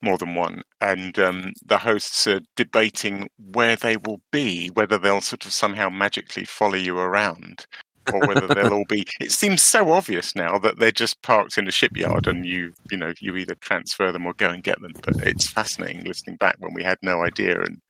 more 0.00 0.18
than 0.18 0.34
one, 0.34 0.62
and 0.80 1.18
um, 1.18 1.52
the 1.64 1.78
hosts 1.78 2.26
are 2.26 2.40
debating 2.56 3.28
where 3.52 3.76
they 3.76 3.96
will 3.96 4.20
be, 4.32 4.68
whether 4.68 4.98
they'll 4.98 5.20
sort 5.20 5.44
of 5.46 5.52
somehow 5.52 5.88
magically 5.88 6.44
follow 6.44 6.74
you 6.74 6.98
around, 6.98 7.66
or 8.12 8.26
whether 8.26 8.46
they'll 8.46 8.72
all 8.72 8.84
be. 8.88 9.06
It 9.20 9.32
seems 9.32 9.62
so 9.62 9.92
obvious 9.92 10.34
now 10.34 10.58
that 10.58 10.78
they're 10.78 10.90
just 10.92 11.20
parked 11.22 11.58
in 11.58 11.68
a 11.68 11.70
shipyard, 11.70 12.26
and 12.26 12.46
you, 12.46 12.72
you 12.90 12.96
know, 12.96 13.12
you 13.20 13.36
either 13.36 13.54
transfer 13.56 14.12
them 14.12 14.26
or 14.26 14.34
go 14.34 14.50
and 14.50 14.62
get 14.62 14.80
them. 14.80 14.94
But 15.02 15.16
it's 15.26 15.46
fascinating 15.46 16.04
listening 16.04 16.36
back 16.36 16.56
when 16.58 16.74
we 16.74 16.82
had 16.82 16.98
no 17.02 17.22
idea 17.24 17.60
and 17.60 17.80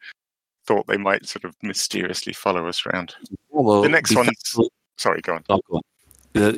thought 0.67 0.87
they 0.87 0.97
might 0.97 1.27
sort 1.27 1.45
of 1.45 1.55
mysteriously 1.63 2.33
follow 2.33 2.67
us 2.69 2.85
around. 2.87 3.15
Well, 3.51 3.83
the 3.83 3.89
next 3.89 4.15
one. 4.15 4.29
sorry, 4.97 5.21
go 5.21 5.35
on. 5.35 5.45
Oh, 5.49 5.61
go 5.71 5.77
on. 5.77 5.83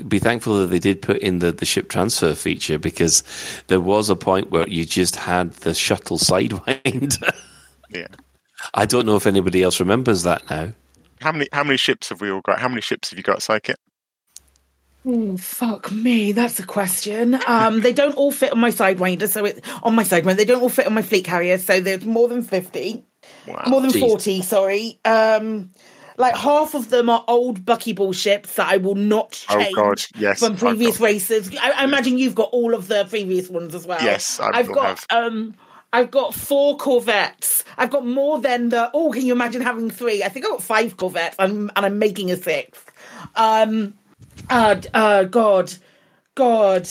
Be 0.09 0.20
thankful 0.20 0.59
that 0.60 0.66
they 0.68 0.78
did 0.78 1.02
put 1.02 1.18
in 1.18 1.40
the, 1.40 1.51
the 1.51 1.66
ship 1.66 1.89
transfer 1.89 2.35
feature 2.35 2.78
because 2.78 3.24
there 3.66 3.81
was 3.81 4.09
a 4.09 4.14
point 4.14 4.51
where 4.51 4.68
you 4.68 4.85
just 4.85 5.16
had 5.16 5.52
the 5.55 5.74
shuttle 5.74 6.18
sidewind. 6.18 7.20
Yeah. 7.90 8.06
I 8.74 8.86
don't 8.86 9.05
know 9.05 9.16
if 9.16 9.26
anybody 9.26 9.62
else 9.62 9.81
remembers 9.81 10.22
that 10.22 10.48
now. 10.48 10.72
How 11.25 11.33
many 11.33 11.49
how 11.53 11.65
many 11.65 11.79
ships 11.79 12.11
have 12.11 12.21
we 12.21 12.31
all 12.31 12.43
got? 12.43 12.59
How 12.59 12.69
many 12.69 12.83
ships 12.83 13.09
have 13.09 13.19
you 13.19 13.23
got, 13.23 13.43
Psychic? 13.43 13.77
Oh 15.07 15.39
fuck 15.39 15.91
me, 15.91 16.33
that's 16.33 16.61
a 16.61 16.67
question. 16.67 17.39
Um, 17.47 17.81
they 17.81 17.95
don't 17.95 18.15
all 18.17 18.31
fit 18.31 18.53
on 18.53 18.59
my 18.61 18.71
sidewinder, 18.71 19.27
so 19.29 19.47
it 19.47 19.65
on 19.83 19.95
my 19.95 20.05
sidewinder. 20.05 20.37
They 20.37 20.45
don't 20.45 20.61
all 20.61 20.69
fit 20.69 20.87
on 20.87 20.93
my 20.93 21.01
fleet 21.01 21.25
carrier, 21.25 21.57
so 21.57 21.81
there's 21.81 22.05
more 22.05 22.29
than 22.29 22.43
fifty, 22.43 23.05
more 23.67 23.81
than 23.81 23.91
Jeez. 23.91 24.01
forty. 24.01 24.43
Sorry. 24.43 24.99
Um, 25.07 25.71
like 26.19 26.37
half 26.37 26.75
of 26.75 26.91
them 26.91 27.09
are 27.09 27.25
old 27.27 27.65
buckyball 27.65 28.15
ships 28.15 28.55
that 28.57 28.69
I 28.69 28.77
will 28.77 28.95
not 28.95 29.45
Oh, 29.49 29.59
change 29.59 29.75
God, 29.75 30.03
yes, 30.17 30.39
from 30.41 30.57
previous 30.57 30.99
got- 30.99 31.05
races. 31.07 31.51
I, 31.59 31.71
I 31.73 31.85
imagine 31.85 32.19
you've 32.19 32.35
got 32.35 32.51
all 32.53 32.75
of 32.75 32.89
the 32.89 33.07
previous 33.07 33.49
ones 33.49 33.75
as 33.75 33.87
well. 33.87 34.03
Yes, 34.03 34.39
I 34.41 34.51
I've 34.59 34.69
will 34.69 34.75
got 34.75 35.05
um. 35.11 35.55
I've 35.95 36.11
got 36.11 36.35
four 36.35 36.77
Corvettes. 36.77 37.62
I've 37.79 37.91
got 37.91 38.05
more 38.05 38.41
than 38.41 38.71
the. 38.71 38.91
Oh, 38.93 39.12
can 39.12 39.25
you 39.25 39.33
imagine 39.33 39.62
having 39.62 39.91
three? 39.91 40.25
I 40.25 40.29
think 40.29 40.45
I've 40.45 40.51
got 40.51 40.62
five 40.62 40.97
Corvettes, 40.97 41.37
and, 41.39 41.71
and 41.77 41.87
I'm 41.87 42.01
making 42.01 42.33
a 42.33 42.37
sixth. 42.37 42.91
Um, 43.37 43.95
uh, 44.51 44.81
uh, 44.93 45.23
God, 45.23 45.73
God. 46.35 46.89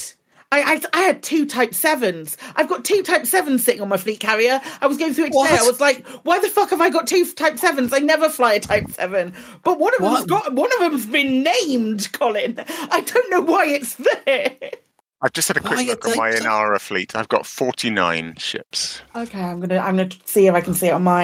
I, 0.53 0.61
I 0.61 0.81
I 0.93 1.01
had 1.01 1.21
two 1.21 1.45
Type 1.45 1.73
Sevens. 1.73 2.37
I've 2.55 2.69
got 2.69 2.85
two 2.85 3.03
Type 3.03 3.25
Sevens 3.25 3.65
sitting 3.65 3.81
on 3.81 3.89
my 3.89 3.97
fleet 3.97 4.21
carrier. 4.21 4.61
I 4.79 4.87
was 4.87 4.97
going 4.97 5.13
through 5.13 5.25
it 5.25 5.33
today. 5.33 5.57
I 5.59 5.63
was 5.63 5.81
like, 5.81 6.07
why 6.23 6.39
the 6.39 6.47
fuck 6.47 6.69
have 6.69 6.79
I 6.79 6.89
got 6.89 7.05
two 7.05 7.25
Type 7.33 7.59
Sevens? 7.59 7.91
I 7.91 7.99
never 7.99 8.29
fly 8.29 8.53
a 8.53 8.59
Type 8.61 8.89
Seven. 8.91 9.33
But 9.63 9.79
one 9.79 9.91
of 9.95 10.01
them's 10.01 10.27
got 10.27 10.53
one 10.53 10.71
of 10.75 10.79
them's 10.79 11.07
been 11.07 11.43
named, 11.43 12.09
Colin. 12.13 12.55
I 12.89 13.01
don't 13.01 13.29
know 13.31 13.41
why 13.41 13.65
it's 13.65 13.95
there. 13.95 14.55
I've 15.23 15.33
just 15.33 15.47
had 15.47 15.57
a 15.57 15.61
quick 15.61 15.87
look 15.87 16.07
at 16.07 16.17
my 16.17 16.31
Inara 16.31 16.79
fleet. 16.79 17.15
I've 17.15 17.29
got 17.29 17.45
forty 17.45 17.89
nine 17.89 18.35
ships. 18.37 19.01
Okay, 19.15 19.41
I'm 19.41 19.59
gonna 19.59 19.79
I'm 19.79 19.95
gonna 19.97 20.11
see 20.25 20.47
if 20.47 20.53
I 20.53 20.61
can 20.61 20.73
see 20.73 20.87
it 20.87 20.91
on 20.91 21.03
mine. 21.03 21.23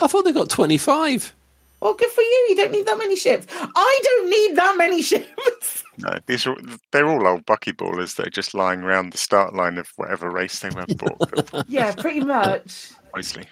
I 0.00 0.06
thought 0.06 0.24
they 0.24 0.32
got 0.32 0.48
25. 0.48 1.34
Well, 1.80 1.94
good 1.94 2.10
for 2.10 2.20
you. 2.20 2.46
You 2.50 2.56
don't 2.56 2.72
need 2.72 2.86
that 2.86 2.98
many 2.98 3.16
ships. 3.16 3.46
I 3.52 4.00
don't 4.02 4.30
need 4.30 4.56
that 4.56 4.76
many 4.76 5.02
ships. 5.10 5.82
No, 5.98 6.18
these 6.26 6.46
are 6.46 6.56
they're 6.92 7.08
all 7.08 7.26
old 7.26 7.46
buckyballers. 7.46 8.16
They're 8.16 8.26
just 8.26 8.54
lying 8.54 8.82
around 8.82 9.12
the 9.12 9.18
start 9.18 9.54
line 9.54 9.78
of 9.78 9.88
whatever 9.96 10.30
race 10.30 10.60
they 10.60 10.70
were 10.70 10.86
bought. 10.96 11.64
yeah, 11.68 11.92
pretty 11.94 12.20
much. 12.20 12.90
Mostly. 13.14 13.44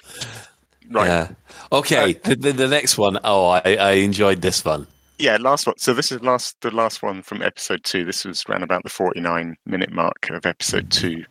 Right. 0.91 1.07
Yeah. 1.07 1.29
Okay. 1.73 2.17
Uh, 2.17 2.29
the, 2.29 2.37
the, 2.37 2.53
the 2.53 2.69
next 2.69 2.99
one. 2.99 3.19
Oh, 3.25 3.47
I, 3.49 3.77
I 3.77 3.91
enjoyed 3.93 4.43
this 4.43 4.65
one. 4.65 4.87
Yeah, 5.19 5.37
last 5.41 5.67
one. 5.67 5.77
So 5.79 5.95
this 5.95 6.13
is 6.13 6.21
last 6.23 6.57
the 6.61 6.71
last 6.71 7.03
one 7.03 7.23
from 7.23 7.43
episode 7.43 7.83
two. 7.85 8.05
This 8.05 8.25
was 8.25 8.45
around 8.49 8.63
about 8.63 8.85
the 8.85 8.89
forty 8.89 9.21
nine 9.21 9.57
minute 9.67 9.91
mark 9.93 10.31
of 10.31 10.47
episode 10.47 10.91
two, 10.91 11.25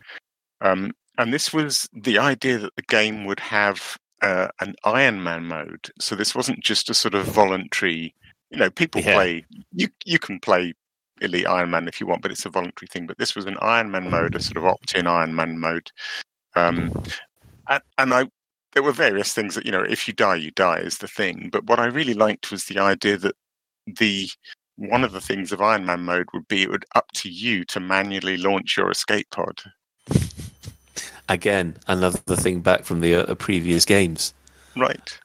um, 0.60 0.92
and 1.16 1.32
this 1.32 1.52
was 1.52 1.88
the 1.92 2.18
idea 2.18 2.58
that 2.58 2.76
the 2.76 2.82
game 2.82 3.24
would 3.24 3.40
have 3.40 3.96
uh, 4.20 4.48
an 4.60 4.74
Iron 4.84 5.22
Man 5.22 5.46
mode. 5.46 5.90
So 6.00 6.14
this 6.14 6.34
wasn't 6.34 6.62
just 6.62 6.90
a 6.90 6.94
sort 6.94 7.14
of 7.14 7.24
voluntary. 7.26 8.14
You 8.50 8.58
know, 8.58 8.70
people 8.70 9.00
Yeah. 9.00 9.14
play. 9.14 9.44
You 9.72 9.88
you 10.04 10.18
can 10.18 10.38
play 10.38 10.74
Elite 11.22 11.46
Iron 11.48 11.70
Man 11.70 11.88
if 11.88 11.98
you 12.00 12.06
want, 12.06 12.20
but 12.20 12.30
it's 12.30 12.44
a 12.44 12.50
voluntary 12.50 12.88
thing. 12.88 13.06
But 13.06 13.16
this 13.18 13.34
was 13.34 13.46
an 13.46 13.56
Iron 13.62 13.90
Man 13.90 14.10
mode, 14.10 14.34
a 14.34 14.40
sort 14.40 14.58
of 14.58 14.66
opt-in 14.66 15.06
Iron 15.06 15.34
Man 15.34 15.58
mode, 15.58 15.90
um, 16.56 16.92
and, 17.68 17.82
and 17.96 18.12
I 18.14 18.26
there 18.74 18.82
were 18.82 18.92
various 18.92 19.32
things 19.32 19.54
that 19.54 19.64
you 19.64 19.72
know 19.72 19.82
if 19.82 20.06
you 20.06 20.12
die 20.12 20.36
you 20.36 20.50
die 20.50 20.78
is 20.78 20.98
the 20.98 21.08
thing 21.08 21.48
but 21.50 21.64
what 21.64 21.80
i 21.80 21.86
really 21.86 22.12
liked 22.12 22.50
was 22.52 22.66
the 22.66 22.78
idea 22.78 23.16
that 23.16 23.34
the 23.98 24.28
one 24.76 25.02
of 25.04 25.12
the 25.12 25.20
things 25.20 25.50
of 25.52 25.60
iron 25.60 25.84
man 25.86 26.02
mode 26.02 26.26
would 26.32 26.46
be 26.48 26.62
it 26.62 26.70
would 26.70 26.84
up 26.94 27.10
to 27.12 27.28
you 27.28 27.64
to 27.64 27.80
manually 27.80 28.36
launch 28.36 28.76
your 28.76 28.90
escape 28.90 29.28
pod 29.30 29.60
Again, 31.30 31.76
another 31.88 32.36
thing 32.36 32.60
back 32.60 32.84
from 32.84 33.00
the 33.00 33.14
uh, 33.16 33.34
previous 33.34 33.84
games. 33.84 34.32
right 34.76 35.18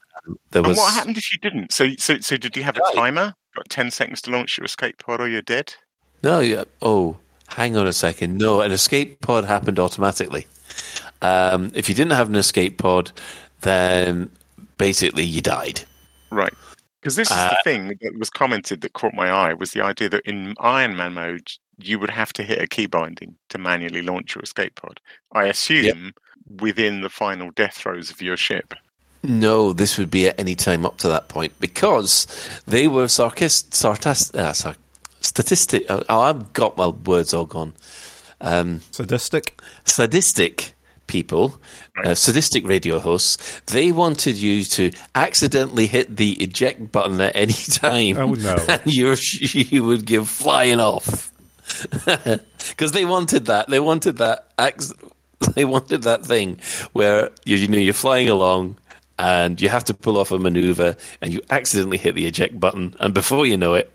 There 0.50 0.60
and 0.60 0.66
was 0.66 0.76
what 0.76 0.92
happened 0.92 1.16
if 1.16 1.32
you 1.32 1.38
didn't 1.38 1.72
so 1.72 1.88
so 1.98 2.18
so 2.20 2.36
did 2.36 2.56
you 2.56 2.62
have 2.62 2.76
a 2.76 2.94
timer 2.94 3.34
got 3.56 3.68
10 3.70 3.90
seconds 3.90 4.20
to 4.22 4.30
launch 4.30 4.58
your 4.58 4.64
escape 4.66 4.98
pod 4.98 5.20
or 5.20 5.28
you're 5.28 5.42
dead 5.42 5.74
no. 6.22 6.40
Yeah. 6.40 6.64
Oh, 6.80 7.18
hang 7.48 7.76
on 7.76 7.86
a 7.86 7.92
second. 7.92 8.38
No, 8.38 8.62
an 8.62 8.72
escape 8.72 9.20
pod 9.20 9.44
happened 9.44 9.78
automatically. 9.78 10.46
Um, 11.20 11.70
if 11.74 11.86
you 11.90 11.94
didn't 11.94 12.12
have 12.12 12.30
an 12.30 12.34
escape 12.36 12.78
pod, 12.78 13.12
then 13.60 14.30
basically 14.78 15.24
you 15.24 15.42
died. 15.42 15.82
right 16.30 16.54
because 17.04 17.16
this 17.16 17.30
is 17.30 17.36
Uh, 17.36 17.50
the 17.50 17.60
thing 17.70 17.88
that 18.00 18.18
was 18.18 18.30
commented 18.30 18.80
that 18.80 18.94
caught 18.94 19.12
my 19.14 19.28
eye 19.30 19.52
was 19.54 19.72
the 19.72 19.82
idea 19.82 20.08
that 20.08 20.24
in 20.24 20.54
iron 20.58 20.96
man 20.96 21.12
mode 21.14 21.48
you 21.78 21.98
would 21.98 22.10
have 22.10 22.32
to 22.32 22.42
hit 22.42 22.62
a 22.62 22.66
key 22.66 22.86
binding 22.86 23.36
to 23.50 23.58
manually 23.58 24.00
launch 24.02 24.34
your 24.34 24.42
escape 24.42 24.74
pod 24.76 25.00
i 25.32 25.44
assume 25.44 26.12
within 26.60 27.00
the 27.02 27.10
final 27.10 27.50
death 27.50 27.74
throes 27.76 28.10
of 28.10 28.22
your 28.22 28.36
ship 28.36 28.74
No, 29.22 29.72
this 29.72 29.96
would 29.98 30.10
be 30.10 30.28
at 30.28 30.38
any 30.38 30.54
time 30.54 30.84
up 30.84 30.98
to 30.98 31.08
that 31.08 31.28
point 31.28 31.52
because 31.58 32.26
they 32.66 32.88
were 32.88 33.06
sarcast, 33.08 33.72
sarcastic, 33.72 34.36
uh, 34.38 34.52
sar- 34.52 34.76
statistic. 35.22 35.86
Oh, 35.88 36.04
I've 36.28 36.52
got 36.52 36.76
my 36.76 36.88
words 36.88 37.32
all 37.32 37.46
gone. 37.46 37.72
Um, 38.42 38.82
sadistic, 38.90 39.62
sadistic 39.86 40.73
people, 41.06 41.60
uh, 42.04 42.14
sadistic 42.14 42.66
radio 42.66 42.98
hosts. 42.98 43.60
They 43.66 43.92
wanted 43.92 44.36
you 44.36 44.64
to 44.64 44.92
accidentally 45.14 45.86
hit 45.86 46.16
the 46.16 46.32
eject 46.42 46.92
button 46.92 47.20
at 47.20 47.34
any 47.36 47.52
time. 47.70 48.16
Oh, 48.16 48.34
no. 48.34 48.56
and 48.68 48.86
your 48.86 49.16
you 49.16 49.84
would 49.84 50.04
give 50.04 50.28
flying 50.28 50.80
off 50.80 51.32
because 52.68 52.92
they 52.92 53.04
wanted 53.04 53.46
that. 53.46 53.68
They 53.68 53.80
wanted 53.80 54.18
that. 54.18 54.48
Ac- 54.58 54.94
they 55.54 55.64
wanted 55.64 56.02
that 56.02 56.24
thing 56.24 56.58
where 56.92 57.30
you, 57.44 57.56
you 57.56 57.68
know 57.68 57.78
you're 57.78 57.92
flying 57.92 58.28
along 58.28 58.78
and 59.18 59.60
you 59.60 59.68
have 59.68 59.84
to 59.84 59.94
pull 59.94 60.18
off 60.18 60.32
a 60.32 60.38
maneuver 60.38 60.96
and 61.20 61.32
you 61.32 61.40
accidentally 61.50 61.98
hit 61.98 62.14
the 62.14 62.26
eject 62.26 62.58
button 62.58 62.94
and 63.00 63.14
before 63.14 63.46
you 63.46 63.56
know 63.56 63.74
it 63.74 63.92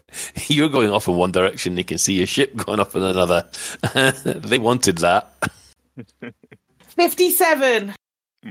you're 0.47 0.69
going 0.69 0.91
off 0.91 1.07
in 1.07 1.15
one 1.15 1.31
direction 1.31 1.73
and 1.73 1.77
you 1.77 1.83
can 1.83 1.97
see 1.97 2.13
your 2.13 2.27
ship 2.27 2.55
going 2.55 2.79
off 2.79 2.95
in 2.95 3.03
another 3.03 3.45
they 4.25 4.59
wanted 4.59 4.99
that 4.99 5.33
57. 6.99 7.95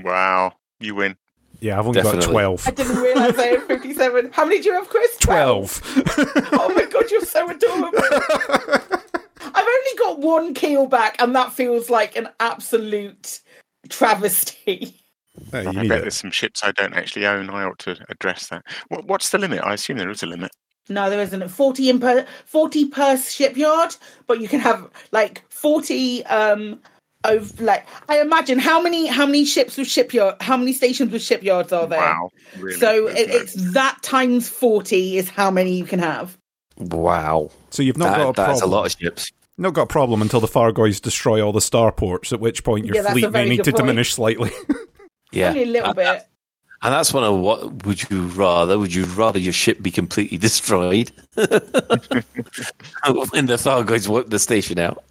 wow 0.02 0.54
you 0.80 0.94
win 0.94 1.14
Yeah, 1.60 1.78
I've 1.78 1.86
only 1.86 2.00
got 2.00 2.22
12. 2.22 2.66
I 2.66 2.70
didn't 2.70 2.96
realise 2.96 3.38
I 3.38 3.46
had 3.46 3.62
57. 3.64 4.30
How 4.32 4.46
many 4.46 4.60
do 4.60 4.70
you 4.70 4.74
have, 4.74 4.88
Chris? 4.88 5.18
12. 5.18 5.82
Oh 6.52 6.72
my 6.74 6.86
god, 6.86 7.10
you're 7.10 7.20
so 7.26 7.50
adorable. 7.50 7.98
I've 9.40 9.66
only 9.66 9.98
got 9.98 10.20
one 10.20 10.54
keel 10.54 10.86
back, 10.86 11.20
and 11.20 11.34
that 11.36 11.52
feels 11.52 11.90
like 11.90 12.16
an 12.16 12.28
absolute 12.40 13.40
travesty. 13.90 14.94
You 15.52 15.58
I 15.58 15.64
bet 15.64 15.84
it. 15.84 15.88
there's 15.88 16.16
some 16.16 16.30
ships 16.30 16.62
I 16.64 16.72
don't 16.72 16.94
actually 16.94 17.26
own. 17.26 17.50
I 17.50 17.64
ought 17.64 17.78
to 17.80 17.98
address 18.08 18.46
that. 18.48 18.64
What, 18.88 19.04
what's 19.04 19.28
the 19.30 19.38
limit? 19.38 19.60
I 19.62 19.74
assume 19.74 19.98
there 19.98 20.10
is 20.10 20.22
a 20.22 20.26
limit. 20.26 20.52
No, 20.88 21.10
there 21.10 21.20
isn't. 21.20 21.46
40 21.48 21.90
in 21.90 22.00
per 22.00 22.24
40 22.46 22.86
per 22.86 23.18
shipyard, 23.18 23.94
but 24.26 24.40
you 24.40 24.48
can 24.48 24.60
have 24.60 24.88
like 25.12 25.44
40 25.50 26.24
um 26.26 26.80
of 27.36 27.60
like 27.60 27.86
I 28.08 28.20
imagine 28.20 28.58
how 28.58 28.80
many 28.80 29.06
how 29.06 29.26
many 29.26 29.44
ships 29.44 29.76
with 29.76 29.86
shipyard 29.88 30.36
how 30.40 30.56
many 30.56 30.72
stations 30.72 31.12
with 31.12 31.22
shipyards 31.22 31.72
are 31.72 31.86
there? 31.86 32.00
Wow, 32.00 32.30
really? 32.58 32.78
So 32.78 33.04
There's 33.06 33.18
it, 33.18 33.30
it's 33.30 33.72
that 33.72 33.98
times 34.02 34.48
forty 34.48 35.16
is 35.16 35.28
how 35.28 35.50
many 35.50 35.76
you 35.76 35.84
can 35.84 35.98
have. 36.00 36.36
Wow. 36.78 37.50
So 37.70 37.82
you've 37.82 37.98
not 37.98 38.10
That- 38.10 38.16
got 38.18 38.28
a 38.28 38.32
problem. 38.34 38.48
that's 38.54 38.62
a 38.62 38.66
lot 38.66 38.86
of 38.86 38.92
ships. 39.00 39.32
Not 39.60 39.74
got 39.74 39.82
a 39.82 39.86
problem 39.86 40.22
until 40.22 40.38
the 40.40 40.46
Thargoids 40.46 41.00
destroy 41.02 41.40
all 41.44 41.52
the 41.52 41.58
starports, 41.58 42.32
at 42.32 42.38
which 42.38 42.62
point 42.62 42.86
your 42.86 42.94
Yeah, 42.94 43.10
fleet 43.10 43.30
may 43.32 43.48
need 43.48 43.64
to 43.64 43.72
point. 43.72 43.76
diminish 43.76 44.14
slightly. 44.14 44.50
Yeah. 45.30 45.48
Only 45.50 45.64
a 45.64 45.66
little 45.66 45.92
bit. 45.92 46.26
And 46.80 46.94
that's 46.94 47.12
one 47.12 47.22
of 47.24 47.36
what 47.38 47.84
would 47.84 48.08
you 48.08 48.22
rather? 48.28 48.78
Would 48.78 48.94
you 48.94 49.04
rather 49.04 49.38
your 49.38 49.52
ship 49.52 49.82
be 49.82 49.90
completely 49.90 50.38
destroyed? 50.48 51.10
when 51.34 51.50
the 53.46 53.56
Thargoids 53.58 54.08
work 54.08 54.30
the 54.30 54.38
station 54.38 54.78
out. 54.78 55.02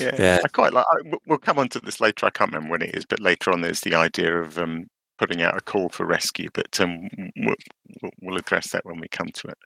Yeah, 0.00 0.14
Yeah. 0.18 0.40
I 0.44 0.48
quite 0.48 0.72
like. 0.72 0.86
I, 0.90 1.16
we'll 1.26 1.38
come 1.38 1.58
on 1.58 1.68
to 1.70 1.80
this 1.80 2.00
later. 2.00 2.26
I 2.26 2.30
can't 2.30 2.52
remember 2.52 2.72
when 2.72 2.82
it 2.82 2.94
is, 2.94 3.04
but 3.04 3.20
later 3.20 3.50
on, 3.50 3.60
there's 3.60 3.80
the 3.80 3.94
idea 3.94 4.36
of 4.40 4.58
um, 4.58 4.88
putting 5.18 5.42
out 5.42 5.56
a 5.56 5.60
call 5.60 5.88
for 5.88 6.06
rescue. 6.06 6.48
But 6.52 6.80
um, 6.80 7.08
we'll, 7.36 7.54
we'll- 8.20 8.36
address 8.38 8.70
that 8.72 8.84
when 8.84 9.00
we 9.00 9.08
come 9.08 9.28
to 9.34 9.48
it. 9.48 9.58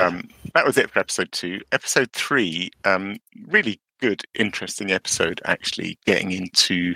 Um, 0.00 0.28
that 0.54 0.64
was 0.66 0.78
it 0.78 0.90
for 0.90 0.98
episode 1.00 1.30
two. 1.32 1.60
Episode 1.72 2.10
three, 2.12 2.70
um, 2.84 3.18
really 3.46 3.78
good, 4.00 4.22
interesting 4.34 4.90
episode. 4.90 5.40
Actually, 5.44 5.98
getting 6.06 6.32
into 6.32 6.94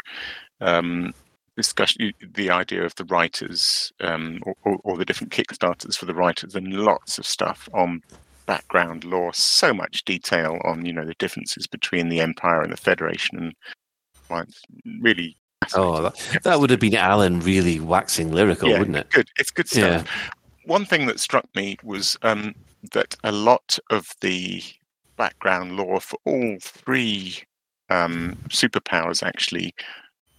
um, 0.60 1.12
discussion, 1.56 2.12
the 2.34 2.50
idea 2.50 2.82
of 2.82 2.94
the 2.96 3.04
writers 3.04 3.92
um, 4.00 4.40
or, 4.44 4.54
or, 4.64 4.78
or 4.82 4.96
the 4.96 5.04
different 5.04 5.32
kickstarters 5.32 5.96
for 5.96 6.06
the 6.06 6.14
writers, 6.14 6.54
and 6.54 6.72
lots 6.72 7.18
of 7.18 7.26
stuff 7.26 7.68
on 7.74 8.02
background 8.50 9.04
lore, 9.04 9.32
so 9.32 9.72
much 9.72 10.04
detail 10.04 10.58
on 10.64 10.84
you 10.84 10.92
know 10.92 11.04
the 11.04 11.14
differences 11.14 11.68
between 11.68 12.08
the 12.08 12.20
Empire 12.20 12.62
and 12.62 12.72
the 12.72 12.76
Federation, 12.76 13.38
and 13.38 13.54
well, 14.28 14.40
it's 14.40 14.60
really 15.00 15.36
Oh, 15.76 16.02
that, 16.02 16.42
that 16.42 16.58
would 16.58 16.70
have 16.70 16.80
been 16.80 16.96
Alan 16.96 17.38
really 17.40 17.78
waxing 17.78 18.32
lyrical, 18.32 18.70
yeah, 18.70 18.78
wouldn't 18.80 18.96
it? 18.96 19.10
Good, 19.10 19.28
it's 19.38 19.52
good 19.52 19.68
stuff. 19.68 20.08
One 20.64 20.84
thing 20.84 21.06
that 21.06 21.20
struck 21.20 21.46
me 21.54 21.76
was 21.84 22.16
um, 22.22 22.56
that 22.90 23.14
a 23.22 23.30
lot 23.30 23.78
of 23.90 24.08
the 24.20 24.64
background 25.16 25.76
lore 25.76 26.00
for 26.00 26.18
all 26.24 26.56
three 26.60 27.44
um, 27.88 28.36
superpowers 28.48 29.22
actually 29.22 29.74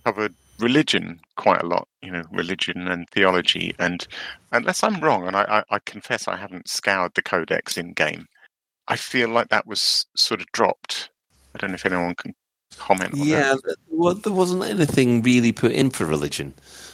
covered 0.04 0.34
religion 0.62 1.20
quite 1.36 1.62
a 1.62 1.66
lot. 1.68 1.88
You 2.02 2.12
know, 2.12 2.24
religion 2.32 2.88
and 2.88 3.10
theology. 3.10 3.74
And 3.80 4.08
unless 4.52 4.84
I'm 4.84 5.00
wrong, 5.02 5.28
and 5.28 5.36
I, 5.36 5.44
I, 5.70 5.76
I 5.76 5.80
confess 5.80 6.28
I 6.28 6.36
haven't 6.38 6.68
scoured 6.70 7.14
the 7.16 7.22
codex 7.22 7.78
in 7.78 7.94
game, 7.94 8.28
I 8.88 8.96
feel 8.96 9.30
like 9.30 9.50
that 9.50 9.68
was 9.68 10.06
sort 10.16 10.42
of 10.42 10.48
dropped. 10.52 11.10
I 11.56 11.60
don't 11.60 11.72
know 11.72 11.76
if 11.76 11.86
anyone 11.86 12.16
can 12.16 12.34
comment 12.78 13.14
on 13.14 13.20
Yeah, 13.20 13.54
that. 13.54 13.62
th- 13.66 13.78
well, 13.90 14.14
there 14.16 14.34
wasn't 14.34 14.64
anything 14.64 15.22
really 15.22 15.52
put 15.52 15.72
in 15.72 15.90
for 15.90 16.06
religion. 16.06 16.54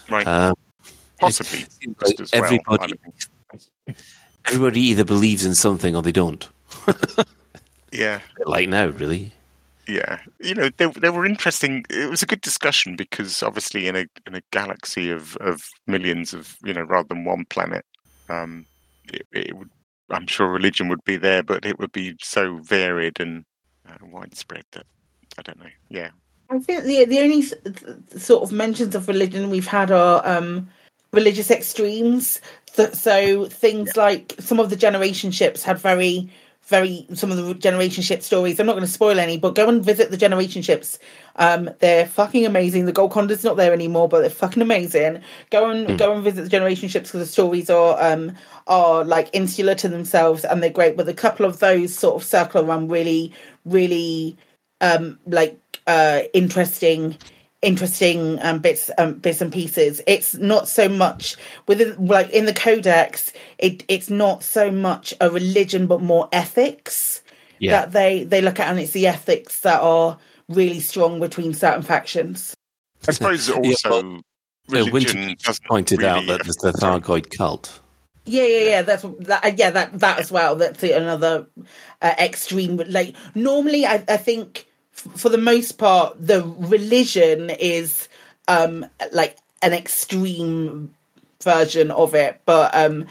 Right. 0.09 0.25
Um, 0.27 0.55
Possibly 1.19 1.65
like 2.01 2.19
as 2.19 2.31
well. 2.31 2.43
Everybody, 2.43 2.93
everybody 4.45 4.81
either 4.81 5.03
believes 5.03 5.45
in 5.45 5.55
something 5.55 5.95
or 5.95 6.01
they 6.01 6.11
don't. 6.11 6.47
Yeah. 7.91 8.19
Like 8.45 8.69
now, 8.69 8.87
really. 8.87 9.31
Yeah 9.87 10.19
you 10.39 10.53
know 10.53 10.69
they, 10.77 10.85
they 10.87 11.09
were 11.09 11.25
interesting. 11.25 11.85
It 11.89 12.09
was 12.09 12.21
a 12.21 12.27
good 12.27 12.41
discussion 12.41 12.95
because 12.95 13.41
obviously 13.43 13.87
in 13.87 13.95
a 13.95 14.05
in 14.25 14.35
a 14.35 14.41
galaxy 14.51 15.09
of 15.09 15.35
of 15.37 15.63
millions 15.87 16.33
of 16.33 16.57
you 16.63 16.73
know 16.73 16.83
rather 16.83 17.07
than 17.09 17.25
one 17.25 17.45
planet 17.45 17.85
um 18.29 18.65
it, 19.13 19.25
it 19.31 19.57
would 19.57 19.69
i'm 20.09 20.27
sure 20.27 20.47
religion 20.47 20.89
would 20.89 21.03
be 21.05 21.17
there 21.17 21.43
but 21.43 21.65
it 21.65 21.79
would 21.79 21.91
be 21.91 22.15
so 22.21 22.57
varied 22.57 23.19
and 23.19 23.45
uh, 23.87 23.97
widespread 24.11 24.63
that 24.71 24.85
i 25.37 25.41
don't 25.41 25.59
know. 25.59 25.69
Yeah. 25.89 26.09
I 26.49 26.59
think 26.59 26.83
the 26.85 27.05
the 27.05 27.19
only 27.19 27.41
sort 28.17 28.43
of 28.43 28.51
mentions 28.51 28.95
of 28.95 29.07
religion 29.07 29.49
we've 29.49 29.67
had 29.67 29.91
are 29.91 30.25
um, 30.25 30.69
religious 31.11 31.51
extremes. 31.51 32.41
Th- 32.75 32.93
So 32.93 33.45
things 33.47 33.97
like 33.97 34.35
some 34.39 34.59
of 34.59 34.69
the 34.69 34.75
generation 34.75 35.31
ships 35.31 35.63
had 35.63 35.77
very, 35.77 36.29
very 36.67 37.07
some 37.13 37.31
of 37.31 37.37
the 37.37 37.53
generation 37.55 38.03
ship 38.03 38.21
stories. 38.23 38.59
I'm 38.59 38.65
not 38.67 38.73
going 38.73 38.85
to 38.85 38.91
spoil 38.91 39.19
any, 39.19 39.37
but 39.37 39.55
go 39.55 39.69
and 39.69 39.83
visit 39.83 40.11
the 40.11 40.17
generation 40.17 40.61
ships. 40.61 40.99
Um, 41.37 41.69
they're 41.79 42.07
fucking 42.07 42.45
amazing. 42.45 42.85
The 42.85 42.91
Gold 42.93 43.11
Condor's 43.11 43.43
not 43.43 43.57
there 43.57 43.73
anymore, 43.73 44.09
but 44.09 44.21
they're 44.21 44.29
fucking 44.29 44.61
amazing. 44.61 45.21
Go 45.51 45.69
and 45.69 45.87
Hmm. 45.87 45.95
go 45.97 46.13
and 46.13 46.23
visit 46.23 46.43
the 46.43 46.49
generation 46.49 46.89
ships 46.89 47.09
because 47.09 47.27
the 47.27 47.31
stories 47.31 47.69
are 47.69 47.97
um, 48.03 48.33
are 48.67 49.03
like 49.05 49.29
insular 49.33 49.75
to 49.75 49.87
themselves 49.89 50.45
and 50.45 50.61
they're 50.61 50.69
great. 50.69 50.97
But 50.97 51.07
a 51.09 51.13
couple 51.13 51.45
of 51.45 51.59
those 51.59 51.93
sort 51.97 52.15
of 52.15 52.23
circle 52.27 52.63
around 52.69 52.89
really, 52.91 53.33
really 53.65 54.37
um 54.81 55.19
like 55.27 55.59
uh 55.87 56.21
interesting 56.33 57.17
interesting 57.63 58.37
um 58.43 58.59
bits 58.59 58.91
um 58.99 59.15
bits 59.15 59.41
and 59.41 59.51
pieces 59.51 59.99
it's 60.05 60.35
not 60.35 60.67
so 60.67 60.87
much 60.87 61.35
within 61.67 61.95
like 62.05 62.29
in 62.29 62.45
the 62.45 62.53
codex 62.53 63.33
it 63.57 63.83
it's 63.87 64.09
not 64.11 64.43
so 64.43 64.69
much 64.69 65.13
a 65.21 65.29
religion 65.31 65.87
but 65.87 66.01
more 66.01 66.29
ethics 66.31 67.23
Yeah. 67.59 67.71
that 67.81 67.91
they 67.93 68.23
they 68.25 68.41
look 68.41 68.59
at 68.59 68.67
and 68.69 68.79
it's 68.79 68.91
the 68.91 69.07
ethics 69.07 69.61
that 69.61 69.81
are 69.81 70.19
really 70.49 70.79
strong 70.79 71.19
between 71.19 71.53
certain 71.55 71.81
factions 71.81 72.53
i 73.07 73.11
suppose 73.11 73.47
Yeah, 73.49 73.55
also 73.55 73.89
well, 73.89 74.21
Uh, 74.69 74.73
religion 74.85 75.25
Winter 75.27 75.35
doesn't 75.45 75.65
pointed 75.65 76.03
out 76.03 76.27
that 76.27 76.43
there's 76.43 76.57
the 76.57 76.73
Thargoid 76.73 77.35
cult. 77.37 77.79
Yeah, 78.25 78.43
yeah, 78.43 78.69
yeah. 78.69 78.81
That's 78.81 79.05
that. 79.21 79.57
Yeah, 79.57 79.71
that 79.71 79.97
that 79.99 80.19
as 80.19 80.29
well. 80.29 80.57
That's 80.57 80.83
another 80.83 81.47
uh, 82.01 82.13
extreme. 82.19 82.75
Like 82.89 83.15
normally, 83.33 83.85
I, 83.85 84.03
I 84.09 84.17
think 84.17 84.66
f- 84.66 84.66
for 84.97 85.29
the 85.29 85.37
most 85.37 85.73
part, 85.73 86.15
the 86.19 86.43
religion 86.57 87.49
is 87.51 88.07
um 88.47 88.85
like 89.11 89.37
an 89.61 89.73
extreme 89.73 90.93
version 91.41 91.91
of 91.91 92.15
it, 92.15 92.41
but 92.45 92.73
um 92.75 93.05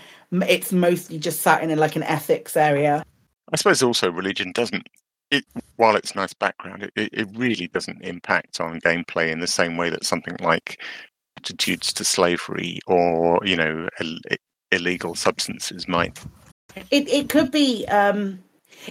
it's 0.49 0.73
mostly 0.73 1.19
just 1.19 1.41
sat 1.41 1.63
in 1.63 1.77
like 1.79 1.97
an 1.97 2.03
ethics 2.03 2.57
area. 2.57 3.05
I 3.53 3.57
suppose 3.57 3.83
also 3.83 4.11
religion 4.11 4.53
doesn't. 4.53 4.89
It, 5.33 5.45
while 5.75 5.97
it's 5.97 6.15
nice 6.15 6.33
background, 6.33 6.85
it, 6.85 6.93
it, 6.95 7.11
it 7.13 7.29
really 7.35 7.67
doesn't 7.67 8.03
impact 8.03 8.61
on 8.61 8.81
gameplay 8.81 9.33
in 9.33 9.41
the 9.41 9.49
same 9.49 9.77
way 9.77 9.91
that 9.91 10.05
something 10.05 10.37
like 10.41 10.81
attitudes 11.37 11.93
to 11.95 12.05
slavery 12.05 12.79
or 12.87 13.41
you 13.45 13.57
know 13.57 13.89
Ill, 14.01 14.19
illegal 14.73 15.15
substances 15.15 15.89
might. 15.89 16.19
It 16.91 17.09
it 17.09 17.29
could 17.29 17.51
be. 17.51 17.87
um 17.87 18.41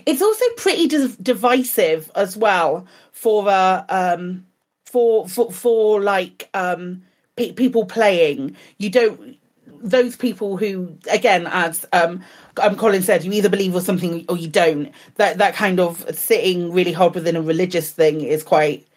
It's 0.06 0.22
also 0.22 0.46
pretty 0.58 0.88
div- 0.88 1.22
divisive 1.24 2.12
as 2.16 2.38
well 2.38 2.86
for 3.12 3.48
uh, 3.50 3.86
um 3.90 4.46
for 4.86 5.28
for 5.28 5.52
for 5.52 6.02
like 6.02 6.50
um 6.54 7.04
pe- 7.36 7.54
people 7.54 7.86
playing. 7.86 8.56
You 8.78 8.90
don't 8.90 9.38
those 9.82 10.16
people 10.16 10.58
who 10.58 10.98
again 11.12 11.48
as 11.48 11.86
um 11.94 12.24
um 12.62 12.76
Colin 12.76 13.04
said 13.04 13.24
you 13.24 13.32
either 13.34 13.50
believe 13.50 13.76
or 13.76 13.82
something 13.82 14.26
or 14.30 14.38
you 14.38 14.48
don't 14.48 14.92
that 15.16 15.38
that 15.38 15.54
kind 15.54 15.80
of 15.80 16.06
sitting 16.16 16.72
really 16.74 16.92
hard 16.92 17.14
within 17.14 17.36
a 17.36 17.42
religious 17.42 17.92
thing 17.92 18.22
is 18.22 18.44
quite 18.44 18.88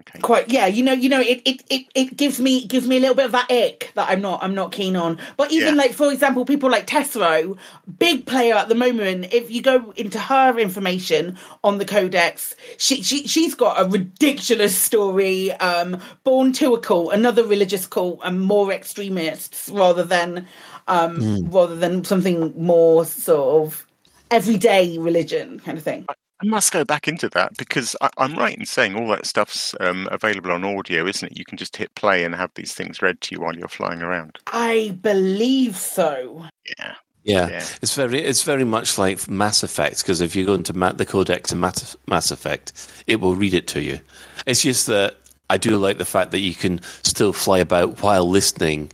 okay. 0.00 0.18
Quite 0.20 0.50
yeah 0.50 0.66
you 0.66 0.82
know 0.82 0.92
you 0.92 1.08
know 1.08 1.20
it 1.20 1.40
it, 1.44 1.62
it 1.70 1.86
it 1.94 2.16
gives 2.16 2.40
me 2.40 2.66
gives 2.66 2.86
me 2.88 2.96
a 2.96 3.00
little 3.00 3.14
bit 3.14 3.26
of 3.26 3.32
that 3.32 3.50
ick 3.50 3.92
that 3.94 4.08
i'm 4.08 4.20
not 4.20 4.42
i'm 4.42 4.54
not 4.54 4.72
keen 4.72 4.96
on. 4.96 5.18
But 5.36 5.52
even 5.52 5.74
Yeah. 5.76 5.82
like 5.82 5.92
for 5.92 6.12
example 6.12 6.44
people 6.44 6.70
like 6.70 6.86
tessero 6.86 7.56
big 7.98 8.26
player 8.26 8.54
at 8.54 8.68
the 8.68 8.74
moment 8.74 9.32
if 9.32 9.50
you 9.50 9.62
go 9.62 9.92
into 9.96 10.18
her 10.18 10.58
information 10.58 11.38
on 11.64 11.78
the 11.78 11.84
codex 11.84 12.54
she, 12.78 13.02
she 13.02 13.26
she's 13.26 13.54
got 13.54 13.80
a 13.80 13.88
ridiculous 13.88 14.76
story 14.76 15.52
um 15.54 16.00
born 16.24 16.52
to 16.54 16.74
a 16.74 16.80
cult 16.80 17.12
another 17.12 17.44
religious 17.44 17.86
cult 17.86 18.20
and 18.24 18.40
more 18.40 18.72
extremists 18.72 19.68
rather 19.68 20.04
than 20.04 20.46
um 20.88 21.20
rather 21.50 21.76
than 21.76 22.04
something 22.04 22.52
more 22.56 23.04
sort 23.04 23.66
of 23.66 23.86
everyday 24.30 24.96
religion 24.98 25.58
kind 25.60 25.76
of 25.78 25.84
thing 25.84 26.06
I 26.42 26.46
must 26.46 26.72
go 26.72 26.84
back 26.84 27.06
into 27.06 27.28
that 27.30 27.56
because 27.58 27.94
I, 28.00 28.08
I'm 28.18 28.34
right 28.36 28.56
in 28.56 28.64
saying 28.66 28.94
all 28.96 29.08
that 29.08 29.26
stuff's 29.26 29.74
um, 29.80 30.08
available 30.10 30.52
on 30.52 30.64
audio, 30.64 31.06
isn't 31.06 31.30
it? 31.32 31.38
You 31.38 31.44
can 31.44 31.58
just 31.58 31.76
hit 31.76 31.94
play 31.94 32.24
and 32.24 32.34
have 32.34 32.50
these 32.54 32.72
things 32.72 33.02
read 33.02 33.20
to 33.22 33.34
you 33.34 33.40
while 33.42 33.54
you're 33.56 33.68
flying 33.68 34.00
around. 34.02 34.38
i 34.46 34.96
believe 35.02 35.76
so 35.76 36.46
Yeah. 36.78 36.94
Yeah. 37.24 37.48
Yeah. 37.50 37.64
it's 37.82 37.94
very 37.94 38.22
it's 38.22 38.42
very 38.44 38.64
much 38.64 38.96
like 38.96 39.28
Mass 39.28 39.62
Effect 39.62 39.98
because 39.98 40.22
if 40.22 40.34
you 40.34 40.46
go 40.46 40.54
into 40.54 40.72
Ma- 40.72 40.92
the 40.92 41.04
codex 41.04 41.50
to 41.50 41.56
Mass, 41.56 41.94
Mass 42.06 42.30
Effect, 42.30 42.72
it 43.06 43.20
will 43.20 43.36
read 43.36 43.52
it 43.52 43.66
to 43.68 43.82
you. 43.82 44.00
It's 44.46 44.62
just 44.62 44.86
that 44.86 45.16
I 45.50 45.58
do 45.58 45.76
like 45.76 45.98
the 45.98 46.06
fact 46.06 46.30
that 46.30 46.38
you 46.40 46.54
can 46.54 46.80
still 47.02 47.34
fly 47.34 47.58
about 47.58 48.02
while 48.02 48.26
listening 48.26 48.90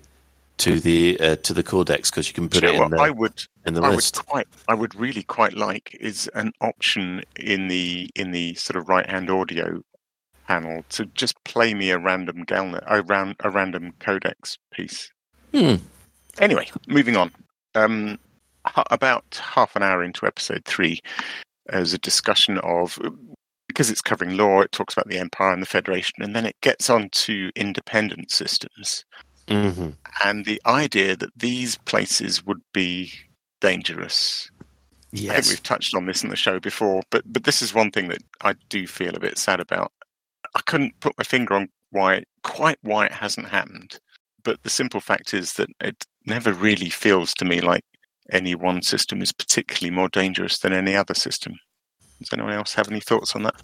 to 0.58 0.80
the 0.80 1.18
uh, 1.20 1.36
to 1.36 1.52
the 1.52 1.62
codex 1.62 2.10
because 2.10 2.28
you 2.28 2.34
can 2.34 2.48
put 2.48 2.64
it 2.64 2.74
in 2.74 2.90
the 2.90 2.96
I 2.98 3.10
would 3.10 3.44
in 3.66 3.74
the 3.74 3.82
I 3.82 3.90
list. 3.90 4.16
would 4.16 4.26
quite 4.26 4.46
I 4.68 4.74
would 4.74 4.94
really 4.94 5.22
quite 5.22 5.54
like 5.54 5.96
is 6.00 6.28
an 6.34 6.52
option 6.60 7.22
in 7.36 7.68
the 7.68 8.10
in 8.14 8.30
the 8.30 8.54
sort 8.54 8.76
of 8.76 8.88
right 8.88 9.08
hand 9.08 9.30
audio 9.30 9.82
panel 10.46 10.84
to 10.90 11.06
just 11.06 11.42
play 11.44 11.74
me 11.74 11.90
a 11.90 11.98
random 11.98 12.44
Galnet 12.46 12.84
a, 12.86 13.02
ran, 13.02 13.34
a 13.40 13.50
random 13.50 13.92
codex 13.98 14.56
piece. 14.72 15.10
Hmm. 15.52 15.76
Anyway, 16.38 16.68
moving 16.86 17.16
on. 17.16 17.32
Um, 17.74 18.18
about 18.90 19.40
half 19.42 19.76
an 19.76 19.82
hour 19.82 20.02
into 20.02 20.26
episode 20.26 20.64
three, 20.64 21.00
there's 21.66 21.92
a 21.92 21.98
discussion 21.98 22.58
of 22.58 22.98
because 23.68 23.90
it's 23.90 24.00
covering 24.00 24.36
law, 24.36 24.60
it 24.60 24.72
talks 24.72 24.94
about 24.94 25.08
the 25.08 25.18
empire 25.18 25.52
and 25.52 25.60
the 25.60 25.66
federation, 25.66 26.22
and 26.22 26.34
then 26.34 26.46
it 26.46 26.56
gets 26.62 26.88
on 26.88 27.10
to 27.10 27.50
independent 27.56 28.30
systems. 28.30 29.04
Mm-hmm. 29.48 29.90
And 30.24 30.44
the 30.44 30.60
idea 30.66 31.16
that 31.16 31.30
these 31.36 31.76
places 31.78 32.44
would 32.44 32.60
be 32.72 33.12
dangerous. 33.60 34.50
I 34.52 35.18
think 35.18 35.28
Yes. 35.32 35.48
we've 35.48 35.62
touched 35.62 35.94
on 35.94 36.06
this 36.06 36.24
in 36.24 36.30
the 36.30 36.36
show 36.36 36.58
before, 36.60 37.02
but 37.10 37.22
but 37.32 37.44
this 37.44 37.62
is 37.62 37.72
one 37.72 37.90
thing 37.90 38.08
that 38.08 38.22
I 38.42 38.54
do 38.68 38.86
feel 38.86 39.14
a 39.14 39.20
bit 39.20 39.38
sad 39.38 39.60
about. 39.60 39.92
I 40.54 40.60
couldn't 40.66 40.98
put 41.00 41.16
my 41.16 41.24
finger 41.24 41.54
on 41.54 41.68
why 41.90 42.24
quite 42.42 42.78
why 42.82 43.06
it 43.06 43.12
hasn't 43.12 43.48
happened. 43.48 43.98
But 44.42 44.62
the 44.62 44.70
simple 44.70 45.00
fact 45.00 45.32
is 45.32 45.54
that 45.54 45.68
it 45.80 46.04
never 46.26 46.52
really 46.52 46.90
feels 46.90 47.32
to 47.34 47.44
me 47.44 47.60
like 47.60 47.84
any 48.32 48.54
one 48.54 48.82
system 48.82 49.22
is 49.22 49.32
particularly 49.32 49.94
more 49.94 50.08
dangerous 50.08 50.58
than 50.58 50.72
any 50.72 50.94
other 50.96 51.14
system. 51.14 51.54
Does 52.20 52.32
anyone 52.32 52.52
else 52.52 52.74
have 52.74 52.90
any 52.90 53.00
thoughts 53.00 53.34
on 53.34 53.44
that? 53.44 53.54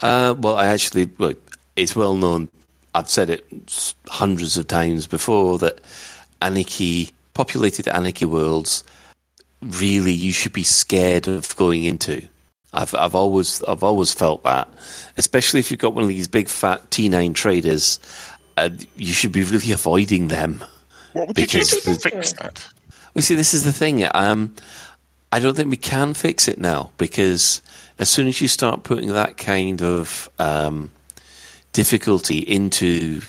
Uh, 0.00 0.34
well, 0.38 0.56
I 0.56 0.66
actually, 0.66 1.10
look, 1.18 1.56
it's 1.76 1.94
well 1.96 2.14
known. 2.14 2.48
I've 2.94 3.08
said 3.08 3.30
it 3.30 3.94
hundreds 4.08 4.56
of 4.56 4.66
times 4.66 5.06
before 5.06 5.58
that 5.58 5.80
anarchy, 6.40 7.10
populated 7.34 7.88
anarchy 7.88 8.26
worlds, 8.26 8.84
really 9.62 10.12
you 10.12 10.32
should 10.32 10.52
be 10.52 10.64
scared 10.64 11.28
of 11.28 11.54
going 11.56 11.84
into. 11.84 12.22
I've 12.74 12.94
I've 12.94 13.14
always 13.14 13.62
I've 13.64 13.82
always 13.82 14.12
felt 14.12 14.42
that, 14.44 14.68
especially 15.16 15.60
if 15.60 15.70
you've 15.70 15.80
got 15.80 15.94
one 15.94 16.04
of 16.04 16.08
these 16.08 16.28
big 16.28 16.48
fat 16.48 16.90
T9 16.90 17.34
traders, 17.34 18.00
uh, 18.56 18.70
you 18.96 19.12
should 19.12 19.32
be 19.32 19.44
really 19.44 19.72
avoiding 19.72 20.28
them. 20.28 20.64
What 21.12 21.28
would 21.28 21.38
you 21.38 21.46
do 21.46 21.58
Because 21.58 21.70
to 21.82 21.94
fix 21.96 22.32
that? 22.34 22.66
Well, 23.14 23.22
see, 23.22 23.34
this 23.34 23.52
is 23.52 23.64
the 23.64 23.72
thing. 23.72 24.06
Um, 24.14 24.54
I 25.32 25.38
don't 25.38 25.54
think 25.54 25.70
we 25.70 25.76
can 25.76 26.14
fix 26.14 26.48
it 26.48 26.58
now 26.58 26.90
because 26.96 27.60
as 27.98 28.08
soon 28.08 28.26
as 28.26 28.40
you 28.40 28.48
start 28.48 28.84
putting 28.84 29.08
that 29.08 29.36
kind 29.36 29.82
of 29.82 30.30
um, 30.38 30.90
difficulty 31.72 32.38
into 32.38 33.22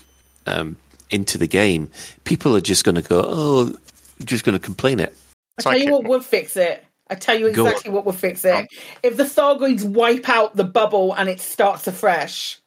um, 0.46 0.76
into 1.10 1.38
the 1.38 1.48
game, 1.48 1.90
people 2.24 2.56
are 2.56 2.62
just 2.62 2.84
going 2.84 2.96
to 2.96 3.02
go, 3.02 3.24
"Oh, 3.26 3.76
just 4.24 4.44
going 4.44 4.58
to 4.58 4.64
complain 4.64 5.00
it." 5.00 5.16
I 5.60 5.62
tell 5.62 5.78
you 5.78 5.92
what 5.92 6.06
would 6.06 6.26
fix 6.26 6.58
it. 6.58 6.86
I 7.10 7.16
tell 7.16 7.38
you 7.38 7.48
exactly 7.48 7.92
what 7.92 8.06
would 8.06 8.16
fix 8.16 8.44
it. 8.46 8.68
If 9.04 9.18
the 9.18 9.24
Thargoids 9.24 9.84
wipe 9.84 10.30
out 10.30 10.56
the 10.56 10.64
bubble 10.64 11.14
and 11.14 11.30
it 11.30 11.40
starts 11.40 11.86
afresh. 11.86 12.60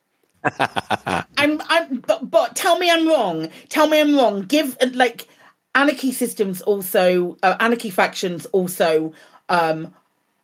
I'm, 0.44 1.60
I'm, 1.68 1.96
but, 2.06 2.30
but 2.30 2.54
tell 2.54 2.78
me 2.78 2.88
I'm 2.90 3.08
wrong. 3.08 3.48
Tell 3.68 3.88
me 3.88 4.00
I'm 4.00 4.14
wrong. 4.14 4.42
Give 4.42 4.76
like 4.92 5.26
anarchy 5.74 6.12
systems 6.12 6.60
also, 6.62 7.36
uh, 7.42 7.56
anarchy 7.58 7.90
factions 7.90 8.46
also 8.46 9.12
um, 9.48 9.92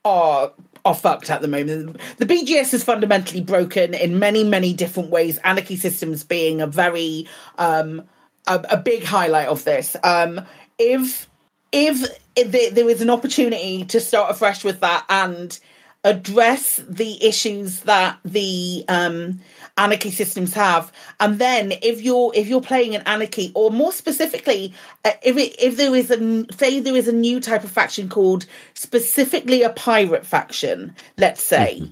are 0.04 0.52
are 0.84 0.94
fucked 0.94 1.30
at 1.30 1.42
the 1.42 1.48
moment. 1.48 1.98
The 2.16 2.26
BGS 2.26 2.74
is 2.74 2.82
fundamentally 2.82 3.40
broken 3.40 3.94
in 3.94 4.18
many 4.18 4.44
many 4.44 4.72
different 4.72 5.10
ways. 5.10 5.38
Anarchy 5.38 5.76
systems 5.76 6.24
being 6.24 6.60
a 6.60 6.66
very 6.66 7.28
um, 7.58 8.02
a, 8.46 8.64
a 8.70 8.76
big 8.76 9.04
highlight 9.04 9.48
of 9.48 9.64
this. 9.64 9.96
Um, 10.02 10.40
if 10.78 11.28
if, 11.72 12.06
if 12.36 12.50
there, 12.52 12.70
there 12.70 12.90
is 12.90 13.00
an 13.00 13.10
opportunity 13.10 13.84
to 13.86 14.00
start 14.00 14.30
afresh 14.30 14.62
with 14.62 14.80
that 14.80 15.04
and 15.08 15.58
address 16.04 16.80
the 16.88 17.24
issues 17.24 17.80
that 17.80 18.18
the 18.24 18.84
um, 18.88 19.40
anarchy 19.76 20.10
systems 20.10 20.52
have, 20.54 20.92
and 21.20 21.38
then 21.38 21.72
if 21.82 22.02
you're 22.02 22.32
if 22.34 22.48
you're 22.48 22.60
playing 22.60 22.94
an 22.94 23.02
anarchy, 23.06 23.52
or 23.54 23.70
more 23.70 23.92
specifically, 23.92 24.74
uh, 25.04 25.12
if 25.22 25.36
it, 25.36 25.54
if 25.62 25.76
there 25.76 25.94
is 25.94 26.10
a 26.10 26.46
say 26.54 26.80
there 26.80 26.96
is 26.96 27.08
a 27.08 27.12
new 27.12 27.40
type 27.40 27.64
of 27.64 27.70
faction 27.70 28.08
called 28.08 28.46
specifically 28.74 29.62
a 29.62 29.70
pirate 29.70 30.26
faction, 30.26 30.94
let's 31.18 31.42
say. 31.42 31.82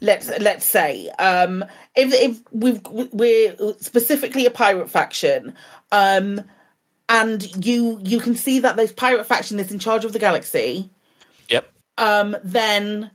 Let's 0.00 0.28
let's 0.38 0.64
say 0.64 1.08
um, 1.18 1.64
if 1.96 2.12
if 2.14 2.40
we've 2.52 2.80
we're 2.86 3.56
specifically 3.80 4.46
a 4.46 4.50
pirate 4.50 4.88
faction, 4.88 5.54
um, 5.90 6.40
and 7.08 7.66
you 7.66 7.98
you 8.04 8.20
can 8.20 8.36
see 8.36 8.60
that 8.60 8.76
those 8.76 8.92
pirate 8.92 9.26
faction 9.26 9.58
is 9.58 9.72
in 9.72 9.80
charge 9.80 10.04
of 10.04 10.12
the 10.12 10.18
galaxy 10.20 10.88
Yep. 11.48 11.72
um 11.96 12.36
then 12.44 13.10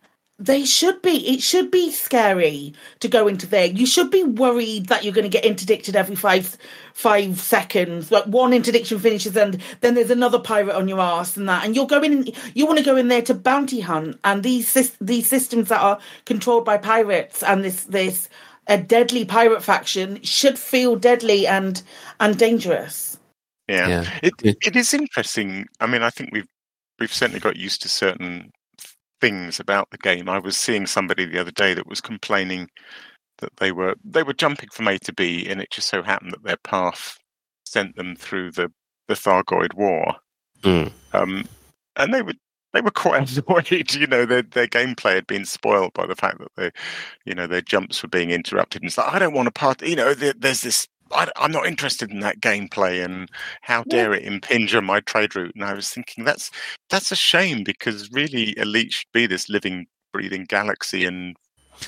they 0.45 0.65
should 0.65 1.01
be 1.01 1.27
it 1.27 1.41
should 1.41 1.71
be 1.71 1.89
scary 1.89 2.73
to 2.99 3.07
go 3.07 3.27
into 3.27 3.47
there 3.47 3.65
you 3.65 3.85
should 3.85 4.11
be 4.11 4.23
worried 4.23 4.87
that 4.87 5.03
you're 5.03 5.13
going 5.13 5.23
to 5.23 5.29
get 5.29 5.45
interdicted 5.45 5.95
every 5.95 6.15
five 6.15 6.57
five 6.93 7.39
seconds 7.39 8.11
like 8.11 8.25
one 8.25 8.51
interdiction 8.53 8.99
finishes 8.99 9.37
and 9.37 9.61
then 9.81 9.95
there's 9.95 10.09
another 10.09 10.39
pirate 10.39 10.75
on 10.75 10.87
your 10.87 10.99
ass 10.99 11.37
and 11.37 11.47
that 11.47 11.63
and 11.63 11.75
you're 11.75 11.87
going 11.87 12.11
in 12.11 12.33
you 12.53 12.65
want 12.65 12.77
to 12.77 12.83
go 12.83 12.97
in 12.97 13.07
there 13.07 13.21
to 13.21 13.33
bounty 13.33 13.79
hunt 13.79 14.19
and 14.23 14.43
these 14.43 14.73
these 14.99 15.27
systems 15.27 15.69
that 15.69 15.81
are 15.81 15.99
controlled 16.25 16.65
by 16.65 16.77
pirates 16.77 17.41
and 17.43 17.63
this 17.63 17.85
this 17.85 18.27
a 18.67 18.77
deadly 18.77 19.25
pirate 19.25 19.63
faction 19.63 20.21
should 20.23 20.59
feel 20.59 20.95
deadly 20.95 21.47
and 21.47 21.83
and 22.19 22.37
dangerous 22.37 23.17
Yeah, 23.67 23.87
Yeah. 23.87 24.19
It, 24.21 24.33
it 24.43 24.75
is 24.75 24.93
interesting. 24.93 25.67
I 25.79 25.87
mean, 25.87 26.03
I 26.03 26.09
think 26.09 26.31
we've 26.33 26.47
we've 26.99 27.13
certainly 27.13 27.39
got 27.39 27.55
used 27.55 27.81
to 27.83 27.89
certain 27.89 28.51
things 29.23 29.57
about 29.57 29.89
the 29.89 29.97
game. 29.97 30.27
I 30.27 30.37
was 30.37 30.57
seeing 30.57 30.85
somebody 30.85 31.25
the 31.25 31.39
other 31.39 31.51
day 31.51 31.73
that 31.73 31.87
was 31.87 32.01
complaining 32.01 32.67
that 33.37 33.55
they 33.55 33.71
were 33.71 33.95
they 34.03 34.21
were 34.21 34.33
jumping 34.33 34.67
from 34.73 34.89
A 34.89 34.99
to 34.99 35.13
B, 35.13 35.47
and 35.47 35.61
it 35.61 35.71
just 35.71 35.87
so 35.87 36.03
happened 36.03 36.33
that 36.33 36.43
their 36.43 36.57
path 36.57 37.17
sent 37.65 37.95
them 37.95 38.17
through 38.17 38.51
the 38.51 38.69
the 39.07 39.13
Thargoid 39.13 39.75
War, 39.75 40.15
Mm. 40.61 40.91
um, 41.13 41.45
and 41.95 42.13
they 42.13 42.21
were 42.21 42.33
they 42.73 42.81
were 42.81 42.91
quite 42.91 43.37
annoyed. 43.47 43.93
You 43.93 44.07
know, 44.07 44.25
their 44.25 44.41
their 44.41 44.67
gameplay 44.67 45.15
had 45.15 45.27
been 45.27 45.45
spoiled 45.45 45.93
by 45.93 46.05
the 46.05 46.15
fact 46.17 46.39
that 46.39 46.51
they, 46.57 46.71
you 47.25 47.33
know, 47.33 47.47
their 47.47 47.61
jumps 47.61 48.03
were 48.03 48.09
being 48.09 48.29
interrupted. 48.31 48.81
And 48.81 48.89
it's 48.89 48.97
like 48.97 49.13
I 49.13 49.19
don't 49.19 49.33
want 49.33 49.47
to 49.47 49.51
part. 49.51 49.81
You 49.81 49.95
know, 49.95 50.13
there, 50.13 50.33
there's 50.37 50.61
this. 50.61 50.85
I, 51.13 51.29
am 51.45 51.51
not 51.51 51.65
interested 51.65 52.11
in 52.11 52.19
that 52.21 52.41
gameplay, 52.41 53.03
and 53.03 53.29
how 53.61 53.83
dare 53.83 54.13
it 54.13 54.23
impinge 54.23 54.75
on 54.75 54.85
my 54.85 54.99
trade 55.01 55.35
route? 55.35 55.53
And 55.55 55.63
I 55.63 55.73
was 55.73 55.89
thinking 55.89 56.23
that's 56.23 56.51
that's 56.89 57.11
a 57.11 57.15
shame 57.15 57.63
because 57.63 58.11
really, 58.11 58.57
Elite 58.57 58.91
should 58.93 59.11
be 59.13 59.25
this 59.27 59.49
living, 59.49 59.87
breathing 60.11 60.45
galaxy, 60.45 61.05
and 61.05 61.35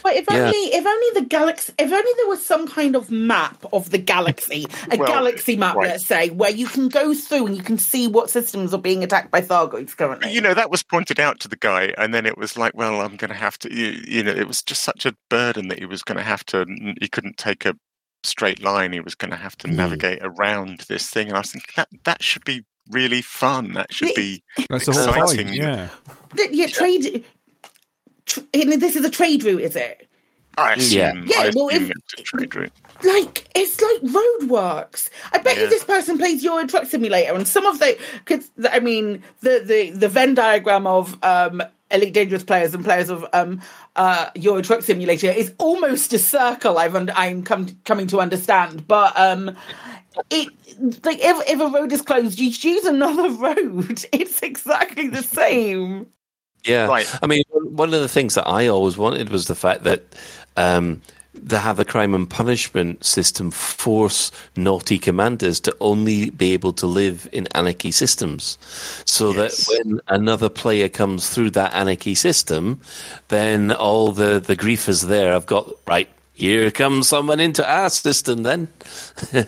But 0.04 0.16
if 0.16 0.26
Yeah. 0.30 0.46
only 0.48 0.58
if 0.74 0.86
only 0.86 1.22
the 1.22 1.26
galaxy 1.26 1.74
if 1.80 1.92
only 1.92 2.12
there 2.18 2.28
was 2.28 2.46
some 2.46 2.68
kind 2.68 2.96
of 2.96 3.10
map 3.12 3.64
of 3.72 3.92
the 3.92 3.98
galaxy, 3.98 4.66
a 4.92 4.98
Well, 4.98 5.08
galaxy 5.08 5.56
map, 5.56 5.76
right. 5.76 5.90
let's 5.90 6.06
say, 6.06 6.30
where 6.32 6.52
you 6.52 6.68
can 6.68 6.90
go 6.90 7.14
through 7.14 7.48
and 7.48 7.56
you 7.56 7.64
can 7.64 7.78
see 7.78 8.08
what 8.08 8.30
systems 8.30 8.74
are 8.74 8.82
being 8.82 9.04
attacked 9.04 9.32
by 9.32 9.42
Thargoids 9.42 9.96
currently. 9.96 10.32
you 10.34 10.42
know 10.42 10.54
that 10.54 10.70
was 10.72 10.84
pointed 10.84 11.20
out 11.20 11.40
to 11.42 11.48
the 11.48 11.56
guy, 11.58 11.94
and 11.98 12.14
then 12.14 12.26
it 12.26 12.38
was 12.38 12.58
like, 12.58 12.74
well, 12.76 13.02
I'm 13.02 13.16
going 13.16 13.30
to 13.30 13.36
have 13.38 13.58
to, 13.60 13.74
you, 13.74 14.02
you 14.08 14.24
know, 14.24 14.32
it 14.32 14.48
was 14.48 14.62
just 14.62 14.84
such 14.84 15.06
a 15.06 15.16
burden 15.30 15.68
that 15.70 15.80
he 15.80 15.86
was 15.86 16.04
going 16.04 16.18
to 16.18 16.24
have 16.24 16.44
to. 16.48 16.66
He 17.00 17.08
couldn't 17.08 17.38
take 17.38 17.66
a 17.66 17.76
straight 18.26 18.62
line. 18.62 18.92
He 18.94 19.00
was 19.00 19.16
going 19.16 19.32
to 19.32 19.38
have 19.38 19.56
to 19.60 19.68
navigate 19.68 20.20
around 20.22 20.82
this 20.90 21.10
thing, 21.10 21.28
and 21.28 21.36
I 21.38 21.40
was 21.42 21.52
thinking 21.52 21.74
that 21.78 21.88
that 22.04 22.24
should 22.24 22.44
be 22.46 22.66
really 22.92 23.22
fun. 23.22 23.74
That 23.74 23.94
should 23.94 24.14
be 24.16 24.44
That's 24.70 24.86
the 24.86 24.94
whole 24.94 25.08
point. 25.14 25.18
exciting. 25.40 25.54
Yeah. 25.54 25.90
The- 26.36 26.50
yeah, 26.56 26.68
trade. 26.68 27.24
Tr- 28.26 28.40
and 28.54 28.74
this 28.82 28.96
is 28.96 29.06
a 29.06 29.10
trade 29.10 29.44
route, 29.44 29.62
is 29.62 29.76
it? 29.76 30.08
I 30.58 30.74
assume, 30.74 30.98
Yeah. 31.00 31.24
Yeah, 31.26 31.40
I 31.48 31.52
well, 31.56 31.70
if- 31.70 31.90
it's 31.92 32.14
a 32.14 32.24
trade 32.24 32.56
route. 32.56 32.72
Like 33.04 33.46
it's 33.54 33.82
like 33.82 34.02
roadworks. 34.14 35.10
I 35.34 35.40
bet 35.40 35.58
you 35.58 35.68
this 35.70 35.84
person 35.84 36.18
plays 36.18 36.44
Euro 36.46 36.66
Truck 36.66 36.86
Simulator, 36.86 37.34
and 37.36 37.46
some 37.46 37.66
of 37.66 37.78
the, 37.80 37.98
cause, 38.24 38.50
I 38.72 38.80
mean, 38.80 39.22
the 39.42 39.62
the 39.66 39.90
the 39.92 40.08
Venn 40.08 40.34
diagram 40.34 40.88
of 40.88 41.22
um, 41.22 41.62
Elite 41.92 42.14
Dangerous 42.14 42.44
players 42.44 42.74
and 42.74 42.84
players 42.84 43.10
of 43.10 43.26
um, 43.34 43.62
uh, 43.96 44.30
Euro 44.36 44.62
Truck 44.62 44.82
Simulator 44.82 45.30
is 45.30 45.54
almost 45.60 46.14
a 46.14 46.20
circle. 46.20 46.78
I've 46.78 46.96
und- 46.96 47.12
I'm 47.12 47.44
come, 47.44 47.68
coming 47.86 48.08
to 48.08 48.20
understand, 48.20 48.88
but 48.88 49.18
um, 49.20 49.56
it 50.30 50.48
like 51.06 51.20
if 51.22 51.50
if 51.50 51.60
a 51.60 51.68
road 51.68 51.92
is 51.92 52.02
closed, 52.02 52.40
you 52.40 52.52
choose 52.52 52.86
another 52.86 53.30
road. 53.30 54.06
It's 54.12 54.42
exactly 54.42 55.08
the 55.10 55.24
same. 55.24 56.08
Yeah. 56.64 56.88
Right. 56.88 57.08
I 57.22 57.28
mean, 57.28 57.44
one 57.52 57.94
of 57.94 58.02
the 58.02 58.10
things 58.10 58.34
that 58.36 58.48
I 58.48 58.68
always 58.68 58.98
wanted 58.98 59.30
was 59.30 59.46
the 59.48 59.56
fact 59.56 59.84
that 59.84 60.04
um, 60.58 61.02
to 61.50 61.60
have 61.60 61.80
a 61.80 61.86
crime 61.86 62.14
and 62.14 62.30
punishment 62.30 63.04
system 63.04 63.52
force 63.52 64.32
naughty 64.56 64.98
commanders 64.98 65.60
to 65.62 65.76
only 65.80 66.30
be 66.32 66.54
able 66.54 66.74
to 66.74 66.88
live 66.88 67.28
in 67.32 67.48
anarchy 67.54 67.92
systems. 67.92 68.58
So 69.06 69.34
that 69.34 69.54
when 69.70 70.00
another 70.08 70.50
player 70.50 70.90
comes 70.90 71.30
through 71.30 71.52
that 71.52 71.74
anarchy 71.74 72.16
system, 72.16 72.82
then 73.28 73.72
all 73.72 74.12
the, 74.12 74.40
the 74.40 74.56
griefers 74.56 75.08
there 75.08 75.32
have 75.32 75.46
got, 75.46 75.70
right, 75.88 76.10
here 76.36 76.70
comes 76.70 77.08
someone 77.08 77.40
into 77.40 77.68
our 77.68 77.90
system 77.90 78.44
then. 78.44 78.68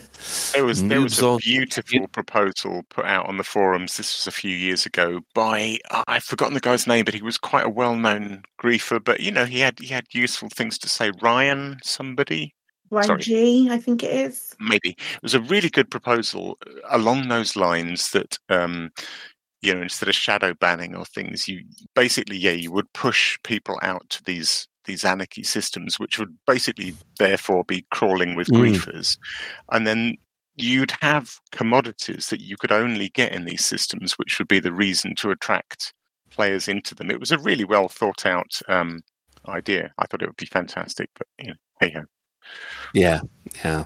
There 0.54 0.66
was 0.66 0.84
there 0.84 1.00
was 1.00 1.20
Noobs 1.20 1.22
a 1.22 1.28
on- 1.28 1.38
beautiful 1.38 2.08
proposal 2.10 2.84
put 2.90 3.06
out 3.06 3.28
on 3.28 3.38
the 3.38 3.46
forums. 3.46 3.96
This 3.96 4.18
was 4.18 4.28
a 4.28 4.32
few 4.36 4.52
years 4.52 4.86
ago 4.86 5.22
by 5.34 5.78
I've 6.08 6.24
forgotten 6.24 6.54
the 6.54 6.60
guy's 6.60 6.86
name, 6.88 7.06
but 7.06 7.14
he 7.14 7.22
was 7.22 7.38
quite 7.38 7.66
a 7.66 7.70
well-known 7.70 8.44
griefer. 8.62 9.02
But 9.02 9.22
you 9.22 9.32
know, 9.32 9.46
he 9.46 9.60
had 9.60 9.80
he 9.80 9.88
had 9.88 10.06
useful 10.12 10.50
things 10.50 10.78
to 10.80 10.90
say. 10.90 11.12
Ryan, 11.22 11.78
somebody, 11.82 12.54
Ryan 12.90 13.22
G, 13.22 13.70
I 13.70 13.78
think 13.78 14.04
it 14.04 14.12
is. 14.12 14.54
maybe 14.60 14.90
it 14.90 15.24
was 15.24 15.34
a 15.34 15.40
really 15.42 15.70
good 15.70 15.90
proposal 15.90 16.58
uh, 16.68 16.72
along 16.90 17.30
those 17.30 17.56
lines. 17.56 18.12
That 18.12 18.38
um, 18.50 18.92
you 19.62 19.74
know, 19.74 19.82
instead 19.82 20.10
of 20.10 20.16
shadow 20.16 20.54
banning 20.56 20.94
or 20.94 21.06
things, 21.06 21.48
you 21.48 21.64
basically 21.96 22.38
yeah, 22.38 22.52
you 22.52 22.72
would 22.72 22.92
push 22.92 23.38
people 23.44 23.80
out 23.82 24.10
to 24.10 24.24
these 24.26 24.68
these 24.88 25.06
anarchy 25.06 25.44
systems, 25.44 26.00
which 26.00 26.18
would 26.18 26.36
basically 26.48 26.96
therefore 27.20 27.64
be 27.64 27.86
crawling 27.92 28.36
with 28.36 28.48
Mm. 28.48 28.74
griefers, 28.74 29.18
and 29.72 29.86
then 29.86 30.18
you'd 30.56 30.94
have 31.02 31.40
commodities 31.52 32.30
that 32.30 32.42
you 32.42 32.58
could 32.58 32.72
only 32.72 33.10
get 33.10 33.32
in 33.32 33.46
these 33.46 33.64
systems, 33.64 34.14
which 34.14 34.40
would 34.40 34.48
be 34.48 34.60
the 34.60 34.74
reason 34.74 35.14
to 35.16 35.30
attract 35.30 35.94
players 36.32 36.68
into 36.68 36.96
them. 36.96 37.12
It 37.12 37.20
was 37.20 37.32
a 37.32 37.38
really 37.38 37.64
well 37.64 37.88
thought 37.88 38.26
out 38.26 38.60
um, 38.68 39.02
idea. 39.48 39.92
I 40.00 40.08
thought 40.08 40.24
it 40.24 40.28
would 40.28 40.36
be 40.38 40.48
fantastic, 40.48 41.10
but 41.16 41.28
you 41.38 41.50
know, 41.50 41.56
hey 41.80 41.92
ho. 41.92 42.04
Yeah, 42.94 43.22
yeah. 43.64 43.84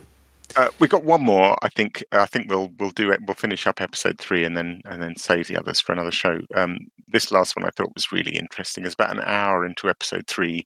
Uh, 0.55 0.69
we 0.79 0.87
got 0.87 1.03
one 1.03 1.23
more. 1.23 1.57
I 1.61 1.69
think. 1.69 2.03
I 2.11 2.25
think 2.25 2.49
we'll 2.49 2.71
we'll 2.79 2.91
do 2.91 3.11
it. 3.11 3.19
We'll 3.25 3.35
finish 3.35 3.67
up 3.67 3.81
episode 3.81 4.17
three 4.19 4.43
and 4.43 4.55
then 4.55 4.81
and 4.85 5.01
then 5.01 5.15
save 5.15 5.47
the 5.47 5.57
others 5.57 5.79
for 5.79 5.93
another 5.93 6.11
show. 6.11 6.39
Um, 6.55 6.77
this 7.07 7.31
last 7.31 7.55
one 7.55 7.65
I 7.65 7.71
thought 7.75 7.95
was 7.95 8.11
really 8.11 8.35
interesting. 8.35 8.85
It's 8.85 8.93
about 8.93 9.15
an 9.15 9.23
hour 9.25 9.65
into 9.65 9.89
episode 9.89 10.27
three, 10.27 10.65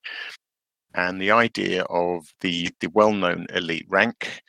and 0.93 1.21
the 1.21 1.31
idea 1.31 1.83
of 1.83 2.25
the 2.41 2.69
the 2.79 2.87
well 2.87 3.13
known 3.13 3.47
elite 3.53 3.85
rank. 3.89 4.41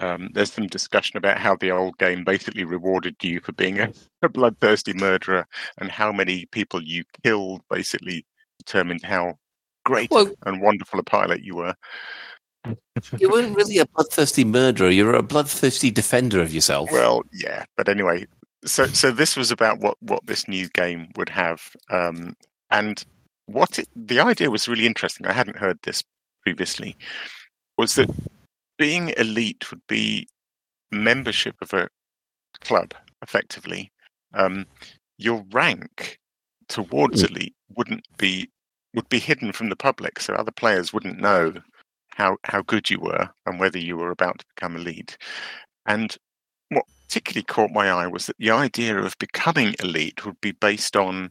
Um, 0.00 0.30
there's 0.32 0.52
some 0.52 0.68
discussion 0.68 1.16
about 1.16 1.38
how 1.38 1.56
the 1.56 1.72
old 1.72 1.98
game 1.98 2.22
basically 2.22 2.62
rewarded 2.64 3.16
you 3.20 3.40
for 3.40 3.50
being 3.52 3.80
a, 3.80 3.92
a 4.22 4.28
bloodthirsty 4.28 4.92
murderer, 4.94 5.46
and 5.78 5.90
how 5.90 6.12
many 6.12 6.46
people 6.46 6.82
you 6.82 7.04
killed 7.24 7.62
basically 7.68 8.24
determined 8.58 9.02
how 9.02 9.34
great 9.84 10.10
and 10.46 10.60
wonderful 10.62 11.00
a 11.00 11.02
pilot 11.02 11.42
you 11.42 11.56
were. 11.56 11.74
You 13.18 13.30
weren't 13.30 13.56
really 13.56 13.78
a 13.78 13.86
bloodthirsty 13.86 14.44
murderer. 14.44 14.90
You 14.90 15.06
were 15.06 15.14
a 15.14 15.22
bloodthirsty 15.22 15.90
defender 15.90 16.40
of 16.40 16.52
yourself. 16.52 16.90
Well, 16.90 17.22
yeah, 17.32 17.64
but 17.76 17.88
anyway, 17.88 18.26
so 18.64 18.86
so 18.86 19.10
this 19.10 19.36
was 19.36 19.50
about 19.50 19.78
what 19.80 19.96
what 20.00 20.26
this 20.26 20.48
new 20.48 20.68
game 20.70 21.08
would 21.16 21.28
have, 21.28 21.70
um, 21.90 22.36
and 22.70 23.04
what 23.46 23.78
it, 23.78 23.88
the 23.94 24.20
idea 24.20 24.50
was 24.50 24.68
really 24.68 24.86
interesting. 24.86 25.26
I 25.26 25.32
hadn't 25.32 25.58
heard 25.58 25.78
this 25.82 26.02
previously. 26.42 26.96
Was 27.76 27.94
that 27.94 28.10
being 28.78 29.12
elite 29.16 29.70
would 29.70 29.86
be 29.88 30.28
membership 30.90 31.56
of 31.62 31.72
a 31.72 31.88
club, 32.60 32.94
effectively. 33.22 33.92
Um, 34.34 34.66
your 35.18 35.44
rank 35.52 36.18
towards 36.68 37.22
elite 37.22 37.54
wouldn't 37.76 38.04
be 38.18 38.50
would 38.94 39.08
be 39.08 39.18
hidden 39.18 39.52
from 39.52 39.68
the 39.68 39.76
public, 39.76 40.20
so 40.20 40.34
other 40.34 40.50
players 40.50 40.92
wouldn't 40.92 41.20
know 41.20 41.52
how 42.18 42.36
how 42.44 42.62
good 42.62 42.90
you 42.90 42.98
were 43.00 43.28
and 43.46 43.58
whether 43.60 43.78
you 43.78 43.96
were 43.96 44.10
about 44.10 44.40
to 44.40 44.46
become 44.54 44.76
elite. 44.76 45.16
And 45.86 46.14
what 46.70 46.84
particularly 47.06 47.44
caught 47.44 47.70
my 47.70 47.88
eye 47.90 48.06
was 48.08 48.26
that 48.26 48.36
the 48.38 48.50
idea 48.50 48.98
of 48.98 49.16
becoming 49.18 49.74
elite 49.82 50.26
would 50.26 50.40
be 50.40 50.52
based 50.52 50.96
on 50.96 51.30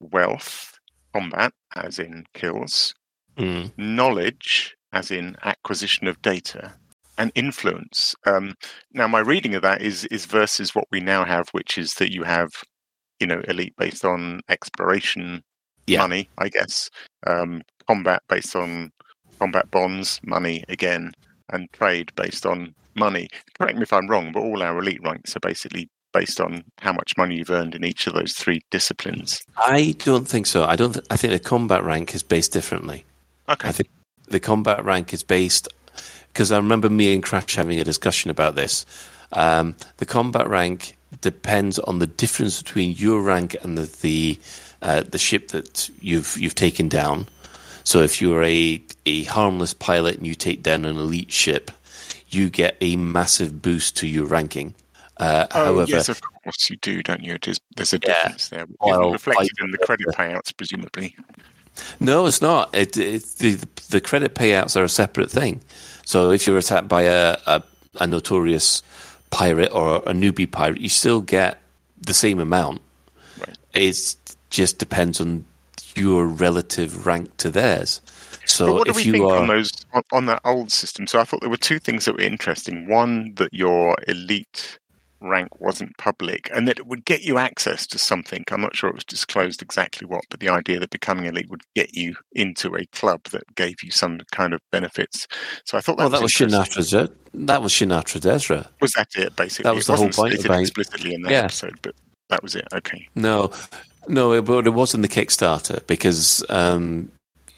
wealth, 0.00 0.78
combat, 1.12 1.52
as 1.76 1.98
in 1.98 2.24
kills, 2.34 2.94
Mm. 3.36 3.70
knowledge, 3.76 4.76
as 4.92 5.10
in 5.12 5.36
acquisition 5.44 6.08
of 6.08 6.20
data, 6.22 6.74
and 7.18 7.30
influence. 7.34 8.16
Um, 8.26 8.54
now, 8.92 9.06
my 9.08 9.20
reading 9.20 9.54
of 9.54 9.62
that 9.62 9.80
is 9.82 10.04
is 10.06 10.26
versus 10.26 10.74
what 10.74 10.86
we 10.90 11.00
now 11.00 11.24
have, 11.24 11.48
which 11.50 11.78
is 11.78 11.94
that 11.94 12.12
you 12.12 12.24
have, 12.24 12.50
you 13.20 13.26
know, 13.26 13.40
elite 13.48 13.74
based 13.76 14.04
on 14.04 14.40
exploration, 14.48 15.42
money, 16.02 16.28
I 16.38 16.48
guess, 16.48 16.90
um, 17.26 17.62
combat 17.86 18.22
based 18.28 18.56
on 18.56 18.90
combat 19.38 19.70
bonds, 19.70 20.20
money 20.24 20.64
again, 20.68 21.12
and 21.50 21.70
trade 21.72 22.12
based 22.16 22.44
on 22.44 22.74
money. 22.94 23.28
Correct 23.58 23.76
me 23.76 23.82
if 23.82 23.92
I'm 23.92 24.08
wrong, 24.08 24.32
but 24.32 24.40
all 24.40 24.62
our 24.62 24.78
elite 24.78 25.02
ranks 25.02 25.36
are 25.36 25.40
basically 25.40 25.88
based 26.12 26.40
on 26.40 26.64
how 26.78 26.92
much 26.92 27.16
money 27.16 27.36
you've 27.36 27.50
earned 27.50 27.74
in 27.74 27.84
each 27.84 28.06
of 28.06 28.14
those 28.14 28.32
three 28.32 28.60
disciplines. 28.70 29.42
I 29.56 29.94
don't 29.98 30.26
think 30.26 30.46
so. 30.46 30.64
I 30.64 30.76
don't. 30.76 30.94
Th- 30.94 31.06
I 31.10 31.16
think 31.16 31.32
the 31.32 31.38
combat 31.38 31.84
rank 31.84 32.14
is 32.14 32.22
based 32.22 32.52
differently. 32.52 33.04
Okay. 33.48 33.68
I 33.68 33.72
think 33.72 33.88
the 34.26 34.40
combat 34.40 34.84
rank 34.84 35.12
is 35.14 35.22
based 35.22 35.68
because 36.32 36.52
I 36.52 36.56
remember 36.56 36.90
me 36.90 37.12
and 37.12 37.22
Crash 37.22 37.54
having 37.54 37.80
a 37.80 37.84
discussion 37.84 38.30
about 38.30 38.54
this. 38.54 38.86
Um, 39.32 39.76
the 39.98 40.06
combat 40.06 40.48
rank 40.48 40.96
depends 41.20 41.78
on 41.80 41.98
the 41.98 42.06
difference 42.06 42.62
between 42.62 42.92
your 42.96 43.22
rank 43.22 43.56
and 43.62 43.76
the 43.76 43.90
the, 44.00 44.38
uh, 44.82 45.02
the 45.02 45.18
ship 45.18 45.48
that 45.48 45.90
you've 46.00 46.36
you've 46.38 46.54
taken 46.54 46.88
down. 46.88 47.28
So 47.88 48.02
if 48.02 48.20
you're 48.20 48.44
a 48.44 48.82
a 49.06 49.24
harmless 49.24 49.72
pilot 49.72 50.18
and 50.18 50.26
you 50.26 50.34
take 50.34 50.62
down 50.62 50.84
an 50.84 50.98
elite 50.98 51.32
ship, 51.32 51.70
you 52.28 52.50
get 52.50 52.76
a 52.82 52.96
massive 52.96 53.62
boost 53.62 53.96
to 53.96 54.06
your 54.06 54.26
ranking. 54.26 54.74
Uh, 55.16 55.46
Oh, 55.52 55.64
however, 55.64 55.90
yes, 55.90 56.10
of 56.10 56.20
course 56.44 56.68
you 56.68 56.76
do, 56.76 57.02
don't 57.02 57.22
you? 57.24 57.32
It 57.36 57.48
is, 57.48 57.58
there's 57.76 57.94
a 57.94 57.98
Yeah. 58.02 58.08
difference 58.24 58.48
there. 58.50 58.66
which 58.66 58.76
Well, 58.78 59.12
reflected 59.12 59.52
I- 59.58 59.64
in 59.64 59.70
the 59.70 59.78
credit 59.78 60.06
payouts, 60.18 60.54
presumably. 60.54 61.16
No, 61.98 62.26
it's 62.26 62.42
not. 62.42 62.74
It, 62.74 62.94
it, 62.98 63.24
the 63.38 63.58
the 63.88 64.02
credit 64.02 64.34
payouts 64.34 64.76
are 64.76 64.84
a 64.84 64.88
separate 64.90 65.30
thing. 65.30 65.62
So 66.04 66.30
if 66.30 66.46
you're 66.46 66.58
attacked 66.58 66.88
by 66.88 67.04
a, 67.04 67.38
a, 67.46 67.62
a 68.00 68.06
notorious 68.06 68.82
pirate 69.30 69.72
or 69.72 69.96
a 70.06 70.12
newbie 70.12 70.50
pirate, 70.50 70.82
you 70.82 70.90
still 70.90 71.22
get 71.22 71.58
the 72.02 72.12
same 72.14 72.38
amount. 72.38 72.82
It 73.72 74.14
just 74.50 74.76
depends 74.76 75.22
on 75.22 75.46
your 75.96 76.26
relative 76.26 77.06
rank 77.06 77.36
to 77.38 77.50
theirs. 77.50 78.00
So 78.46 78.66
but 78.66 78.74
what 78.74 78.84
do 78.86 78.90
if 78.90 78.96
we 78.96 79.02
you 79.04 79.12
think 79.12 79.24
are 79.24 79.38
on 79.38 79.48
those 79.48 79.70
on, 79.92 80.02
on 80.12 80.26
that 80.26 80.40
old 80.44 80.72
system? 80.72 81.06
So 81.06 81.20
I 81.20 81.24
thought 81.24 81.40
there 81.40 81.50
were 81.50 81.56
two 81.56 81.78
things 81.78 82.04
that 82.06 82.14
were 82.14 82.20
interesting. 82.22 82.88
One, 82.88 83.34
that 83.34 83.52
your 83.52 83.96
elite 84.06 84.78
rank 85.20 85.60
wasn't 85.60 85.96
public, 85.98 86.48
and 86.54 86.68
that 86.68 86.78
it 86.78 86.86
would 86.86 87.04
get 87.04 87.22
you 87.22 87.38
access 87.38 87.86
to 87.88 87.98
something. 87.98 88.44
I'm 88.50 88.60
not 88.60 88.76
sure 88.76 88.88
it 88.88 88.94
was 88.94 89.04
disclosed 89.04 89.60
exactly 89.60 90.06
what, 90.06 90.22
but 90.30 90.38
the 90.40 90.48
idea 90.48 90.78
that 90.78 90.90
becoming 90.90 91.24
elite 91.26 91.50
would 91.50 91.62
get 91.74 91.94
you 91.94 92.14
into 92.32 92.74
a 92.76 92.86
club 92.92 93.24
that 93.32 93.42
gave 93.56 93.82
you 93.82 93.90
some 93.90 94.20
kind 94.30 94.54
of 94.54 94.60
benefits. 94.70 95.26
So 95.64 95.76
I 95.76 95.80
thought 95.80 95.96
that 95.98 96.04
well, 96.04 96.10
that 96.10 96.22
was 96.22 96.40
interesting. 96.40 96.82
Shinrarta. 96.84 97.08
Ze- 97.08 97.12
That 97.34 97.62
was 97.62 97.72
Shinrarta 97.72 98.20
Dezhra. 98.20 98.68
Was 98.80 98.92
that 98.92 99.08
it? 99.16 99.34
Basically, 99.36 99.64
That 99.64 99.74
was 99.74 99.88
it 99.88 99.92
the 99.92 99.96
whole 99.98 100.08
point 100.10 100.42
about- 100.44 100.60
explicitly 100.60 101.14
in 101.14 101.22
that 101.22 101.32
Yeah. 101.32 101.42
episode, 101.44 101.78
but 101.82 101.94
that 102.30 102.42
was 102.42 102.54
it. 102.54 102.68
Okay. 102.72 103.08
No, 103.16 103.50
no, 104.08 104.40
but 104.42 104.66
it 104.66 104.70
wasn't 104.70 105.02
the 105.02 105.08
Kickstarter 105.08 105.86
because 105.86 106.44
um, 106.48 107.10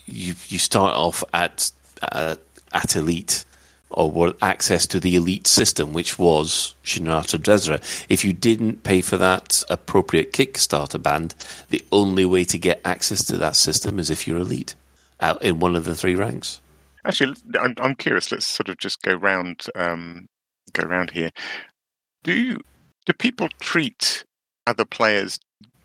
you 0.06 0.34
you 0.48 0.58
start 0.58 0.94
off 0.94 1.24
at 1.32 1.70
uh, 2.02 2.36
at 2.72 2.96
elite 2.96 3.44
or 3.90 4.34
access 4.40 4.86
to 4.86 5.00
the 5.00 5.16
elite 5.16 5.46
system, 5.46 5.92
which 5.92 6.18
was 6.18 6.74
Shinrarta 6.84 7.38
Dezhra. 7.38 7.82
If 8.08 8.24
you 8.24 8.32
didn't 8.32 8.84
pay 8.84 9.00
for 9.00 9.16
that 9.16 9.64
appropriate 9.68 10.32
Kickstarter 10.32 11.02
band, 11.02 11.34
the 11.70 11.84
only 11.90 12.24
way 12.24 12.44
to 12.44 12.58
get 12.58 12.80
access 12.84 13.24
to 13.24 13.36
that 13.38 13.56
system 13.56 13.98
is 13.98 14.10
if 14.10 14.26
you're 14.26 14.38
elite 14.38 14.74
out 15.20 15.42
in 15.42 15.58
one 15.58 15.76
of 15.76 15.84
the 15.84 15.94
three 15.94 16.14
ranks. 16.14 16.60
Actually, 17.04 17.36
I'm, 17.58 17.74
I'm 17.78 17.94
curious. 17.94 18.30
Let's 18.30 18.46
sort 18.46 18.68
of 18.68 18.78
just 18.78 19.02
go 19.02 19.14
round, 19.14 19.66
um, 19.74 20.28
go 20.72 20.86
round 20.86 21.10
here. 21.10 21.30
Do 22.22 22.32
you, 22.32 22.60
do 23.06 23.12
people 23.12 23.48
treat 23.58 24.24
other 24.66 24.84
players? 24.84 25.38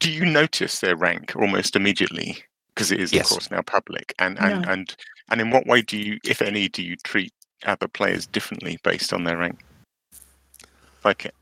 Do 0.05 0.11
you 0.11 0.23
notice 0.23 0.81
their 0.81 0.95
rank 0.95 1.35
almost 1.35 1.75
immediately 1.75 2.37
because 2.75 2.91
it 2.91 2.99
is, 3.01 3.11
Yes. 3.11 3.25
of 3.25 3.29
course, 3.31 3.49
now 3.49 3.63
public? 3.63 4.13
And 4.19 4.37
and, 4.39 4.61
No. 4.61 4.71
and 4.71 4.95
and 5.29 5.41
in 5.41 5.49
what 5.49 5.65
way 5.65 5.81
do 5.81 5.97
you, 5.97 6.19
if 6.23 6.43
any, 6.43 6.69
do 6.69 6.83
you 6.83 6.95
treat 6.97 7.33
other 7.65 7.87
players 7.87 8.27
differently 8.27 8.77
based 8.83 9.13
on 9.13 9.23
their 9.23 9.35
rank? 9.37 9.63
Like 11.03 11.25
it. 11.25 11.33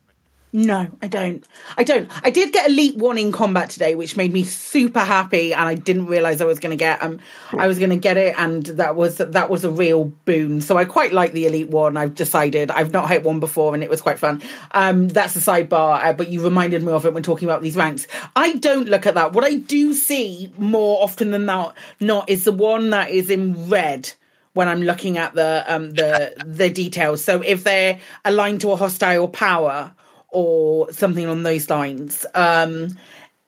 No, 0.55 0.87
I 1.01 1.07
don't. 1.07 1.43
I 1.77 1.83
don't. 1.83 2.11
I 2.23 2.29
did 2.29 2.53
get 2.53 2.69
Elite 2.69 2.95
One 2.95 3.17
in 3.17 3.31
combat 3.31 3.71
today, 3.71 3.95
which 3.95 4.15
made 4.15 4.31
me 4.31 4.43
super 4.43 4.99
happy, 4.99 5.51
and 5.51 5.67
I 5.67 5.73
didn't 5.73 6.05
realize 6.05 6.41
I 6.41 6.45
was 6.45 6.59
going 6.59 6.69
to 6.69 6.75
get. 6.77 7.01
Um, 7.01 7.19
I 7.57 7.65
was 7.65 7.79
going 7.79 7.89
to 7.89 7.95
get 7.95 8.17
it, 8.17 8.35
and 8.37 8.63
that 8.67 8.95
was 8.95 9.17
that 9.17 9.49
was 9.49 9.65
a 9.65 9.71
real 9.71 10.05
boon. 10.25 10.61
So 10.61 10.77
I 10.77 10.85
quite 10.85 11.11
like 11.11 11.33
the 11.33 11.47
Elite 11.47 11.69
One. 11.69 11.97
I've 11.97 12.13
decided 12.13 12.69
I've 12.69 12.91
not 12.93 13.09
hit 13.09 13.23
one 13.23 13.39
before, 13.39 13.73
and 13.73 13.83
it 13.83 13.89
was 13.89 13.99
quite 13.99 14.19
fun. 14.19 14.43
Um, 14.73 15.07
that's 15.07 15.35
a 15.35 15.39
sidebar, 15.39 16.05
uh, 16.05 16.13
but 16.13 16.29
you 16.29 16.43
reminded 16.43 16.83
me 16.83 16.91
of 16.91 17.07
it 17.07 17.15
when 17.15 17.23
talking 17.23 17.47
about 17.47 17.63
these 17.63 17.75
ranks. 17.75 18.05
I 18.35 18.53
don't 18.57 18.87
look 18.87 19.07
at 19.07 19.15
that. 19.15 19.33
What 19.33 19.45
I 19.45 19.55
do 19.55 19.91
see 19.95 20.53
more 20.59 21.01
often 21.01 21.31
than 21.31 21.45
not, 21.45 21.75
not 21.99 22.29
is 22.29 22.43
the 22.43 22.51
one 22.51 22.91
that 22.91 23.09
is 23.09 23.31
in 23.31 23.69
red 23.71 24.13
when 24.53 24.67
I'm 24.67 24.83
looking 24.83 25.17
at 25.17 25.33
the 25.33 25.65
um 25.67 25.95
the 25.95 26.31
the 26.45 26.69
details. 26.69 27.23
So 27.23 27.41
if 27.41 27.63
they're 27.63 27.99
aligned 28.23 28.61
to 28.61 28.71
a 28.71 28.75
hostile 28.75 29.27
power 29.27 29.91
or 30.33 30.91
something 30.93 31.27
on 31.27 31.43
those 31.43 31.69
lines, 31.69 32.25
um 32.35 32.97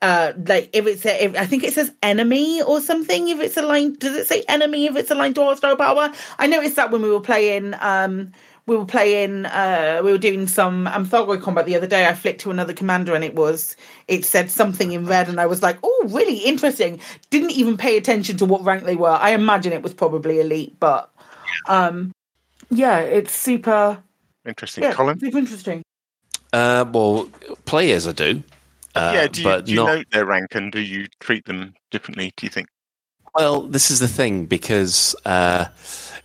uh 0.02 0.32
like 0.46 0.70
if 0.74 0.86
it's 0.86 1.06
a, 1.06 1.24
if, 1.24 1.36
I 1.36 1.46
think 1.46 1.64
it 1.64 1.74
says 1.74 1.92
enemy 2.02 2.62
or 2.62 2.80
something. 2.80 3.28
If 3.28 3.40
it's 3.40 3.56
aligned, 3.58 3.98
does 4.00 4.16
it 4.16 4.28
say 4.28 4.44
enemy 4.48 4.86
if 4.86 4.96
it's 4.96 5.10
aligned 5.10 5.34
to 5.36 5.42
a 5.42 5.46
hostile 5.46 5.76
power? 5.76 6.12
I 6.38 6.46
noticed 6.46 6.76
that 6.76 6.90
when 6.92 7.02
we 7.02 7.10
were 7.10 7.20
playing 7.20 7.74
um 7.80 8.32
we 8.66 8.76
were 8.76 8.86
playing 8.86 9.46
uh 9.46 10.00
we 10.04 10.12
were 10.12 10.18
doing 10.18 10.46
some 10.48 10.86
um 10.88 11.06
Thargoid 11.06 11.42
combat 11.42 11.66
the 11.66 11.76
other 11.76 11.86
day. 11.88 12.06
I 12.06 12.14
flicked 12.14 12.40
to 12.42 12.50
another 12.50 12.72
commander 12.74 13.14
and 13.14 13.24
it 13.24 13.34
was 13.34 13.76
it 14.08 14.24
said 14.24 14.50
something 14.50 14.92
in 14.92 15.06
red 15.06 15.28
and 15.28 15.40
I 15.40 15.46
was 15.46 15.62
like, 15.62 15.78
oh 15.82 16.04
really 16.08 16.38
interesting. 16.38 17.00
Didn't 17.30 17.52
even 17.52 17.76
pay 17.76 17.96
attention 17.96 18.36
to 18.38 18.44
what 18.46 18.64
rank 18.64 18.84
they 18.84 18.96
were. 18.96 19.10
I 19.10 19.30
imagine 19.30 19.72
it 19.72 19.82
was 19.82 19.94
probably 19.94 20.40
elite, 20.40 20.76
but 20.80 21.10
um 21.68 22.12
yeah, 22.70 23.00
it's 23.00 23.34
super 23.34 24.02
Interesting, 24.46 24.84
yeah, 24.84 24.92
Colin. 24.94 25.18
super 25.18 25.38
interesting. 25.38 25.82
Uh, 26.52 26.84
well, 26.90 27.28
players 27.64 28.06
I 28.06 28.12
do. 28.12 28.42
Uh, 28.94 29.12
yeah. 29.14 29.26
Do 29.28 29.42
you, 29.42 29.62
do 29.62 29.72
you 29.72 29.76
not 29.76 29.94
note 29.94 30.06
their 30.10 30.24
rank 30.24 30.54
and 30.54 30.72
do 30.72 30.80
you 30.80 31.06
treat 31.20 31.44
them 31.44 31.74
differently? 31.90 32.32
Do 32.36 32.46
you 32.46 32.50
think? 32.50 32.68
Well, 33.34 33.62
this 33.62 33.90
is 33.90 34.00
the 34.00 34.08
thing 34.08 34.46
because 34.46 35.14
uh, 35.26 35.66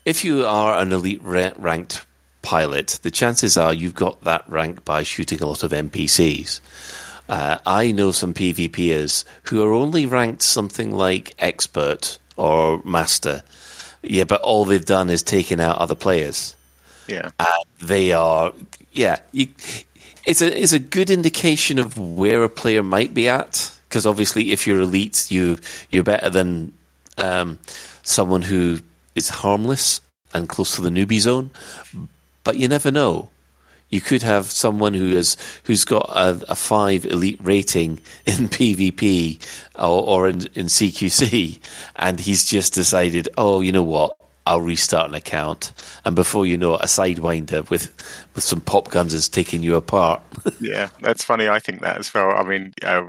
if 0.06 0.23
you 0.23 0.45
are 0.45 0.80
an 0.80 0.93
elite 0.93 1.22
ra- 1.22 1.52
ranked 1.57 2.06
pilot, 2.41 2.99
the 3.03 3.11
chances 3.11 3.57
are 3.57 3.73
you've 3.73 3.95
got 3.95 4.23
that 4.23 4.49
rank 4.49 4.85
by 4.85 5.03
shooting 5.03 5.41
a 5.41 5.45
lot 5.45 5.64
of 5.64 5.72
NPCs. 5.72 6.61
Uh, 7.27 7.57
I 7.65 7.91
know 7.91 8.11
some 8.11 8.34
PvPers 8.34 9.26
who 9.43 9.64
are 9.64 9.73
only 9.73 10.06
ranked 10.06 10.41
something 10.41 10.91
like 10.91 11.34
expert 11.39 12.18
or 12.38 12.81
master. 12.84 13.43
Yeah, 14.03 14.23
but 14.23 14.41
all 14.41 14.65
they've 14.65 14.84
done 14.84 15.10
is 15.10 15.22
taken 15.22 15.60
out 15.60 15.77
other 15.77 15.95
players. 15.95 16.56
Yeah. 17.07 17.30
And 17.39 17.65
they 17.81 18.14
are, 18.14 18.53
yeah. 18.91 19.19
You, 19.31 19.48
it's 20.26 20.41
a 20.41 20.61
it's 20.61 20.73
a 20.73 20.80
good 20.80 21.10
indication 21.10 21.80
of 21.80 21.98
where 21.98 22.43
a 22.43 22.49
player 22.49 22.84
might 22.84 23.14
be 23.14 23.27
at 23.27 23.72
because 23.91 24.06
obviously, 24.06 24.53
if 24.53 24.65
you're 24.65 24.80
elite, 24.80 25.30
you 25.30 25.57
you're 25.89 26.03
better 26.03 26.30
than 26.30 26.72
um, 27.18 27.60
someone 28.03 28.41
who 28.41 28.80
is 29.15 29.27
harmless 29.27 29.99
and 30.34 30.48
close 30.48 30.76
to 30.76 30.81
the 30.81 30.89
newbie 30.89 31.19
zone. 31.19 31.52
But 32.45 32.56
you 32.56 32.69
never 32.69 32.89
know. 32.89 33.30
You 33.89 33.99
could 33.99 34.23
have 34.23 34.45
someone 34.45 34.93
who 34.93 35.11
is 35.11 35.35
who's 35.65 35.84
got 35.84 36.10
a, 36.10 36.41
a 36.48 36.56
five 36.56 37.06
elite 37.06 37.39
rating 37.43 37.99
in 38.26 38.48
PvP 38.48 39.45
or, 39.76 40.07
or 40.07 40.30
in, 40.30 40.48
in 40.56 40.68
CQC, 40.68 41.60
and 41.98 42.18
he's 42.18 42.45
just 42.45 42.73
decided, 42.73 43.27
oh, 43.38 43.60
you 43.60 43.73
know 43.73 43.84
what? 43.84 44.15
I'll 44.52 44.61
restart 44.61 45.10
an 45.10 45.15
account, 45.15 45.72
and 46.06 46.15
before 46.15 46.45
you 46.45 46.57
know 46.57 46.76
it, 46.76 46.82
a 46.82 46.86
sidewinder 46.86 47.69
with 47.69 47.91
with 48.36 48.44
some 48.44 48.61
pop 48.61 48.90
guns 48.91 49.14
is 49.14 49.30
taking 49.30 49.64
you 49.64 49.76
apart. 49.76 50.22
yeah, 50.60 50.90
that's 51.02 51.23
funny. 51.23 51.49
I 51.49 51.60
think 51.60 51.82
that 51.82 51.98
as 51.98 52.14
well. 52.14 52.32
I 52.32 52.44
mean, 52.44 52.73
uh, 52.84 53.03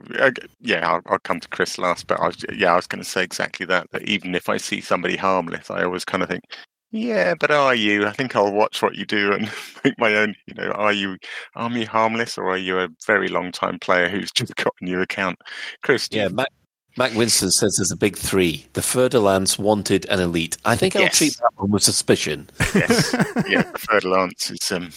yeah, 0.60 0.88
I'll, 0.90 1.02
I'll 1.06 1.18
come 1.18 1.40
to 1.40 1.48
Chris 1.48 1.78
last, 1.78 2.06
but 2.06 2.18
I 2.20 2.26
was, 2.28 2.44
yeah, 2.52 2.72
I 2.72 2.76
was 2.76 2.86
going 2.86 3.02
to 3.02 3.08
say 3.08 3.22
exactly 3.22 3.66
that. 3.66 3.90
That 3.92 4.02
even 4.08 4.34
if 4.34 4.48
I 4.48 4.56
see 4.56 4.80
somebody 4.80 5.16
harmless, 5.16 5.70
I 5.70 5.84
always 5.84 6.04
kind 6.04 6.22
of 6.22 6.30
think, 6.30 6.44
yeah, 6.90 7.34
but 7.38 7.50
are 7.50 7.74
you? 7.74 8.06
I 8.06 8.12
think 8.12 8.34
I'll 8.36 8.52
watch 8.52 8.82
what 8.82 8.94
you 8.96 9.04
do 9.06 9.32
and 9.32 9.50
make 9.84 9.98
my 9.98 10.14
own. 10.16 10.34
You 10.46 10.54
know, 10.54 10.70
are 10.72 10.92
you 10.92 11.18
are 11.54 11.70
you 11.70 11.86
harmless 11.86 12.38
or 12.38 12.50
are 12.50 12.58
you 12.58 12.78
a 12.78 12.88
very 13.06 13.28
long 13.28 13.52
time 13.52 13.78
player 13.78 14.08
who's 14.08 14.32
just 14.32 14.54
got 14.56 14.74
a 14.80 14.84
new 14.84 15.00
account? 15.00 15.38
Chris, 15.82 16.08
do 16.08 16.18
yeah, 16.18 16.28
you- 16.28 16.30
Mac, 16.30 16.48
Mac 16.96 17.14
Winston 17.14 17.50
says 17.50 17.76
there's 17.76 17.90
a 17.90 17.96
big 17.96 18.16
three: 18.16 18.66
the 18.74 18.82
Fer-de-Lance, 18.82 19.58
Wanted, 19.58 20.06
and 20.06 20.20
Elite. 20.20 20.56
I 20.64 20.76
think 20.76 20.94
I'll 20.96 21.08
treat 21.08 21.36
that 21.38 21.50
one 21.56 21.70
with 21.70 21.82
suspicion. 21.82 22.50
yes, 22.74 23.14
yeah, 23.48 23.62
Fer-de-Lance 23.62 24.50
is 24.50 24.72
um, 24.72 24.90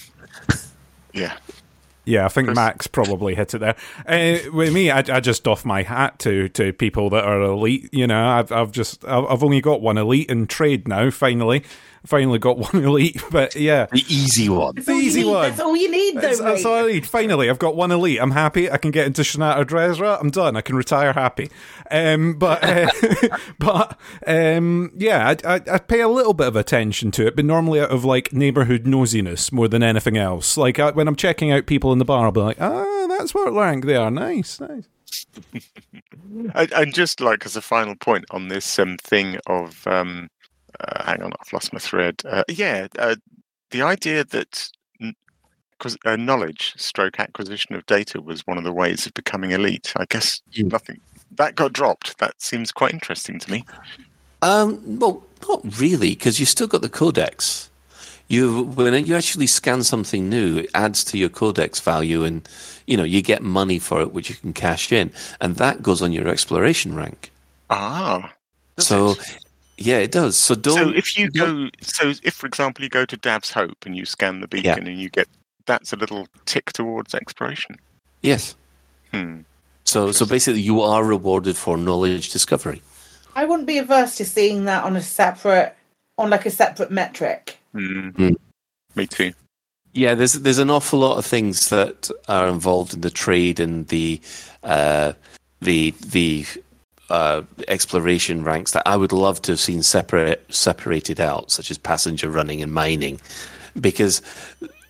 yeah. 1.14 1.38
Yeah, 2.08 2.26
I 2.26 2.28
think 2.28 2.54
Max 2.54 2.86
probably 2.86 3.34
hit 3.34 3.56
it 3.56 3.60
there. 3.60 3.76
Uh, 4.06 4.38
with 4.52 4.72
me, 4.72 4.92
I, 4.92 5.00
I 5.00 5.20
just 5.20 5.44
doff 5.44 5.66
my 5.66 5.82
hat 5.82 6.20
to, 6.20 6.50
to 6.50 6.72
people 6.72 7.10
that 7.10 7.24
are 7.24 7.42
elite. 7.42 7.90
You 7.92 8.06
know, 8.06 8.28
I've 8.28 8.52
I've 8.52 8.72
just 8.72 9.04
I've 9.06 9.26
I've 9.26 9.44
only 9.44 9.60
got 9.60 9.82
one 9.82 9.98
elite 9.98 10.30
in 10.30 10.46
trade 10.46 10.88
now. 10.88 11.10
Finally, 11.10 11.64
finally 12.06 12.40
got 12.40 12.58
one 12.74 12.84
elite. 12.84 13.22
But 13.32 13.56
yeah, 13.56 13.88
the 13.92 14.06
easy 14.08 14.50
one, 14.50 14.76
the 14.76 14.92
easy 14.94 15.24
need- 15.24 15.32
one. 15.32 15.50
That's 15.50 15.60
all 15.62 15.76
you 15.76 15.90
need, 15.92 16.16
though, 16.16 16.22
That's, 16.22 16.40
that's 16.40 16.66
all 16.66 16.86
I 16.86 16.88
need. 16.92 17.06
Finally, 17.08 17.50
I've 17.50 17.60
got 17.60 17.76
one 17.76 17.92
elite. 17.92 18.20
I'm 18.22 18.32
happy. 18.32 18.70
I 18.70 18.78
can 18.78 18.92
get 18.92 19.06
into 19.08 19.22
Shinrarta 19.22 19.66
Dezhra. 19.66 20.20
I'm 20.20 20.30
done. 20.30 20.56
I 20.56 20.62
can 20.62 20.76
retire 20.76 21.14
happy. 21.14 21.50
Um, 21.92 22.34
but 22.34 22.64
uh, 22.64 22.90
but 23.60 24.00
um, 24.26 24.92
yeah, 24.98 25.36
I, 25.44 25.56
I, 25.56 25.62
I 25.74 25.78
pay 25.78 26.02
a 26.02 26.08
little 26.08 26.34
bit 26.34 26.48
of 26.48 26.56
attention 26.56 27.12
to 27.12 27.28
it, 27.28 27.36
but 27.36 27.46
normally 27.46 27.80
out 27.80 27.92
of 27.92 28.04
like 28.06 28.34
neighborhood 28.34 28.86
nosiness 28.86 29.52
more 29.52 29.68
than 29.68 29.84
anything 29.84 30.18
else. 30.18 30.58
Like 30.58 30.80
I, 30.80 30.92
when 30.92 31.08
I'm 31.08 31.16
checking 31.16 31.52
out 31.52 31.66
people 31.66 31.92
in 31.92 32.00
the 32.00 32.06
bar, 32.06 32.26
I'll 32.26 32.32
be 32.32 32.40
like, 32.42 32.62
ah, 32.62 33.06
that's 33.08 33.34
what 33.34 33.54
rank 33.54 33.86
they 33.86 33.96
are. 33.96 34.10
Nice, 34.12 34.60
nice. 34.60 34.88
and, 36.56 36.72
and 36.74 36.94
just 36.94 37.22
like 37.22 37.46
as 37.46 37.56
a 37.56 37.62
final 37.62 37.96
point 37.96 38.26
on 38.32 38.48
this 38.48 38.80
um, 38.80 38.98
thing 38.98 39.38
of 39.48 39.86
um, 39.88 40.30
uh, 40.80 41.04
hang 41.04 41.22
on 41.22 41.32
i've 41.40 41.54
lost 41.54 41.74
my 41.74 41.80
thread. 41.80 42.16
Uh, 42.26 42.44
yeah 42.50 42.88
uh, 43.00 43.16
the 43.72 43.82
idea 43.82 44.24
that 44.26 44.70
'cause, 45.80 45.98
uh, 46.06 46.16
knowledge 46.16 46.74
stroke 46.78 47.20
acquisition 47.20 47.76
of 47.76 47.86
data 47.86 48.22
was 48.22 48.46
one 48.48 48.58
of 48.58 48.64
the 48.64 48.72
ways 48.72 49.06
of 49.06 49.14
becoming 49.14 49.52
elite 49.52 49.94
i 49.98 50.06
guess 50.06 50.42
nothing 50.58 51.00
that 51.38 51.56
got 51.56 51.74
dropped. 51.74 52.18
That 52.20 52.42
seems 52.42 52.72
quite 52.72 52.94
interesting 52.94 53.40
to 53.40 53.52
me. 53.52 53.66
Um, 54.42 55.00
well, 55.00 55.24
not 55.48 55.62
really, 55.80 56.10
because 56.10 56.40
you 56.40 56.46
still 56.46 56.68
got 56.68 56.82
the 56.82 56.90
codex. 56.90 57.70
You 58.28 58.64
when 58.64 59.06
you 59.06 59.16
actually 59.16 59.48
scan 59.48 59.84
something 59.84 60.30
new, 60.30 60.58
it 60.60 60.70
adds 60.74 61.04
to 61.06 61.18
your 61.18 61.30
codex 61.30 61.80
value, 61.80 62.24
and 62.24 62.48
you 62.88 62.98
know 62.98 63.04
you 63.04 63.22
get 63.22 63.44
money 63.44 63.80
for 63.80 64.02
it, 64.02 64.14
which 64.14 64.30
you 64.30 64.36
can 64.36 64.54
cash 64.54 64.92
in, 64.92 65.12
and 65.42 65.58
that 65.58 65.84
goes 65.84 66.02
on 66.02 66.12
your 66.12 66.28
exploration 66.28 66.96
rank. 66.96 67.32
ah 67.70 68.34
So, 68.78 69.16
yeah, 69.78 69.98
it 69.98 70.12
does. 70.12 70.38
So 70.38 70.56
don't. 70.56 70.78
so 70.78 70.90
if 70.90 71.18
you 71.18 71.30
go 71.30 71.70
so 71.82 72.14
if 72.24 72.34
for 72.34 72.48
example 72.48 72.84
you 72.84 72.90
go 72.90 73.06
to 73.06 73.18
Dav's 73.18 73.52
Hope 73.52 73.86
and 73.86 73.96
you 73.96 74.06
scan 74.06 74.40
the 74.40 74.48
beacon 74.48 74.88
and 74.88 75.00
you 75.00 75.10
get 75.10 75.28
that's 75.66 75.92
a 75.92 75.96
little 75.96 76.28
tick 76.46 76.72
towards 76.74 77.16
exploration 77.16 77.78
yes. 78.22 78.56
hmm. 79.12 79.42
So 79.84 80.12
so 80.12 80.26
basically, 80.26 80.62
you 80.62 80.82
are 80.82 81.04
rewarded 81.04 81.56
for 81.56 81.78
knowledge 81.78 82.32
discovery. 82.32 82.82
I 83.36 83.46
wouldn't 83.46 83.68
be 83.68 83.78
averse 83.78 84.16
to 84.18 84.26
seeing 84.26 84.66
that 84.66 84.84
on 84.84 84.96
a 84.96 85.02
separate, 85.02 85.76
on 86.18 86.30
like 86.30 86.46
a 86.46 86.52
separate 86.52 86.90
metric. 86.90 87.58
Hmm. 87.74 88.34
me 88.96 89.06
too 89.08 89.34
Yeah, 89.94 90.16
there's 90.16 90.34
there's 90.34 90.58
an 90.58 90.70
awful 90.70 91.00
lot 91.00 91.18
of 91.18 91.26
things 91.26 91.70
that 91.70 92.10
are 92.28 92.48
involved 92.48 92.94
in 92.94 93.02
the 93.02 93.12
trade 93.12 93.60
and 93.60 93.88
the 93.90 94.20
uh, 94.64 95.14
the 95.62 95.92
the 96.06 96.46
uh, 97.10 97.44
exploration 97.68 98.44
ranks 98.44 98.72
that 98.72 98.84
I 98.86 98.98
would 98.98 99.12
love 99.12 99.42
to 99.44 99.52
have 99.54 99.60
seen 99.60 99.84
separate 99.84 100.46
separated 100.54 101.20
out, 101.20 101.52
such 101.52 101.72
as 101.72 101.78
passenger 101.78 102.30
running 102.30 102.62
and 102.62 102.74
mining, 102.74 103.20
because 103.80 104.22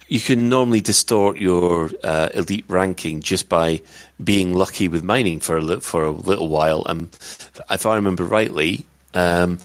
you 0.07 0.19
can 0.19 0.49
normally 0.49 0.81
distort 0.81 1.37
your 1.37 1.89
uh, 2.03 2.29
elite 2.33 2.65
ranking 2.67 3.21
just 3.21 3.49
by 3.49 3.81
being 4.23 4.53
lucky 4.53 4.87
with 4.87 5.03
mining 5.03 5.39
for 5.39 5.57
a 5.57 5.61
li- 5.61 5.79
for 5.79 6.05
a 6.05 6.11
little 6.11 6.47
while. 6.47 6.83
And 6.85 7.09
if 7.71 7.85
I 7.85 7.95
remember 7.95 8.23
rightly, 8.23 8.85
um, 9.13 9.59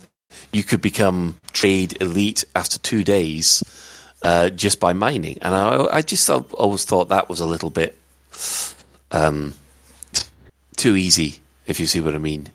you 0.53 0.65
could 0.65 0.81
become 0.81 1.39
trade 1.53 2.01
elite 2.01 2.45
after 2.55 2.79
two 2.79 3.05
days 3.05 3.63
uh, 4.23 4.51
just 4.51 4.81
by 4.81 4.93
mining. 4.93 5.39
And 5.43 5.55
I, 5.55 5.87
I 5.93 6.03
just 6.03 6.29
al- 6.29 6.47
always 6.55 6.85
thought 6.85 7.09
that 7.09 7.29
was 7.29 7.41
a 7.41 7.47
little 7.47 7.71
bit 7.71 7.99
um, 9.11 9.55
too 10.77 10.97
easy, 10.97 11.41
if 11.71 11.81
you 11.81 11.87
see 11.87 12.01
what 12.01 12.15
I 12.15 12.19
mean. 12.19 12.49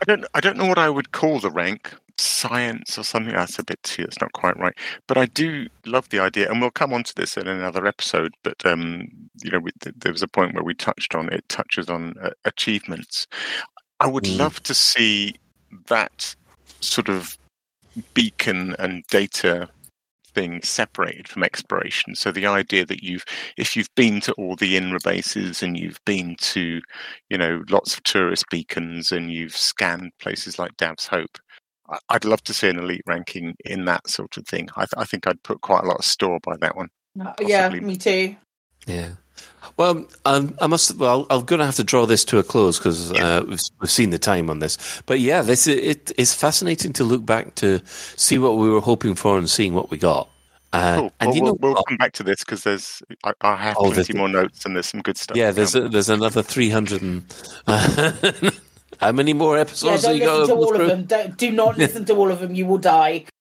I 0.00 0.04
don't. 0.04 0.24
I 0.34 0.40
don't 0.40 0.56
know 0.56 0.66
what 0.66 0.78
I 0.78 0.90
would 0.90 1.12
call 1.12 1.38
the 1.40 1.50
rank. 1.50 1.92
Science 2.18 2.98
or 2.98 3.04
something. 3.04 3.34
That's 3.34 3.58
a 3.58 3.64
bit 3.64 3.82
too. 3.82 4.02
That's 4.02 4.20
not 4.20 4.32
quite 4.32 4.56
right. 4.58 4.74
But 5.06 5.16
I 5.16 5.26
do 5.26 5.66
love 5.86 6.08
the 6.10 6.20
idea, 6.20 6.50
and 6.50 6.60
we'll 6.60 6.70
come 6.70 6.92
on 6.92 7.04
to 7.04 7.14
this 7.14 7.36
in 7.36 7.48
another 7.48 7.86
episode. 7.86 8.34
But 8.42 8.64
um, 8.66 9.08
you 9.42 9.50
know, 9.50 9.58
we, 9.60 9.70
th- 9.80 9.94
there 9.98 10.12
was 10.12 10.22
a 10.22 10.28
point 10.28 10.54
where 10.54 10.62
we 10.62 10.74
touched 10.74 11.14
on 11.14 11.32
it. 11.32 11.48
Touches 11.48 11.88
on 11.88 12.14
uh, 12.22 12.30
achievements. 12.44 13.26
I 14.00 14.08
would 14.08 14.24
Mm. 14.24 14.38
love 14.38 14.62
to 14.64 14.74
see 14.74 15.36
that 15.88 16.34
sort 16.80 17.08
of 17.08 17.38
beacon 18.14 18.76
and 18.78 19.04
data 19.10 19.68
thing 20.34 20.60
separated 20.62 21.28
from 21.28 21.42
exploration. 21.42 22.14
So 22.14 22.30
the 22.32 22.46
idea 22.46 22.84
that 22.86 23.02
you've, 23.02 23.24
if 23.56 23.76
you've 23.76 23.94
been 23.94 24.20
to 24.22 24.32
all 24.32 24.56
the 24.56 24.76
INRA 24.76 25.02
bases 25.02 25.62
and 25.62 25.78
you've 25.78 26.00
been 26.04 26.36
to, 26.40 26.80
you 27.30 27.38
know, 27.38 27.62
lots 27.70 27.94
of 27.94 28.02
tourist 28.04 28.44
beacons 28.50 29.12
and 29.12 29.32
you've 29.32 29.56
scanned 29.56 30.12
places 30.20 30.58
like 30.58 30.76
Dav's 30.76 31.06
Hope, 31.06 31.38
I- 31.90 31.98
I'd 32.10 32.24
love 32.24 32.42
to 32.44 32.54
see 32.54 32.68
an 32.68 32.78
elite 32.78 33.02
ranking 33.06 33.54
in 33.64 33.84
that 33.86 34.08
sort 34.08 34.36
of 34.36 34.46
thing. 34.46 34.68
I, 34.76 34.80
th- 34.82 34.94
I 34.96 35.04
think 35.04 35.26
I'd 35.26 35.42
put 35.42 35.60
quite 35.60 35.84
a 35.84 35.86
lot 35.86 35.98
of 35.98 36.04
store 36.04 36.38
by 36.42 36.56
that 36.58 36.76
one. 36.76 36.88
Uh, 37.20 37.32
yeah, 37.40 37.68
me 37.68 37.96
too. 37.96 38.36
Yeah. 38.86 39.12
Well, 39.78 40.06
um, 40.26 40.54
I 40.60 40.66
must. 40.66 40.96
Well, 40.96 41.26
I'm 41.30 41.44
going 41.44 41.60
to 41.60 41.64
have 41.66 41.76
to 41.76 41.84
draw 41.84 42.04
this 42.04 42.24
to 42.26 42.38
a 42.38 42.42
close 42.42 42.78
because 42.78 43.10
uh, 43.12 43.42
we've, 43.48 43.60
we've 43.80 43.90
seen 43.90 44.10
the 44.10 44.18
time 44.18 44.50
on 44.50 44.58
this. 44.58 44.76
But 45.06 45.20
yeah, 45.20 45.40
this 45.40 45.66
it 45.66 46.12
is 46.18 46.34
fascinating 46.34 46.92
to 46.94 47.04
look 47.04 47.24
back 47.24 47.54
to 47.56 47.80
see 48.16 48.38
what 48.38 48.58
we 48.58 48.68
were 48.68 48.80
hoping 48.80 49.14
for 49.14 49.38
and 49.38 49.48
seeing 49.48 49.72
what 49.74 49.90
we 49.90 49.96
got. 49.96 50.28
Uh, 50.74 50.96
Cool. 50.96 51.12
And 51.20 51.28
well, 51.28 51.36
you 51.36 51.42
know, 51.42 51.52
we'll, 51.60 51.74
we'll 51.74 51.82
come 51.84 51.96
back 51.96 52.12
to 52.14 52.22
this 52.22 52.40
because 52.40 52.64
there's 52.64 53.02
I, 53.24 53.32
I 53.40 53.56
have 53.56 53.76
Oh, 53.78 53.84
plenty 53.92 53.94
there's- 53.94 54.14
more 54.14 54.28
notes 54.28 54.64
and 54.66 54.74
there's 54.76 54.86
some 54.86 55.00
good 55.00 55.16
stuff. 55.16 55.36
yeah, 55.36 55.50
there's 55.50 55.74
a, 55.74 55.88
there's 55.88 56.08
another 56.10 56.42
three 56.42 56.68
hundred 56.70 57.00
and 57.02 57.24
how 59.00 59.12
many 59.12 59.32
more 59.32 59.56
Yeah, 59.56 59.62
episodes? 59.62 60.02
don't 60.02 60.12
have 60.12 60.20
you 60.20 60.26
got 60.26 60.38
listen 60.40 60.56
to 60.56 60.60
all 60.62 60.68
through? 60.74 60.80
of 60.82 60.88
them. 60.88 61.04
Don't, 61.04 61.36
do 61.38 61.50
not 61.50 61.78
listen 61.78 62.04
to 62.06 62.14
all 62.14 62.30
of 62.30 62.40
them. 62.40 62.54
You 62.54 62.66
will 62.66 62.78
die. 62.78 63.24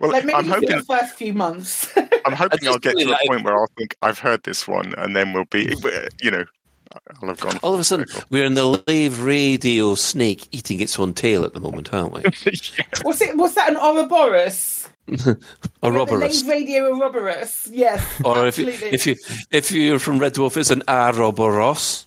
well, 0.00 0.10
Like 0.10 0.24
maybe 0.24 0.34
I'm 0.36 0.46
hoping 0.48 0.68
the 0.70 0.82
first 0.84 1.14
few 1.14 1.32
months. 1.32 1.92
I'm 2.24 2.32
hoping 2.32 2.66
I'll 2.68 2.78
get 2.78 2.92
to 2.92 2.96
really 2.98 3.04
the 3.06 3.10
like- 3.12 3.26
point 3.26 3.44
where 3.44 3.54
I'll 3.58 3.70
think 3.78 3.96
I've 4.02 4.18
heard 4.18 4.42
this 4.44 4.66
one, 4.68 4.94
and 4.98 5.14
then 5.16 5.32
we'll 5.32 5.44
be, 5.46 5.74
you 6.20 6.30
know, 6.30 6.44
I'll 7.22 7.28
have 7.28 7.40
gone. 7.40 7.58
All 7.62 7.74
of 7.74 7.80
a 7.80 7.84
sudden, 7.84 8.06
we're 8.30 8.44
in 8.44 8.54
the 8.54 8.82
Lave 8.86 9.20
Radio 9.22 9.94
snake 9.94 10.46
eating 10.52 10.80
its 10.80 10.98
own 10.98 11.14
tail 11.14 11.44
at 11.44 11.54
the 11.54 11.60
moment, 11.60 11.92
aren't 11.92 12.12
we? 12.12 12.20
What's 13.02 13.20
it? 13.22 13.36
What's 13.36 13.54
that? 13.54 13.70
An 13.70 13.76
Ouroboros? 13.76 14.88
A 15.08 15.14
The 15.16 15.36
Roborus. 15.82 16.44
Lave 16.44 16.48
Radio 16.48 16.84
Ouroboros. 16.94 17.66
Yes. 17.72 18.04
Or 18.24 18.46
if 18.46 18.56
you, 18.58 18.68
if 18.68 19.04
you 19.06 19.16
if 19.50 19.72
you're 19.72 19.98
from 19.98 20.18
Red 20.18 20.34
Dwarf, 20.34 20.56
it's 20.56 20.70
an 20.70 20.82
Aroboros. 20.86 22.06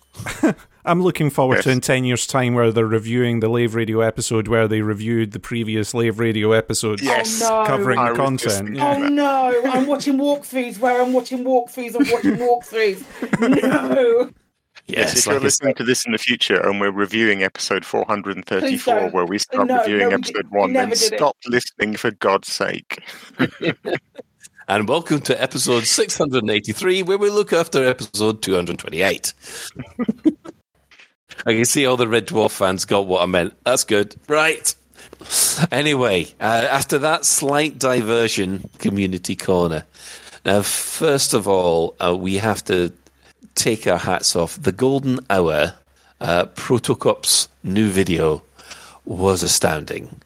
I'm 0.86 1.02
looking 1.02 1.30
forward 1.30 1.56
Yes. 1.56 1.64
to 1.64 1.70
in 1.72 1.80
10 1.80 2.04
years' 2.04 2.26
time 2.26 2.54
where 2.54 2.70
they're 2.70 2.86
reviewing 2.86 3.40
the 3.40 3.48
Lave 3.48 3.74
Radio 3.74 4.00
episode 4.00 4.46
where 4.48 4.68
they 4.68 4.82
reviewed 4.82 5.32
the 5.32 5.40
previous 5.40 5.92
Lave 5.94 6.18
Radio 6.20 6.52
episode 6.52 7.00
Yes. 7.02 7.42
Oh, 7.42 7.62
no. 7.62 7.66
covering 7.66 7.98
I 7.98 8.10
the 8.10 8.16
content. 8.16 8.52
thinking 8.68 8.80
Oh 8.80 8.96
no! 9.08 9.62
I'm 9.66 9.86
watching 9.86 10.14
walkthroughs 10.16 10.78
where 10.78 11.02
I'm 11.02 11.12
watching 11.12 11.44
walkthroughs. 11.44 11.94
I'm 11.96 12.10
watching 12.12 12.36
walkthroughs. 12.36 13.02
No. 13.62 14.30
Yes, 14.88 14.98
Yes, 15.14 15.18
if 15.18 15.26
you're 15.26 15.40
listening 15.40 15.74
to 15.74 15.82
this 15.84 16.06
in 16.06 16.12
the 16.12 16.18
future 16.18 16.60
and 16.64 16.80
we're 16.80 16.92
reviewing 16.92 17.42
episode 17.42 17.84
434, 17.84 19.08
where 19.10 19.24
we 19.26 19.38
start 19.38 19.66
No, 19.66 19.78
reviewing 19.80 20.10
no, 20.10 20.14
episode 20.14 20.46
one, 20.50 20.72
then 20.72 20.90
never 20.90 20.94
did 21.00 21.12
it. 21.14 21.16
stop 21.18 21.36
listening 21.48 21.96
for 21.96 22.12
God's 22.12 22.52
sake. 22.52 23.02
and 24.68 24.88
welcome 24.88 25.20
to 25.22 25.42
episode 25.42 25.82
683, 25.84 27.02
where 27.02 27.18
we 27.18 27.30
look 27.30 27.52
after 27.52 27.84
episode 27.84 28.42
228. 28.42 29.34
I 31.44 31.54
can 31.54 31.64
see 31.64 31.86
all 31.86 31.96
the 31.96 32.08
Red 32.08 32.26
Dwarf 32.26 32.52
fans 32.52 32.84
got 32.84 33.06
what 33.06 33.22
I 33.22 33.26
meant. 33.26 33.54
That's 33.64 33.84
good. 33.84 34.16
Right. 34.28 34.74
Anyway, 35.70 36.26
uh, 36.40 36.66
after 36.70 36.98
that 36.98 37.24
slight 37.24 37.78
diversion, 37.78 38.68
community 38.78 39.36
corner. 39.36 39.84
Now, 40.44 40.62
first 40.62 41.34
of 41.34 41.48
all, 41.48 41.96
uh, 42.00 42.16
we 42.16 42.36
have 42.36 42.64
to 42.64 42.92
take 43.54 43.86
our 43.86 43.98
hats 43.98 44.36
off. 44.36 44.60
The 44.60 44.72
golden 44.72 45.20
hour, 45.28 45.74
uh, 46.20 46.46
Protocop's 46.46 47.48
new 47.62 47.88
video 47.88 48.42
was 49.04 49.42
astounding. 49.42 50.20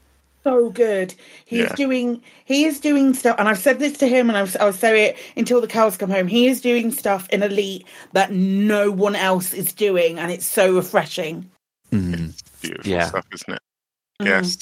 So 0.45 0.71
good. 0.71 1.15
He's 1.45 1.61
Yeah. 1.69 1.75
doing 1.75 2.23
he 2.45 2.65
is 2.65 2.81
doing 2.81 3.15
stuff, 3.15 3.37
and 3.39 3.49
I've 3.49 3.59
said 3.59 3.79
this 3.79 3.97
to 3.99 4.09
him, 4.09 4.29
and 4.29 4.37
I've, 4.37 4.57
I'll 4.61 4.73
say 4.73 5.07
it 5.07 5.17
until 5.37 5.61
the 5.61 5.67
cows 5.69 5.97
come 5.97 6.11
home. 6.11 6.27
He 6.27 6.47
is 6.49 6.61
doing 6.61 6.91
stuff 6.91 7.29
in 7.31 7.43
Elite 7.43 7.87
that 8.13 8.33
no 8.33 8.91
one 8.91 9.15
else 9.15 9.53
is 9.55 9.73
doing, 9.73 10.19
and 10.19 10.31
it's 10.33 10.47
so 10.47 10.75
refreshing. 10.75 11.49
Beautiful 11.91 12.43
Yeah. 12.85 13.07
stuff, 13.09 13.27
isn't 13.35 13.55
it? 13.55 13.63
Mhm. 14.23 14.27
Yes. 14.27 14.57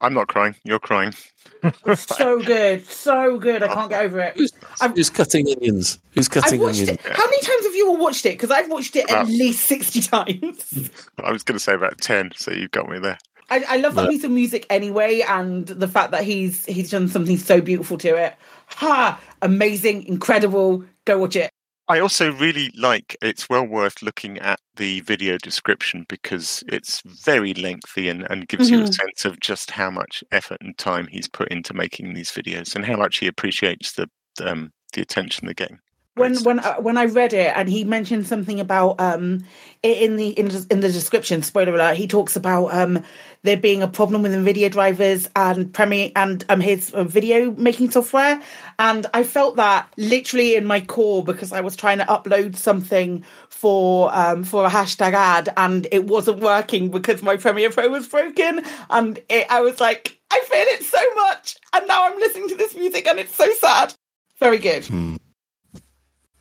I'm 0.00 0.14
not 0.14 0.26
crying. 0.28 0.56
You're 0.64 0.80
crying. 0.80 1.14
so 1.96 2.40
good, 2.42 2.84
so 2.86 3.38
good. 3.38 3.62
I 3.62 3.68
can't 3.72 3.88
get 3.88 4.02
over 4.04 4.18
it. 4.18 4.36
Who's 4.36 5.10
cutting 5.10 5.46
onions? 5.48 5.98
Who's 6.10 6.26
cutting 6.28 6.60
onions? 6.60 6.88
it. 6.88 7.00
How 7.02 7.24
many 7.24 7.40
times 7.42 7.64
have 7.66 7.74
you 7.76 7.86
all 7.88 7.96
watched 7.98 8.26
it? 8.26 8.30
Because 8.30 8.50
I've 8.50 8.68
watched 8.68 8.96
it 8.96 9.08
at 9.12 9.28
least 9.28 9.64
sixty 9.66 10.00
times. 10.02 10.90
I 11.22 11.30
was 11.30 11.44
going 11.44 11.56
to 11.56 11.62
say 11.62 11.74
about 11.74 11.98
10, 12.00 12.32
so 12.34 12.50
you've 12.50 12.72
got 12.72 12.88
me 12.88 12.98
there. 12.98 13.18
I, 13.52 13.74
I 13.74 13.76
love 13.76 13.94
that 13.96 14.08
piece 14.08 14.24
of 14.24 14.30
music 14.30 14.66
anyway, 14.70 15.20
and 15.20 15.66
the 15.66 15.88
fact 15.88 16.10
that 16.12 16.24
he's 16.24 16.64
he's 16.64 16.90
done 16.90 17.08
something 17.08 17.36
so 17.36 17.60
beautiful 17.60 17.98
to 17.98 18.16
it. 18.16 18.34
Ha! 18.66 19.20
Amazing, 19.42 20.04
incredible. 20.06 20.84
Go 21.04 21.18
watch 21.18 21.36
it. 21.36 21.50
I 21.88 21.98
also 21.98 22.32
really 22.32 22.70
like 22.78 23.16
it's 23.20 23.50
well 23.50 23.66
worth 23.66 24.00
looking 24.02 24.38
at 24.38 24.58
the 24.76 25.00
video 25.00 25.36
description 25.36 26.06
because 26.08 26.64
it's 26.68 27.02
very 27.04 27.52
lengthy 27.54 28.08
and, 28.08 28.22
and 28.30 28.48
gives 28.48 28.70
you 28.70 28.78
a 28.78 28.84
Mhm. 28.84 28.94
sense 28.94 29.24
of 29.26 29.40
just 29.40 29.70
how 29.72 29.90
much 29.90 30.24
effort 30.32 30.58
and 30.62 30.78
time 30.78 31.06
he's 31.08 31.28
put 31.28 31.48
into 31.48 31.74
making 31.74 32.14
these 32.14 32.30
videos 32.30 32.74
and 32.74 32.86
how 32.86 32.96
much 32.96 33.18
he 33.18 33.26
appreciates 33.26 33.92
the 33.92 34.08
um, 34.40 34.70
the 34.94 35.02
attention 35.02 35.46
they're 35.46 35.54
getting. 35.54 35.78
When 36.14 36.36
when 36.44 36.58
uh, 36.58 36.74
when 36.76 36.98
I 36.98 37.06
read 37.06 37.32
it 37.32 37.52
and 37.56 37.68
he 37.68 37.84
mentioned 37.84 38.26
something 38.26 38.60
about 38.60 39.00
um 39.00 39.44
in 39.82 40.16
the 40.16 40.28
in, 40.30 40.50
in 40.70 40.80
the 40.80 40.92
description 40.92 41.42
spoiler 41.42 41.74
alert 41.74 41.96
he 41.96 42.06
talks 42.06 42.36
about 42.36 42.66
um 42.74 43.02
there 43.44 43.56
being 43.56 43.82
a 43.82 43.88
problem 43.88 44.22
with 44.22 44.32
Nvidia 44.32 44.70
drivers 44.70 45.28
and 45.34 45.72
Premiere 45.72 46.12
and 46.14 46.44
um 46.50 46.60
his 46.60 46.92
uh, 46.92 47.04
video 47.04 47.52
making 47.52 47.90
software. 47.90 48.40
And 48.78 49.06
I 49.14 49.24
felt 49.24 49.56
that 49.56 49.92
literally 49.96 50.54
in 50.54 50.66
my 50.66 50.80
core 50.82 51.24
because 51.24 51.50
I 51.50 51.60
was 51.62 51.76
trying 51.76 51.98
to 51.98 52.04
upload 52.04 52.56
something 52.56 53.24
for 53.48 54.14
um 54.14 54.44
for 54.44 54.66
a 54.66 54.70
hashtag 54.70 55.14
ad 55.14 55.48
and 55.56 55.86
it 55.90 56.04
wasn't 56.04 56.40
working 56.40 56.90
because 56.90 57.22
my 57.22 57.36
Premiere 57.38 57.70
Pro 57.70 57.88
was 57.88 58.06
broken. 58.06 58.64
And 58.90 59.18
it, 59.30 59.46
I 59.48 59.62
was 59.62 59.80
like 59.80 60.18
I 60.30 60.40
feel 60.40 60.66
it 60.74 60.84
so 60.84 61.14
much 61.14 61.56
and 61.72 61.86
now 61.88 62.06
I'm 62.06 62.18
listening 62.18 62.50
to 62.50 62.54
this 62.54 62.74
music 62.74 63.06
and 63.06 63.18
it's 63.18 63.34
so 63.34 63.50
sad. 63.54 63.94
Very 64.38 64.58
good 64.58 64.86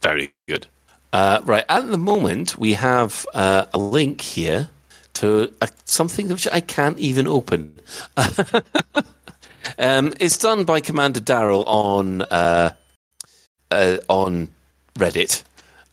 Very 0.02 0.34
good. 0.48 0.68
Uh, 1.14 1.42
right, 1.44 1.66
at 1.68 1.90
the 1.92 1.98
moment, 1.98 2.58
we 2.58 2.74
have 2.74 3.26
uh, 3.34 3.66
a 3.74 3.78
link 3.78 4.22
here 4.22 4.70
to 5.14 5.54
a, 5.62 5.70
something 5.86 6.30
which 6.30 6.48
I 6.52 6.62
can't 6.62 6.98
even 6.98 7.28
open. 7.28 7.80
um, 9.78 10.14
it's 10.20 10.38
done 10.38 10.64
by 10.64 10.80
Commander 10.80 11.20
Daryl 11.20 11.64
on 11.68 12.22
uh, 12.24 12.72
uh, 13.70 13.98
on 14.08 14.50
Reddit. 14.96 15.44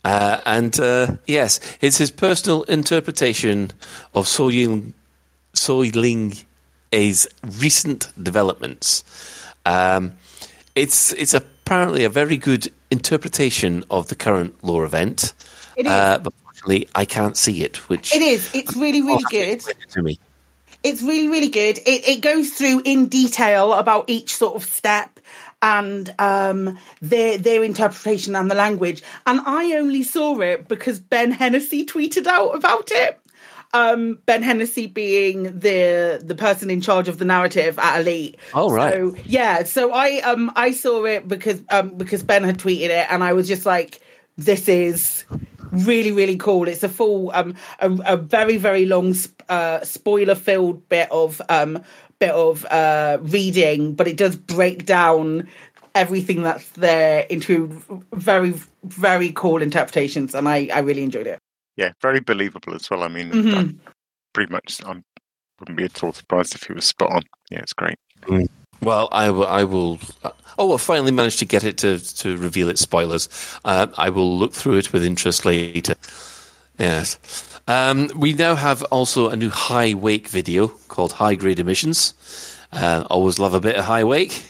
Uh, 0.05 0.39
and 0.45 0.79
uh, 0.79 1.17
yes, 1.27 1.59
it's 1.81 1.97
his 1.97 2.11
personal 2.11 2.63
interpretation 2.63 3.71
of 4.13 4.27
Soiling 4.27 4.93
A's 6.93 7.27
recent 7.43 8.11
developments. 8.21 9.03
Um, 9.65 10.13
it's 10.75 11.11
it's 11.13 11.33
apparently 11.33 12.05
a 12.05 12.09
very 12.09 12.37
good 12.37 12.71
interpretation 12.91 13.83
of 13.89 14.07
the 14.07 14.15
current 14.15 14.55
lore 14.63 14.85
event. 14.85 15.33
It 15.75 15.85
is. 15.85 15.91
Uh, 15.91 16.19
but 16.19 16.33
unfortunately, 16.39 16.87
I 16.95 17.05
can't 17.05 17.37
see 17.37 17.63
it, 17.63 17.77
which 17.89 18.13
It 18.13 18.21
is. 18.21 18.49
It's 18.53 18.75
really, 18.75 19.01
really 19.01 19.23
good. 19.29 19.61
to 19.91 20.01
me. 20.01 20.19
It's 20.83 21.01
really, 21.01 21.27
really 21.27 21.49
good. 21.49 21.77
It, 21.79 22.07
it 22.07 22.21
goes 22.21 22.51
through 22.51 22.81
in 22.85 23.07
detail 23.07 23.73
about 23.73 24.05
each 24.07 24.35
sort 24.35 24.55
of 24.55 24.63
step 24.63 25.19
and 25.61 26.13
um, 26.19 26.77
their 27.01 27.37
their 27.37 27.63
interpretation 27.63 28.35
and 28.35 28.49
the 28.49 28.55
language. 28.55 29.03
And 29.25 29.41
I 29.45 29.73
only 29.73 30.03
saw 30.03 30.39
it 30.39 30.67
because 30.69 30.99
Ben 30.99 31.31
Hennessy 31.31 31.85
tweeted 31.85 32.27
out 32.27 32.55
about 32.55 32.91
it. 32.91 33.19
Um, 33.71 34.17
ben 34.25 34.41
Hennessy 34.41 34.87
being 34.87 35.43
the 35.43 36.19
the 36.23 36.33
person 36.33 36.71
in 36.71 36.81
charge 36.81 37.07
of 37.07 37.19
the 37.19 37.25
narrative 37.25 37.77
at 37.77 38.01
Elite. 38.01 38.37
Oh, 38.55 38.71
right. 38.71 38.93
So 38.93 39.15
yeah, 39.25 39.63
so 39.63 39.93
I 39.93 40.21
um 40.21 40.51
I 40.55 40.71
saw 40.71 41.05
it 41.05 41.27
because 41.27 41.61
um 41.69 41.89
because 41.95 42.23
Ben 42.23 42.43
had 42.43 42.57
tweeted 42.57 42.89
it, 42.89 43.05
and 43.11 43.23
I 43.23 43.33
was 43.33 43.47
just 43.47 43.67
like, 43.67 44.01
this 44.37 44.67
is 44.67 45.23
really 45.71 46.11
really 46.11 46.35
cool. 46.35 46.67
It's 46.67 46.81
a 46.81 46.89
full 46.89 47.31
um 47.33 47.55
a, 47.79 47.91
a 48.13 48.17
very 48.17 48.57
very 48.57 48.85
long 48.85 49.13
sp- 49.13 49.37
uh, 49.49 49.83
spoiler 49.83 50.35
filled 50.35 50.87
bit 50.89 51.11
of 51.11 51.39
um 51.49 51.83
bit 52.17 52.31
of 52.31 52.65
uh 52.65 53.19
reading, 53.21 53.93
but 53.93 54.07
it 54.07 54.17
does 54.17 54.35
break 54.35 54.85
down 54.85 55.47
everything 55.93 56.41
that's 56.43 56.69
there 56.71 57.27
into 57.29 57.81
very 58.13 58.53
very 58.83 59.31
cool 59.33 59.61
interpretations, 59.61 60.33
and 60.33 60.49
I 60.49 60.69
I 60.73 60.79
really 60.79 61.03
enjoyed 61.03 61.27
it. 61.27 61.39
Yeah, 61.77 61.91
very 62.01 62.19
believable 62.19 62.73
as 62.75 62.89
well. 62.89 63.03
I 63.03 63.07
mean, 63.07 63.31
Mhm. 63.31 63.55
I'm 63.57 63.81
pretty 64.33 64.51
much 64.51 64.81
I 64.85 65.01
wouldn't 65.59 65.77
be 65.77 65.85
at 65.85 66.03
all 66.03 66.13
surprised 66.13 66.55
if 66.55 66.63
he 66.63 66.73
was 66.73 66.85
spot 66.85 67.11
on. 67.11 67.23
Yeah, 67.49 67.59
it's 67.59 67.73
great. 67.73 67.97
Well, 68.81 69.09
I 69.11 69.29
will. 69.29 69.47
I 69.47 69.63
will. 69.63 69.99
Oh, 70.57 70.73
I 70.73 70.77
finally 70.77 71.11
managed 71.11 71.39
to 71.39 71.45
get 71.45 71.63
it 71.63 71.77
to, 71.79 71.99
to 72.17 72.37
reveal 72.37 72.69
its 72.69 72.81
spoilers. 72.81 73.27
Uh, 73.65 73.87
I 73.97 74.09
will 74.09 74.37
look 74.37 74.53
through 74.53 74.77
it 74.77 74.93
with 74.93 75.03
interest 75.03 75.45
later. 75.45 75.95
Yes. 76.77 77.17
Um, 77.67 78.09
we 78.15 78.33
now 78.33 78.55
have 78.55 78.83
also 78.83 79.29
a 79.29 79.35
new 79.35 79.49
high 79.49 79.93
wake 79.93 80.27
video 80.29 80.69
called 80.87 81.11
High 81.13 81.35
Grade 81.35 81.59
Emissions. 81.59 82.13
Uh, 82.71 83.05
always 83.09 83.37
love 83.39 83.53
a 83.53 83.59
bit 83.59 83.75
of 83.75 83.85
high 83.85 84.03
wake. 84.03 84.43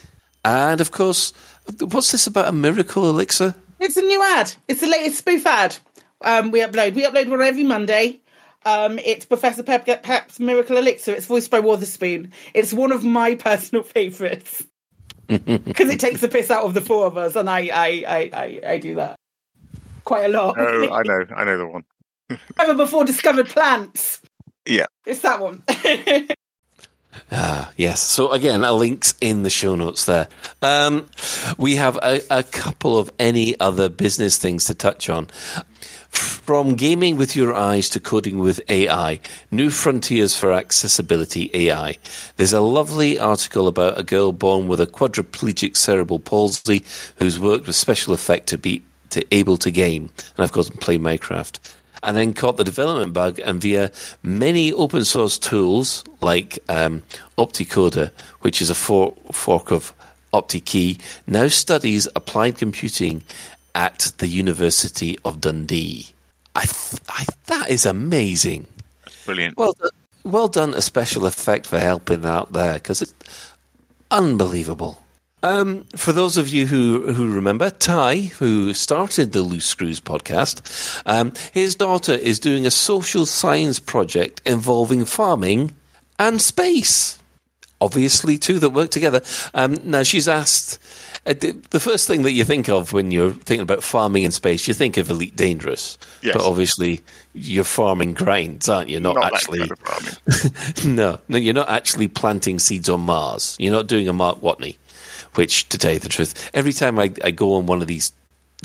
And 0.46 0.80
of 0.80 0.92
course, 0.92 1.34
what's 1.80 2.12
this 2.12 2.28
about 2.28 2.48
a 2.48 2.52
miracle 2.52 3.10
elixir? 3.10 3.56
It's 3.80 3.98
a 3.98 4.02
new 4.02 4.22
ad. 4.24 4.54
It's 4.68 4.82
the 4.82 4.88
latest 4.88 5.20
spoof 5.20 5.46
ad. 5.46 5.78
Um, 6.22 6.52
we 6.52 6.62
upload. 6.62 6.96
We 6.96 7.06
upload 7.06 7.30
one 7.30 7.42
every 7.42 7.64
Monday. 7.64 8.20
Um, 8.66 9.00
it's 9.00 9.26
Professor 9.26 9.64
Pep 9.64 9.86
Pep's 10.04 10.40
Miracle 10.40 10.78
Elixir. 10.78 11.14
It's 11.14 11.26
voiced 11.26 11.50
by 11.50 11.60
Witherspoon. 11.60 12.32
It's 12.54 12.74
one 12.74 12.92
of 12.92 13.04
my 13.04 13.36
personal 13.50 13.84
favourites 13.84 14.64
because 15.28 15.90
it 15.90 16.00
takes 16.00 16.22
the 16.22 16.28
piss 16.28 16.52
out 16.52 16.64
of 16.64 16.74
the 16.74 16.82
four 16.82 17.06
of 17.06 17.18
us, 17.18 17.36
and 17.36 17.50
I, 17.50 17.70
I, 17.72 18.04
I, 18.08 18.30
I, 18.34 18.62
I 18.72 18.78
do 18.80 18.96
that 18.96 19.18
quite 20.04 20.26
a 20.26 20.30
lot. 20.30 20.56
Oh, 20.58 20.90
I 20.92 21.04
know, 21.06 21.26
I 21.36 21.44
know 21.44 21.58
the 21.58 21.68
one. 21.68 21.84
Ever 22.60 22.76
before 22.76 23.06
discovered 23.06 23.48
plants. 23.48 24.22
Yeah. 24.66 24.86
It's 25.06 25.22
that 25.22 25.40
one. 25.40 25.64
Ah, 27.32 27.72
yes. 27.76 28.02
So 28.02 28.32
again, 28.32 28.64
a 28.64 28.74
link's 28.74 29.14
in 29.22 29.44
the 29.44 29.50
show 29.50 29.76
notes 29.76 30.06
there. 30.06 30.28
Um, 30.62 31.08
we 31.58 31.76
have 31.76 31.98
a, 31.98 32.22
a 32.30 32.44
couple 32.44 32.98
of 32.98 33.12
any 33.20 33.60
other 33.60 33.90
business 33.90 34.38
things 34.38 34.66
to 34.66 34.74
touch 34.74 35.10
on. 35.10 35.28
From 36.12 36.76
gaming 36.76 37.16
with 37.18 37.36
your 37.36 37.54
eyes 37.54 37.90
to 37.90 38.00
coding 38.00 38.40
with 38.40 38.60
AI, 38.70 39.20
new 39.52 39.70
frontiers 39.70 40.36
for 40.36 40.52
accessibility 40.52 41.52
AI. 41.54 41.98
There's 42.38 42.54
a 42.54 42.62
lovely 42.62 43.20
article 43.20 43.68
about 43.68 44.00
a 44.00 44.04
girl 44.04 44.32
born 44.32 44.68
with 44.68 44.82
a 44.82 44.88
quadriplegic 44.88 45.78
cerebral 45.78 46.20
palsy 46.20 46.84
who's 47.18 47.40
worked 47.40 47.68
with 47.68 47.76
special 47.76 48.14
effect 48.14 48.48
to 48.48 48.58
be 48.58 48.82
to 49.12 49.26
able 49.34 49.58
to 49.58 49.72
game 49.72 50.10
and 50.38 50.44
of 50.44 50.52
course 50.52 50.70
play 50.70 50.98
Minecraft 50.98 51.58
and 52.04 52.16
then 52.16 52.34
caught 52.34 52.58
the 52.58 52.64
development 52.64 53.14
bug 53.14 53.40
and 53.40 53.62
via 53.62 53.92
many 54.24 54.74
open 54.74 55.06
source 55.06 55.38
tools 55.38 56.04
like 56.22 56.60
um, 56.70 57.04
Opticoder, 57.38 58.12
which 58.42 58.62
is 58.62 58.70
a 58.70 58.76
for- 58.76 59.16
fork 59.32 59.72
of 59.72 59.94
OptiKey, 60.34 61.00
now 61.28 61.48
studies 61.48 62.08
applied 62.16 62.58
computing 62.58 63.24
at 63.76 64.12
the 64.18 64.28
University 64.28 65.18
of 65.26 65.42
Dundee. 65.42 66.08
I, 66.56 66.62
th- 66.66 67.02
I 67.10 67.26
that 67.48 67.70
is 67.70 67.86
amazing. 67.86 68.68
Brilliant. 69.26 69.58
Well, 69.58 69.74
done, 69.74 69.92
well 70.24 70.48
done, 70.48 70.74
a 70.74 70.82
special 70.82 71.26
effect 71.26 71.66
for 71.66 71.80
helping 71.80 72.26
out 72.26 72.52
there 72.54 72.74
because 72.74 73.02
it's 73.02 73.14
unbelievable. 74.12 75.02
Um, 75.42 75.86
for 75.96 76.12
those 76.12 76.36
of 76.36 76.50
you 76.50 76.68
who, 76.68 77.14
who 77.14 77.34
remember, 77.34 77.70
Ty, 77.70 78.18
who 78.18 78.74
started 78.74 79.32
the 79.32 79.42
Loose 79.42 79.66
Screws 79.66 80.02
podcast, 80.02 81.02
um, 81.06 81.32
his 81.54 81.76
daughter 81.76 82.14
is 82.14 82.40
doing 82.40 82.66
a 82.66 82.72
social 82.72 83.26
science 83.26 83.80
project 83.80 84.42
involving 84.46 85.06
farming 85.06 85.74
and 86.18 86.42
space. 86.42 87.18
Obviously, 87.80 88.38
two 88.38 88.60
that 88.60 88.72
work 88.72 88.92
together. 88.92 89.22
Um, 89.54 89.80
now, 89.86 90.04
she's 90.04 90.28
asked 90.28 90.78
Uh, 91.30 91.34
the 91.34 91.52
the 91.70 91.80
first 91.80 92.08
thing 92.08 92.24
that 92.24 92.32
you 92.32 92.44
think 92.44 92.68
of 92.68 92.92
when 92.92 93.12
you're 93.12 93.32
thinking 93.32 93.62
about 93.62 93.84
farming 93.84 94.24
in 94.24 94.32
space, 94.32 94.68
you 94.68 94.74
think 94.74 94.98
of 94.98 95.10
Elite 95.12 95.36
Dangerous. 95.36 95.98
Yes. 96.24 96.36
But 96.36 96.44
obviously, 96.44 97.02
you're 97.34 97.64
farming 97.64 98.16
grinds, 98.16 98.68
aren't 98.68 98.90
you? 98.90 99.00
Not, 99.00 99.16
Not 99.16 99.34
actually. 99.34 99.60
kind 99.60 100.18
of 100.28 100.86
no, 100.86 101.20
no, 101.28 101.38
you're 101.38 101.54
not 101.54 101.70
actually 101.70 102.08
planting 102.08 102.58
seeds 102.58 102.90
on 102.90 103.02
Mars. 103.02 103.56
You're 103.60 103.74
not 103.74 103.86
doing 103.86 104.08
a 104.08 104.14
Mark 104.14 104.42
Watney, 104.42 104.78
which, 105.36 105.70
to 105.70 105.78
tell 105.78 105.94
you 105.94 106.00
the 106.00 106.10
truth, 106.10 106.50
every 106.56 106.74
time 106.74 106.98
I, 106.98 107.14
I 107.24 107.30
go 107.30 107.54
on 107.54 107.68
one 107.68 107.82
of 107.82 107.88
these 107.88 108.12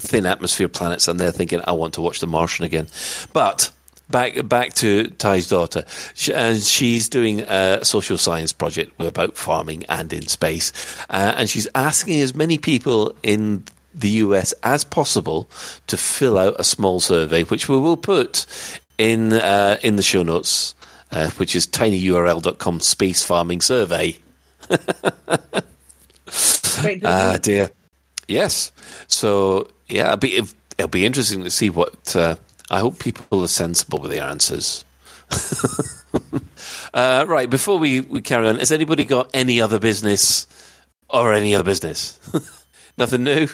thin 0.00 0.24
atmosphere 0.24 0.68
planets, 0.68 1.06
I'm 1.06 1.18
there 1.18 1.32
thinking, 1.32 1.60
I 1.66 1.72
want 1.72 1.92
to 1.94 2.00
watch 2.00 2.20
The 2.20 2.26
Martian 2.26 2.64
again. 2.64 2.88
But 3.34 3.70
back 4.10 4.46
back 4.48 4.74
to 4.74 5.08
Ty's 5.08 5.48
daughter, 5.48 5.84
she, 6.14 6.32
and 6.32 6.62
she's 6.62 7.08
doing 7.08 7.40
a 7.40 7.84
social 7.84 8.18
science 8.18 8.52
project 8.52 8.92
about 9.00 9.36
farming 9.36 9.84
and 9.88 10.12
in 10.12 10.26
space, 10.26 10.72
uh, 11.10 11.34
and 11.36 11.48
she's 11.48 11.68
asking 11.74 12.20
as 12.20 12.34
many 12.34 12.58
people 12.58 13.14
in 13.22 13.64
the 13.94 14.10
US 14.10 14.52
as 14.62 14.84
possible 14.84 15.48
to 15.86 15.96
fill 15.96 16.38
out 16.38 16.56
a 16.58 16.64
small 16.64 17.00
survey, 17.00 17.44
which 17.44 17.68
we 17.68 17.78
will 17.78 17.96
put 17.96 18.46
in 18.98 19.32
uh, 19.32 19.78
in 19.82 19.96
the 19.96 20.02
show 20.02 20.22
notes, 20.22 20.74
uh, 21.12 21.30
which 21.30 21.54
is 21.54 21.66
tinyurl.com 21.66 22.80
space 22.80 23.22
farming 23.22 23.60
survey. 23.60 24.16
Ah, 27.04 27.38
dear. 27.40 27.70
Yes. 28.26 28.72
So 29.06 29.68
yeah, 29.88 30.06
it'll 30.06 30.16
be 30.16 30.42
it'll 30.78 30.88
be 30.88 31.06
interesting 31.06 31.44
to 31.44 31.50
see 31.50 31.70
what. 31.70 32.14
Uh, 32.16 32.36
I 32.70 32.80
hope 32.80 32.98
people 32.98 33.42
are 33.42 33.48
sensible 33.48 33.98
with 33.98 34.10
their 34.10 34.24
answers. 34.24 34.84
uh, 36.94 37.24
right. 37.28 37.48
Before 37.48 37.78
we, 37.78 38.00
we 38.00 38.20
carry 38.20 38.48
on, 38.48 38.58
has 38.58 38.72
anybody 38.72 39.04
got 39.04 39.30
any 39.34 39.60
other 39.60 39.78
business 39.78 40.46
or 41.08 41.32
any 41.32 41.54
other 41.54 41.64
business? 41.64 42.18
Nothing 42.98 43.24
new. 43.24 43.48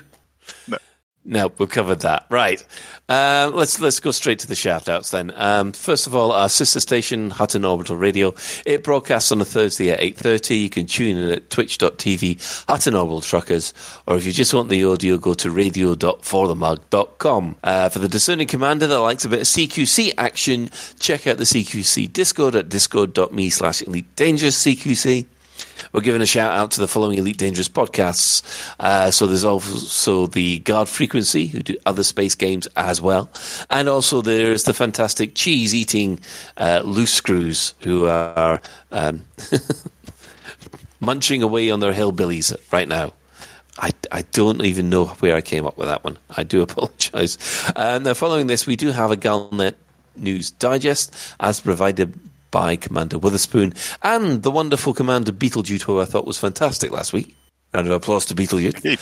No. 0.68 0.78
No, 1.22 1.52
we've 1.58 1.68
covered 1.68 2.00
that. 2.00 2.24
Right. 2.30 2.64
Uh, 3.06 3.50
let's 3.52 3.78
let's 3.78 4.00
go 4.00 4.10
straight 4.10 4.38
to 4.38 4.46
the 4.46 4.54
shout 4.54 4.88
outs 4.88 5.10
then. 5.10 5.32
Um, 5.36 5.72
first 5.72 6.06
of 6.06 6.14
all, 6.14 6.32
our 6.32 6.48
sister 6.48 6.80
station, 6.80 7.28
Hutton 7.30 7.62
Orbital 7.62 7.96
Radio. 7.96 8.34
It 8.64 8.82
broadcasts 8.82 9.30
on 9.30 9.38
a 9.40 9.44
Thursday 9.44 9.90
at 9.90 10.00
8.30. 10.00 10.62
You 10.62 10.70
can 10.70 10.86
tune 10.86 11.18
in 11.18 11.30
at 11.30 11.50
twitch.tv, 11.50 12.64
Hutton 12.68 12.94
Orbital 12.94 13.20
Truckers, 13.20 13.74
or 14.06 14.16
if 14.16 14.24
you 14.24 14.32
just 14.32 14.54
want 14.54 14.70
the 14.70 14.82
audio, 14.84 15.18
go 15.18 15.34
to 15.34 15.50
radio.forthemug.com. 15.50 17.56
Uh, 17.62 17.88
for 17.90 17.98
the 17.98 18.08
discerning 18.08 18.46
commander 18.46 18.86
that 18.86 19.00
likes 19.00 19.26
a 19.26 19.28
bit 19.28 19.40
of 19.40 19.46
CQC 19.46 20.14
action, 20.16 20.70
check 21.00 21.26
out 21.26 21.36
the 21.36 21.44
CQC 21.44 22.10
Discord 22.12 22.54
at 22.54 22.70
discord.me 22.70 23.50
slash 23.50 23.82
elite 23.82 24.16
dangerous 24.16 24.64
CQC. 24.64 25.26
We're 25.92 26.00
giving 26.02 26.22
a 26.22 26.26
shout 26.26 26.52
out 26.52 26.70
to 26.72 26.80
the 26.80 26.88
following 26.88 27.18
Elite 27.18 27.38
Dangerous 27.38 27.68
podcasts. 27.68 28.42
Uh, 28.78 29.10
so 29.10 29.26
there's 29.26 29.44
also 29.44 30.26
the 30.26 30.60
Guard 30.60 30.88
Frequency, 30.88 31.46
who 31.46 31.60
do 31.60 31.76
other 31.86 32.04
space 32.04 32.34
games 32.34 32.68
as 32.76 33.00
well. 33.00 33.30
And 33.70 33.88
also 33.88 34.22
there's 34.22 34.64
the 34.64 34.74
fantastic 34.74 35.34
cheese 35.34 35.74
eating 35.74 36.20
uh, 36.56 36.82
Loose 36.84 37.12
Screws, 37.12 37.74
who 37.80 38.06
are 38.06 38.60
um, 38.92 39.24
munching 41.00 41.42
away 41.42 41.70
on 41.70 41.80
their 41.80 41.92
hillbillies 41.92 42.54
right 42.70 42.88
now. 42.88 43.12
I, 43.78 43.90
I 44.12 44.22
don't 44.22 44.62
even 44.64 44.90
know 44.90 45.06
where 45.06 45.34
I 45.34 45.40
came 45.40 45.66
up 45.66 45.78
with 45.78 45.88
that 45.88 46.04
one. 46.04 46.18
I 46.36 46.42
do 46.42 46.62
apologise. 46.62 47.38
Uh, 47.74 47.98
now, 47.98 48.14
following 48.14 48.46
this, 48.46 48.66
we 48.66 48.76
do 48.76 48.92
have 48.92 49.10
a 49.10 49.16
Galnet 49.16 49.74
News 50.16 50.50
Digest 50.50 51.14
as 51.40 51.60
provided 51.60 52.18
by 52.50 52.76
Commander 52.76 53.18
Witherspoon 53.18 53.74
and 54.02 54.42
the 54.42 54.50
wonderful 54.50 54.94
Commander 54.94 55.32
Beetlejuice, 55.32 55.82
who 55.82 56.00
I 56.00 56.04
thought 56.04 56.26
was 56.26 56.38
fantastic 56.38 56.90
last 56.90 57.12
week. 57.12 57.36
Round 57.72 57.86
of 57.86 57.92
applause 57.92 58.26
to 58.26 58.34
Beetlejuice. 58.34 58.98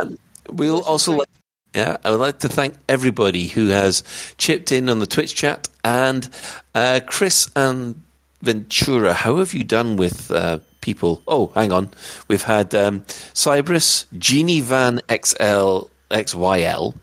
Um, 0.00 0.18
we'll 0.48 0.82
also 0.82 1.12
like, 1.12 1.28
yeah, 1.74 1.96
I 2.04 2.10
would 2.10 2.20
like 2.20 2.38
to 2.40 2.48
thank 2.48 2.74
everybody 2.88 3.48
who 3.48 3.68
has 3.68 4.04
chipped 4.38 4.72
in 4.72 4.88
on 4.88 4.98
the 4.98 5.06
Twitch 5.06 5.34
chat 5.34 5.68
and 5.84 6.28
uh, 6.74 7.00
Chris 7.06 7.50
and 7.56 8.00
Ventura. 8.42 9.14
How 9.14 9.38
have 9.38 9.54
you 9.54 9.64
done 9.64 9.96
with 9.96 10.30
uh, 10.30 10.58
people? 10.80 11.22
Oh, 11.26 11.50
hang 11.54 11.72
on. 11.72 11.90
We've 12.28 12.42
had 12.42 12.74
um, 12.74 13.00
Cybrus, 13.34 14.06
Genie 14.18 14.60
Van 14.60 15.00
XL 15.10 15.88
XYL, 16.10 16.94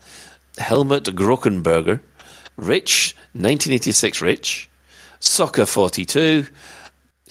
Helmut 0.58 1.04
Grockenberger, 1.04 2.00
Rich, 2.56 3.14
1986 3.32 4.22
Rich, 4.22 4.69
Soccer 5.20 5.66
42, 5.66 6.46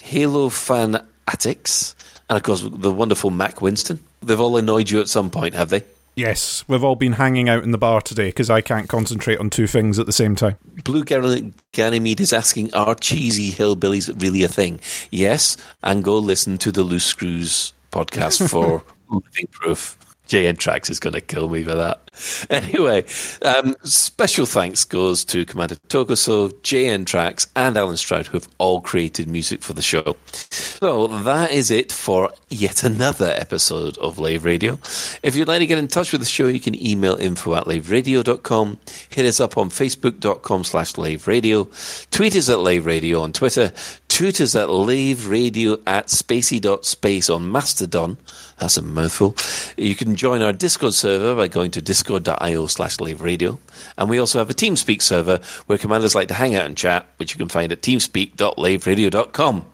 Halo 0.00 0.48
Fanatics, 0.48 1.94
and 2.28 2.36
of 2.36 2.42
course 2.42 2.64
the 2.64 2.92
wonderful 2.92 3.30
Mac 3.30 3.60
Winston. 3.60 4.00
They've 4.22 4.40
all 4.40 4.56
annoyed 4.56 4.90
you 4.90 5.00
at 5.00 5.08
some 5.08 5.30
point, 5.30 5.54
have 5.54 5.70
they? 5.70 5.82
Yes, 6.16 6.64
we've 6.68 6.84
all 6.84 6.96
been 6.96 7.12
hanging 7.14 7.48
out 7.48 7.62
in 7.62 7.70
the 7.70 7.78
bar 7.78 8.00
today 8.00 8.26
because 8.28 8.50
I 8.50 8.60
can't 8.60 8.88
concentrate 8.88 9.38
on 9.38 9.48
two 9.48 9.66
things 9.66 9.98
at 9.98 10.06
the 10.06 10.12
same 10.12 10.34
time. 10.36 10.56
Blue 10.84 11.04
Gan- 11.04 11.54
Ganymede 11.72 12.20
is 12.20 12.32
asking, 12.32 12.74
are 12.74 12.94
cheesy 12.94 13.50
hillbillies 13.52 14.20
really 14.20 14.42
a 14.42 14.48
thing? 14.48 14.80
Yes, 15.10 15.56
and 15.82 16.04
go 16.04 16.18
listen 16.18 16.58
to 16.58 16.72
the 16.72 16.82
Loose 16.82 17.04
Screws 17.04 17.72
podcast 17.92 18.48
for 18.50 18.82
living 19.08 19.48
proof. 19.50 19.96
JN 20.30 20.56
Trax 20.58 20.88
is 20.88 21.00
going 21.00 21.14
to 21.14 21.20
kill 21.20 21.48
me 21.48 21.64
for 21.64 21.74
that. 21.74 22.00
Anyway, 22.50 23.04
um, 23.42 23.74
special 23.84 24.44
thanks 24.44 24.84
goes 24.84 25.24
to 25.24 25.44
Commander 25.44 25.76
Tokuso, 25.88 26.52
JN 26.62 27.04
Trax, 27.04 27.46
and 27.56 27.76
Alan 27.76 27.96
Stroud, 27.96 28.26
who 28.26 28.38
have 28.38 28.48
all 28.58 28.80
created 28.80 29.28
music 29.28 29.62
for 29.62 29.72
the 29.72 29.82
show. 29.82 30.16
So 30.30 31.06
that 31.06 31.52
is 31.52 31.70
it 31.70 31.92
for 31.92 32.32
yet 32.48 32.82
another 32.82 33.32
episode 33.36 33.96
of 33.98 34.18
Lave 34.18 34.44
Radio. 34.44 34.78
If 35.22 35.36
you'd 35.36 35.48
like 35.48 35.60
to 35.60 35.66
get 35.66 35.78
in 35.78 35.88
touch 35.88 36.12
with 36.12 36.20
the 36.20 36.26
show, 36.26 36.48
you 36.48 36.60
can 36.60 36.74
email 36.84 37.16
info 37.16 37.54
at 37.54 37.64
laveradio.com, 37.64 38.78
hit 39.08 39.26
us 39.26 39.40
up 39.40 39.56
on 39.56 39.70
facebook.com 39.70 40.64
slash 40.64 40.98
lave 40.98 41.26
radio, 41.26 41.68
tweet 42.10 42.36
us 42.36 42.48
at 42.48 42.58
lave 42.58 42.86
radio 42.86 43.22
on 43.22 43.32
Twitter, 43.32 43.72
tweet 44.08 44.40
us 44.40 44.54
at 44.54 44.70
lave 44.70 45.28
radio 45.28 45.78
at 45.86 46.08
spacey.space 46.08 47.30
on 47.30 47.50
Mastodon. 47.50 48.18
That's 48.60 48.76
a 48.76 48.82
mouthful. 48.82 49.34
You 49.78 49.96
can 49.96 50.14
join 50.14 50.42
our 50.42 50.52
Discord 50.52 50.92
server 50.92 51.34
by 51.34 51.48
going 51.48 51.70
to 51.72 51.80
discord.io 51.80 52.66
slash 52.66 53.00
lave 53.00 53.22
radio. 53.22 53.58
And 53.96 54.10
we 54.10 54.18
also 54.18 54.38
have 54.38 54.50
a 54.50 54.54
TeamSpeak 54.54 55.00
server 55.00 55.40
where 55.66 55.78
commanders 55.78 56.14
like 56.14 56.28
to 56.28 56.34
hang 56.34 56.54
out 56.54 56.66
and 56.66 56.76
chat, 56.76 57.06
which 57.16 57.32
you 57.32 57.38
can 57.38 57.48
find 57.48 57.72
at 57.72 57.80
teamspeak.laveradio.com. 57.80 59.64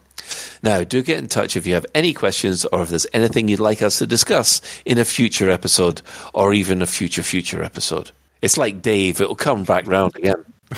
Now, 0.63 0.83
do 0.85 1.03
get 1.03 1.19
in 1.19 1.27
touch 1.27 1.57
if 1.57 1.67
you 1.67 1.73
have 1.73 1.85
any 1.93 2.13
questions 2.13 2.63
or 2.65 2.81
if 2.81 2.89
there's 2.89 3.07
anything 3.11 3.49
you'd 3.49 3.59
like 3.59 3.81
us 3.81 3.99
to 3.99 4.07
discuss 4.07 4.61
in 4.85 4.97
a 4.97 5.05
future 5.05 5.49
episode 5.49 6.01
or 6.33 6.53
even 6.53 6.81
a 6.81 6.87
future, 6.87 7.23
future 7.23 7.61
episode. 7.61 8.11
It's 8.41 8.57
like 8.57 8.81
Dave, 8.81 9.19
it'll 9.19 9.35
come 9.35 9.65
back 9.65 9.85
round 9.85 10.15
again. 10.15 10.45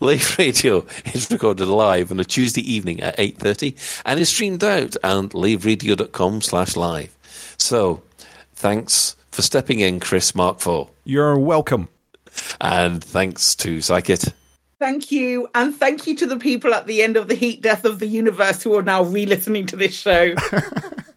Lave 0.00 0.38
Radio 0.38 0.86
is 1.14 1.30
recorded 1.30 1.66
live 1.66 2.10
on 2.10 2.20
a 2.20 2.24
Tuesday 2.24 2.60
evening 2.60 3.00
at 3.00 3.16
8.30 3.16 4.02
and 4.04 4.20
is 4.20 4.28
streamed 4.28 4.62
out 4.62 4.96
on 5.02 5.30
laveradio.com 5.30 6.42
slash 6.42 6.76
live. 6.76 7.16
So, 7.56 8.02
thanks 8.54 9.16
for 9.30 9.42
stepping 9.42 9.80
in, 9.80 10.00
Chris 10.00 10.34
Mark 10.34 10.64
IV. 10.66 10.88
You're 11.04 11.38
welcome. 11.38 11.88
And 12.60 13.02
thanks 13.02 13.54
to 13.56 13.78
Psychit. 13.78 14.32
Thank 14.78 15.10
you. 15.10 15.48
And 15.54 15.74
thank 15.74 16.06
you 16.06 16.14
to 16.16 16.26
the 16.26 16.36
people 16.36 16.74
at 16.74 16.86
the 16.86 17.02
end 17.02 17.16
of 17.16 17.28
the 17.28 17.34
heat 17.34 17.62
death 17.62 17.86
of 17.86 17.98
the 17.98 18.06
universe 18.06 18.62
who 18.62 18.76
are 18.76 18.82
now 18.82 19.02
re 19.02 19.24
listening 19.24 19.64
to 19.66 19.76
this 19.76 19.94
show. 19.94 20.34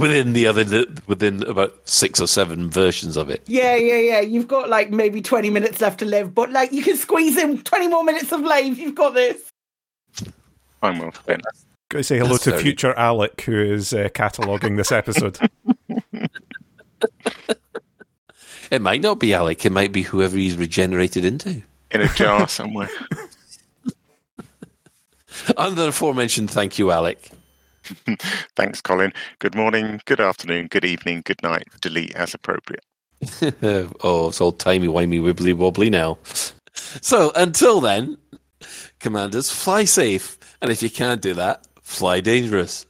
Within 0.00 0.32
the 0.34 0.46
other, 0.46 0.84
within 1.06 1.42
about 1.44 1.74
six 1.88 2.20
or 2.20 2.26
seven 2.26 2.70
versions 2.70 3.16
of 3.16 3.30
it. 3.30 3.42
yeah, 3.46 3.74
yeah, 3.76 3.96
yeah. 3.96 4.20
You've 4.20 4.46
got 4.48 4.68
like 4.68 4.90
maybe 4.90 5.22
20 5.22 5.48
minutes 5.50 5.80
left 5.80 5.98
to 6.00 6.04
live, 6.04 6.34
but 6.34 6.50
like 6.50 6.70
you 6.72 6.82
can 6.82 6.96
squeeze 6.96 7.36
in 7.36 7.62
20 7.62 7.88
more 7.88 8.04
minutes 8.04 8.30
of 8.32 8.40
life. 8.42 8.76
You've 8.76 8.94
got 8.94 9.14
this. 9.14 9.40
I'm 10.82 10.98
well 10.98 11.12
spent. 11.12 11.42
Got 11.88 11.98
to 11.98 12.04
say 12.04 12.18
hello 12.18 12.32
That's 12.32 12.44
to 12.44 12.50
very- 12.50 12.62
future 12.62 12.92
Alec, 12.94 13.40
who 13.42 13.58
is 13.58 13.92
uh, 13.94 14.08
cataloguing 14.12 14.76
this 14.76 14.92
episode. 14.92 15.38
It 18.70 18.82
might 18.82 19.00
not 19.00 19.20
be 19.20 19.32
Alec, 19.32 19.64
it 19.64 19.70
might 19.70 19.92
be 19.92 20.02
whoever 20.02 20.36
he's 20.36 20.56
regenerated 20.56 21.24
into. 21.24 21.62
In 21.92 22.00
a 22.00 22.08
jar 22.08 22.48
somewhere. 22.48 22.88
Under 25.56 25.82
the 25.82 25.88
aforementioned, 25.88 26.50
thank 26.50 26.76
you, 26.78 26.90
Alec. 26.90 27.30
Thanks, 28.56 28.80
Colin. 28.80 29.12
Good 29.38 29.54
morning, 29.54 30.00
good 30.04 30.20
afternoon, 30.20 30.68
good 30.68 30.84
evening, 30.84 31.22
good 31.24 31.42
night. 31.42 31.68
Delete 31.80 32.14
as 32.14 32.34
appropriate. 32.34 32.84
oh, 34.02 34.28
it's 34.28 34.40
all 34.40 34.52
timey 34.52 34.88
wimey 34.88 35.20
wibbly 35.20 35.54
wobbly 35.54 35.90
now. 35.90 36.18
So 37.00 37.32
until 37.34 37.80
then, 37.80 38.18
commanders, 39.00 39.50
fly 39.50 39.84
safe, 39.84 40.38
and 40.60 40.70
if 40.70 40.82
you 40.82 40.90
can't 40.90 41.22
do 41.22 41.34
that, 41.34 41.66
fly 41.82 42.20
dangerous. 42.20 42.86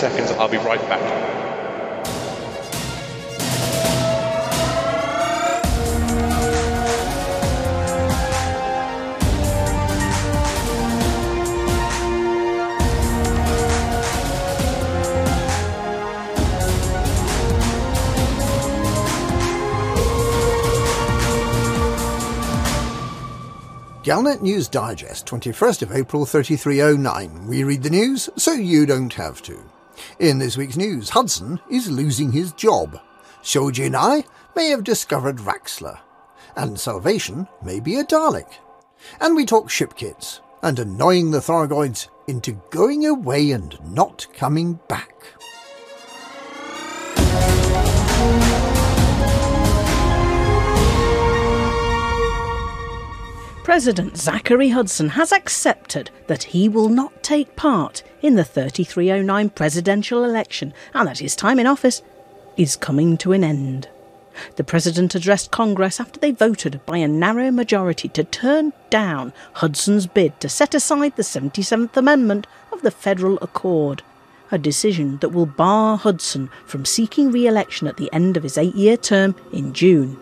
Seconds. 0.00 0.30
I'll 0.32 0.48
be 0.48 0.56
right 0.56 0.80
back. 0.88 1.30
Galnet 24.02 24.40
News 24.40 24.66
Digest, 24.66 25.26
21st 25.26 25.82
of 25.82 25.92
April 25.92 26.24
3309. 26.24 27.46
We 27.46 27.64
read 27.64 27.82
the 27.82 27.90
news 27.90 28.30
so 28.36 28.52
you 28.52 28.86
don't 28.86 29.12
have 29.12 29.40
to. 29.42 29.79
In 30.20 30.38
this 30.38 30.58
week's 30.58 30.76
news, 30.76 31.08
Hudson 31.08 31.58
is 31.70 31.90
losing 31.90 32.30
his 32.30 32.52
job. 32.52 33.00
Su 33.40 33.72
Jin 33.72 33.94
Ai 33.94 34.22
may 34.54 34.68
have 34.68 34.84
discovered 34.84 35.38
Raxxla. 35.38 35.98
And 36.56 36.78
Salvation 36.78 37.48
may 37.64 37.80
be 37.80 37.96
a 37.96 38.04
Dalek. 38.04 38.52
And 39.18 39.34
we 39.34 39.46
talk 39.46 39.70
ship 39.70 39.96
kits 39.96 40.42
and 40.62 40.78
annoying 40.78 41.30
the 41.30 41.38
Thargoids 41.38 42.08
into 42.26 42.60
going 42.68 43.06
away 43.06 43.52
and 43.52 43.78
not 43.82 44.26
coming 44.34 44.78
back. 44.88 45.09
President 53.70 54.16
Zachary 54.16 54.70
Hudson 54.70 55.10
has 55.10 55.30
accepted 55.30 56.10
that 56.26 56.42
he 56.42 56.68
will 56.68 56.88
not 56.88 57.22
take 57.22 57.54
part 57.54 58.02
in 58.20 58.34
the 58.34 58.42
3309 58.42 59.50
presidential 59.50 60.24
election 60.24 60.74
and 60.92 61.06
that 61.06 61.20
his 61.20 61.36
time 61.36 61.60
in 61.60 61.68
office 61.68 62.02
is 62.56 62.74
coming 62.74 63.16
to 63.18 63.30
an 63.30 63.44
end. 63.44 63.88
The 64.56 64.64
president 64.64 65.14
addressed 65.14 65.52
Congress 65.52 66.00
after 66.00 66.18
they 66.18 66.32
voted 66.32 66.84
by 66.84 66.96
a 66.96 67.06
narrow 67.06 67.52
majority 67.52 68.08
to 68.08 68.24
turn 68.24 68.72
down 68.90 69.32
Hudson's 69.52 70.08
bid 70.08 70.40
to 70.40 70.48
set 70.48 70.74
aside 70.74 71.14
the 71.14 71.22
77th 71.22 71.96
Amendment 71.96 72.48
of 72.72 72.82
the 72.82 72.90
Federal 72.90 73.38
Accord, 73.40 74.02
a 74.50 74.58
decision 74.58 75.18
that 75.18 75.28
will 75.28 75.46
bar 75.46 75.96
Hudson 75.96 76.50
from 76.66 76.84
seeking 76.84 77.30
re 77.30 77.46
election 77.46 77.86
at 77.86 77.98
the 77.98 78.12
end 78.12 78.36
of 78.36 78.42
his 78.42 78.58
eight 78.58 78.74
year 78.74 78.96
term 78.96 79.36
in 79.52 79.72
June. 79.72 80.18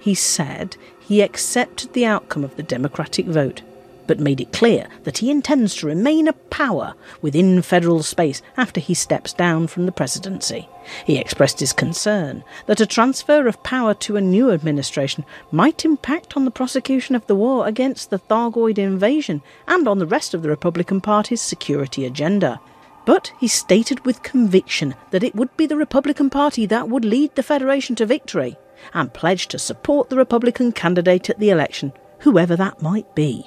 He 0.00 0.16
said 0.16 0.76
he 1.08 1.22
accepted 1.22 1.90
the 1.94 2.04
outcome 2.04 2.44
of 2.44 2.54
the 2.56 2.62
Democratic 2.62 3.24
vote, 3.24 3.62
but 4.06 4.20
made 4.20 4.42
it 4.42 4.52
clear 4.52 4.88
that 5.04 5.18
he 5.18 5.30
intends 5.30 5.74
to 5.74 5.86
remain 5.86 6.28
a 6.28 6.34
power 6.34 6.92
within 7.22 7.62
federal 7.62 8.02
space 8.02 8.42
after 8.58 8.78
he 8.78 8.92
steps 8.92 9.32
down 9.32 9.66
from 9.66 9.86
the 9.86 9.92
presidency. 9.92 10.68
He 11.06 11.16
expressed 11.16 11.60
his 11.60 11.72
concern 11.72 12.44
that 12.66 12.82
a 12.82 12.86
transfer 12.86 13.48
of 13.48 13.62
power 13.62 13.94
to 13.94 14.16
a 14.16 14.20
new 14.20 14.50
administration 14.50 15.24
might 15.50 15.86
impact 15.86 16.36
on 16.36 16.44
the 16.44 16.50
prosecution 16.50 17.14
of 17.14 17.26
the 17.26 17.36
war 17.36 17.66
against 17.66 18.10
the 18.10 18.18
Thargoid 18.18 18.76
invasion 18.76 19.40
and 19.66 19.88
on 19.88 19.98
the 20.00 20.06
rest 20.06 20.34
of 20.34 20.42
the 20.42 20.50
Republican 20.50 21.00
Party's 21.00 21.40
security 21.40 22.04
agenda. 22.04 22.60
But 23.06 23.32
he 23.40 23.48
stated 23.48 24.04
with 24.04 24.22
conviction 24.22 24.94
that 25.10 25.24
it 25.24 25.34
would 25.34 25.56
be 25.56 25.64
the 25.64 25.78
Republican 25.78 26.28
Party 26.28 26.66
that 26.66 26.90
would 26.90 27.06
lead 27.06 27.34
the 27.34 27.42
Federation 27.42 27.96
to 27.96 28.04
victory 28.04 28.58
and 28.94 29.12
pledged 29.12 29.50
to 29.50 29.58
support 29.58 30.08
the 30.08 30.16
Republican 30.16 30.72
candidate 30.72 31.30
at 31.30 31.38
the 31.38 31.50
election, 31.50 31.92
whoever 32.20 32.56
that 32.56 32.82
might 32.82 33.14
be. 33.14 33.46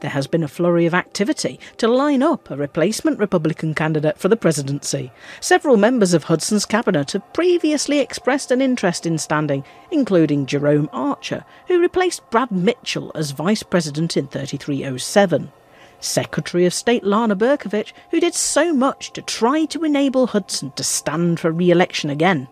There 0.00 0.10
has 0.10 0.26
been 0.26 0.42
a 0.42 0.48
flurry 0.48 0.86
of 0.86 0.94
activity 0.94 1.58
to 1.76 1.88
line 1.88 2.22
up 2.22 2.50
a 2.50 2.56
replacement 2.56 3.18
Republican 3.18 3.74
candidate 3.74 4.18
for 4.18 4.28
the 4.28 4.36
presidency. 4.36 5.12
Several 5.40 5.76
members 5.76 6.14
of 6.14 6.24
Hudson's 6.24 6.66
cabinet 6.66 7.12
have 7.12 7.32
previously 7.32 7.98
expressed 7.98 8.50
an 8.50 8.60
interest 8.60 9.06
in 9.06 9.18
standing, 9.18 9.64
including 9.90 10.46
Jerome 10.46 10.88
Archer, 10.92 11.44
who 11.66 11.80
replaced 11.80 12.28
Brad 12.30 12.50
Mitchell 12.50 13.12
as 13.14 13.32
vice 13.32 13.62
president 13.62 14.16
in 14.16 14.28
3307. 14.28 15.52
Secretary 16.00 16.66
of 16.66 16.74
State 16.74 17.04
Lana 17.04 17.36
Berkovich, 17.36 17.92
who 18.10 18.18
did 18.18 18.34
so 18.34 18.72
much 18.72 19.12
to 19.12 19.22
try 19.22 19.64
to 19.66 19.84
enable 19.84 20.28
Hudson 20.28 20.72
to 20.72 20.82
stand 20.82 21.38
for 21.38 21.52
re 21.52 21.70
election 21.70 22.10
again 22.10 22.48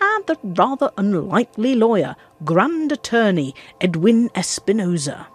and 0.00 0.26
the 0.26 0.38
rather 0.42 0.90
unlikely 0.96 1.74
lawyer, 1.74 2.16
Grand 2.44 2.92
Attorney 2.92 3.54
Edwin 3.80 4.28
Espinoza. 4.30 5.26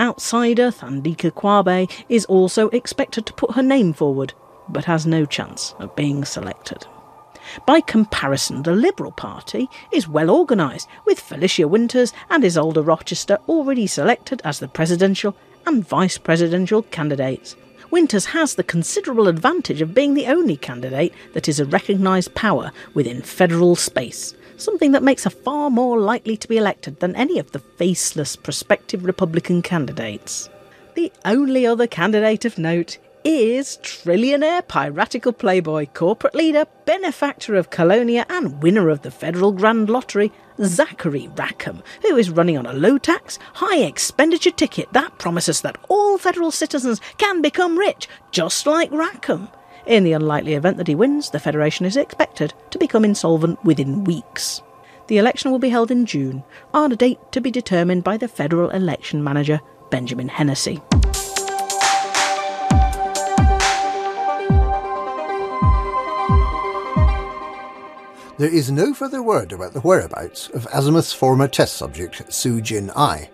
Outsider 0.00 0.70
Thandika 0.70 1.30
Kwabe 1.30 1.90
is 2.08 2.24
also 2.24 2.68
expected 2.70 3.26
to 3.26 3.32
put 3.32 3.52
her 3.52 3.62
name 3.62 3.92
forward, 3.92 4.34
but 4.68 4.84
has 4.86 5.06
no 5.06 5.24
chance 5.24 5.74
of 5.78 5.94
being 5.94 6.24
selected. 6.24 6.86
By 7.66 7.80
comparison, 7.80 8.62
the 8.62 8.72
Liberal 8.72 9.12
Party 9.12 9.68
is 9.92 10.08
well 10.08 10.30
organised, 10.30 10.88
with 11.04 11.20
Felicia 11.20 11.68
Winters 11.68 12.12
and 12.30 12.44
Isolde 12.44 12.84
Rochester 12.84 13.38
already 13.48 13.86
selected 13.86 14.40
as 14.44 14.58
the 14.58 14.68
presidential 14.68 15.36
and 15.66 15.86
vice 15.86 16.18
presidential 16.18 16.82
candidates. 16.82 17.56
Winters 17.92 18.24
has 18.24 18.54
the 18.54 18.64
considerable 18.64 19.28
advantage 19.28 19.82
of 19.82 19.92
being 19.92 20.14
the 20.14 20.26
only 20.26 20.56
candidate 20.56 21.12
that 21.34 21.46
is 21.46 21.60
a 21.60 21.66
recognised 21.66 22.34
power 22.34 22.72
within 22.94 23.20
federal 23.20 23.76
space, 23.76 24.34
something 24.56 24.92
that 24.92 25.02
makes 25.02 25.24
her 25.24 25.30
far 25.30 25.68
more 25.68 26.00
likely 26.00 26.34
to 26.38 26.48
be 26.48 26.56
elected 26.56 27.00
than 27.00 27.14
any 27.14 27.38
of 27.38 27.52
the 27.52 27.58
faceless 27.58 28.34
prospective 28.34 29.04
Republican 29.04 29.60
candidates. 29.60 30.48
The 30.94 31.12
only 31.26 31.66
other 31.66 31.86
candidate 31.86 32.46
of 32.46 32.56
note 32.56 32.96
is 33.24 33.78
trillionaire 33.82 34.66
piratical 34.66 35.32
playboy, 35.32 35.86
corporate 35.86 36.34
leader, 36.34 36.64
benefactor 36.84 37.54
of 37.54 37.70
Colonia, 37.70 38.26
and 38.28 38.62
winner 38.62 38.88
of 38.88 39.02
the 39.02 39.10
Federal 39.10 39.52
Grand 39.52 39.88
Lottery, 39.88 40.32
Zachary 40.62 41.28
Rackham, 41.36 41.82
who 42.02 42.16
is 42.16 42.30
running 42.30 42.58
on 42.58 42.66
a 42.66 42.72
low 42.72 42.98
tax, 42.98 43.38
high 43.54 43.78
expenditure 43.78 44.50
ticket 44.50 44.92
that 44.92 45.18
promises 45.18 45.60
that 45.60 45.78
all 45.88 46.18
federal 46.18 46.50
citizens 46.50 47.00
can 47.18 47.40
become 47.40 47.78
rich, 47.78 48.08
just 48.30 48.66
like 48.66 48.90
Rackham. 48.90 49.48
In 49.86 50.04
the 50.04 50.12
unlikely 50.12 50.54
event 50.54 50.76
that 50.76 50.88
he 50.88 50.94
wins, 50.94 51.30
the 51.30 51.40
Federation 51.40 51.86
is 51.86 51.96
expected 51.96 52.54
to 52.70 52.78
become 52.78 53.04
insolvent 53.04 53.64
within 53.64 54.04
weeks. 54.04 54.62
The 55.08 55.18
election 55.18 55.50
will 55.50 55.58
be 55.58 55.70
held 55.70 55.90
in 55.90 56.06
June, 56.06 56.44
on 56.72 56.92
a 56.92 56.96
date 56.96 57.18
to 57.32 57.40
be 57.40 57.50
determined 57.50 58.04
by 58.04 58.16
the 58.16 58.28
federal 58.28 58.70
election 58.70 59.22
manager, 59.22 59.60
Benjamin 59.90 60.28
Hennessy. 60.28 60.80
There 68.42 68.52
is 68.52 68.72
no 68.72 68.92
further 68.92 69.22
word 69.22 69.52
about 69.52 69.72
the 69.72 69.82
whereabouts 69.82 70.48
of 70.48 70.66
Azimuth's 70.74 71.12
former 71.12 71.46
test 71.46 71.74
subject, 71.74 72.24
Su 72.34 72.60
Jin 72.60 72.90
Ai. 72.96 73.30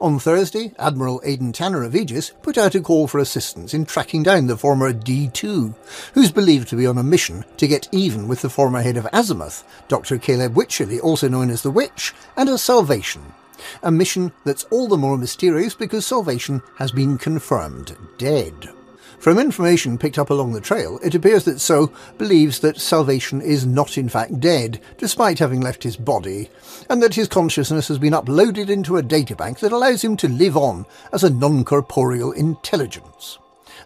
On 0.00 0.20
Thursday, 0.20 0.72
Admiral 0.78 1.20
Aidan 1.24 1.50
Tanner 1.50 1.82
of 1.82 1.96
Aegis 1.96 2.30
put 2.42 2.56
out 2.56 2.76
a 2.76 2.80
call 2.80 3.08
for 3.08 3.18
assistance 3.18 3.74
in 3.74 3.84
tracking 3.84 4.22
down 4.22 4.46
the 4.46 4.56
former 4.56 4.92
D2, 4.92 5.74
who's 6.14 6.30
believed 6.30 6.68
to 6.68 6.76
be 6.76 6.86
on 6.86 6.96
a 6.96 7.02
mission 7.02 7.44
to 7.56 7.66
get 7.66 7.88
even 7.90 8.28
with 8.28 8.40
the 8.40 8.48
former 8.48 8.82
head 8.82 8.96
of 8.96 9.08
Azimuth, 9.12 9.64
Dr. 9.88 10.16
Caleb 10.16 10.54
Wycherley, 10.54 11.00
also 11.00 11.28
known 11.28 11.50
as 11.50 11.62
the 11.62 11.72
Witch, 11.72 12.14
and 12.36 12.48
as 12.48 12.62
Salvation. 12.62 13.34
A 13.82 13.90
mission 13.90 14.30
that's 14.44 14.62
all 14.70 14.86
the 14.86 14.96
more 14.96 15.18
mysterious 15.18 15.74
because 15.74 16.06
Salvation 16.06 16.62
has 16.76 16.92
been 16.92 17.18
confirmed 17.18 17.96
dead. 18.16 18.75
From 19.18 19.38
information 19.38 19.98
picked 19.98 20.18
up 20.18 20.30
along 20.30 20.52
the 20.52 20.60
trail, 20.60 21.00
it 21.02 21.14
appears 21.14 21.44
that 21.44 21.60
So 21.60 21.92
believes 22.18 22.60
that 22.60 22.80
Salvation 22.80 23.40
is 23.40 23.66
not 23.66 23.98
in 23.98 24.08
fact 24.08 24.40
dead, 24.40 24.80
despite 24.98 25.38
having 25.38 25.60
left 25.60 25.82
his 25.82 25.96
body, 25.96 26.48
and 26.88 27.02
that 27.02 27.14
his 27.14 27.26
consciousness 27.26 27.88
has 27.88 27.98
been 27.98 28.12
uploaded 28.12 28.68
into 28.68 28.98
a 28.98 29.02
databank 29.02 29.58
that 29.60 29.72
allows 29.72 30.04
him 30.04 30.16
to 30.18 30.28
live 30.28 30.56
on 30.56 30.86
as 31.12 31.24
a 31.24 31.30
non-corporeal 31.30 32.32
intelligence. 32.32 33.38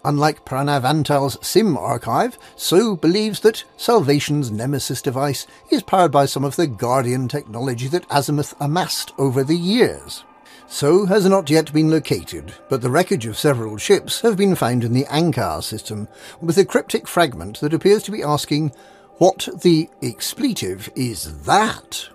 Unlike 0.05 0.47
Pranav 0.47 0.83
Antal's 0.83 1.39
SIM 1.47 1.77
archive, 1.77 2.39
So 2.57 2.97
believes 2.97 3.41
that 3.41 3.65
Salvation's 3.77 4.51
Nemesis 4.51 5.03
device 5.03 5.47
is 5.71 5.83
powered 5.83 6.11
by 6.11 6.27
some 6.27 6.45
of 6.45 6.57
the 6.57 6.67
Guardian 6.67 7.29
technology 7.29 7.87
that 7.89 8.09
Azimuth 8.09 8.55
amassed 8.61 9.13
over 9.19 9.45
the 9.45 9.57
years. 9.57 10.25
So 10.73 11.05
has 11.07 11.27
not 11.27 11.51
yet 11.51 11.73
been 11.73 11.91
located, 11.91 12.55
but 12.69 12.81
the 12.81 12.91
wreckage 12.91 13.27
of 13.27 13.37
several 13.37 13.77
ships 13.77 14.21
have 14.21 14.37
been 14.37 14.55
found 14.55 14.85
in 14.85 14.93
the 14.93 15.05
Ankar 15.07 15.65
system, 15.65 16.07
with 16.41 16.57
a 16.59 16.65
cryptic 16.65 17.09
fragment 17.09 17.59
that 17.59 17.75
appears 17.75 18.05
to 18.05 18.13
be 18.13 18.23
asking, 18.23 18.71
What 19.19 19.49
the 19.63 19.91
expletive 20.01 20.89
is 20.95 21.43
that? 21.43 22.09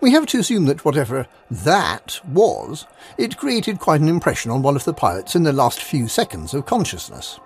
We 0.00 0.10
have 0.10 0.26
to 0.26 0.38
assume 0.40 0.64
that 0.64 0.84
whatever 0.84 1.28
that 1.48 2.18
was, 2.26 2.86
it 3.18 3.36
created 3.36 3.78
quite 3.78 4.00
an 4.00 4.08
impression 4.08 4.50
on 4.50 4.62
one 4.62 4.74
of 4.74 4.84
the 4.84 4.92
pilots 4.92 5.36
in 5.36 5.44
the 5.44 5.52
last 5.52 5.80
few 5.80 6.08
seconds 6.08 6.54
of 6.54 6.66
consciousness. 6.66 7.38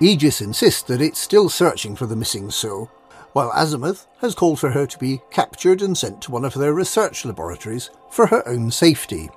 Aegis 0.00 0.40
insists 0.40 0.82
that 0.84 1.02
it's 1.02 1.20
still 1.20 1.50
searching 1.50 1.94
for 1.94 2.06
the 2.06 2.16
missing 2.16 2.50
So, 2.50 2.86
while 3.34 3.52
Azimuth 3.54 4.06
has 4.20 4.34
called 4.34 4.58
for 4.58 4.70
her 4.70 4.86
to 4.86 4.98
be 4.98 5.20
captured 5.30 5.82
and 5.82 5.96
sent 5.96 6.22
to 6.22 6.30
one 6.30 6.46
of 6.46 6.54
their 6.54 6.72
research 6.72 7.26
laboratories 7.26 7.90
for 8.08 8.28
her 8.28 8.48
own 8.48 8.70
safety 8.70 9.28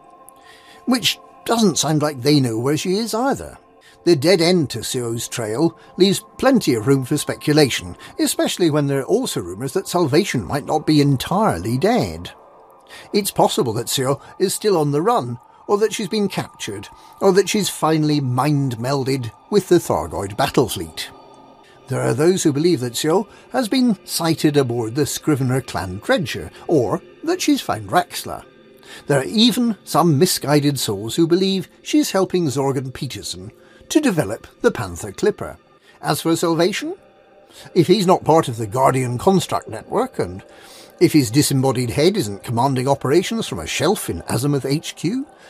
which 0.88 1.20
doesn't 1.46 1.78
sound 1.78 2.02
like 2.02 2.22
they 2.22 2.40
know 2.40 2.58
where 2.58 2.78
she 2.78 2.96
is 2.96 3.14
either. 3.14 3.58
The 4.06 4.16
dead 4.16 4.42
end 4.42 4.70
to 4.70 4.80
Sio's 4.80 5.28
trail 5.28 5.78
leaves 5.98 6.24
plenty 6.38 6.74
of 6.76 6.88
room 6.88 7.04
for 7.04 7.18
speculation, 7.18 7.98
especially 8.20 8.70
when 8.70 8.88
there 8.88 9.02
are 9.02 9.06
also 9.06 9.42
rumours 9.42 9.74
that 9.74 9.88
Salvation 9.88 10.46
might 10.46 10.66
not 10.66 10.88
be 10.88 11.02
entirely 11.02 11.78
dead. 11.78 12.32
It's 13.12 13.32
possible 13.32 13.74
that 13.74 13.88
Sio 13.88 14.22
is 14.40 14.54
still 14.54 14.78
on 14.78 14.92
the 14.92 15.02
run, 15.02 15.40
or 15.68 15.78
that 15.80 15.94
she's 15.94 16.08
been 16.08 16.30
captured, 16.30 16.88
or 17.20 17.34
that 17.34 17.50
she's 17.50 17.70
finally 17.70 18.22
mind 18.22 18.78
melded 18.78 19.32
with 19.50 19.68
the 19.68 19.76
Thargoid 19.76 20.38
battle 20.38 20.70
fleet. 20.70 21.10
There 21.90 22.02
are 22.02 22.14
those 22.14 22.44
who 22.44 22.54
believe 22.54 22.80
that 22.80 22.94
Sio 22.94 23.28
has 23.52 23.68
been 23.68 23.98
sighted 24.06 24.56
aboard 24.56 24.96
the 24.96 25.06
Scrivener 25.06 25.60
clan 25.60 26.00
dredger, 26.00 26.50
or 26.68 27.02
that 27.24 27.42
she's 27.42 27.60
found 27.60 27.90
Raxxla. 27.90 28.46
There 29.08 29.20
are 29.20 29.26
even 29.26 29.78
some 29.84 30.18
misguided 30.18 30.80
souls 30.80 31.16
who 31.16 31.28
believe 31.28 31.70
she's 31.82 32.12
helping 32.12 32.48
Zorgon 32.48 32.94
Peterson 32.94 33.52
to 33.90 34.02
develop 34.02 34.48
the 34.62 34.72
Panther 34.72 35.12
Clipper. 35.12 35.58
As 36.02 36.22
for 36.22 36.36
Salvation, 36.36 36.96
if 37.74 37.88
he's 37.88 38.08
not 38.08 38.24
part 38.24 38.48
of 38.48 38.58
the 38.58 38.68
Guardian 38.68 39.18
Construct 39.18 39.68
Network, 39.68 40.20
and 40.20 40.44
if 41.00 41.14
his 41.14 41.32
disembodied 41.32 41.92
head 41.92 42.18
isn't 42.18 42.44
commanding 42.44 42.88
operations 42.88 43.48
from 43.48 43.60
a 43.60 43.68
shelf 43.68 44.10
in 44.10 44.24
Azimuth 44.28 44.66
HQ, 44.66 45.02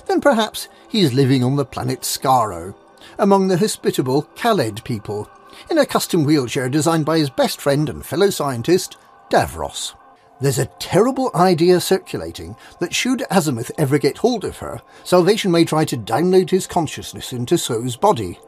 then 0.07 0.21
perhaps 0.21 0.67
he's 0.89 1.13
living 1.13 1.43
on 1.43 1.55
the 1.55 1.65
planet 1.65 2.01
Skaro, 2.01 2.75
among 3.17 3.47
the 3.47 3.57
hospitable 3.57 4.23
Kaled 4.35 4.83
people, 4.83 5.29
in 5.69 5.77
a 5.77 5.85
custom 5.85 6.23
wheelchair 6.23 6.69
designed 6.69 7.05
by 7.05 7.17
his 7.17 7.29
best 7.29 7.59
friend 7.59 7.89
and 7.89 8.05
fellow 8.05 8.29
scientist, 8.29 8.97
Davros. 9.31 9.93
There's 10.39 10.59
a 10.59 10.67
terrible 10.79 11.31
idea 11.33 11.79
circulating 11.81 12.55
that 12.79 12.93
should 12.93 13.23
Azimuth 13.31 13.71
ever 13.77 13.97
get 13.97 14.19
hold 14.19 14.45
of 14.45 14.57
her, 14.57 14.81
Salvation 15.03 15.51
may 15.51 15.65
try 15.65 15.83
to 15.85 15.97
download 15.97 16.51
his 16.51 16.67
consciousness 16.67 17.33
into 17.33 17.57
So's 17.57 17.95
body, 17.95 18.39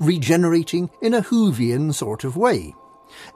regenerating 0.00 0.90
in 1.00 1.14
a 1.14 1.22
Whovian 1.22 1.94
sort 1.94 2.24
of 2.24 2.36
way. 2.36 2.74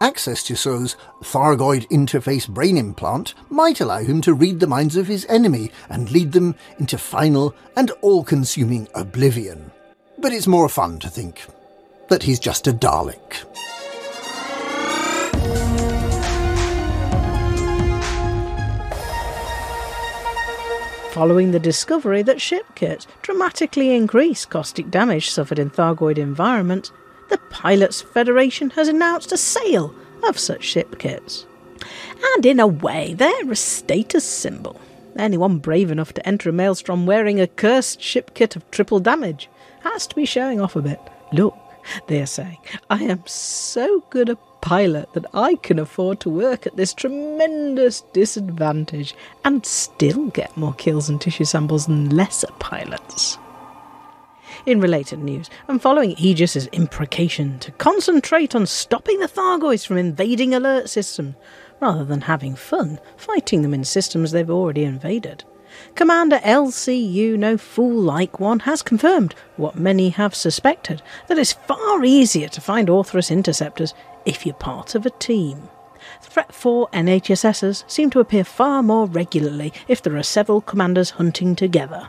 Access 0.01 0.43
to 0.45 0.57
So's 0.57 0.97
Thargoid 1.23 1.89
interface 1.89 2.49
brain 2.49 2.77
implant 2.77 3.35
might 3.49 3.81
allow 3.81 4.01
him 4.01 4.21
to 4.23 4.35
read 4.35 4.59
the 4.59 4.67
minds 4.67 4.97
of 4.97 5.07
his 5.07 5.25
enemy 5.27 5.71
and 5.89 6.11
lead 6.11 6.33
them 6.33 6.57
into 6.79 6.99
final 6.99 7.55
and 7.77 7.93
all-consuming 8.03 8.89
oblivion. 8.95 9.71
But 10.19 10.33
it's 10.33 10.49
more 10.49 10.69
fun 10.69 10.99
to 10.99 11.09
think 11.09 11.47
that 12.09 12.25
he's 12.25 12.41
just 12.41 12.67
a 12.67 12.73
Dalek. 12.73 13.45
Following 21.11 21.51
the 21.51 21.59
discovery 21.59 22.23
that 22.23 22.41
ship 22.41 22.65
kits 22.77 23.07
dramatically 23.23 23.95
increase 23.95 24.45
caustic 24.45 24.91
damage 24.91 25.29
suffered 25.29 25.59
in 25.59 25.69
Thargoid 25.69 26.19
environments, 26.19 26.93
the 27.29 27.39
Pilots 27.51 28.01
Federation 28.01 28.71
has 28.71 28.87
announced 28.87 29.33
a 29.33 29.37
sale 29.37 29.95
of 30.23 30.39
such 30.39 30.63
ship 30.63 30.99
kits. 30.99 31.47
And 32.35 32.47
in 32.47 32.61
a 32.61 32.67
way, 32.67 33.15
they're 33.15 33.51
a 33.51 33.57
status 33.57 34.25
symbol. 34.25 34.81
Anyone 35.17 35.59
brave 35.59 35.91
enough 35.91 36.13
to 36.15 36.27
enter 36.27 36.51
a 36.51 36.53
maelstrom 36.53 37.07
wearing 37.07 37.41
a 37.41 37.49
cursed 37.49 38.01
ship 38.01 38.33
kit 38.35 38.55
of 38.55 38.71
triple 38.71 39.01
damage 39.01 39.49
has 39.81 40.07
to 40.07 40.15
be 40.15 40.25
showing 40.25 40.61
off 40.61 40.77
a 40.77 40.83
bit. 40.83 41.01
Look, 41.33 41.57
they're 42.07 42.27
saying, 42.27 42.59
I 42.89 43.05
am 43.05 43.23
so 43.27 44.05
good 44.11 44.29
a 44.29 44.39
pilot 44.61 45.13
that 45.15 45.27
I 45.33 45.57
can 45.57 45.79
afford 45.79 46.21
to 46.21 46.31
work 46.31 46.67
at 46.67 46.77
this 46.77 46.93
tremendous 46.93 48.03
disadvantage 48.13 49.15
and 49.45 49.65
still 49.65 50.27
get 50.29 50.57
more 50.57 50.75
kills 50.75 51.09
and 51.09 51.21
tissue 51.21 51.45
samples 51.45 51.87
than 51.87 52.11
lesser 52.11 52.51
pilots. 52.59 53.39
In 54.67 54.81
related 54.81 55.21
news, 55.21 55.49
and 55.69 55.81
following 55.81 56.15
Aegis's 56.19 56.67
imprecation 56.67 57.59
to 57.61 57.73
concentrate 57.73 58.55
on 58.55 58.67
stopping 58.67 59.19
the 59.19 59.27
Thargoids 59.27 59.87
from 59.87 59.97
invading 59.97 60.55
alert 60.55 60.91
systems, 60.91 61.35
rather 61.81 62.05
than 62.05 62.23
having 62.23 62.55
fun 62.55 63.01
fighting 63.17 63.63
them 63.63 63.73
in 63.73 63.85
systems 63.85 64.33
they've 64.33 64.51
already 64.51 64.85
invaded. 64.85 65.45
Commander 65.95 66.39
LCU 66.39 67.39
No 67.39 67.57
Fool 67.57 68.01
Like 68.01 68.41
One 68.41 68.61
has 68.61 68.83
confirmed 68.83 69.35
what 69.57 69.77
many 69.77 70.11
have 70.11 70.35
suspected 70.35 71.03
that 71.29 71.39
it's 71.39 71.53
far 71.53 72.05
easier 72.05 72.49
to 72.49 72.61
find 72.61 72.89
Orthrus 72.89 73.31
interceptors 73.31 73.95
if 74.25 74.45
you're 74.47 74.55
part 74.55 74.95
of 74.95 75.07
a 75.07 75.11
team. 75.11 75.69
Threat 76.23 76.53
4 76.55 76.89
NHSSs 76.93 77.85
seem 77.91 78.11
to 78.11 78.21
appear 78.21 78.45
far 78.45 78.83
more 78.83 79.07
regularly 79.07 79.73
if 79.89 80.03
there 80.03 80.17
are 80.17 80.23
several 80.23 80.61
commanders 80.61 81.11
hunting 81.11 81.55
together. 81.55 82.09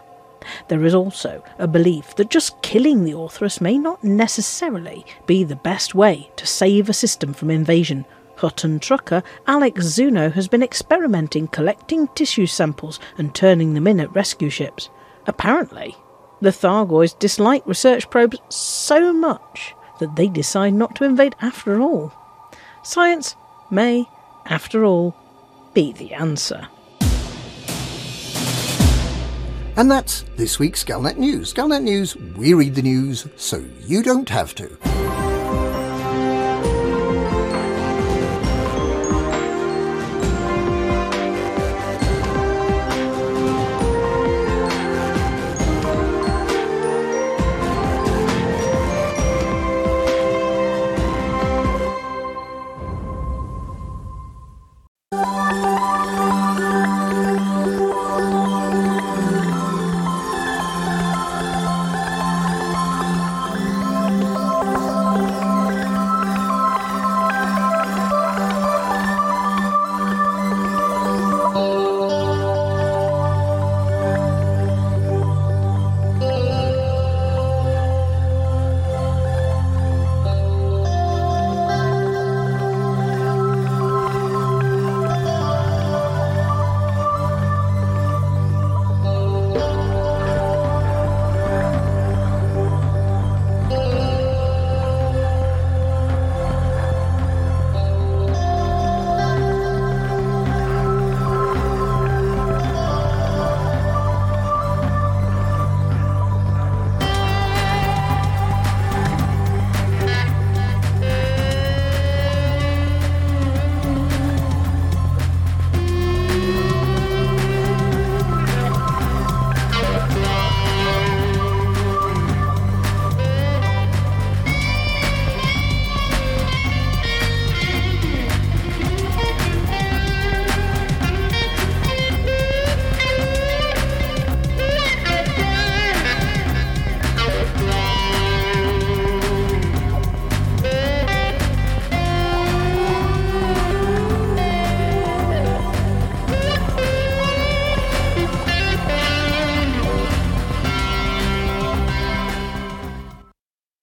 There 0.69 0.83
is 0.85 0.95
also 0.95 1.43
a 1.59 1.67
belief 1.67 2.15
that 2.15 2.29
just 2.29 2.61
killing 2.61 3.03
the 3.03 3.13
Orthrus 3.13 3.61
may 3.61 3.77
not 3.77 4.03
necessarily 4.03 5.05
be 5.27 5.43
the 5.43 5.55
best 5.55 5.93
way 5.93 6.31
to 6.37 6.47
save 6.47 6.89
a 6.89 6.93
system 6.93 7.33
from 7.33 7.51
invasion. 7.51 8.05
Hutton 8.41 8.79
trucker 8.79 9.21
Alex 9.45 9.83
Zuno 9.85 10.31
has 10.31 10.47
been 10.47 10.63
experimenting 10.63 11.47
collecting 11.47 12.07
tissue 12.09 12.47
samples 12.47 12.99
and 13.15 13.35
turning 13.35 13.75
them 13.75 13.85
in 13.85 13.99
at 13.99 14.13
rescue 14.15 14.49
ships. 14.49 14.89
Apparently, 15.27 15.95
the 16.41 16.49
Thargoids 16.49 17.17
dislike 17.19 17.61
research 17.67 18.09
probes 18.09 18.39
so 18.49 19.13
much 19.13 19.75
that 19.99 20.15
they 20.15 20.27
decide 20.27 20.73
not 20.73 20.95
to 20.95 21.03
invade 21.03 21.35
after 21.39 21.79
all. 21.79 22.11
Science 22.81 23.35
may, 23.69 24.07
after 24.47 24.83
all, 24.83 25.15
be 25.75 25.93
the 25.93 26.13
answer. 26.15 26.67
And 29.77 29.89
that's 29.89 30.23
this 30.35 30.57
week's 30.57 30.83
Galnet 30.83 31.17
News. 31.17 31.53
Galnet 31.53 31.83
News, 31.83 32.15
we 32.15 32.55
read 32.55 32.73
the 32.73 32.81
news 32.81 33.27
so 33.37 33.63
you 33.85 34.01
don't 34.01 34.29
have 34.29 34.55
to. 34.55 35.00